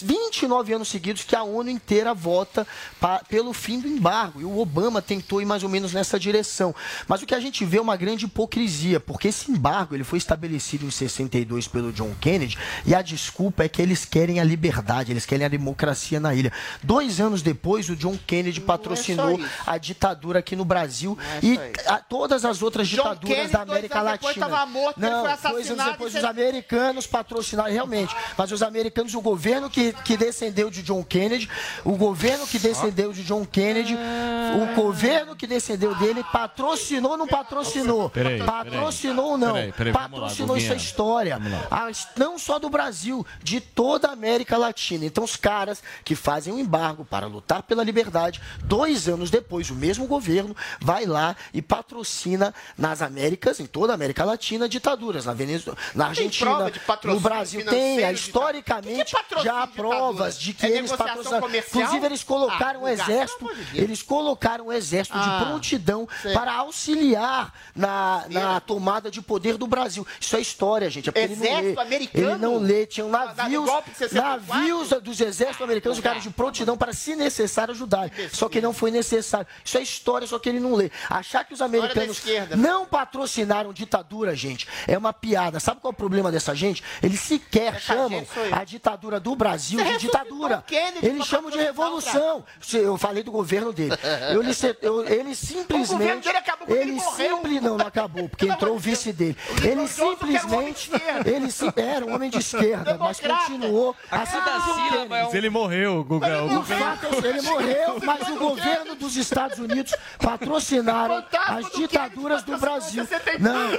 29 0.00 0.72
anos 0.72 0.88
seguidos 0.88 1.24
que 1.24 1.34
a 1.36 1.42
ONU 1.42 1.68
inteira 1.70 2.14
vota 2.14 2.66
pa- 3.00 3.22
pelo 3.28 3.52
fim 3.52 3.80
do 3.80 3.88
embargo. 3.88 4.40
E 4.40 4.44
o 4.44 4.58
Obama 4.58 5.02
tentou 5.02 5.42
ir 5.42 5.44
mais 5.44 5.62
ou 5.62 5.68
menos 5.68 5.92
nessa 5.92 6.18
direção. 6.18 6.74
Mas 7.08 7.20
o 7.22 7.26
que 7.26 7.34
a 7.34 7.40
gente 7.40 7.64
vê 7.64 7.78
é 7.78 7.80
uma 7.80 7.96
grande 7.96 8.24
hipocrisia, 8.26 9.00
porque 9.00 9.28
esse 9.28 9.50
embargo 9.50 9.94
ele 9.94 10.04
foi 10.04 10.18
estabelecido 10.18 10.86
em 10.86 10.90
62 10.90 11.66
pelo 11.68 11.92
John 11.92 12.14
Kennedy 12.20 12.56
e 12.86 12.94
a 12.94 13.02
desculpa 13.02 13.64
é 13.64 13.68
que 13.68 13.82
eles 13.82 14.04
querem 14.04 14.38
a 14.40 14.44
liberdade, 14.44 15.10
eles 15.12 15.26
querem 15.26 15.44
a 15.44 15.48
democracia 15.48 16.20
na 16.20 16.34
ilha. 16.34 16.52
Dois 16.82 17.20
anos 17.20 17.42
depois, 17.42 17.88
o 17.88 17.96
John 17.96 18.16
Kennedy 18.26 18.60
patrocinou 18.60 19.38
isso. 19.38 19.48
a 19.66 19.76
ditadura 19.78 20.38
aqui 20.38 20.54
no 20.54 20.64
Brasil 20.64 21.18
é 21.42 21.46
e 21.46 21.58
a- 21.86 21.98
todas 21.98 22.44
as 22.44 22.62
outras 22.62 22.88
John 22.88 22.96
ditaduras 23.02 23.28
Kennedy, 23.36 23.52
da 23.52 23.62
América 23.62 24.02
depois, 24.12 24.36
Latina. 24.36 24.66
morto, 24.66 25.00
Não, 25.00 25.36
foi 25.36 25.50
dois 25.52 25.70
anos 25.70 25.84
depois 25.84 26.14
os 26.14 26.24
americanos 26.24 27.06
patrocinaram 27.06 27.72
realmente, 27.72 28.14
mas 28.36 28.52
os 28.52 28.62
americanos, 28.62 29.14
o 29.14 29.20
governo 29.20 29.68
que, 29.68 29.81
que 30.04 30.16
descendeu 30.16 30.70
de 30.70 30.82
John 30.82 31.02
Kennedy, 31.02 31.48
o 31.84 31.96
governo 31.96 32.46
que 32.46 32.58
descendeu 32.58 33.12
de 33.12 33.24
John 33.24 33.44
Kennedy, 33.44 33.96
o 33.96 34.74
governo 34.74 35.34
que 35.34 35.46
descendeu 35.46 35.94
dele 35.94 36.24
patrocinou 36.32 37.12
ou 37.12 37.16
não 37.16 37.26
patrocinou? 37.26 38.10
Peraí, 38.10 38.42
patrocinou 38.42 39.32
ou 39.32 39.38
não? 39.38 39.54
Peraí, 39.54 39.72
peraí, 39.72 39.92
lá, 39.92 40.08
patrocinou 40.08 40.56
é 40.56 40.60
Guguinha. 40.60 40.76
história. 40.76 41.38
Ah, 41.70 41.88
não 42.16 42.38
só 42.38 42.58
do 42.58 42.68
Brasil, 42.68 43.26
de 43.42 43.60
toda 43.60 44.08
a 44.08 44.12
América 44.12 44.56
Latina. 44.56 45.04
Então, 45.04 45.24
os 45.24 45.36
caras 45.36 45.82
que 46.04 46.14
fazem 46.14 46.52
um 46.52 46.58
embargo 46.58 47.04
para 47.04 47.26
lutar 47.26 47.62
pela 47.62 47.82
liberdade, 47.82 48.40
dois 48.64 49.08
anos 49.08 49.30
depois, 49.30 49.70
o 49.70 49.74
mesmo 49.74 50.06
governo 50.06 50.56
vai 50.80 51.06
lá 51.06 51.36
e 51.54 51.62
patrocina 51.62 52.54
nas 52.76 53.02
Américas, 53.02 53.60
em 53.60 53.66
toda 53.66 53.92
a 53.92 53.94
América 53.94 54.24
Latina, 54.24 54.68
ditaduras. 54.68 55.26
Na 55.26 55.34
Venezuela, 55.34 55.78
na 55.94 56.08
Argentina, 56.08 56.70
no 57.04 57.20
Brasil 57.20 57.64
tem. 57.64 57.96
financeiro 57.96 58.02
é, 58.02 58.12
de 58.12 58.32
Historicamente, 58.32 59.12
já 59.42 59.66
provas 59.74 60.38
de 60.38 60.52
que 60.52 60.66
É 60.66 60.70
eles 60.78 60.92
patrocinaram. 60.92 61.40
comercial? 61.40 61.82
Inclusive, 61.82 62.06
eles 62.06 62.22
colocaram 62.24 62.80
Ah, 62.80 62.82
um 62.84 62.88
exército, 62.88 63.54
de 63.72 63.78
eles 63.80 64.02
colocaram 64.02 64.66
um 64.66 64.72
exército 64.72 65.16
Ah, 65.18 65.38
de 65.38 65.44
prontidão 65.46 66.08
sei. 66.22 66.32
para 66.32 66.52
auxiliar 66.54 67.52
na, 67.74 68.24
na 68.28 68.60
tomada 68.60 69.10
de 69.10 69.20
poder 69.22 69.56
do 69.56 69.66
Brasil. 69.66 70.06
Isso 70.20 70.36
é 70.36 70.40
história, 70.40 70.88
gente. 70.90 71.10
É 71.14 71.22
ele 71.24 71.32
Exército 71.32 71.76
lê. 71.76 71.80
americano? 71.86 72.28
Ele 72.30 72.36
não 72.38 72.58
lê. 72.58 72.86
Tinham 72.86 73.08
Ah, 73.14 73.34
navios, 73.36 73.64
golpe 73.64 73.90
de 73.90 73.96
64? 73.96 74.42
navios 74.46 74.88
dos 75.02 75.20
exércitos 75.20 75.62
americanos 75.62 75.98
ficaram 75.98 76.20
de 76.20 76.30
prontidão 76.30 76.76
para, 76.76 76.92
se 76.92 77.14
necessário, 77.16 77.72
ajudar. 77.74 78.10
Só 78.32 78.48
que 78.48 78.60
não 78.60 78.72
foi 78.72 78.90
necessário. 78.90 79.46
Isso 79.64 79.78
é 79.78 79.82
história, 79.82 80.26
só 80.26 80.38
que 80.38 80.48
ele 80.48 80.60
não 80.60 80.74
lê. 80.74 80.90
Achar 81.08 81.44
que 81.44 81.54
os 81.54 81.62
americanos 81.62 82.22
não 82.56 82.84
patrocinaram 82.86 83.72
ditadura, 83.72 84.34
gente, 84.34 84.66
é 84.86 84.96
uma 84.96 85.12
piada. 85.12 85.60
Sabe 85.60 85.80
qual 85.80 85.90
é 85.90 85.94
o 85.94 85.96
problema 85.96 86.30
dessa 86.30 86.54
gente? 86.54 86.82
Eles 87.02 87.20
sequer 87.20 87.80
chamam 87.80 88.24
sou 88.32 88.44
eu. 88.44 88.54
a 88.54 88.64
ditadura 88.64 89.18
do 89.20 89.34
Brasil 89.34 89.61
Você 89.62 89.92
de 89.92 89.98
ditadura. 89.98 90.58
o 90.58 90.62
Kennedy 90.62 91.06
Eles 91.06 91.26
chamam 91.26 91.50
de 91.50 91.58
o 91.58 91.60
revolução. 91.60 92.44
Eu 92.72 92.96
falei 92.98 93.22
do 93.22 93.30
governo 93.30 93.72
dele. 93.72 93.92
Eu, 94.32 94.42
eu- 94.82 95.04
ele 95.08 95.30
O 95.32 95.34
simplesmente. 95.34 95.88
governo 95.92 96.20
dele 96.22 96.36
acabou 96.38 96.68
ele 96.68 96.80
ele 96.82 96.92
morreu. 96.92 97.36
simples 97.36 97.62
não, 97.62 97.78
não 97.78 97.86
acabou, 97.86 98.28
porque 98.28 98.46
entrou 98.48 98.76
o 98.76 98.78
vice 98.78 99.12
dele. 99.12 99.36
Ele 99.62 99.86
simplesmente. 99.88 100.90
Ele 101.24 101.48
era 101.76 102.04
um 102.04 102.14
homem 102.14 102.30
de 102.30 102.38
esquerda, 102.38 102.96
mas 102.98 103.20
continuou. 103.20 103.94
Assim 104.10 104.38
como 104.40 104.58
o 104.72 104.74
Kennedy. 104.90 105.08
Mas 105.08 105.34
ele 105.34 105.50
morreu, 105.50 106.04
Guga. 106.04 106.42
O 106.44 106.60
O 106.60 106.64
fato 106.64 107.06
é 107.06 107.20
que 107.20 107.26
ele 107.26 107.42
morreu, 107.42 108.00
mas 108.02 108.28
o 108.28 108.36
governo 108.36 108.94
dos 108.94 109.16
Estados 109.16 109.58
Unidos 109.58 109.92
patrocinaram 110.18 111.24
as 111.48 111.70
ditaduras 111.72 112.42
do 112.42 112.56
Brasil. 112.58 113.06
Não, 113.38 113.70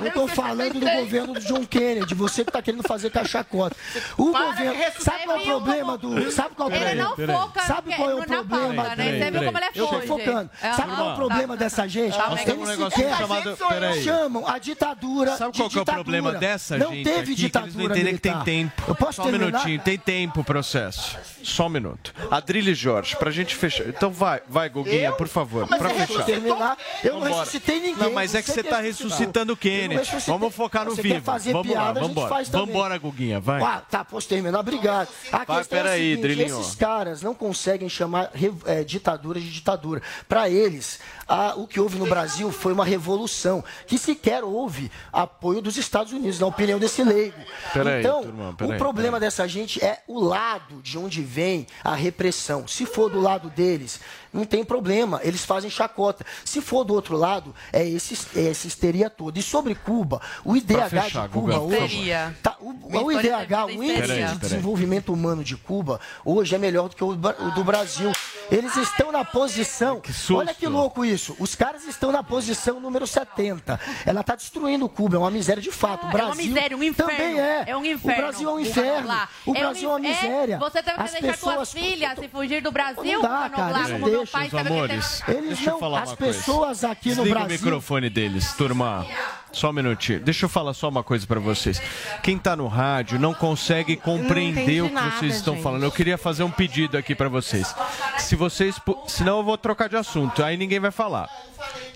eu 0.00 0.08
estou 0.08 0.28
falando 0.28 0.80
do 0.80 0.90
governo 0.90 1.34
do 1.34 1.40
John 1.40 1.64
Kennedy, 1.66 2.14
você 2.14 2.44
que 2.44 2.50
está 2.50 2.62
querendo 2.62 2.82
fazer 2.86 3.10
cachacota. 3.10 3.76
O 4.16 4.26
governo. 4.32 4.74
Sabe 5.04 5.24
qual 5.24 5.36
é 5.38 5.40
o 5.40 5.44
problema 5.44 5.98
do. 5.98 6.30
Sabe 6.32 6.54
qual 6.54 6.70
é 6.70 6.72
o 6.72 6.74
Ele 6.76 7.02
problema? 7.02 7.32
não 7.32 7.38
foca 7.40 7.60
Sabe 7.62 7.94
qual 7.94 8.10
é 8.10 8.14
o 8.14 8.24
problema? 8.24 8.74
pauta, 8.84 8.96
né? 8.96 9.18
Você 9.18 9.30
viu 9.30 9.44
como 9.44 9.58
ele 9.58 9.64
é 9.64 9.70
Eu 9.74 9.86
tô 9.86 10.00
focando. 10.02 10.50
Sabe 10.60 10.94
qual 10.96 11.08
é 11.08 11.12
o 11.12 11.16
problema 11.16 11.56
dessa 11.56 11.86
gente? 11.88 12.16
Tá, 12.16 12.26
Eles 12.30 12.44
pega 12.44 12.60
um 12.60 12.66
negócio 12.66 12.98
sequer 12.98 13.16
chamado- 13.16 13.56
peraí. 13.68 14.02
chamam 14.02 14.46
a 14.48 14.58
ditadura 14.58 15.36
Sabe 15.36 15.56
qual 15.56 15.68
que 15.70 15.78
é 15.78 15.82
o 15.82 15.84
problema 15.84 16.32
dessa 16.32 16.78
não 16.78 16.90
gente 16.92 17.04
teve 17.04 17.18
aqui? 17.20 17.26
Que 17.34 17.34
ditadura 17.34 17.94
eles 17.94 18.04
não 18.04 18.12
que 18.12 18.18
tem 18.18 18.38
tempo. 18.42 18.82
Eu 18.88 18.94
posso 18.94 19.14
Só 19.14 19.22
um 19.22 19.30
terminar? 19.30 19.46
minutinho, 19.52 19.80
tem 19.80 19.98
tempo 19.98 20.40
o 20.40 20.44
processo. 20.44 21.16
Só 21.42 21.66
um 21.66 21.68
minuto. 21.68 22.14
Adrilho 22.30 22.74
Jorge, 22.74 23.16
pra 23.16 23.30
gente 23.30 23.54
fechar. 23.54 23.86
Então 23.88 24.10
vai, 24.10 24.40
vai, 24.48 24.68
Guguinha, 24.68 25.12
por 25.12 25.28
favor, 25.28 25.66
pra 25.66 25.76
Deixa 25.78 26.02
eu 26.02 26.06
fechar. 26.06 26.24
terminar. 26.24 26.78
Eu 27.02 27.20
não 27.20 27.22
ressuscitei 27.22 27.80
ninguém. 27.80 27.96
Não, 27.96 28.12
mas 28.12 28.34
é 28.34 28.42
que 28.42 28.50
você 28.50 28.62
tá 28.62 28.80
ressuscitando 28.80 29.52
o 29.52 29.56
Kennedy. 29.56 30.08
Vamos 30.26 30.54
focar 30.54 30.84
no 30.86 30.94
vivo. 30.94 31.20
Vamos 31.24 31.46
lá, 31.52 31.62
piada, 31.62 32.00
a 32.00 32.02
gente 32.02 32.08
vambora. 32.08 32.28
faz 32.28 32.48
também. 32.48 32.66
Vambora, 32.66 32.98
Guguinha, 32.98 33.40
vai. 33.40 33.62
Ah, 33.62 33.82
tá, 33.90 34.04
posso 34.04 34.28
terminar? 34.28 34.60
Obrigado. 34.60 34.93
A 35.02 35.44
Vai, 35.44 35.58
questão 35.58 35.78
é 35.78 35.82
a 35.82 35.96
seguinte, 35.96 36.42
esses 36.42 36.74
caras 36.74 37.22
não 37.22 37.34
conseguem 37.34 37.88
chamar 37.88 38.30
eh, 38.66 38.84
ditadura 38.84 39.40
de 39.40 39.50
ditadura. 39.50 40.00
Para 40.28 40.48
eles, 40.48 41.00
a- 41.28 41.54
o 41.56 41.66
que 41.66 41.80
houve 41.80 41.98
no 41.98 42.06
Brasil 42.06 42.50
foi 42.52 42.72
uma 42.72 42.84
revolução, 42.84 43.62
que 43.86 43.98
sequer 43.98 44.42
houve 44.44 44.90
apoio 45.12 45.60
dos 45.62 45.76
Estados 45.76 46.12
Unidos, 46.12 46.38
na 46.40 46.46
opinião 46.46 46.78
desse 46.78 47.02
leigo. 47.02 47.36
Peraí, 47.72 48.00
então, 48.00 48.22
turma, 48.22 48.54
peraí, 48.56 48.74
o 48.74 48.78
problema 48.78 49.18
dessa 49.20 49.46
gente 49.48 49.82
é 49.84 50.02
o 50.06 50.20
lado 50.20 50.80
de 50.82 50.98
onde 50.98 51.22
vem 51.22 51.66
a 51.82 51.94
repressão. 51.94 52.66
Se 52.68 52.84
for 52.86 53.08
do 53.10 53.20
lado 53.20 53.48
deles, 53.50 54.00
não 54.32 54.44
tem 54.44 54.64
problema, 54.64 55.20
eles 55.22 55.44
fazem 55.44 55.70
chacota. 55.70 56.24
Se 56.44 56.60
for 56.60 56.84
do 56.84 56.92
outro 56.94 57.16
lado, 57.16 57.54
é 57.72 57.86
esse, 57.88 58.16
é 58.36 58.48
essa 58.50 58.66
histeria 58.66 59.08
toda. 59.08 59.38
E 59.38 59.42
sobre 59.42 59.74
Cuba, 59.74 60.20
o 60.44 60.56
IDH 60.56 60.88
fechar, 60.90 61.28
de 61.28 61.32
Cuba 61.34 61.58
Guga, 61.58 61.82
hoje... 61.84 62.10
Tá, 62.42 62.56
o, 62.60 62.70
o 63.04 63.12
IDH, 63.12 63.64
o 63.66 63.70
Índice 63.82 64.00
Peraí, 64.00 64.08
de 64.08 64.24
peraí. 64.24 64.38
Desenvolvimento 64.38 65.12
Humano 65.12 65.44
de 65.44 65.56
Cuba, 65.56 66.00
hoje 66.24 66.54
é 66.54 66.58
melhor 66.58 66.88
do 66.88 66.96
que 66.96 67.04
o, 67.04 67.14
do 67.14 67.64
Brasil. 67.64 68.10
Eles 68.50 68.76
estão 68.76 69.12
na 69.12 69.24
posição. 69.24 70.00
olha 70.38 70.54
que 70.54 70.66
louco 70.66 71.04
isso. 71.04 71.13
Os 71.38 71.54
caras 71.54 71.84
estão 71.86 72.10
na 72.12 72.22
posição 72.22 72.80
número 72.80 73.06
70. 73.06 73.78
Ela 74.06 74.20
está 74.20 74.34
destruindo 74.34 74.88
Cuba, 74.88 75.16
é 75.16 75.18
uma 75.18 75.30
miséria 75.30 75.62
de 75.62 75.70
fato. 75.70 76.06
O 76.06 76.08
É 76.08 76.12
Brasil 76.12 76.32
uma 76.32 76.34
miséria, 76.54 76.76
um 76.76 76.82
inferno. 76.82 77.10
também 77.12 77.40
é. 77.40 77.64
É 77.68 77.76
um 77.76 77.84
inferno. 77.84 78.12
O 78.18 78.26
Brasil 78.26 78.48
é 78.48 78.52
um 78.52 78.60
inferno. 78.60 79.08
O 79.08 79.14
É 79.14 79.50
um 79.50 79.52
Brasil 79.54 79.88
é 79.88 79.92
uma 79.92 79.98
miséria. 79.98 80.58
Você 80.58 80.82
tem 80.82 80.94
que 80.94 81.02
deixar 81.02 81.20
pessoas- 81.20 81.72
filhas 81.72 82.18
se 82.18 82.28
fugir 82.28 82.62
do 82.62 82.72
Brasil, 82.72 83.20
Não 83.20 83.22
dá, 83.22 83.50
cara, 83.50 83.70
lá, 83.72 83.78
eles 83.80 83.92
como 83.92 84.06
meu 84.06 84.18
deixam, 84.18 84.32
pai 84.40 84.44
Os 84.46 84.50
sabe 84.50 84.62
o 84.62 84.66
que 84.66 84.72
amores, 84.78 85.22
tem- 85.26 85.36
Eles 85.36 85.60
não- 85.62 85.94
as 85.96 86.12
coisa. 86.12 86.16
pessoas 86.16 86.84
aqui 86.84 87.08
no 87.10 87.14
Desliga 87.16 87.36
o 87.38 87.40
Brasil- 87.46 87.58
microfone 87.64 88.10
deles, 88.10 88.52
turma. 88.54 89.06
Só 89.54 89.70
um 89.70 89.72
minutinho. 89.72 90.20
Deixa 90.20 90.44
eu 90.44 90.48
falar 90.48 90.74
só 90.74 90.88
uma 90.88 91.02
coisa 91.02 91.26
pra 91.26 91.38
vocês. 91.40 91.80
Quem 92.22 92.36
tá 92.38 92.56
no 92.56 92.66
rádio 92.66 93.18
não 93.18 93.32
consegue 93.32 93.96
compreender 93.96 94.62
entendi 94.62 94.82
o 94.82 94.88
que 94.88 94.94
nada, 94.94 95.10
vocês 95.12 95.36
estão 95.36 95.54
gente. 95.54 95.62
falando. 95.62 95.82
Eu 95.84 95.92
queria 95.92 96.18
fazer 96.18 96.42
um 96.42 96.50
pedido 96.50 96.96
aqui 96.96 97.14
pra 97.14 97.28
vocês. 97.28 97.74
Se 98.18 98.34
vocês, 98.36 98.76
senão 99.06 99.38
eu 99.38 99.44
vou 99.44 99.56
trocar 99.56 99.88
de 99.88 99.96
assunto, 99.96 100.42
aí 100.42 100.56
ninguém 100.56 100.80
vai 100.80 100.90
falar. 100.90 101.28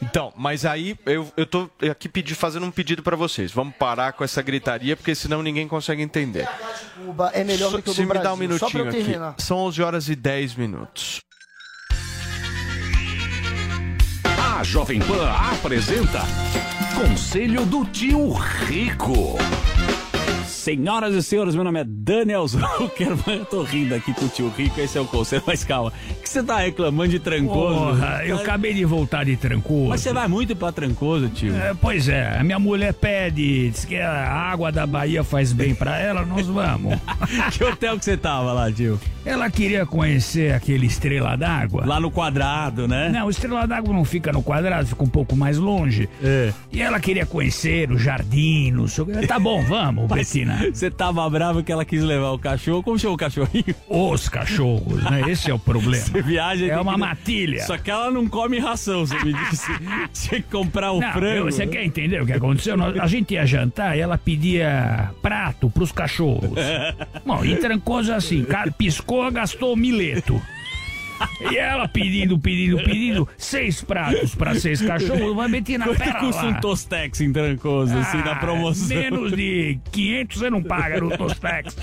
Então, 0.01 0.33
mas 0.37 0.65
aí 0.65 0.97
eu, 1.05 1.31
eu 1.37 1.45
tô 1.45 1.69
aqui 1.91 2.09
pedi, 2.09 2.35
fazendo 2.35 2.65
um 2.65 2.71
pedido 2.71 3.03
pra 3.03 3.17
vocês. 3.17 3.51
Vamos 3.53 3.75
parar 3.75 4.13
com 4.13 4.23
essa 4.23 4.41
gritaria, 4.41 4.97
porque 4.97 5.15
senão 5.15 5.43
ninguém 5.43 5.67
consegue 5.67 6.01
entender. 6.03 6.49
Cuba 7.05 7.31
é 7.35 7.43
melhor 7.45 7.71
do 7.73 7.83
que 7.83 7.91
o 7.91 7.93
Se 7.93 8.01
do 8.01 8.03
me 8.03 8.09
Brasil. 8.09 8.25
dá 8.25 8.35
um 8.35 8.37
minutinho 8.37 8.89
aqui. 8.89 9.43
São 9.43 9.59
11 9.59 9.83
horas 9.83 10.09
e 10.09 10.15
10 10.17 10.55
minutos. 10.55 11.21
A 14.59 14.63
Jovem 14.65 15.01
Pan 15.01 15.31
apresenta 15.31 16.21
Conselho 16.95 17.65
do 17.67 17.85
Tio 17.85 18.33
Rico. 18.33 19.37
Senhoras 20.49 21.15
e 21.15 21.23
senhores, 21.23 21.55
meu 21.55 21.65
nome 21.65 21.81
é 21.81 21.85
Daniel 21.85 22.47
Zuckerman. 22.47 23.39
Eu 23.39 23.45
tô 23.45 23.63
rindo 23.63 23.95
aqui 23.95 24.13
com 24.15 24.25
o 24.25 24.29
tio 24.29 24.49
Rico, 24.57 24.81
esse 24.81 24.99
é 24.99 25.01
o 25.01 25.05
conselho, 25.05 25.43
mas 25.47 25.63
calma. 25.65 25.93
O 26.11 26.23
que 26.23 26.29
você 26.29 26.43
tá 26.43 26.59
reclamando 26.59 27.11
de 27.11 27.19
trancoso? 27.19 27.75
Porra, 27.75 28.23
eu 28.25 28.37
acabei 28.37 28.75
de 28.75 28.85
voltar 28.85 29.25
de 29.25 29.37
Trancoso. 29.37 29.89
Mas 29.89 30.01
você 30.01 30.13
vai 30.13 30.27
muito 30.27 30.57
pra 30.57 30.73
trancoso, 30.73 31.29
tio. 31.29 31.55
É, 31.55 31.75
pois 31.81 32.09
é, 32.09 32.39
a 32.39 32.45
minha 32.45 32.59
mulher 32.59 32.93
pede, 32.93 33.71
diz 33.71 33.85
que 33.85 33.97
a 33.97 34.31
água 34.31 34.73
da 34.73 34.87
Bahia 34.87 35.23
faz 35.23 35.53
bem 35.53 35.75
pra 35.75 35.99
ela, 35.99 36.25
nós 36.25 36.47
vamos. 36.47 36.99
que 37.53 37.63
hotel 37.63 37.99
que 37.99 38.05
você 38.05 38.17
tava 38.17 38.53
lá, 38.53 38.71
tio? 38.71 38.99
Ela 39.25 39.51
queria 39.51 39.85
conhecer 39.85 40.55
aquele 40.55 40.87
Estrela 40.87 41.37
d'Água. 41.37 41.85
Lá 41.85 42.01
no 42.01 42.11
quadrado, 42.11 42.89
né? 42.89 43.11
Não, 43.11 43.29
Estrela 43.29 43.67
d'Água 43.67 43.93
não 43.93 44.05
fica 44.05 44.33
no 44.33 44.43
quadrado, 44.43 44.89
fica 44.89 45.05
um 45.05 45.09
pouco 45.09 45.37
mais 45.37 45.59
longe. 45.59 46.09
É. 46.23 46.53
E 46.73 46.81
ela 46.81 46.99
queria 46.99 47.27
conhecer 47.27 47.91
o 47.91 47.99
jardim, 47.99 48.71
não 48.71 48.89
sei 48.89 49.05
o 49.05 49.07
que. 49.07 49.27
Tá 49.27 49.39
bom, 49.39 49.63
vamos, 49.65 50.09
Mas 50.09 50.29
você 50.73 50.91
tava 50.91 51.29
bravo 51.31 51.63
que 51.63 51.71
ela 51.73 51.85
quis 51.85 52.03
levar 52.03 52.31
o 52.33 52.39
cachorro. 52.39 52.83
Como 52.83 52.99
chama 52.99 53.15
o 53.15 53.17
cachorrinho? 53.17 53.75
Os 53.89 54.29
cachorros, 54.29 55.03
né? 55.05 55.23
Esse 55.31 55.51
é 55.51 55.55
o 55.55 55.59
problema. 55.59 56.05
Você 56.05 56.23
viaja 56.23 56.67
É 56.67 56.69
tem 56.71 56.79
uma 56.79 56.95
que- 56.95 56.99
matilha. 57.01 57.63
Só 57.65 57.77
que 57.79 57.91
ela 57.91 58.11
não 58.11 58.27
come 58.29 58.59
ração, 58.59 59.07
você 59.07 59.17
me 59.25 59.33
disse. 59.33 59.67
Tinha 60.29 60.41
que 60.43 60.49
comprar 60.51 60.93
o 60.93 61.01
Não, 61.01 61.13
frango. 61.13 61.45
você 61.51 61.67
quer 61.67 61.85
entender 61.85 62.23
o 62.23 62.27
que 62.27 62.33
aconteceu? 62.33 62.77
A 63.01 63.07
gente 63.07 63.35
ia 63.35 63.47
jantar 63.47 63.97
e 63.97 64.01
ela 64.01 64.19
pedia 64.19 65.11
prato 65.23 65.69
pros 65.71 65.93
cachorros. 65.93 66.51
Bom, 67.25 67.45
e 67.45 67.57
Trancoso 67.57 68.13
assim, 68.13 68.45
cara, 68.45 68.71
piscou, 68.71 69.31
gastou 69.31 69.77
mileto. 69.77 70.41
E 71.51 71.57
ela 71.57 71.87
pedindo, 71.89 72.39
pedindo, 72.39 72.77
pedindo, 72.83 73.29
seis 73.37 73.81
pratos 73.83 74.35
pra 74.35 74.55
seis 74.55 74.81
cachorros, 74.83 75.35
vai 75.35 75.49
meter 75.49 75.79
na 75.79 75.87
Quanto 75.87 75.99
pera 75.99 76.21
custa 76.21 76.43
lá. 76.43 76.49
um 76.49 76.61
Tostex 76.61 77.21
em 77.21 77.33
Trancoso, 77.33 77.97
assim, 77.97 78.19
na 78.19 78.33
Ah, 78.33 78.37
promoção? 78.37 78.97
Menos 78.97 79.33
de 79.33 79.79
500 79.93 80.39
você 80.39 80.51
não 80.51 80.63
paga 80.63 81.01
no 81.01 81.17
Tostex. 81.17 81.77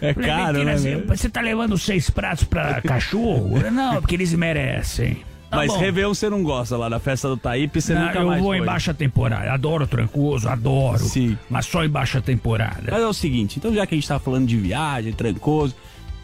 É 0.00 0.14
caro, 0.14 0.64
né, 0.64 0.76
Você, 0.76 0.94
meu? 0.96 1.06
você 1.06 1.28
tá 1.28 1.40
levando 1.40 1.76
seis 1.78 2.08
pratos 2.10 2.44
pra 2.44 2.80
cachorro? 2.80 3.58
Não, 3.70 4.00
porque 4.00 4.14
eles 4.14 4.32
merecem. 4.34 5.18
Tá 5.50 5.56
Mas 5.58 5.72
bom. 5.72 5.78
Réveillon 5.78 6.12
você 6.14 6.28
não 6.28 6.42
gosta 6.42 6.76
lá 6.76 6.90
da 6.90 7.00
festa 7.00 7.26
do 7.26 7.36
Taípe, 7.36 7.80
você 7.80 7.94
Não, 7.94 8.04
nunca 8.06 8.18
eu 8.18 8.26
mais 8.26 8.40
vou 8.42 8.50
foi. 8.50 8.58
em 8.58 8.64
baixa 8.64 8.92
temporada. 8.92 9.50
Adoro 9.50 9.86
Trancoso, 9.86 10.46
adoro. 10.46 10.98
Sim. 10.98 11.38
Mas 11.48 11.64
só 11.64 11.82
em 11.84 11.88
baixa 11.88 12.20
temporada. 12.20 12.82
Mas 12.90 13.00
é 13.02 13.06
o 13.06 13.14
seguinte, 13.14 13.58
então 13.58 13.72
já 13.74 13.86
que 13.86 13.94
a 13.94 13.96
gente 13.98 14.06
tá 14.06 14.18
falando 14.18 14.46
de 14.46 14.58
viagem, 14.58 15.10
trancoso, 15.14 15.74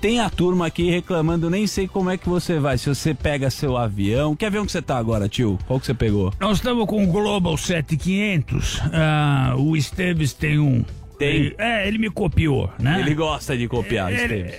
tem 0.05 0.21
a 0.21 0.29
turma 0.29 0.67
aqui 0.67 0.91
reclamando, 0.91 1.49
nem 1.49 1.67
sei 1.67 1.89
como 1.89 2.11
é 2.11 2.19
que 2.19 2.29
você 2.29 2.59
vai, 2.59 2.77
se 2.77 2.91
você 2.91 3.15
pega 3.15 3.49
seu 3.49 3.75
avião. 3.75 4.37
Que 4.37 4.45
avião 4.45 4.67
que 4.67 4.71
você 4.71 4.83
tá 4.83 4.99
agora, 4.99 5.31
tio? 5.31 5.59
Qual 5.67 5.81
que 5.81 5.87
você 5.87 5.95
pegou? 5.95 6.31
Nós 6.39 6.59
estamos 6.59 6.85
com 6.87 7.03
o 7.03 7.07
Global 7.07 7.57
7500. 7.57 8.83
Ah, 8.93 9.55
o 9.57 9.75
Esteves 9.75 10.35
tem 10.35 10.59
um. 10.59 10.85
Tem? 11.19 11.55
É, 11.57 11.89
ele 11.89 11.97
me 11.97 12.11
copiou, 12.11 12.71
né? 12.79 13.01
Ele 13.01 13.15
gosta 13.15 13.57
de 13.57 13.67
copiar, 13.67 14.13
Ele- 14.13 14.51
Esteves. 14.51 14.59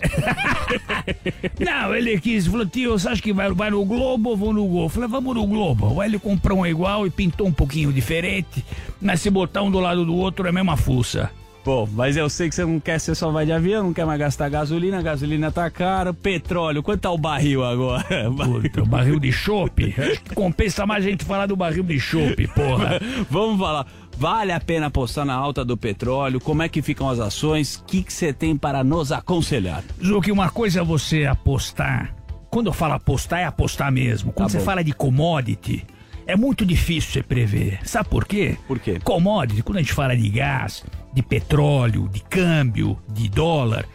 Não, 1.63 1.93
ele 1.93 2.19
quis, 2.19 2.47
falou, 2.47 2.65
tio, 2.65 2.97
você 2.97 3.07
acha 3.07 3.21
que 3.21 3.31
vai, 3.31 3.51
vai 3.53 3.69
no 3.69 3.85
Globo 3.85 4.31
ou 4.31 4.37
vou 4.37 4.51
no 4.51 4.65
Gol? 4.65 4.85
Eu 4.85 4.89
falei, 4.89 5.07
vamos 5.07 5.35
no 5.35 5.45
Globo. 5.45 6.01
Aí 6.01 6.09
ele 6.09 6.17
comprou 6.17 6.57
um 6.61 6.65
igual 6.65 7.05
e 7.05 7.11
pintou 7.11 7.45
um 7.45 7.53
pouquinho 7.53 7.93
diferente, 7.93 8.65
mas 8.99 9.21
se 9.21 9.29
botar 9.29 9.61
um 9.61 9.69
do 9.69 9.79
lado 9.79 10.03
do 10.05 10.15
outro 10.15 10.47
é 10.47 10.49
a 10.49 10.53
mesma 10.53 10.75
fuça. 10.75 11.29
Bom, 11.65 11.89
mas 11.91 12.15
eu 12.15 12.29
sei 12.29 12.47
que 12.47 12.53
você 12.53 12.63
não 12.63 12.79
quer, 12.79 12.99
você 12.99 13.15
só 13.15 13.31
vai 13.31 13.43
de 13.43 13.51
avião, 13.51 13.85
não 13.85 13.93
quer 13.93 14.05
mais 14.05 14.19
gastar 14.19 14.47
gasolina, 14.49 14.99
a 14.99 15.01
gasolina 15.01 15.51
tá 15.51 15.67
cara, 15.71 16.13
petróleo, 16.13 16.83
quanto 16.83 17.01
tá 17.01 17.09
o 17.11 17.17
barril 17.17 17.63
agora? 17.65 18.05
Puta, 18.37 18.83
o 18.83 18.85
barril 18.85 19.19
de 19.19 19.31
chope? 19.31 19.93
Que 20.23 20.35
compensa 20.35 20.85
mais 20.85 21.03
a 21.03 21.09
gente 21.09 21.25
falar 21.25 21.47
do 21.47 21.55
barril 21.55 21.81
de 21.83 21.99
chope, 21.99 22.47
porra. 22.49 22.99
Vamos 23.31 23.59
falar. 23.59 23.87
Vale 24.17 24.51
a 24.51 24.59
pena 24.59 24.85
apostar 24.85 25.25
na 25.25 25.33
alta 25.33 25.65
do 25.65 25.75
petróleo? 25.75 26.39
Como 26.39 26.61
é 26.61 26.69
que 26.69 26.81
ficam 26.83 27.09
as 27.09 27.19
ações? 27.19 27.77
O 27.77 27.83
que 27.85 28.03
que 28.03 28.13
você 28.13 28.31
tem 28.31 28.55
para 28.55 28.83
nos 28.83 29.11
aconselhar? 29.11 29.83
Zuki, 30.01 30.31
uma 30.31 30.49
coisa 30.49 30.81
é 30.81 30.83
você 30.83 31.25
apostar. 31.25 32.13
Quando 32.49 32.67
eu 32.67 32.73
falo 32.73 32.93
apostar, 32.93 33.39
é 33.39 33.45
apostar 33.45 33.91
mesmo. 33.91 34.31
Quando 34.31 34.47
Tá 34.47 34.51
você 34.53 34.59
bom. 34.59 34.63
fala 34.65 34.83
de 34.83 34.93
commodity, 34.93 35.83
é 36.27 36.35
muito 36.35 36.65
difícil 36.65 37.11
você 37.11 37.23
prever. 37.23 37.79
Sabe 37.83 38.09
por 38.09 38.25
quê? 38.25 38.57
Por 38.67 38.79
quê? 38.79 38.99
Commodity, 39.03 39.61
quando 39.61 39.77
a 39.77 39.81
gente 39.81 39.93
fala 39.93 40.15
de 40.15 40.29
gás, 40.29 40.83
de 41.13 41.21
petróleo, 41.21 42.09
de 42.09 42.21
câmbio, 42.21 42.97
de 43.07 43.29
dólar, 43.29 43.85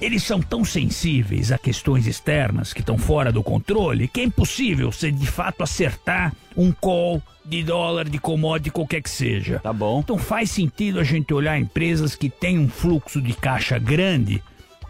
eles 0.00 0.22
são 0.22 0.40
tão 0.40 0.64
sensíveis 0.64 1.52
a 1.52 1.58
questões 1.58 2.06
externas 2.06 2.72
que 2.72 2.80
estão 2.80 2.96
fora 2.96 3.30
do 3.30 3.42
controle 3.42 4.08
que 4.08 4.20
é 4.20 4.24
impossível 4.24 4.90
você 4.90 5.12
de 5.12 5.26
fato 5.26 5.62
acertar 5.62 6.34
um 6.56 6.72
call 6.72 7.22
de 7.44 7.62
dólar, 7.62 8.08
de 8.08 8.18
commodity, 8.18 8.70
qualquer 8.70 9.02
que 9.02 9.10
seja. 9.10 9.58
Tá 9.58 9.72
bom. 9.72 10.00
Então 10.00 10.16
faz 10.16 10.50
sentido 10.50 11.00
a 11.00 11.04
gente 11.04 11.34
olhar 11.34 11.58
empresas 11.58 12.14
que 12.14 12.30
têm 12.30 12.58
um 12.58 12.68
fluxo 12.68 13.20
de 13.20 13.34
caixa 13.34 13.78
grande 13.78 14.42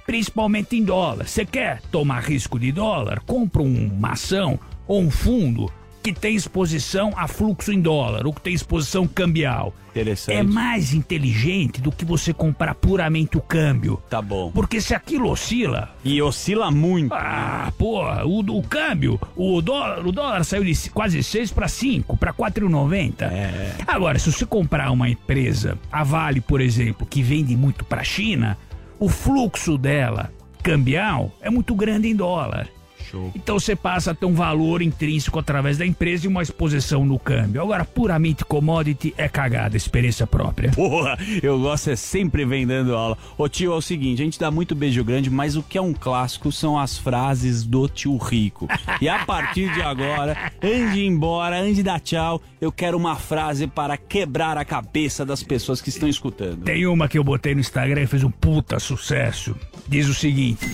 principalmente 0.07 0.77
em 0.77 0.85
dólar. 0.85 1.29
Você 1.29 1.47
quer 1.47 1.81
tomar 1.83 2.21
risco 2.21 2.59
de 2.59 2.73
dólar? 2.73 3.21
Compra 3.21 3.63
uma 3.63 4.13
ação 4.13 4.59
ou 4.87 5.01
um 5.01 5.11
fundo 5.11 5.73
que 6.03 6.13
tem 6.13 6.35
exposição 6.35 7.13
a 7.17 7.29
fluxo 7.29 7.73
em 7.73 7.81
dólar 7.81 8.27
ou 8.27 8.33
que 8.33 8.41
tem 8.41 8.55
exposição 8.55 9.07
cambial. 9.07 9.75
Interessante. 9.91 10.37
É 10.37 10.43
mais 10.43 10.95
inteligente 10.95 11.81
do 11.81 11.91
que 11.91 12.05
você 12.05 12.33
comprar 12.33 12.75
puramente 12.75 13.37
o 13.37 13.41
câmbio. 13.41 14.01
Tá 14.09 14.23
bom. 14.23 14.51
Porque 14.53 14.81
se 14.81 14.95
aquilo 14.95 15.29
oscila. 15.29 15.95
E 16.05 16.23
oscila 16.23 16.71
muito. 16.71 17.13
Ah, 17.13 17.73
porra, 17.77 18.25
o, 18.25 18.39
o 18.39 18.63
câmbio, 18.63 19.21
o 19.37 19.61
dólar, 19.61 20.07
o 20.07 20.13
dólar 20.13 20.45
saiu 20.45 20.65
de 20.65 20.91
quase 20.91 21.23
6 21.23 21.51
para 21.53 21.67
5, 21.67 22.17
para 22.17 22.33
4,90. 22.33 23.23
É. 23.23 23.75
Agora, 23.87 24.19
se 24.19 24.31
você 24.33 24.47
comprar 24.47 24.91
uma 24.91 25.09
empresa, 25.09 25.77
a 25.91 26.05
Vale, 26.05 26.41
por 26.41 26.61
exemplo, 26.61 27.07
que 27.07 27.23
vende 27.23 27.57
muito 27.57 27.85
para 27.85 28.01
a 28.01 28.05
China, 28.05 28.57
o 28.99 29.09
fluxo 29.09 29.77
dela 29.77 30.33
cambial 30.63 31.33
é 31.41 31.51
muito 31.51 31.75
grande 31.75 32.09
em 32.09 32.15
dólar. 32.15 32.69
Show. 33.11 33.33
Então 33.35 33.59
você 33.59 33.75
passa 33.75 34.13
a 34.13 34.15
ter 34.15 34.27
um 34.27 34.35
valor 34.35 34.83
intrínseco 34.83 35.39
através 35.39 35.77
da 35.77 35.85
empresa 35.85 36.27
e 36.27 36.29
uma 36.29 36.43
exposição 36.43 37.05
no 37.05 37.19
câmbio. 37.19 37.61
Agora, 37.61 37.85
puramente 37.85 38.45
commodity 38.45 39.13
é 39.17 39.29
cagada, 39.29 39.77
experiência 39.77 40.27
própria. 40.27 40.71
Porra, 40.71 41.19
eu 41.43 41.59
gosto 41.59 41.91
é 41.91 41.97
sempre 41.97 42.45
vem 42.45 42.67
dando 42.67 42.95
aula. 42.95 43.19
Ô 43.37 43.49
tio, 43.49 43.73
é 43.73 43.77
o 43.77 43.83
seguinte, 43.83 44.23
a 44.23 44.25
gente 44.25 44.39
dá 44.39 44.51
muito 44.51 44.75
beijo 44.75 45.03
grande, 45.03 45.29
mas 45.29 45.57
o 45.57 45.63
que 45.63 45.77
é 45.77 45.83
um 45.83 45.93
clássico 45.93 46.53
são 46.53 46.79
as 46.79 46.97
frases 46.99 47.65
do 47.65 47.89
tio 47.89 48.17
Rico. 48.17 48.69
E 49.01 49.09
a 49.09 49.25
partir 49.25 49.73
de 49.73 49.83
agora, 49.83 50.53
antes 50.63 50.93
de 50.93 51.01
ir 51.01 51.07
embora, 51.07 51.61
antes 51.61 51.77
de 51.77 51.83
dar 51.83 52.01
tchau, 52.01 52.41
eu 52.61 52.71
quero 52.71 52.97
uma 52.97 53.17
frase 53.17 53.67
para 53.67 53.97
quebrar 53.97 54.57
a 54.57 54.65
cabeça 54.65 55.25
das 55.25 55.43
pessoas 55.43 55.81
que 55.81 55.89
estão 55.89 56.09
escutando. 56.09 56.65
Tem 56.65 56.87
uma 56.87 57.09
que 57.09 57.19
eu 57.19 57.25
botei 57.25 57.55
no 57.55 57.61
Instagram 57.61 58.03
e 58.03 58.07
fez 58.07 58.23
um 58.23 58.31
puta 58.31 58.79
sucesso. 58.79 59.57
Diz 59.89 60.09
o 60.09 60.15
seguinte: 60.15 60.67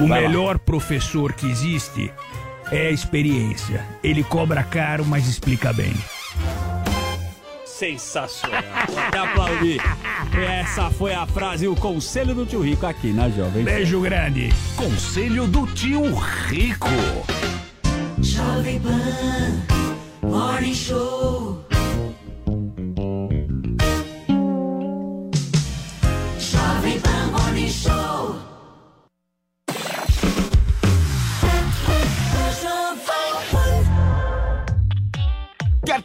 O 0.00 0.06
Vai 0.06 0.22
lá. 0.22 0.28
melhor 0.28 0.58
professor 0.58 1.32
que 1.32 1.46
existe 1.50 2.12
é 2.70 2.88
a 2.88 2.90
experiência. 2.90 3.84
Ele 4.02 4.22
cobra 4.22 4.62
caro, 4.62 5.04
mas 5.06 5.26
explica 5.26 5.72
bem. 5.72 5.92
Sensacional. 7.64 8.62
Vou 8.88 8.98
até 8.98 9.18
aplaudir. 9.18 9.80
Essa 10.34 10.90
foi 10.90 11.12
a 11.14 11.26
frase, 11.26 11.68
o 11.68 11.76
conselho 11.76 12.34
do 12.34 12.46
tio 12.46 12.60
Rico 12.62 12.86
aqui 12.86 13.12
na 13.12 13.28
Jovem. 13.28 13.64
Pan. 13.64 13.70
Beijo 13.70 14.00
grande. 14.00 14.48
Conselho 14.76 15.46
do 15.46 15.66
tio 15.68 16.14
Rico. 16.48 16.88
Jovem 18.22 18.80
Pan 18.80 20.26
Morning 20.26 20.74
Show. 20.74 21.65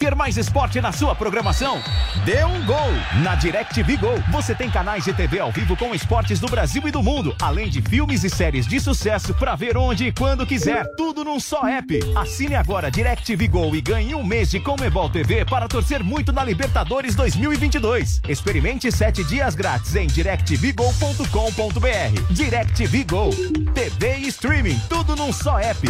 Ter 0.02 0.16
mais 0.16 0.36
esporte 0.36 0.82
na 0.82 0.92
sua 0.92 1.14
programação? 1.14 1.80
Dê 2.26 2.44
um 2.44 2.66
gol! 2.66 2.92
Na 3.22 3.36
DirecTV 3.36 3.98
Go, 3.98 4.24
você 4.32 4.56
tem 4.56 4.68
canais 4.68 5.04
de 5.04 5.14
TV 5.14 5.40
ao 5.40 5.52
vivo 5.52 5.78
com 5.78 5.94
esportes 5.94 6.40
do 6.40 6.48
Brasil 6.48 6.82
e 6.88 6.92
do 6.92 7.04
mundo, 7.04 7.36
além 7.40 7.70
de 7.70 7.84
filmes 7.84 8.24
e 8.24 8.30
séries 8.30 8.66
de 8.66 8.80
sucesso 8.80 9.32
para 9.36 9.56
ver 9.56 9.78
onde 9.78 10.08
e 10.08 10.12
quando 10.12 10.44
quiser. 10.44 10.88
Tudo 10.98 11.24
num 11.24 11.40
só 11.40 11.68
app. 11.68 12.00
Assine 12.16 12.56
agora 12.56 12.90
DirecTV 12.90 13.48
Go 13.48 13.76
e 13.76 13.82
ganhe 13.82 14.16
um 14.16 14.24
mês 14.24 14.50
de 14.50 14.60
Comebol 14.60 15.08
TV 15.08 15.46
para 15.46 15.68
torcer 15.68 16.04
muito 16.04 16.34
na 16.34 16.44
Libertadores 16.44 17.14
2022. 17.14 18.22
Experimente 18.28 18.92
sete 18.92 19.24
dias 19.24 19.54
grátis 19.54 19.96
em 19.96 20.08
directvgo.com.br. 20.08 22.32
DirecTV 22.32 23.04
Go. 23.04 23.30
TV 23.76 24.18
e 24.18 24.28
streaming, 24.30 24.82
tudo 24.90 25.16
num 25.16 25.32
só 25.32 25.60
app. 25.60 25.88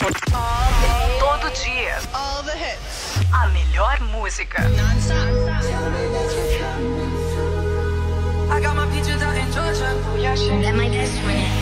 Todo 0.00 1.50
dia. 1.52 2.00
All 2.14 2.42
the 2.42 2.56
hits. 2.56 3.20
A 3.34 3.48
melhor 3.52 4.00
música. 4.10 4.64
I 8.50 8.60
got 8.62 8.76
my 8.76 8.86
peaches 8.86 9.20
out 9.22 9.36
in 9.36 9.52
Georgia. 9.52 9.92
Oh, 10.08 10.16
yeah, 10.16 10.34
shit. 10.34 10.74
My 10.74 10.88
best 10.88 11.20
friend. 11.20 11.59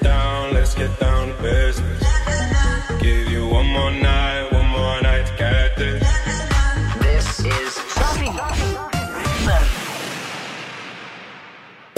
Down, 0.00 0.54
let's 0.54 0.74
get 0.74 0.98
down 1.00 1.13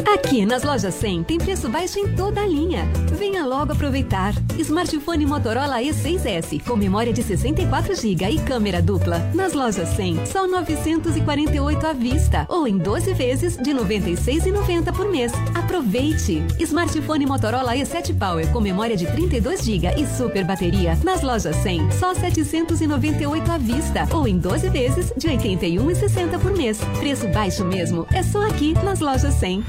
Aqui 0.07 0.47
nas 0.47 0.63
lojas 0.63 0.95
100 0.95 1.25
tem 1.25 1.37
preço 1.37 1.69
baixo 1.69 1.99
em 1.99 2.15
toda 2.15 2.41
a 2.41 2.47
linha. 2.47 2.85
Venha 3.19 3.45
logo 3.45 3.73
aproveitar. 3.73 4.33
Smartphone 4.57 5.27
Motorola 5.27 5.83
E6S 5.83 6.63
com 6.63 6.77
memória 6.77 7.13
de 7.13 7.25
64 7.25 7.93
GB 7.93 8.31
e 8.31 8.39
câmera 8.39 8.81
dupla. 8.81 9.19
Nas 9.35 9.53
lojas 9.53 9.89
100, 9.91 10.27
só 10.27 10.47
948 10.47 11.87
à 11.87 11.93
vista 11.93 12.47
ou 12.49 12.69
em 12.69 12.79
12 12.79 13.15
vezes 13.15 13.57
de 13.57 13.73
R$ 13.73 13.81
96,90 13.81 14.93
por 14.95 15.11
mês. 15.11 15.33
Aproveite! 15.57 16.41
Smartphone 16.61 17.27
Motorola 17.27 17.75
E7 17.75 18.17
Power 18.17 18.47
com 18.53 18.61
memória 18.61 18.97
de 18.97 19.07
32 19.07 19.65
GB 19.65 20.01
e 20.01 20.07
super 20.07 20.45
bateria. 20.45 20.97
Nas 21.03 21.23
lojas 21.23 21.57
100, 21.57 21.91
só 21.91 22.15
798 22.15 23.51
à 23.51 23.59
vista 23.59 24.07
ou 24.13 24.29
em 24.29 24.39
12 24.39 24.69
vezes 24.71 25.13
de 25.17 25.27
R$ 25.27 25.37
81,60 25.37 26.39
por 26.39 26.57
mês. 26.57 26.79
Preço 27.01 27.27
baixo 27.29 27.65
mesmo. 27.65 28.07
É 28.13 28.23
só 28.23 28.47
aqui 28.47 28.73
nas 28.85 29.01
lojas 29.01 29.35
100. 29.35 29.65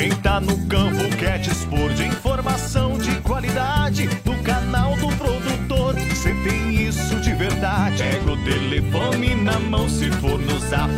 Quem 0.00 0.10
tá 0.22 0.40
no 0.40 0.56
campo 0.66 1.14
quer 1.18 1.38
dispor 1.38 1.92
de 1.92 2.06
informação 2.06 2.96
de 2.96 3.14
qualidade 3.20 4.06
do 4.24 4.34
canal 4.42 4.96
do 4.96 5.08
produtor. 5.08 5.94
Cê 6.14 6.32
tem 6.42 6.88
isso 6.88 7.16
de 7.16 7.34
verdade. 7.34 8.02
Pega 8.02 8.32
o 8.32 8.44
telefone 8.44 9.34
na 9.34 9.58
mão, 9.58 9.86
se 9.90 10.10
for 10.12 10.38
no 10.38 10.58
zap 10.58 10.90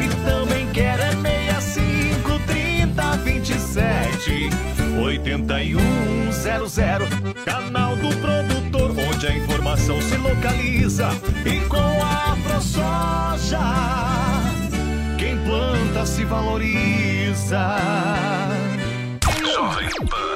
8100. 5.19 7.07
Canal 7.45 7.97
do 7.97 8.09
produtor, 8.17 8.91
onde 8.91 9.27
a 9.27 9.37
informação 9.37 10.01
se 10.01 10.17
localiza. 10.17 11.11
E 11.45 11.61
com 11.69 11.77
a 11.77 12.37
ProSoja, 12.43 13.59
quem 15.19 15.37
planta 15.45 16.07
se 16.07 16.25
valoriza. 16.25 17.77
Jovem 19.43 19.91
Pan. 20.09 20.32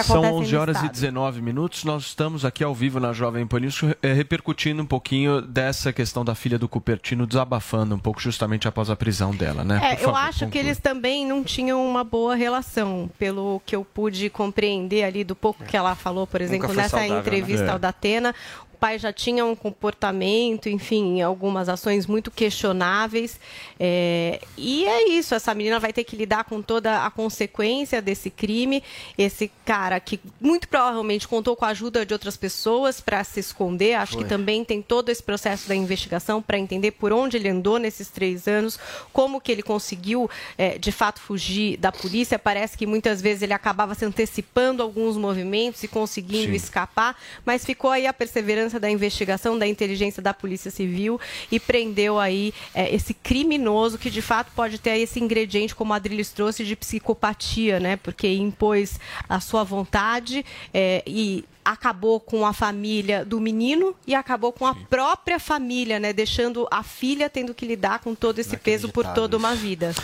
Que 0.00 0.06
São 0.06 0.16
acontece 0.16 0.34
11 0.42 0.52
no 0.54 0.60
horas 0.60 0.76
e 0.76 0.80
estado. 0.80 0.92
19 0.92 1.42
minutos. 1.42 1.84
Nós 1.84 2.02
estamos 2.04 2.44
aqui 2.44 2.62
ao 2.64 2.74
vivo 2.74 2.98
na 3.00 3.12
Jovem 3.12 3.46
Pan 3.46 3.60
News, 3.60 3.80
eh, 4.02 4.12
repercutindo 4.12 4.82
um 4.82 4.86
pouquinho 4.86 5.40
dessa 5.40 5.92
questão 5.92 6.24
da 6.24 6.34
filha 6.34 6.58
do 6.58 6.68
Cupertino, 6.68 7.26
desabafando 7.26 7.94
um 7.94 7.98
pouco 7.98 8.20
justamente 8.20 8.66
após 8.68 8.90
a 8.90 8.96
prisão 8.96 9.34
dela, 9.34 9.62
né? 9.64 9.76
É, 9.82 9.94
Por 9.96 10.02
eu 10.02 10.04
favor, 10.12 10.18
acho 10.28 10.38
que 10.40 10.44
conclua. 10.46 10.62
eles 10.62 10.78
também 10.78 11.26
não 11.26 11.42
tinham 11.44 11.84
uma 11.86 12.04
boa 12.04 12.34
relação, 12.34 13.10
pelo 13.18 13.60
que 13.64 13.74
eu 13.76 13.84
pude 13.84 14.28
compreender 14.30 15.04
ali 15.04 15.24
do 15.24 15.34
pouco 15.36 15.64
que 15.64 15.76
ela 15.76 15.94
falou, 15.94 16.26
por 16.26 16.40
exemplo, 16.40 16.72
nessa 16.72 16.90
saudável, 16.98 17.14
né? 17.14 17.20
entrevista 17.20 17.64
É. 17.66 17.70
ao 17.70 17.78
Datena. 17.78 18.34
Pai 18.80 18.98
já 18.98 19.12
tinha 19.12 19.44
um 19.44 19.54
comportamento, 19.54 20.68
enfim, 20.70 21.20
algumas 21.20 21.68
ações 21.68 22.06
muito 22.06 22.30
questionáveis. 22.30 23.38
É, 23.78 24.40
e 24.56 24.86
é 24.86 25.08
isso, 25.10 25.34
essa 25.34 25.54
menina 25.54 25.78
vai 25.78 25.92
ter 25.92 26.02
que 26.02 26.16
lidar 26.16 26.44
com 26.44 26.62
toda 26.62 27.04
a 27.04 27.10
consequência 27.10 28.00
desse 28.00 28.30
crime. 28.30 28.82
Esse 29.18 29.50
cara 29.66 30.00
que 30.00 30.18
muito 30.40 30.66
provavelmente 30.66 31.28
contou 31.28 31.54
com 31.54 31.66
a 31.66 31.68
ajuda 31.68 32.06
de 32.06 32.14
outras 32.14 32.38
pessoas 32.38 33.00
para 33.00 33.22
se 33.22 33.38
esconder. 33.40 33.94
Acho 33.94 34.14
Foi. 34.14 34.22
que 34.22 34.28
também 34.28 34.64
tem 34.64 34.80
todo 34.80 35.10
esse 35.10 35.22
processo 35.22 35.68
da 35.68 35.74
investigação 35.74 36.40
para 36.40 36.58
entender 36.58 36.92
por 36.92 37.12
onde 37.12 37.36
ele 37.36 37.48
andou 37.48 37.78
nesses 37.78 38.08
três 38.08 38.48
anos, 38.48 38.78
como 39.12 39.40
que 39.40 39.52
ele 39.52 39.62
conseguiu, 39.62 40.30
é, 40.56 40.78
de 40.78 40.90
fato, 40.90 41.20
fugir 41.20 41.76
da 41.76 41.92
polícia. 41.92 42.38
Parece 42.38 42.78
que 42.78 42.86
muitas 42.86 43.20
vezes 43.20 43.42
ele 43.42 43.52
acabava 43.52 43.94
se 43.94 44.04
antecipando 44.04 44.82
a 44.82 44.86
alguns 44.86 45.16
movimentos 45.18 45.82
e 45.82 45.88
conseguindo 45.88 46.50
Sim. 46.50 46.56
escapar, 46.56 47.16
mas 47.44 47.64
ficou 47.64 47.90
aí 47.90 48.06
a 48.06 48.12
perseverança 48.12 48.69
da 48.78 48.90
investigação 48.90 49.58
da 49.58 49.66
inteligência 49.66 50.22
da 50.22 50.34
Polícia 50.34 50.70
Civil 50.70 51.18
e 51.50 51.58
prendeu 51.58 52.18
aí 52.18 52.52
é, 52.74 52.94
esse 52.94 53.14
criminoso 53.14 53.98
que 53.98 54.10
de 54.10 54.22
fato 54.22 54.52
pode 54.54 54.78
ter 54.78 54.98
esse 54.98 55.18
ingrediente, 55.18 55.74
como 55.74 55.92
a 55.92 55.96
Adriles 55.96 56.30
trouxe, 56.30 56.64
de 56.64 56.76
psicopatia, 56.76 57.80
né? 57.80 57.96
Porque 57.96 58.28
impôs 58.28 59.00
a 59.28 59.40
sua 59.40 59.64
vontade 59.64 60.44
é, 60.72 61.02
e 61.06 61.44
acabou 61.64 62.20
com 62.20 62.46
a 62.46 62.52
família 62.52 63.24
do 63.24 63.40
menino 63.40 63.94
e 64.06 64.14
acabou 64.14 64.52
com 64.52 64.66
a 64.66 64.74
própria 64.74 65.38
família, 65.38 66.00
né? 66.00 66.12
Deixando 66.12 66.66
a 66.70 66.82
filha 66.82 67.28
tendo 67.28 67.54
que 67.54 67.66
lidar 67.66 68.00
com 68.00 68.14
todo 68.14 68.38
esse 68.38 68.56
peso 68.56 68.88
por 68.88 69.06
toda 69.06 69.36
uma 69.36 69.54
vida. 69.54 69.94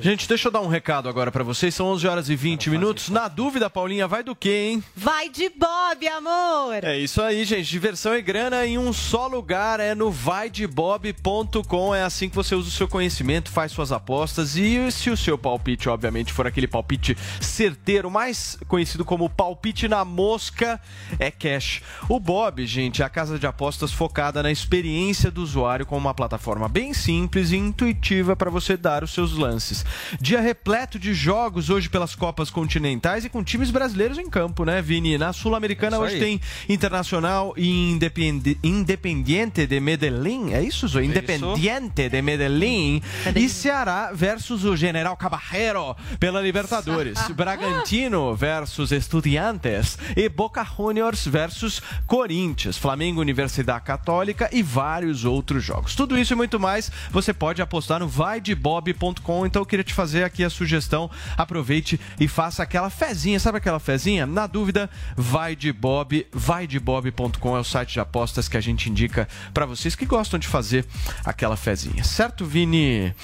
Gente, 0.00 0.28
deixa 0.28 0.48
eu 0.48 0.52
dar 0.52 0.60
um 0.60 0.68
recado 0.68 1.08
agora 1.08 1.30
pra 1.30 1.44
vocês. 1.44 1.74
São 1.74 1.86
11 1.88 2.06
horas 2.06 2.28
e 2.28 2.36
20 2.36 2.70
minutos. 2.70 3.08
Na 3.08 3.28
dúvida, 3.28 3.68
Paulinha, 3.70 4.08
vai 4.08 4.22
do 4.22 4.34
quê, 4.34 4.70
hein? 4.70 4.84
Vai 4.94 5.28
de 5.28 5.48
Bob, 5.48 6.08
amor! 6.08 6.82
É 6.82 6.98
isso 6.98 7.20
aí, 7.22 7.44
gente. 7.44 7.68
Diversão 7.68 8.16
e 8.16 8.22
grana 8.22 8.66
em 8.66 8.78
um 8.78 8.92
só 8.92 9.26
lugar. 9.26 9.80
É 9.80 9.94
no 9.94 10.10
vaidebob.com. 10.10 11.94
É 11.94 12.02
assim 12.02 12.28
que 12.28 12.36
você 12.36 12.54
usa 12.54 12.68
o 12.68 12.72
seu 12.72 12.88
conhecimento, 12.88 13.50
faz 13.50 13.72
suas 13.72 13.92
apostas. 13.92 14.56
E 14.56 14.90
se 14.90 15.10
o 15.10 15.16
seu 15.16 15.38
palpite, 15.38 15.88
obviamente, 15.88 16.32
for 16.32 16.46
aquele 16.46 16.66
palpite 16.66 17.16
certeiro, 17.40 18.10
mais 18.10 18.58
conhecido 18.68 19.04
como 19.04 19.28
palpite 19.28 19.88
na 19.88 20.04
mosca, 20.04 20.80
é 21.18 21.30
cash. 21.30 21.82
O 22.08 22.18
Bob, 22.20 22.64
gente, 22.66 23.02
é 23.02 23.04
a 23.04 23.08
casa 23.08 23.38
de 23.38 23.46
apostas 23.46 23.92
focada 23.92 24.42
na 24.42 24.50
experiência 24.50 25.30
do 25.30 25.42
usuário 25.42 25.84
com 25.86 25.96
uma 25.96 26.14
plataforma 26.14 26.68
bem 26.68 26.92
simples 26.94 27.50
e 27.52 27.56
intuitiva 27.56 28.34
para 28.36 28.50
você 28.50 28.76
dar 28.76 29.02
os 29.04 29.12
seus 29.12 29.32
lances. 29.36 29.84
Dia 30.20 30.40
repleto 30.40 30.98
de 30.98 31.14
jogos 31.14 31.70
hoje 31.70 31.88
pelas 31.88 32.14
Copas 32.14 32.50
Continentais 32.50 33.24
e 33.24 33.28
com 33.28 33.42
times 33.42 33.70
brasileiros 33.70 34.18
em 34.18 34.28
campo, 34.28 34.64
né, 34.64 34.80
Vini? 34.82 35.16
Na 35.18 35.32
Sul-Americana 35.32 35.96
É 35.96 35.98
hoje 36.00 36.18
tem 36.18 36.40
Internacional 36.68 37.54
e 37.56 37.90
Independi- 37.92 38.58
Independiente 38.62 39.66
de 39.66 39.80
Medellín. 39.80 40.52
É 40.52 40.62
isso, 40.62 40.86
Zoe? 40.88 41.06
Independiente 41.06 42.08
de 42.08 42.22
Medellín. 42.22 43.02
E 43.34 43.48
Ceará 43.48 44.10
versus 44.14 44.64
o 44.64 44.76
General 44.76 45.16
Caballero 45.16 45.96
pela 46.18 46.40
Libertadores. 46.40 47.18
Bragantino 47.34 48.34
versus 48.34 48.92
Estudiantes. 48.92 49.98
E 50.16 50.28
Boca 50.28 50.64
Juniors 50.64 50.91
versus 51.26 51.80
Corinthians. 52.06 52.76
Flamengo, 52.76 53.20
Universidade 53.20 53.84
Católica 53.84 54.48
e 54.52 54.62
vários 54.62 55.24
outros 55.24 55.64
jogos. 55.64 55.94
Tudo 55.94 56.18
isso 56.18 56.32
e 56.32 56.36
muito 56.36 56.60
mais 56.60 56.90
você 57.10 57.32
pode 57.32 57.62
apostar 57.62 58.00
no 58.00 58.08
vaidebob.com. 58.08 59.46
Então 59.46 59.62
eu 59.62 59.66
queria 59.66 59.84
te 59.84 59.94
fazer 59.94 60.24
aqui 60.24 60.44
a 60.44 60.50
sugestão. 60.50 61.10
Aproveite 61.36 61.98
e 62.20 62.28
faça 62.28 62.62
aquela 62.62 62.90
fezinha. 62.90 63.40
Sabe 63.40 63.58
aquela 63.58 63.80
fezinha? 63.80 64.26
Na 64.26 64.46
dúvida, 64.46 64.90
vai 65.16 65.56
de 65.56 65.72
Bob. 65.72 66.26
Vaidebob.com 66.32 67.56
é 67.56 67.60
o 67.60 67.64
site 67.64 67.94
de 67.94 68.00
apostas 68.00 68.48
que 68.48 68.56
a 68.56 68.60
gente 68.60 68.90
indica 68.90 69.28
para 69.52 69.66
vocês 69.66 69.94
que 69.94 70.06
gostam 70.06 70.38
de 70.38 70.46
fazer 70.46 70.86
aquela 71.24 71.56
fezinha. 71.56 72.04
Certo, 72.04 72.44
Vini? 72.44 73.14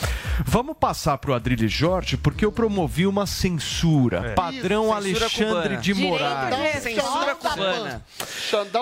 Vamos 0.45 0.77
passar 0.79 1.19
pro 1.19 1.35
Adrilho 1.35 1.69
Jorge 1.69 2.17
porque 2.17 2.45
eu 2.45 2.53
promovi 2.53 3.07
uma 3.07 3.27
censura. 3.27 4.33
Padrão 4.35 4.85
Isso, 4.85 4.93
Alexandre 4.95 5.29
censura 5.29 5.77
de 5.77 5.95
cubana. 5.95 6.09
Moraes. 6.09 6.57
Direito 6.57 6.75
de 6.75 6.95
Censura 6.95 7.35
cubana. 7.35 7.57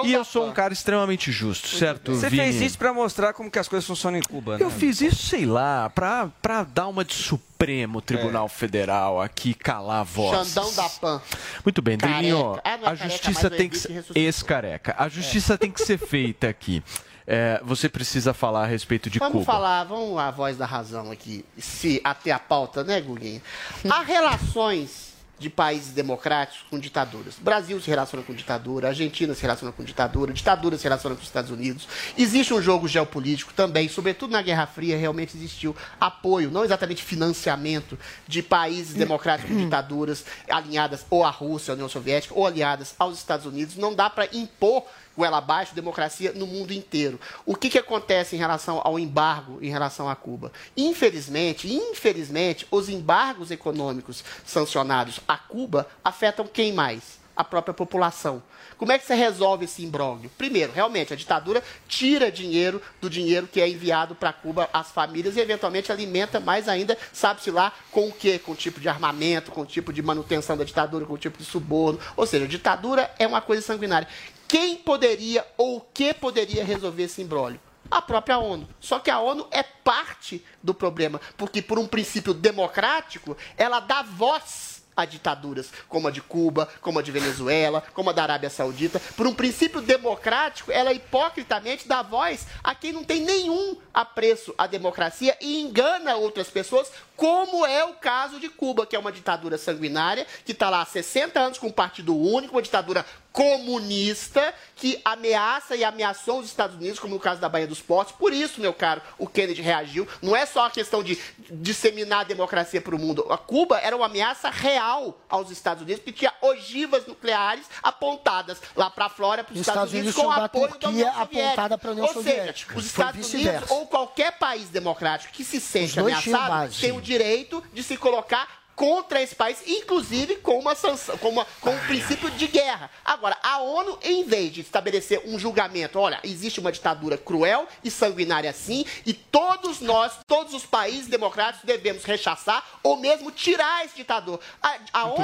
E 0.05 0.13
eu 0.13 0.25
sou 0.25 0.47
um 0.47 0.53
cara 0.53 0.73
extremamente 0.73 1.31
justo, 1.33 1.69
certo, 1.69 2.15
Você 2.15 2.29
Vini? 2.29 2.43
fez 2.43 2.61
isso 2.61 2.79
pra 2.79 2.93
mostrar 2.93 3.33
como 3.33 3.51
que 3.51 3.59
as 3.59 3.69
coisas 3.69 3.87
funcionam 3.87 4.19
em 4.19 4.23
Cuba, 4.23 4.57
né? 4.59 4.65
Eu 4.65 4.71
fiz 4.71 5.01
isso, 5.01 5.27
sei 5.27 5.47
lá, 5.47 5.91
pra, 5.91 6.29
pra 6.41 6.63
dar 6.65 6.87
uma 6.89 7.05
de 7.05 7.15
Supremo 7.15 8.01
Tribunal 8.01 8.49
Federal 8.49 9.21
aqui, 9.21 9.55
calar 9.55 10.01
a 10.01 10.05
voz. 10.05 10.49
Xandão 10.49 10.75
da 10.75 10.89
Pan. 10.89 11.23
Muito 11.65 11.81
bem. 11.83 11.97
Drilinho, 11.97 12.61
Ah, 12.65 12.71
é 12.71 12.75
a 12.75 12.79
careca, 12.79 13.09
justiça 13.09 13.47
o 13.47 13.51
tem 13.51 13.69
que 13.69 13.79
ser 13.79 14.05
ex-careca. 14.15 14.95
A 14.99 15.09
justiça 15.09 15.57
tem 15.59 15.71
que 15.71 15.81
ser 15.83 15.99
feita 15.99 16.49
aqui. 16.49 16.83
É, 17.29 17.61
você 17.65 17.89
precisa 17.89 18.33
falar 18.33 18.63
a 18.63 18.67
respeito 18.67 19.11
de 19.11 19.19
Vamos 19.19 19.33
Cuba. 19.33 19.45
falar, 19.45 19.83
vamos 19.83 20.17
a 20.17 20.31
voz 20.31 20.57
da 20.57 20.65
razão 20.65 21.11
aqui, 21.11 21.45
se 21.59 22.01
até 22.05 22.31
a 22.31 22.39
pauta, 22.39 22.85
né, 22.85 23.01
Guguinho? 23.01 23.43
Há 23.91 24.01
relações 24.05 25.16
de 25.39 25.51
países 25.51 25.93
democráticos 25.93 26.65
com 26.71 26.79
ditaduras. 26.79 27.37
O 27.39 27.43
Brasil 27.43 27.81
se 27.81 27.89
relaciona 27.89 28.25
com 28.25 28.33
ditadura, 28.33 28.89
a 28.89 28.91
Argentina 28.91 29.35
se 29.35 29.43
relaciona 29.43 29.73
com 29.73 29.85
ditadura, 29.85 30.31
a 30.31 30.35
ditadura 30.35 30.79
se 30.79 30.85
relaciona 30.85 31.15
com 31.15 31.21
os 31.21 31.29
Estados 31.29 31.51
Unidos. 31.51 31.87
Existe 32.17 32.55
um 32.55 32.63
jogo 32.63 32.89
geopolítico 32.89 33.53
também, 33.53 33.89
sobretudo 33.89 34.31
na 34.31 34.43
Guerra 34.43 34.67
Fria, 34.67 34.97
realmente 34.97 35.37
existiu 35.37 35.77
apoio, 36.01 36.51
não 36.51 36.65
exatamente 36.65 37.03
financiamento, 37.03 37.99
de 38.27 38.43
países 38.43 38.95
democráticos 38.95 39.55
com 39.55 39.65
ditaduras 39.65 40.25
alinhadas 40.49 41.05
ou 41.11 41.25
à 41.25 41.31
Rússia, 41.31 41.73
à 41.73 41.75
União 41.75 41.89
Soviética, 41.89 42.35
ou 42.35 42.47
aliadas 42.47 42.95
aos 42.99 43.19
Estados 43.19 43.47
Unidos. 43.47 43.77
Não 43.77 43.95
dá 43.95 44.09
para 44.09 44.29
impor 44.35 44.85
goela 45.17 45.39
abaixo, 45.39 45.75
democracia 45.75 46.33
no 46.33 46.47
mundo 46.47 46.73
inteiro. 46.73 47.19
O 47.45 47.55
que, 47.55 47.71
que 47.71 47.79
acontece 47.79 48.37
em 48.37 48.39
relação 48.39 48.81
ao 48.85 48.99
embargo 48.99 49.59
em 49.63 49.71
relação 49.71 50.09
a 50.09 50.15
Cuba? 50.15 50.53
Infelizmente, 50.77 51.73
infelizmente, 51.73 52.67
os 52.71 52.89
embargos 52.89 53.51
econômicos 53.51 54.23
sancionados 54.45 55.21
a 55.27 55.37
Cuba 55.37 55.89
afetam 56.05 56.47
quem 56.47 56.73
mais? 56.73 57.25
A 57.35 57.45
própria 57.45 57.75
população. 57.75 58.43
Como 58.79 58.93
é 58.93 58.99
que 58.99 59.07
você 59.07 59.15
resolve 59.15 59.65
esse 59.65 59.83
imbróglio? 59.83 60.31
Primeiro, 60.37 60.73
realmente, 60.73 61.13
a 61.13 61.17
ditadura 61.17 61.63
tira 61.89 62.31
dinheiro 62.31 62.81
do 63.01 63.09
dinheiro 63.09 63.47
que 63.47 63.61
é 63.61 63.69
enviado 63.69 64.15
para 64.15 64.33
Cuba 64.33 64.69
às 64.73 64.91
famílias 64.91 65.37
e, 65.37 65.41
eventualmente, 65.41 65.91
alimenta 65.91 66.41
mais 66.41 66.69
ainda, 66.69 66.97
sabe-se 67.13 67.51
lá, 67.51 67.73
com 67.91 68.09
o 68.09 68.13
quê? 68.13 68.39
Com 68.39 68.53
o 68.53 68.57
tipo 68.57 68.81
de 68.81 68.89
armamento, 68.89 69.51
com 69.51 69.63
o 69.63 69.67
tipo 69.67 69.93
de 69.93 70.03
manutenção 70.03 70.57
da 70.57 70.65
ditadura, 70.65 71.07
com 71.07 71.15
o 71.15 71.19
tipo 71.19 71.39
de 71.39 71.45
suborno. 71.45 71.99
Ou 72.17 72.27
seja, 72.27 72.45
a 72.45 72.49
ditadura 72.49 73.11
é 73.19 73.27
uma 73.27 73.41
coisa 73.41 73.63
sanguinária. 73.63 74.09
Quem 74.49 74.77
poderia 74.77 75.47
ou 75.57 75.79
o 75.79 75.81
que 75.81 76.15
poderia 76.15 76.65
resolver 76.65 77.05
esse 77.05 77.23
imbróglio? 77.23 77.61
A 77.91 78.03
própria 78.03 78.39
ONU. 78.39 78.69
Só 78.81 78.99
que 78.99 79.11
a 79.11 79.21
ONU 79.21 79.47
é 79.51 79.63
parte 79.63 80.45
do 80.63 80.75
problema, 80.75 81.21
porque 81.37 81.63
por 81.63 81.79
um 81.79 81.87
princípio 81.87 82.35
democrático, 82.35 83.37
ela 83.57 83.81
dá 83.81 84.03
voz 84.03 84.77
a 84.97 85.05
ditaduras, 85.05 85.71
como 85.89 86.09
a 86.09 86.11
de 86.11 86.23
Cuba, 86.23 86.69
como 86.81 86.99
a 86.99 87.03
de 87.03 87.13
Venezuela, 87.13 87.85
como 87.93 88.09
a 88.09 88.13
da 88.13 88.23
Arábia 88.23 88.49
Saudita. 88.49 88.99
Por 89.15 89.27
um 89.27 89.35
princípio 89.35 89.83
democrático, 89.83 90.73
ela 90.73 90.93
hipocritamente 90.93 91.87
dá 91.87 92.01
voz 92.01 92.47
a 92.65 92.75
quem 92.75 92.93
não 92.93 93.05
tem 93.05 93.21
nenhum 93.21 93.77
apreço 93.93 94.55
à 94.57 94.67
democracia 94.67 95.37
e 95.41 95.61
engana 95.61 96.17
outras 96.17 96.49
pessoas, 96.49 96.91
como 97.15 97.67
é 97.67 97.85
o 97.85 97.95
caso 97.95 98.41
de 98.41 98.49
Cuba, 98.49 98.87
que 98.87 98.97
é 98.97 98.99
uma 98.99 99.13
ditadura 99.13 99.59
sanguinária, 99.59 100.27
que 100.45 100.53
está 100.53 100.71
lá 100.71 100.81
há 100.81 100.87
60 100.87 101.39
anos 101.39 101.59
com 101.59 101.67
um 101.67 101.73
partido 101.73 102.17
único, 102.17 102.55
uma 102.55 102.63
ditadura 102.63 103.05
comunista 103.37 104.55
que 104.75 104.99
ameaça 105.05 105.77
e 105.77 105.85
ameaçou 105.85 106.41
os 106.41 106.47
Estados 106.47 106.75
Unidos, 106.75 106.99
como 106.99 107.13
no 107.13 107.21
caso 107.21 107.39
da 107.39 107.51
Baía 107.51 107.67
dos 107.67 107.83
Portos. 107.83 108.15
Por 108.17 108.33
isso, 108.33 108.63
meu 108.63 108.73
caro, 108.73 109.03
o 109.19 109.27
Kennedy 109.27 109.61
reagiu. 109.61 110.09
Não 110.23 110.35
é 110.35 110.47
só 110.47 110.65
a 110.65 110.71
questão 110.71 111.03
de 111.03 111.19
disseminar 111.51 112.21
a 112.21 112.25
democracia 112.25 112.81
para 112.81 112.97
o 112.97 112.99
mundo. 112.99 113.27
A 113.29 113.37
Cuba 113.37 113.79
era 113.79 113.95
uma 113.95 114.07
ameaça 114.07 114.49
real 114.49 115.21
aos 115.29 115.51
Estados 115.51 115.83
Unidos, 115.83 116.03
porque 116.03 116.21
tinha 116.21 116.33
ogivas 116.41 117.07
nucleares 117.07 117.67
apontadas 117.83 118.59
lá 118.75 118.89
para 118.89 119.05
a 119.05 119.11
Flórida, 119.11 119.45
para 119.45 119.53
os 119.53 119.61
Os 119.61 119.69
Estados, 119.69 119.93
Unidos, 119.93 120.15
Unidos 120.15 120.15
com 120.15 120.23
são 120.23 120.41
da 120.41 120.45
apoio 120.47 120.79
da 120.79 120.89
União 120.89 121.13
Soviética. 121.13 121.45
apontada 121.45 121.79
pra 121.79 121.91
União 121.91 122.07
Ou 122.07 122.13
Soviética. 122.15 122.73
Seja, 122.73 122.79
os 122.79 122.87
Estados. 122.87 123.35
Unidos 123.35 123.71
ou 123.71 123.87
qualquer 123.87 124.33
país 124.39 124.71
democrático 124.71 125.33
que 125.35 125.45
se 125.45 125.61
sente 125.61 126.01
ameaçado 126.01 126.75
tem 126.81 126.93
o 126.93 127.03
direito 127.03 127.63
de 127.73 127.83
se 127.83 127.99
colocar 127.99 128.66
contra 128.77 129.23
esse 129.23 129.35
país, 129.35 129.59
inclusive 129.67 130.37
com 130.37 130.59
uma 130.59 130.75
sanção, 130.75 131.17
com, 131.17 131.31
uma, 131.31 131.47
com 131.63 131.71
um 131.71 131.79
princípio 131.87 132.31
de 132.33 132.47
guerra. 132.47 132.91
Agora, 133.03 133.37
a 133.43 133.59
ONU, 133.59 133.99
em 134.03 134.23
vez 134.25 134.53
de 134.53 134.61
estabelecer 134.61 135.23
um 135.25 135.39
julgamento, 135.39 135.99
olha, 135.99 136.21
existe 136.23 136.61
uma 136.61 136.71
ditadura 136.71 137.17
cruel 137.17 137.67
e 137.83 137.91
sanguinária 137.91 138.51
assim, 138.51 138.85
e 139.07 139.15
todos 139.15 139.81
nós, 139.81 140.13
todos 140.27 140.53
os 140.53 140.65
países 140.67 141.07
democráticos 141.07 141.65
devemos 141.65 142.05
rechaçar 142.05 142.63
ou 142.83 142.97
mesmo 142.99 143.31
tirar 143.31 143.85
esse 143.87 143.97
ditador. 143.97 144.39
A, 144.63 144.77
a 144.93 145.05
ONU 145.07 145.17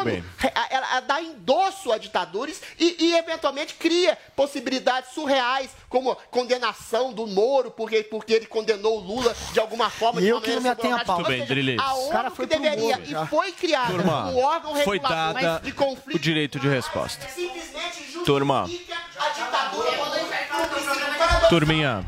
a- 0.43 0.67
ela, 0.71 0.91
ela 0.93 1.01
dá 1.01 1.21
endosso 1.21 1.93
a 1.93 1.99
ditaduras 1.99 2.61
e, 2.79 2.97
e, 2.99 3.15
eventualmente 3.17 3.75
cria 3.75 4.17
possibilidades 4.35 5.13
surreais, 5.13 5.71
como 5.91 6.17
condenação 6.31 7.13
do 7.13 7.27
Moro, 7.27 7.71
porque, 7.71 8.03
porque 8.05 8.33
ele 8.33 8.47
condenou 8.47 8.99
o 8.99 9.01
Lula 9.01 9.37
de 9.53 9.61
alguma 9.61 9.91
forma. 9.91 10.21
E 10.21 10.25
de 10.25 10.31
eu 10.31 10.37
uma 10.37 10.43
que 10.43 10.51
não 10.55 10.63
me 10.63 10.69
atenho. 10.69 10.95
Ou 10.97 10.99
Muito 11.17 11.29
bem, 11.29 11.41
seja. 11.41 11.49
A 11.83 11.95
O 11.95 12.09
cara 12.09 12.27
ONU 12.29 12.37
foi 12.37 12.47
que 12.47 12.57
deveria, 12.59 12.97
Moro 12.99 13.03
e 13.25 13.29
foi 13.29 13.42
criada 13.51 13.91
Turma, 13.93 14.27
um 14.29 14.39
órgão 14.39 14.77
foi 14.77 15.01
dada 15.01 15.61
de 15.65 15.73
conflito 15.73 16.17
o 16.17 16.21
direito 16.21 16.61
de 16.61 16.69
resposta. 16.69 17.27
Turma. 18.25 18.69
Turminha. 21.49 22.05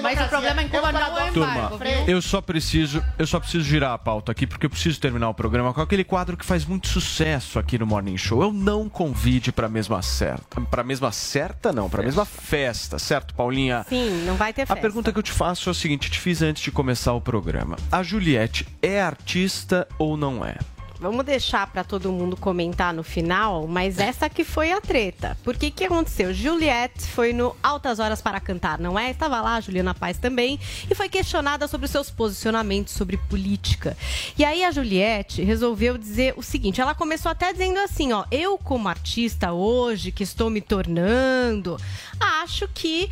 Mas 0.00 0.20
o 0.20 0.28
problema 0.28 0.62
em 0.62 0.68
Cuba 0.68 0.92
não 0.92 1.00
é 1.00 1.04
paradoxo. 1.04 1.32
Turma, 1.32 1.52
embargo, 1.52 1.78
eu 2.06 2.22
só 2.22 2.40
preciso, 2.40 3.02
eu 3.18 3.26
só 3.26 3.38
preciso 3.40 3.64
girar 3.64 3.92
a 3.92 3.98
pauta 3.98 4.32
aqui 4.32 4.46
porque 4.46 4.66
eu 4.66 4.70
preciso 4.70 5.00
terminar 5.00 5.28
o 5.28 5.34
programa 5.34 5.72
com 5.74 5.80
aquele 5.80 6.04
quadro 6.04 6.36
que 6.36 6.44
faz 6.44 6.64
muito 6.64 6.88
sucesso 6.88 7.58
aqui 7.58 7.78
no 7.78 7.86
Morning 7.86 8.16
Show. 8.16 8.42
Eu 8.42 8.52
não 8.52 8.88
convide 8.88 9.52
para 9.52 9.68
mesma 9.68 10.00
certa, 10.02 10.60
para 10.60 10.82
mesma 10.84 11.12
certa 11.12 11.72
não, 11.72 11.88
para 11.90 12.02
mesma 12.02 12.24
festa, 12.24 12.98
certo, 12.98 13.34
Paulinha? 13.34 13.84
Sim, 13.88 14.24
não 14.26 14.36
vai 14.36 14.52
ter 14.52 14.62
A 14.62 14.66
festa. 14.66 14.80
pergunta 14.80 15.12
que 15.12 15.18
eu 15.18 15.22
te 15.22 15.32
faço 15.32 15.68
é 15.68 15.72
o 15.72 15.74
seguinte, 15.74 16.10
te 16.10 16.18
fiz 16.18 16.42
antes 16.42 16.62
de 16.62 16.70
começar 16.70 17.12
o 17.12 17.20
programa. 17.20 17.76
A 17.90 18.02
Juliette 18.02 18.66
é 18.80 19.00
artista 19.00 19.86
ou 19.98 20.16
não 20.16 20.44
é? 20.44 20.56
Vamos 21.02 21.26
deixar 21.26 21.66
pra 21.66 21.82
todo 21.82 22.12
mundo 22.12 22.36
comentar 22.36 22.94
no 22.94 23.02
final, 23.02 23.66
mas 23.66 23.98
essa 23.98 24.30
que 24.30 24.44
foi 24.44 24.70
a 24.70 24.80
treta. 24.80 25.36
Porque 25.42 25.68
que 25.68 25.86
aconteceu? 25.86 26.32
Juliette 26.32 27.08
foi 27.08 27.32
no 27.32 27.56
Altas 27.60 27.98
Horas 27.98 28.22
para 28.22 28.38
Cantar, 28.38 28.78
não 28.78 28.96
é? 28.96 29.10
Estava 29.10 29.40
lá, 29.40 29.56
a 29.56 29.60
Juliana 29.60 29.94
Paz 29.94 30.16
também, 30.16 30.60
e 30.88 30.94
foi 30.94 31.08
questionada 31.08 31.66
sobre 31.66 31.86
os 31.86 31.90
seus 31.90 32.08
posicionamentos 32.08 32.94
sobre 32.94 33.16
política. 33.16 33.96
E 34.38 34.44
aí 34.44 34.62
a 34.62 34.70
Juliette 34.70 35.42
resolveu 35.42 35.98
dizer 35.98 36.34
o 36.36 36.42
seguinte: 36.42 36.80
ela 36.80 36.94
começou 36.94 37.32
até 37.32 37.52
dizendo 37.52 37.80
assim, 37.80 38.12
ó, 38.12 38.24
eu 38.30 38.56
como 38.56 38.86
artista 38.88 39.52
hoje, 39.52 40.12
que 40.12 40.22
estou 40.22 40.50
me 40.50 40.60
tornando, 40.60 41.76
acho 42.20 42.68
que 42.72 43.10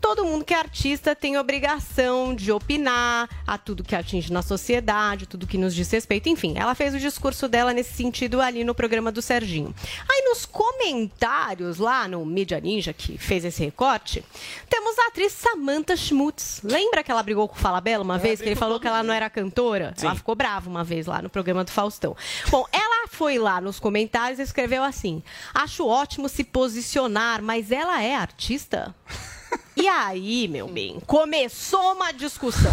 todo 0.00 0.24
mundo 0.24 0.44
que 0.44 0.54
é 0.54 0.58
artista 0.58 1.14
tem 1.14 1.36
obrigação 1.38 2.34
de 2.34 2.52
opinar 2.52 3.28
a 3.46 3.58
tudo 3.58 3.84
que 3.84 3.94
atinge 3.94 4.32
na 4.32 4.42
sociedade, 4.42 5.26
tudo 5.26 5.46
que 5.46 5.58
nos 5.58 5.74
diz 5.74 5.90
respeito. 5.90 6.28
Enfim, 6.28 6.54
ela 6.56 6.74
fez 6.74 6.94
o 6.94 6.98
discurso 6.98 7.48
dela 7.48 7.72
nesse 7.72 7.94
sentido 7.94 8.40
ali 8.40 8.64
no 8.64 8.74
programa 8.74 9.10
do 9.10 9.22
Serginho. 9.22 9.74
Aí 10.08 10.22
nos 10.22 10.44
comentários 10.44 11.78
lá 11.78 12.06
no 12.08 12.24
Media 12.24 12.60
Ninja, 12.60 12.92
que 12.92 13.18
fez 13.18 13.44
esse 13.44 13.64
recorte, 13.64 14.24
temos 14.68 14.98
a 14.98 15.08
atriz 15.08 15.32
Samantha 15.32 15.96
Schmutz. 15.96 16.60
Lembra 16.62 17.02
que 17.02 17.10
ela 17.10 17.22
brigou 17.22 17.48
com 17.48 17.56
o 17.56 17.58
Falabella 17.58 18.02
uma 18.02 18.18
vez? 18.18 18.40
Que 18.40 18.48
ele 18.48 18.56
falou 18.56 18.80
que 18.80 18.86
ela 18.86 19.02
não 19.02 19.14
era 19.14 19.30
cantora? 19.30 19.94
Ela 20.00 20.14
ficou 20.14 20.34
brava 20.34 20.68
uma 20.68 20.84
vez 20.84 21.06
lá 21.06 21.22
no 21.22 21.30
programa 21.30 21.64
do 21.64 21.70
Faustão. 21.70 22.16
Bom, 22.50 22.64
ela 22.72 23.08
foi 23.08 23.38
lá 23.38 23.60
nos 23.60 23.80
comentários 23.80 24.38
e 24.38 24.42
escreveu 24.42 24.82
assim: 24.82 25.22
Acho 25.54 25.86
ótimo 25.86 26.28
se 26.28 26.44
posicionar, 26.44 27.42
mas 27.42 27.70
ela 27.72 28.02
é 28.02 28.14
artista? 28.14 28.94
E 29.78 29.86
aí, 29.88 30.48
meu 30.48 30.66
bem, 30.68 30.98
começou 31.06 31.92
uma 31.92 32.10
discussão. 32.10 32.72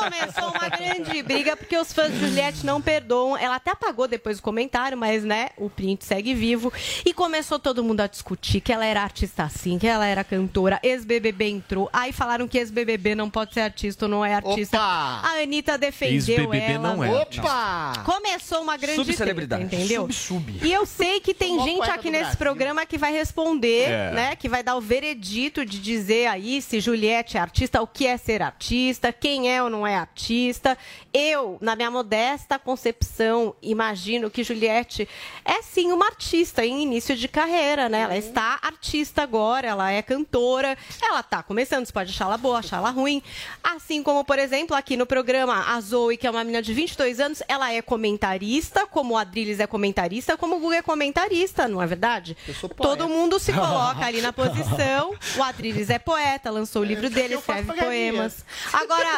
Começou 0.00 0.50
uma 0.50 0.68
grande 0.68 1.22
briga, 1.22 1.56
porque 1.56 1.76
os 1.78 1.92
fãs 1.92 2.12
de 2.12 2.18
Juliette 2.18 2.66
não 2.66 2.82
perdoam. 2.82 3.36
Ela 3.36 3.54
até 3.54 3.70
apagou 3.70 4.08
depois 4.08 4.40
o 4.40 4.42
comentário, 4.42 4.98
mas, 4.98 5.22
né, 5.22 5.50
o 5.56 5.70
print 5.70 6.04
segue 6.04 6.34
vivo. 6.34 6.72
E 7.06 7.14
começou 7.14 7.60
todo 7.60 7.84
mundo 7.84 8.00
a 8.00 8.08
discutir 8.08 8.60
que 8.60 8.72
ela 8.72 8.84
era 8.84 9.00
artista 9.00 9.44
assim, 9.44 9.78
que 9.78 9.86
ela 9.86 10.04
era 10.06 10.24
cantora. 10.24 10.80
Ex-BBB 10.82 11.48
entrou. 11.50 11.88
Aí 11.92 12.10
falaram 12.12 12.48
que 12.48 12.58
ex-BBB 12.58 13.14
não 13.14 13.30
pode 13.30 13.54
ser 13.54 13.60
artista 13.60 14.06
ou 14.06 14.08
não 14.10 14.24
é 14.24 14.34
artista. 14.34 14.76
Opa! 14.76 15.20
A 15.22 15.40
Anitta 15.42 15.78
defendeu 15.78 16.16
Ex-BBB 16.16 16.72
ela. 16.72 16.94
não 16.96 17.04
é. 17.04 17.10
Opa! 17.22 17.92
Começou 18.04 18.60
uma 18.62 18.76
grande 18.76 18.96
treta, 18.96 19.12
Subcelebridade. 19.12 19.62
entendeu? 19.62 20.02
Sub-sub. 20.10 20.58
E 20.66 20.72
eu 20.72 20.84
sei 20.84 21.20
que 21.20 21.32
tem 21.32 21.62
gente 21.62 21.88
aqui 21.88 22.10
nesse 22.10 22.22
Brasil. 22.24 22.38
programa 22.38 22.84
que 22.84 22.98
vai 22.98 23.12
responder, 23.12 23.88
É. 23.88 24.10
né? 24.10 24.36
Que 24.36 24.48
vai 24.48 24.64
dar 24.64 24.74
o 24.74 24.80
veredito 24.80 25.64
de 25.64 25.78
dizer 25.78 26.26
aí 26.26 26.39
se 26.60 26.80
Juliette 26.80 27.36
é 27.36 27.40
artista, 27.40 27.82
o 27.82 27.86
que 27.86 28.06
é 28.06 28.16
ser 28.16 28.42
artista, 28.42 29.12
quem 29.12 29.50
é 29.50 29.62
ou 29.62 29.70
não 29.70 29.86
é 29.86 29.96
artista. 29.96 30.76
Eu, 31.12 31.58
na 31.60 31.74
minha 31.74 31.90
modesta 31.90 32.58
concepção, 32.58 33.54
imagino 33.62 34.30
que 34.30 34.44
Juliette 34.44 35.08
é 35.44 35.62
sim 35.62 35.90
uma 35.92 36.06
artista 36.06 36.64
em 36.64 36.82
início 36.82 37.16
de 37.16 37.26
carreira, 37.26 37.88
né? 37.88 38.02
Ela 38.02 38.16
está 38.16 38.58
artista 38.62 39.22
agora, 39.22 39.66
ela 39.66 39.90
é 39.90 40.02
cantora, 40.02 40.76
ela 41.02 41.22
tá 41.22 41.42
começando, 41.42 41.84
você 41.86 41.92
pode 41.92 42.10
achar 42.10 42.26
ela 42.26 42.36
boa, 42.36 42.58
achar 42.58 42.76
ela 42.76 42.90
ruim. 42.90 43.22
Assim 43.62 44.02
como, 44.02 44.24
por 44.24 44.38
exemplo, 44.38 44.76
aqui 44.76 44.96
no 44.96 45.06
programa, 45.06 45.74
a 45.74 45.80
Zoe, 45.80 46.16
que 46.16 46.26
é 46.26 46.30
uma 46.30 46.44
menina 46.44 46.62
de 46.62 46.72
22 46.72 47.20
anos, 47.20 47.42
ela 47.48 47.72
é 47.72 47.82
comentarista, 47.82 48.86
como 48.86 49.14
o 49.14 49.16
Adrilles 49.16 49.60
é 49.60 49.66
comentarista, 49.66 50.36
como 50.36 50.56
o 50.56 50.60
Guga 50.60 50.76
é 50.76 50.82
comentarista, 50.82 51.66
não 51.66 51.82
é 51.82 51.86
verdade? 51.86 52.36
Todo 52.76 53.08
mundo 53.08 53.38
se 53.38 53.52
coloca 53.54 54.04
ali 54.06 54.20
na 54.20 54.32
posição. 54.32 55.14
O 55.36 55.42
Adrilles 55.42 55.90
é 55.90 55.98
poeta, 55.98 56.29
lançou 56.50 56.82
o 56.82 56.84
livro 56.84 57.08
dele, 57.08 57.34
escreve 57.34 57.72
poemas. 57.72 58.44
Agora, 58.72 59.08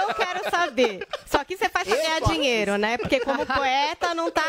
eu 0.00 0.14
quero 0.14 0.50
saber. 0.50 1.06
Só 1.26 1.44
que 1.44 1.56
você 1.56 1.68
faz 1.68 1.86
pra 1.86 1.96
ganhar 1.96 2.20
dinheiro, 2.22 2.76
né? 2.76 2.98
Porque 2.98 3.20
como 3.20 3.44
poeta 3.46 4.14
não 4.14 4.30
tá. 4.30 4.42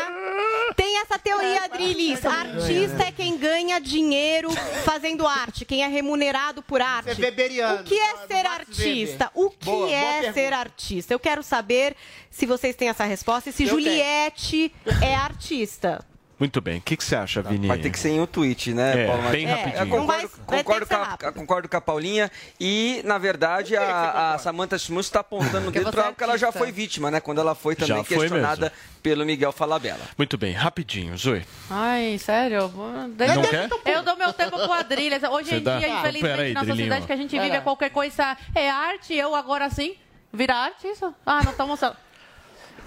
Tem 0.74 0.98
essa 1.00 1.18
teoria, 1.18 1.64
Adrilles. 1.64 2.24
Artista 2.24 3.04
é 3.04 3.12
quem 3.12 3.36
ganha 3.36 3.78
dinheiro 3.80 4.50
fazendo 4.84 5.26
arte, 5.26 5.64
quem 5.64 5.82
é 5.84 5.88
remunerado 5.88 6.62
por 6.62 6.80
arte. 6.80 7.14
Você 7.14 7.22
é 7.22 7.24
weberiano, 7.26 7.80
O 7.80 7.84
que 7.84 7.98
é 7.98 8.16
ser 8.26 8.46
artista? 8.46 9.30
O 9.34 9.50
que 9.50 9.92
é 9.92 10.32
ser 10.32 10.52
artista? 10.52 11.14
Eu 11.14 11.20
quero 11.20 11.42
saber 11.42 11.96
se 12.30 12.46
vocês 12.46 12.74
têm 12.76 12.88
essa 12.88 13.04
resposta 13.04 13.50
e 13.50 13.52
se. 13.52 13.66
Juliette 13.66 14.72
é 15.02 15.14
artista. 15.14 16.04
Muito 16.42 16.60
bem. 16.60 16.78
O 16.78 16.80
que, 16.80 16.96
que 16.96 17.04
você 17.04 17.14
acha, 17.14 17.40
Vini? 17.40 17.68
Vai 17.68 17.78
ter 17.78 17.88
que 17.88 17.98
ser 18.00 18.08
em 18.08 18.20
um 18.20 18.26
tweet, 18.26 18.74
né, 18.74 19.04
É, 19.04 19.06
Paulo? 19.06 19.28
bem 19.30 19.46
Mas- 19.46 19.56
rapidinho. 19.58 19.82
Eu 19.84 19.86
concordo, 19.88 20.06
vai- 20.06 20.26
vai 20.48 20.64
concordo, 20.64 20.86
com 20.86 20.94
a, 20.96 21.32
concordo 21.32 21.68
com 21.68 21.76
a 21.76 21.80
Paulinha 21.80 22.30
e, 22.58 23.00
na 23.04 23.16
verdade, 23.16 23.76
a, 23.76 24.32
a 24.34 24.38
Samantha 24.38 24.76
Schmutz 24.76 25.06
está 25.06 25.20
apontando 25.20 25.58
o 25.58 25.62
Porque 25.70 25.78
dedo 25.78 25.92
para 25.92 26.02
é 26.02 26.04
algo 26.06 26.16
que 26.18 26.24
ela 26.24 26.36
já 26.36 26.50
foi 26.50 26.72
vítima, 26.72 27.12
né? 27.12 27.20
Quando 27.20 27.40
ela 27.40 27.54
foi 27.54 27.76
também 27.76 27.96
Já 27.98 28.02
foi 28.02 28.18
questionada 28.18 28.72
pelo 29.00 29.24
Miguel 29.24 29.52
Falabella. 29.52 30.00
Muito 30.18 30.36
bem, 30.36 30.52
rapidinho, 30.52 31.16
Zoe. 31.16 31.44
Ai, 31.70 32.18
sério? 32.18 32.72
Deixa- 33.16 33.34
Não 33.36 33.42
quer? 33.44 33.68
Eu 33.86 34.02
dou 34.02 34.16
meu 34.16 34.32
tempo 34.32 34.58
com 34.58 34.72
a 34.72 34.82
Drilha. 34.82 35.20
Hoje 35.30 35.50
Você 35.50 35.56
em 35.58 35.62
dá? 35.62 35.78
dia, 35.78 35.94
Ah, 35.94 36.00
infelizmente, 36.00 36.32
peraí, 36.36 36.52
na 36.54 36.60
sociedade 36.60 36.82
Drilinho. 36.88 37.06
que 37.06 37.12
a 37.12 37.16
gente 37.16 37.30
vive, 37.38 37.50
Pera. 37.50 37.62
qualquer 37.62 37.90
coisa 37.90 38.36
é 38.52 38.68
arte. 38.68 39.14
Eu 39.14 39.36
agora 39.36 39.70
sim, 39.70 39.94
virar 40.32 40.56
arte 40.56 40.88
isso? 40.88 41.14
Ah, 41.24 41.40
não 41.44 41.52
estamos... 41.52 41.78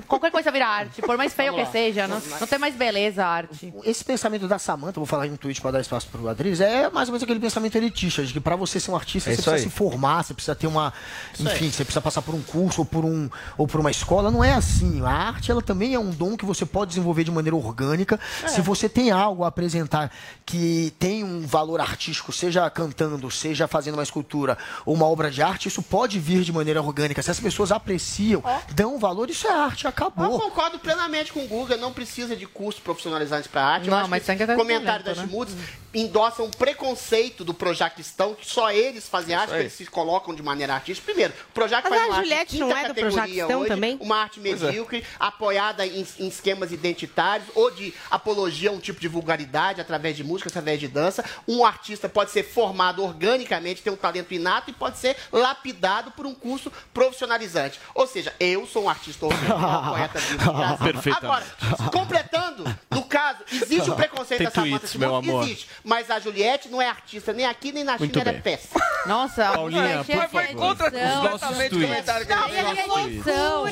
Qualquer 0.07 0.29
coisa 0.29 0.51
vira 0.51 0.67
arte, 0.67 1.01
por 1.01 1.17
mais 1.17 1.33
feio 1.33 1.55
que 1.55 1.65
seja. 1.67 2.07
Não, 2.07 2.21
não 2.39 2.45
tem 2.45 2.59
mais 2.59 2.75
beleza 2.75 3.25
a 3.25 3.27
arte. 3.27 3.73
Esse 3.83 4.03
pensamento 4.03 4.47
da 4.47 4.59
Samanta, 4.59 4.99
vou 4.99 5.05
falar 5.07 5.25
em 5.25 5.31
um 5.31 5.35
tweet 5.35 5.59
para 5.61 5.71
dar 5.71 5.79
espaço 5.81 6.07
pro 6.11 6.27
Adriles, 6.27 6.59
é 6.61 6.89
mais 6.91 7.07
ou 7.09 7.13
menos 7.13 7.23
aquele 7.23 7.39
pensamento 7.39 7.75
elitista, 7.75 8.23
de 8.23 8.31
que 8.31 8.39
para 8.39 8.55
você 8.55 8.79
ser 8.79 8.91
um 8.91 8.95
artista, 8.95 9.29
É 9.29 9.33
você 9.33 9.41
precisa 9.41 9.55
aí. 9.55 9.61
se 9.63 9.69
formar, 9.69 10.23
você 10.23 10.33
precisa 10.33 10.53
ter 10.53 10.67
uma. 10.67 10.93
Enfim, 11.39 11.71
você 11.71 11.83
precisa 11.83 12.01
passar 12.01 12.21
por 12.21 12.35
um 12.35 12.41
curso 12.41 12.81
ou 12.81 12.85
por, 12.85 13.03
um, 13.03 13.27
ou 13.57 13.67
por 13.67 13.79
uma 13.79 13.89
escola. 13.89 14.29
Não 14.29 14.43
é 14.43 14.53
assim. 14.53 15.01
A 15.03 15.09
arte, 15.09 15.49
ela 15.49 15.61
também 15.61 15.95
é 15.95 15.99
um 15.99 16.11
dom 16.11 16.37
que 16.37 16.45
você 16.45 16.65
pode 16.65 16.89
desenvolver 16.89 17.23
de 17.23 17.31
maneira 17.31 17.55
orgânica. 17.55 18.19
Se 18.47 18.61
você 18.61 18.87
tem 18.87 19.09
algo 19.11 19.43
a 19.43 19.47
apresentar 19.47 20.11
que 20.45 20.93
tem 20.99 21.23
um 21.23 21.47
valor 21.47 21.81
artístico, 21.81 22.31
seja 22.31 22.69
cantando, 22.69 23.31
seja 23.31 23.67
fazendo 23.67 23.95
uma 23.95 24.03
escultura 24.03 24.55
ou 24.85 24.93
uma 24.93 25.07
obra 25.07 25.31
de 25.31 25.41
arte, 25.41 25.67
isso 25.67 25.81
pode 25.81 26.19
vir 26.19 26.41
de 26.43 26.51
maneira 26.51 26.81
orgânica. 26.81 27.23
Se 27.23 27.31
as 27.31 27.39
pessoas 27.39 27.71
apreciam, 27.71 28.43
dão 28.75 28.99
valor, 28.99 29.29
isso 29.31 29.47
é 29.47 29.51
arte, 29.51 29.74
Eu 29.83 29.89
acabou. 29.89 30.39
concordo 30.39 30.79
plenamente 30.79 31.33
com 31.33 31.43
o 31.43 31.47
Guga, 31.47 31.75
não 31.77 31.91
precisa 31.91 32.35
de 32.35 32.45
curso 32.45 32.81
profissionalizantes 32.81 33.47
para 33.47 33.63
arte. 33.63 33.87
Eu 33.87 33.95
Não, 33.95 34.07
mas 34.07 34.25
tem 34.25 34.37
que 34.37 34.45
ter 34.45 34.53
o 34.53 34.55
comentário 34.55 35.03
talento, 35.03 35.05
das 35.05 35.17
né? 35.17 35.23
Schmutz 35.27 35.55
endossa 35.95 36.43
um 36.43 36.51
preconceito 36.51 37.43
do 37.43 37.53
Projaquistão, 37.53 38.35
que 38.35 38.45
só 38.45 38.71
eles 38.71 39.07
fazem 39.07 39.33
arte, 39.33 39.51
aí. 39.51 39.57
que 39.57 39.63
eles 39.63 39.73
se 39.73 39.85
colocam 39.85 40.35
de 40.35 40.43
maneira 40.43 40.73
artística. 40.73 41.05
Primeiro, 41.05 41.33
o 41.49 41.53
Projac 41.53 41.87
Mas 41.89 41.97
faz 41.97 42.01
a 42.01 42.05
uma 42.05 42.17
arte 42.17 42.27
Juliette 42.27 42.51
de 42.51 42.59
não 42.59 42.71
é 42.71 42.81
do 42.81 42.87
categoria 42.87 43.11
Projaquistão 43.11 43.59
hoje, 43.61 43.69
também? 43.69 43.97
Uma 44.01 44.17
arte 44.17 44.39
é. 44.39 44.43
medíocre, 44.43 45.05
apoiada 45.19 45.85
em, 45.85 46.05
em 46.19 46.27
esquemas 46.27 46.71
identitários 46.71 47.47
ou 47.55 47.71
de 47.71 47.93
apologia 48.11 48.69
a 48.69 48.73
um 48.73 48.79
tipo 48.79 48.99
de 48.99 49.07
vulgaridade 49.07 49.79
através 49.79 50.17
de 50.17 50.23
música, 50.23 50.49
através 50.49 50.79
de 50.79 50.87
dança. 50.87 51.23
Um 51.47 51.65
artista 51.65 52.09
pode 52.09 52.31
ser 52.31 52.43
formado 52.43 53.03
organicamente, 53.03 53.81
ter 53.81 53.89
um 53.89 53.95
talento 53.95 54.33
inato 54.33 54.69
e 54.69 54.73
pode 54.73 54.97
ser 54.97 55.15
lapidado 55.31 56.11
por 56.11 56.25
um 56.25 56.33
curso 56.33 56.71
profissionalizante. 56.93 57.79
Ou 57.93 58.05
seja, 58.05 58.33
eu 58.39 58.67
sou 58.67 58.83
um 58.83 58.89
artista 58.89 59.25
original, 59.25 59.64
do 59.65 60.53
Brasil. 60.53 60.77
Perfeitamente. 60.93 61.25
Agora, 61.25 61.45
completando, 61.91 62.77
no 62.91 63.03
caso, 63.03 63.39
existe 63.51 63.89
o 63.89 63.95
preconceito 63.95 64.37
Tem 64.39 64.47
da 64.47 64.51
Samantha 64.51 64.79
tweets, 64.79 64.95
meu 64.95 65.15
amor. 65.15 65.43
Existe. 65.43 65.67
Mas 65.83 66.09
a 66.11 66.19
Juliette 66.19 66.69
não 66.69 66.81
é 66.81 66.87
artista 66.89 67.33
nem 67.33 67.45
aqui 67.45 67.71
nem 67.71 67.83
na 67.83 67.97
Muito 67.97 68.11
China, 68.13 68.21
ela 68.21 68.29
é 68.29 68.33
bem. 68.33 68.41
péssima. 68.41 68.83
Nossa, 69.05 69.51
Paulinha, 69.51 70.03
por 70.03 70.15
é 70.15 70.27
favor. 70.27 70.47
Contra 70.55 70.87
edição. 70.87 71.21
completamente 71.21 71.75
o 71.75 71.79
tweets. 71.79 72.09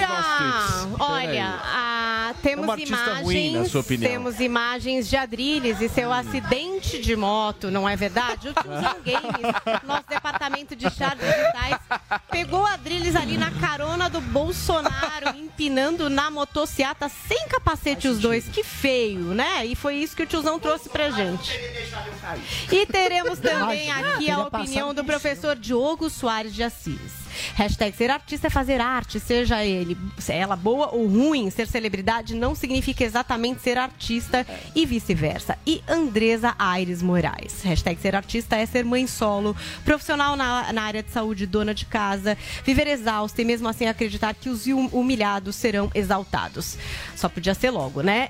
a. 0.03 0.87
Olha, 0.99 1.27
Peraí. 1.27 1.39
ah, 1.41 2.33
temos 2.41 2.69
É 2.69 2.81
imagens, 2.83 3.21
ruim, 3.23 3.51
na 3.57 3.65
sua 3.65 3.81
opinião. 3.81 4.11
temos 4.11 4.39
imagens 4.39 5.09
de 5.09 5.17
Adrilles 5.17 5.81
e 5.81 5.89
seu 5.89 6.11
acidente 6.13 6.99
de 7.01 7.15
moto, 7.15 7.71
não 7.71 7.87
é 7.87 7.95
verdade? 7.95 8.49
O 8.49 8.53
Games, 8.53 9.55
nosso 9.83 10.03
departamento 10.07 10.75
de 10.75 10.89
chats 10.89 11.19
digitais, 11.19 11.77
pegou 12.29 12.65
Adrilles 12.65 13.15
ali 13.15 13.37
na 13.37 13.51
carona 13.51 14.09
do 14.09 14.21
Bolsonaro, 14.21 15.29
empinando 15.35 15.82
na 15.91 16.29
motociata 16.29 17.09
sem 17.09 17.47
capacete 17.47 18.07
os 18.07 18.19
dois. 18.19 18.47
Que 18.47 18.63
feio, 18.63 19.33
né? 19.33 19.65
E 19.65 19.75
foi 19.75 19.95
isso 19.95 20.15
que 20.15 20.23
o 20.23 20.27
tiozão 20.27 20.59
trouxe 20.59 20.89
pra 20.89 21.09
gente. 21.09 21.59
E 22.71 22.85
teremos 22.85 23.39
também 23.39 23.91
aqui 23.91 24.29
a 24.29 24.39
opinião 24.39 24.93
do 24.93 25.03
professor 25.03 25.55
Diogo 25.55 26.09
Soares 26.09 26.53
de 26.53 26.63
Assis. 26.63 27.22
Hashtag 27.55 27.95
ser 27.95 28.09
artista 28.09 28.47
é 28.47 28.49
fazer 28.49 28.81
arte, 28.81 29.19
seja 29.19 29.63
ele, 29.63 29.97
se 30.17 30.31
ela 30.33 30.55
boa 30.55 30.89
ou 30.93 31.07
ruim, 31.07 31.49
ser 31.49 31.67
celebridade 31.67 32.35
não 32.35 32.55
significa 32.55 33.03
exatamente 33.03 33.61
ser 33.61 33.77
artista 33.77 34.45
e 34.75 34.85
vice-versa. 34.85 35.57
E 35.65 35.81
Andresa 35.87 36.55
Aires 36.57 37.01
Moraes. 37.01 37.61
Hashtag 37.63 37.99
ser 38.01 38.15
artista 38.15 38.55
é 38.55 38.65
ser 38.65 38.83
mãe 38.85 39.07
solo, 39.07 39.55
profissional 39.83 40.35
na, 40.35 40.71
na 40.73 40.83
área 40.83 41.03
de 41.03 41.11
saúde, 41.11 41.45
dona 41.45 41.73
de 41.73 41.85
casa, 41.85 42.37
viver 42.63 42.87
exausta 42.87 43.41
e 43.41 43.45
mesmo 43.45 43.67
assim 43.67 43.87
acreditar 43.87 44.33
que 44.33 44.49
os 44.49 44.67
hum- 44.67 44.89
humilhados 44.91 45.55
serão 45.55 45.89
exaltados. 45.93 46.77
Só 47.15 47.29
podia 47.29 47.53
ser 47.53 47.69
logo, 47.71 48.01
né? 48.01 48.29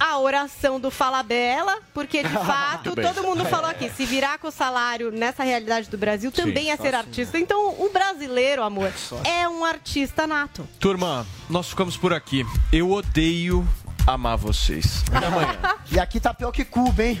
A 0.00 0.18
oração 0.18 0.80
do 0.80 0.90
Fala 0.90 1.22
Bela, 1.22 1.78
porque 1.92 2.22
de 2.22 2.32
fato 2.46 2.96
todo 2.96 3.22
mundo 3.22 3.44
falou 3.44 3.70
aqui, 3.70 3.90
se 3.90 4.06
virar 4.06 4.38
com 4.38 4.48
o 4.48 4.50
salário 4.50 5.12
nessa 5.12 5.44
realidade 5.44 5.90
do 5.90 5.98
Brasil 5.98 6.32
também 6.32 6.70
é 6.70 6.76
ser 6.76 6.94
artista. 6.94 7.38
Então 7.38 7.74
o 7.78 7.90
brasileiro, 7.92 8.62
amor, 8.62 8.90
é 9.24 9.46
um 9.46 9.64
artista 9.64 10.26
nato. 10.26 10.66
Turma, 10.78 11.26
nós 11.48 11.68
ficamos 11.68 11.96
por 11.96 12.14
aqui. 12.14 12.46
Eu 12.72 12.90
odeio 12.90 13.68
amar 14.06 14.36
vocês. 14.38 15.04
Até 15.12 15.26
amanhã. 15.26 15.58
E 15.92 15.98
aqui 15.98 16.20
tá 16.20 16.32
pior 16.32 16.52
que 16.52 16.64
Cuba, 16.64 17.02
hein? 17.02 17.20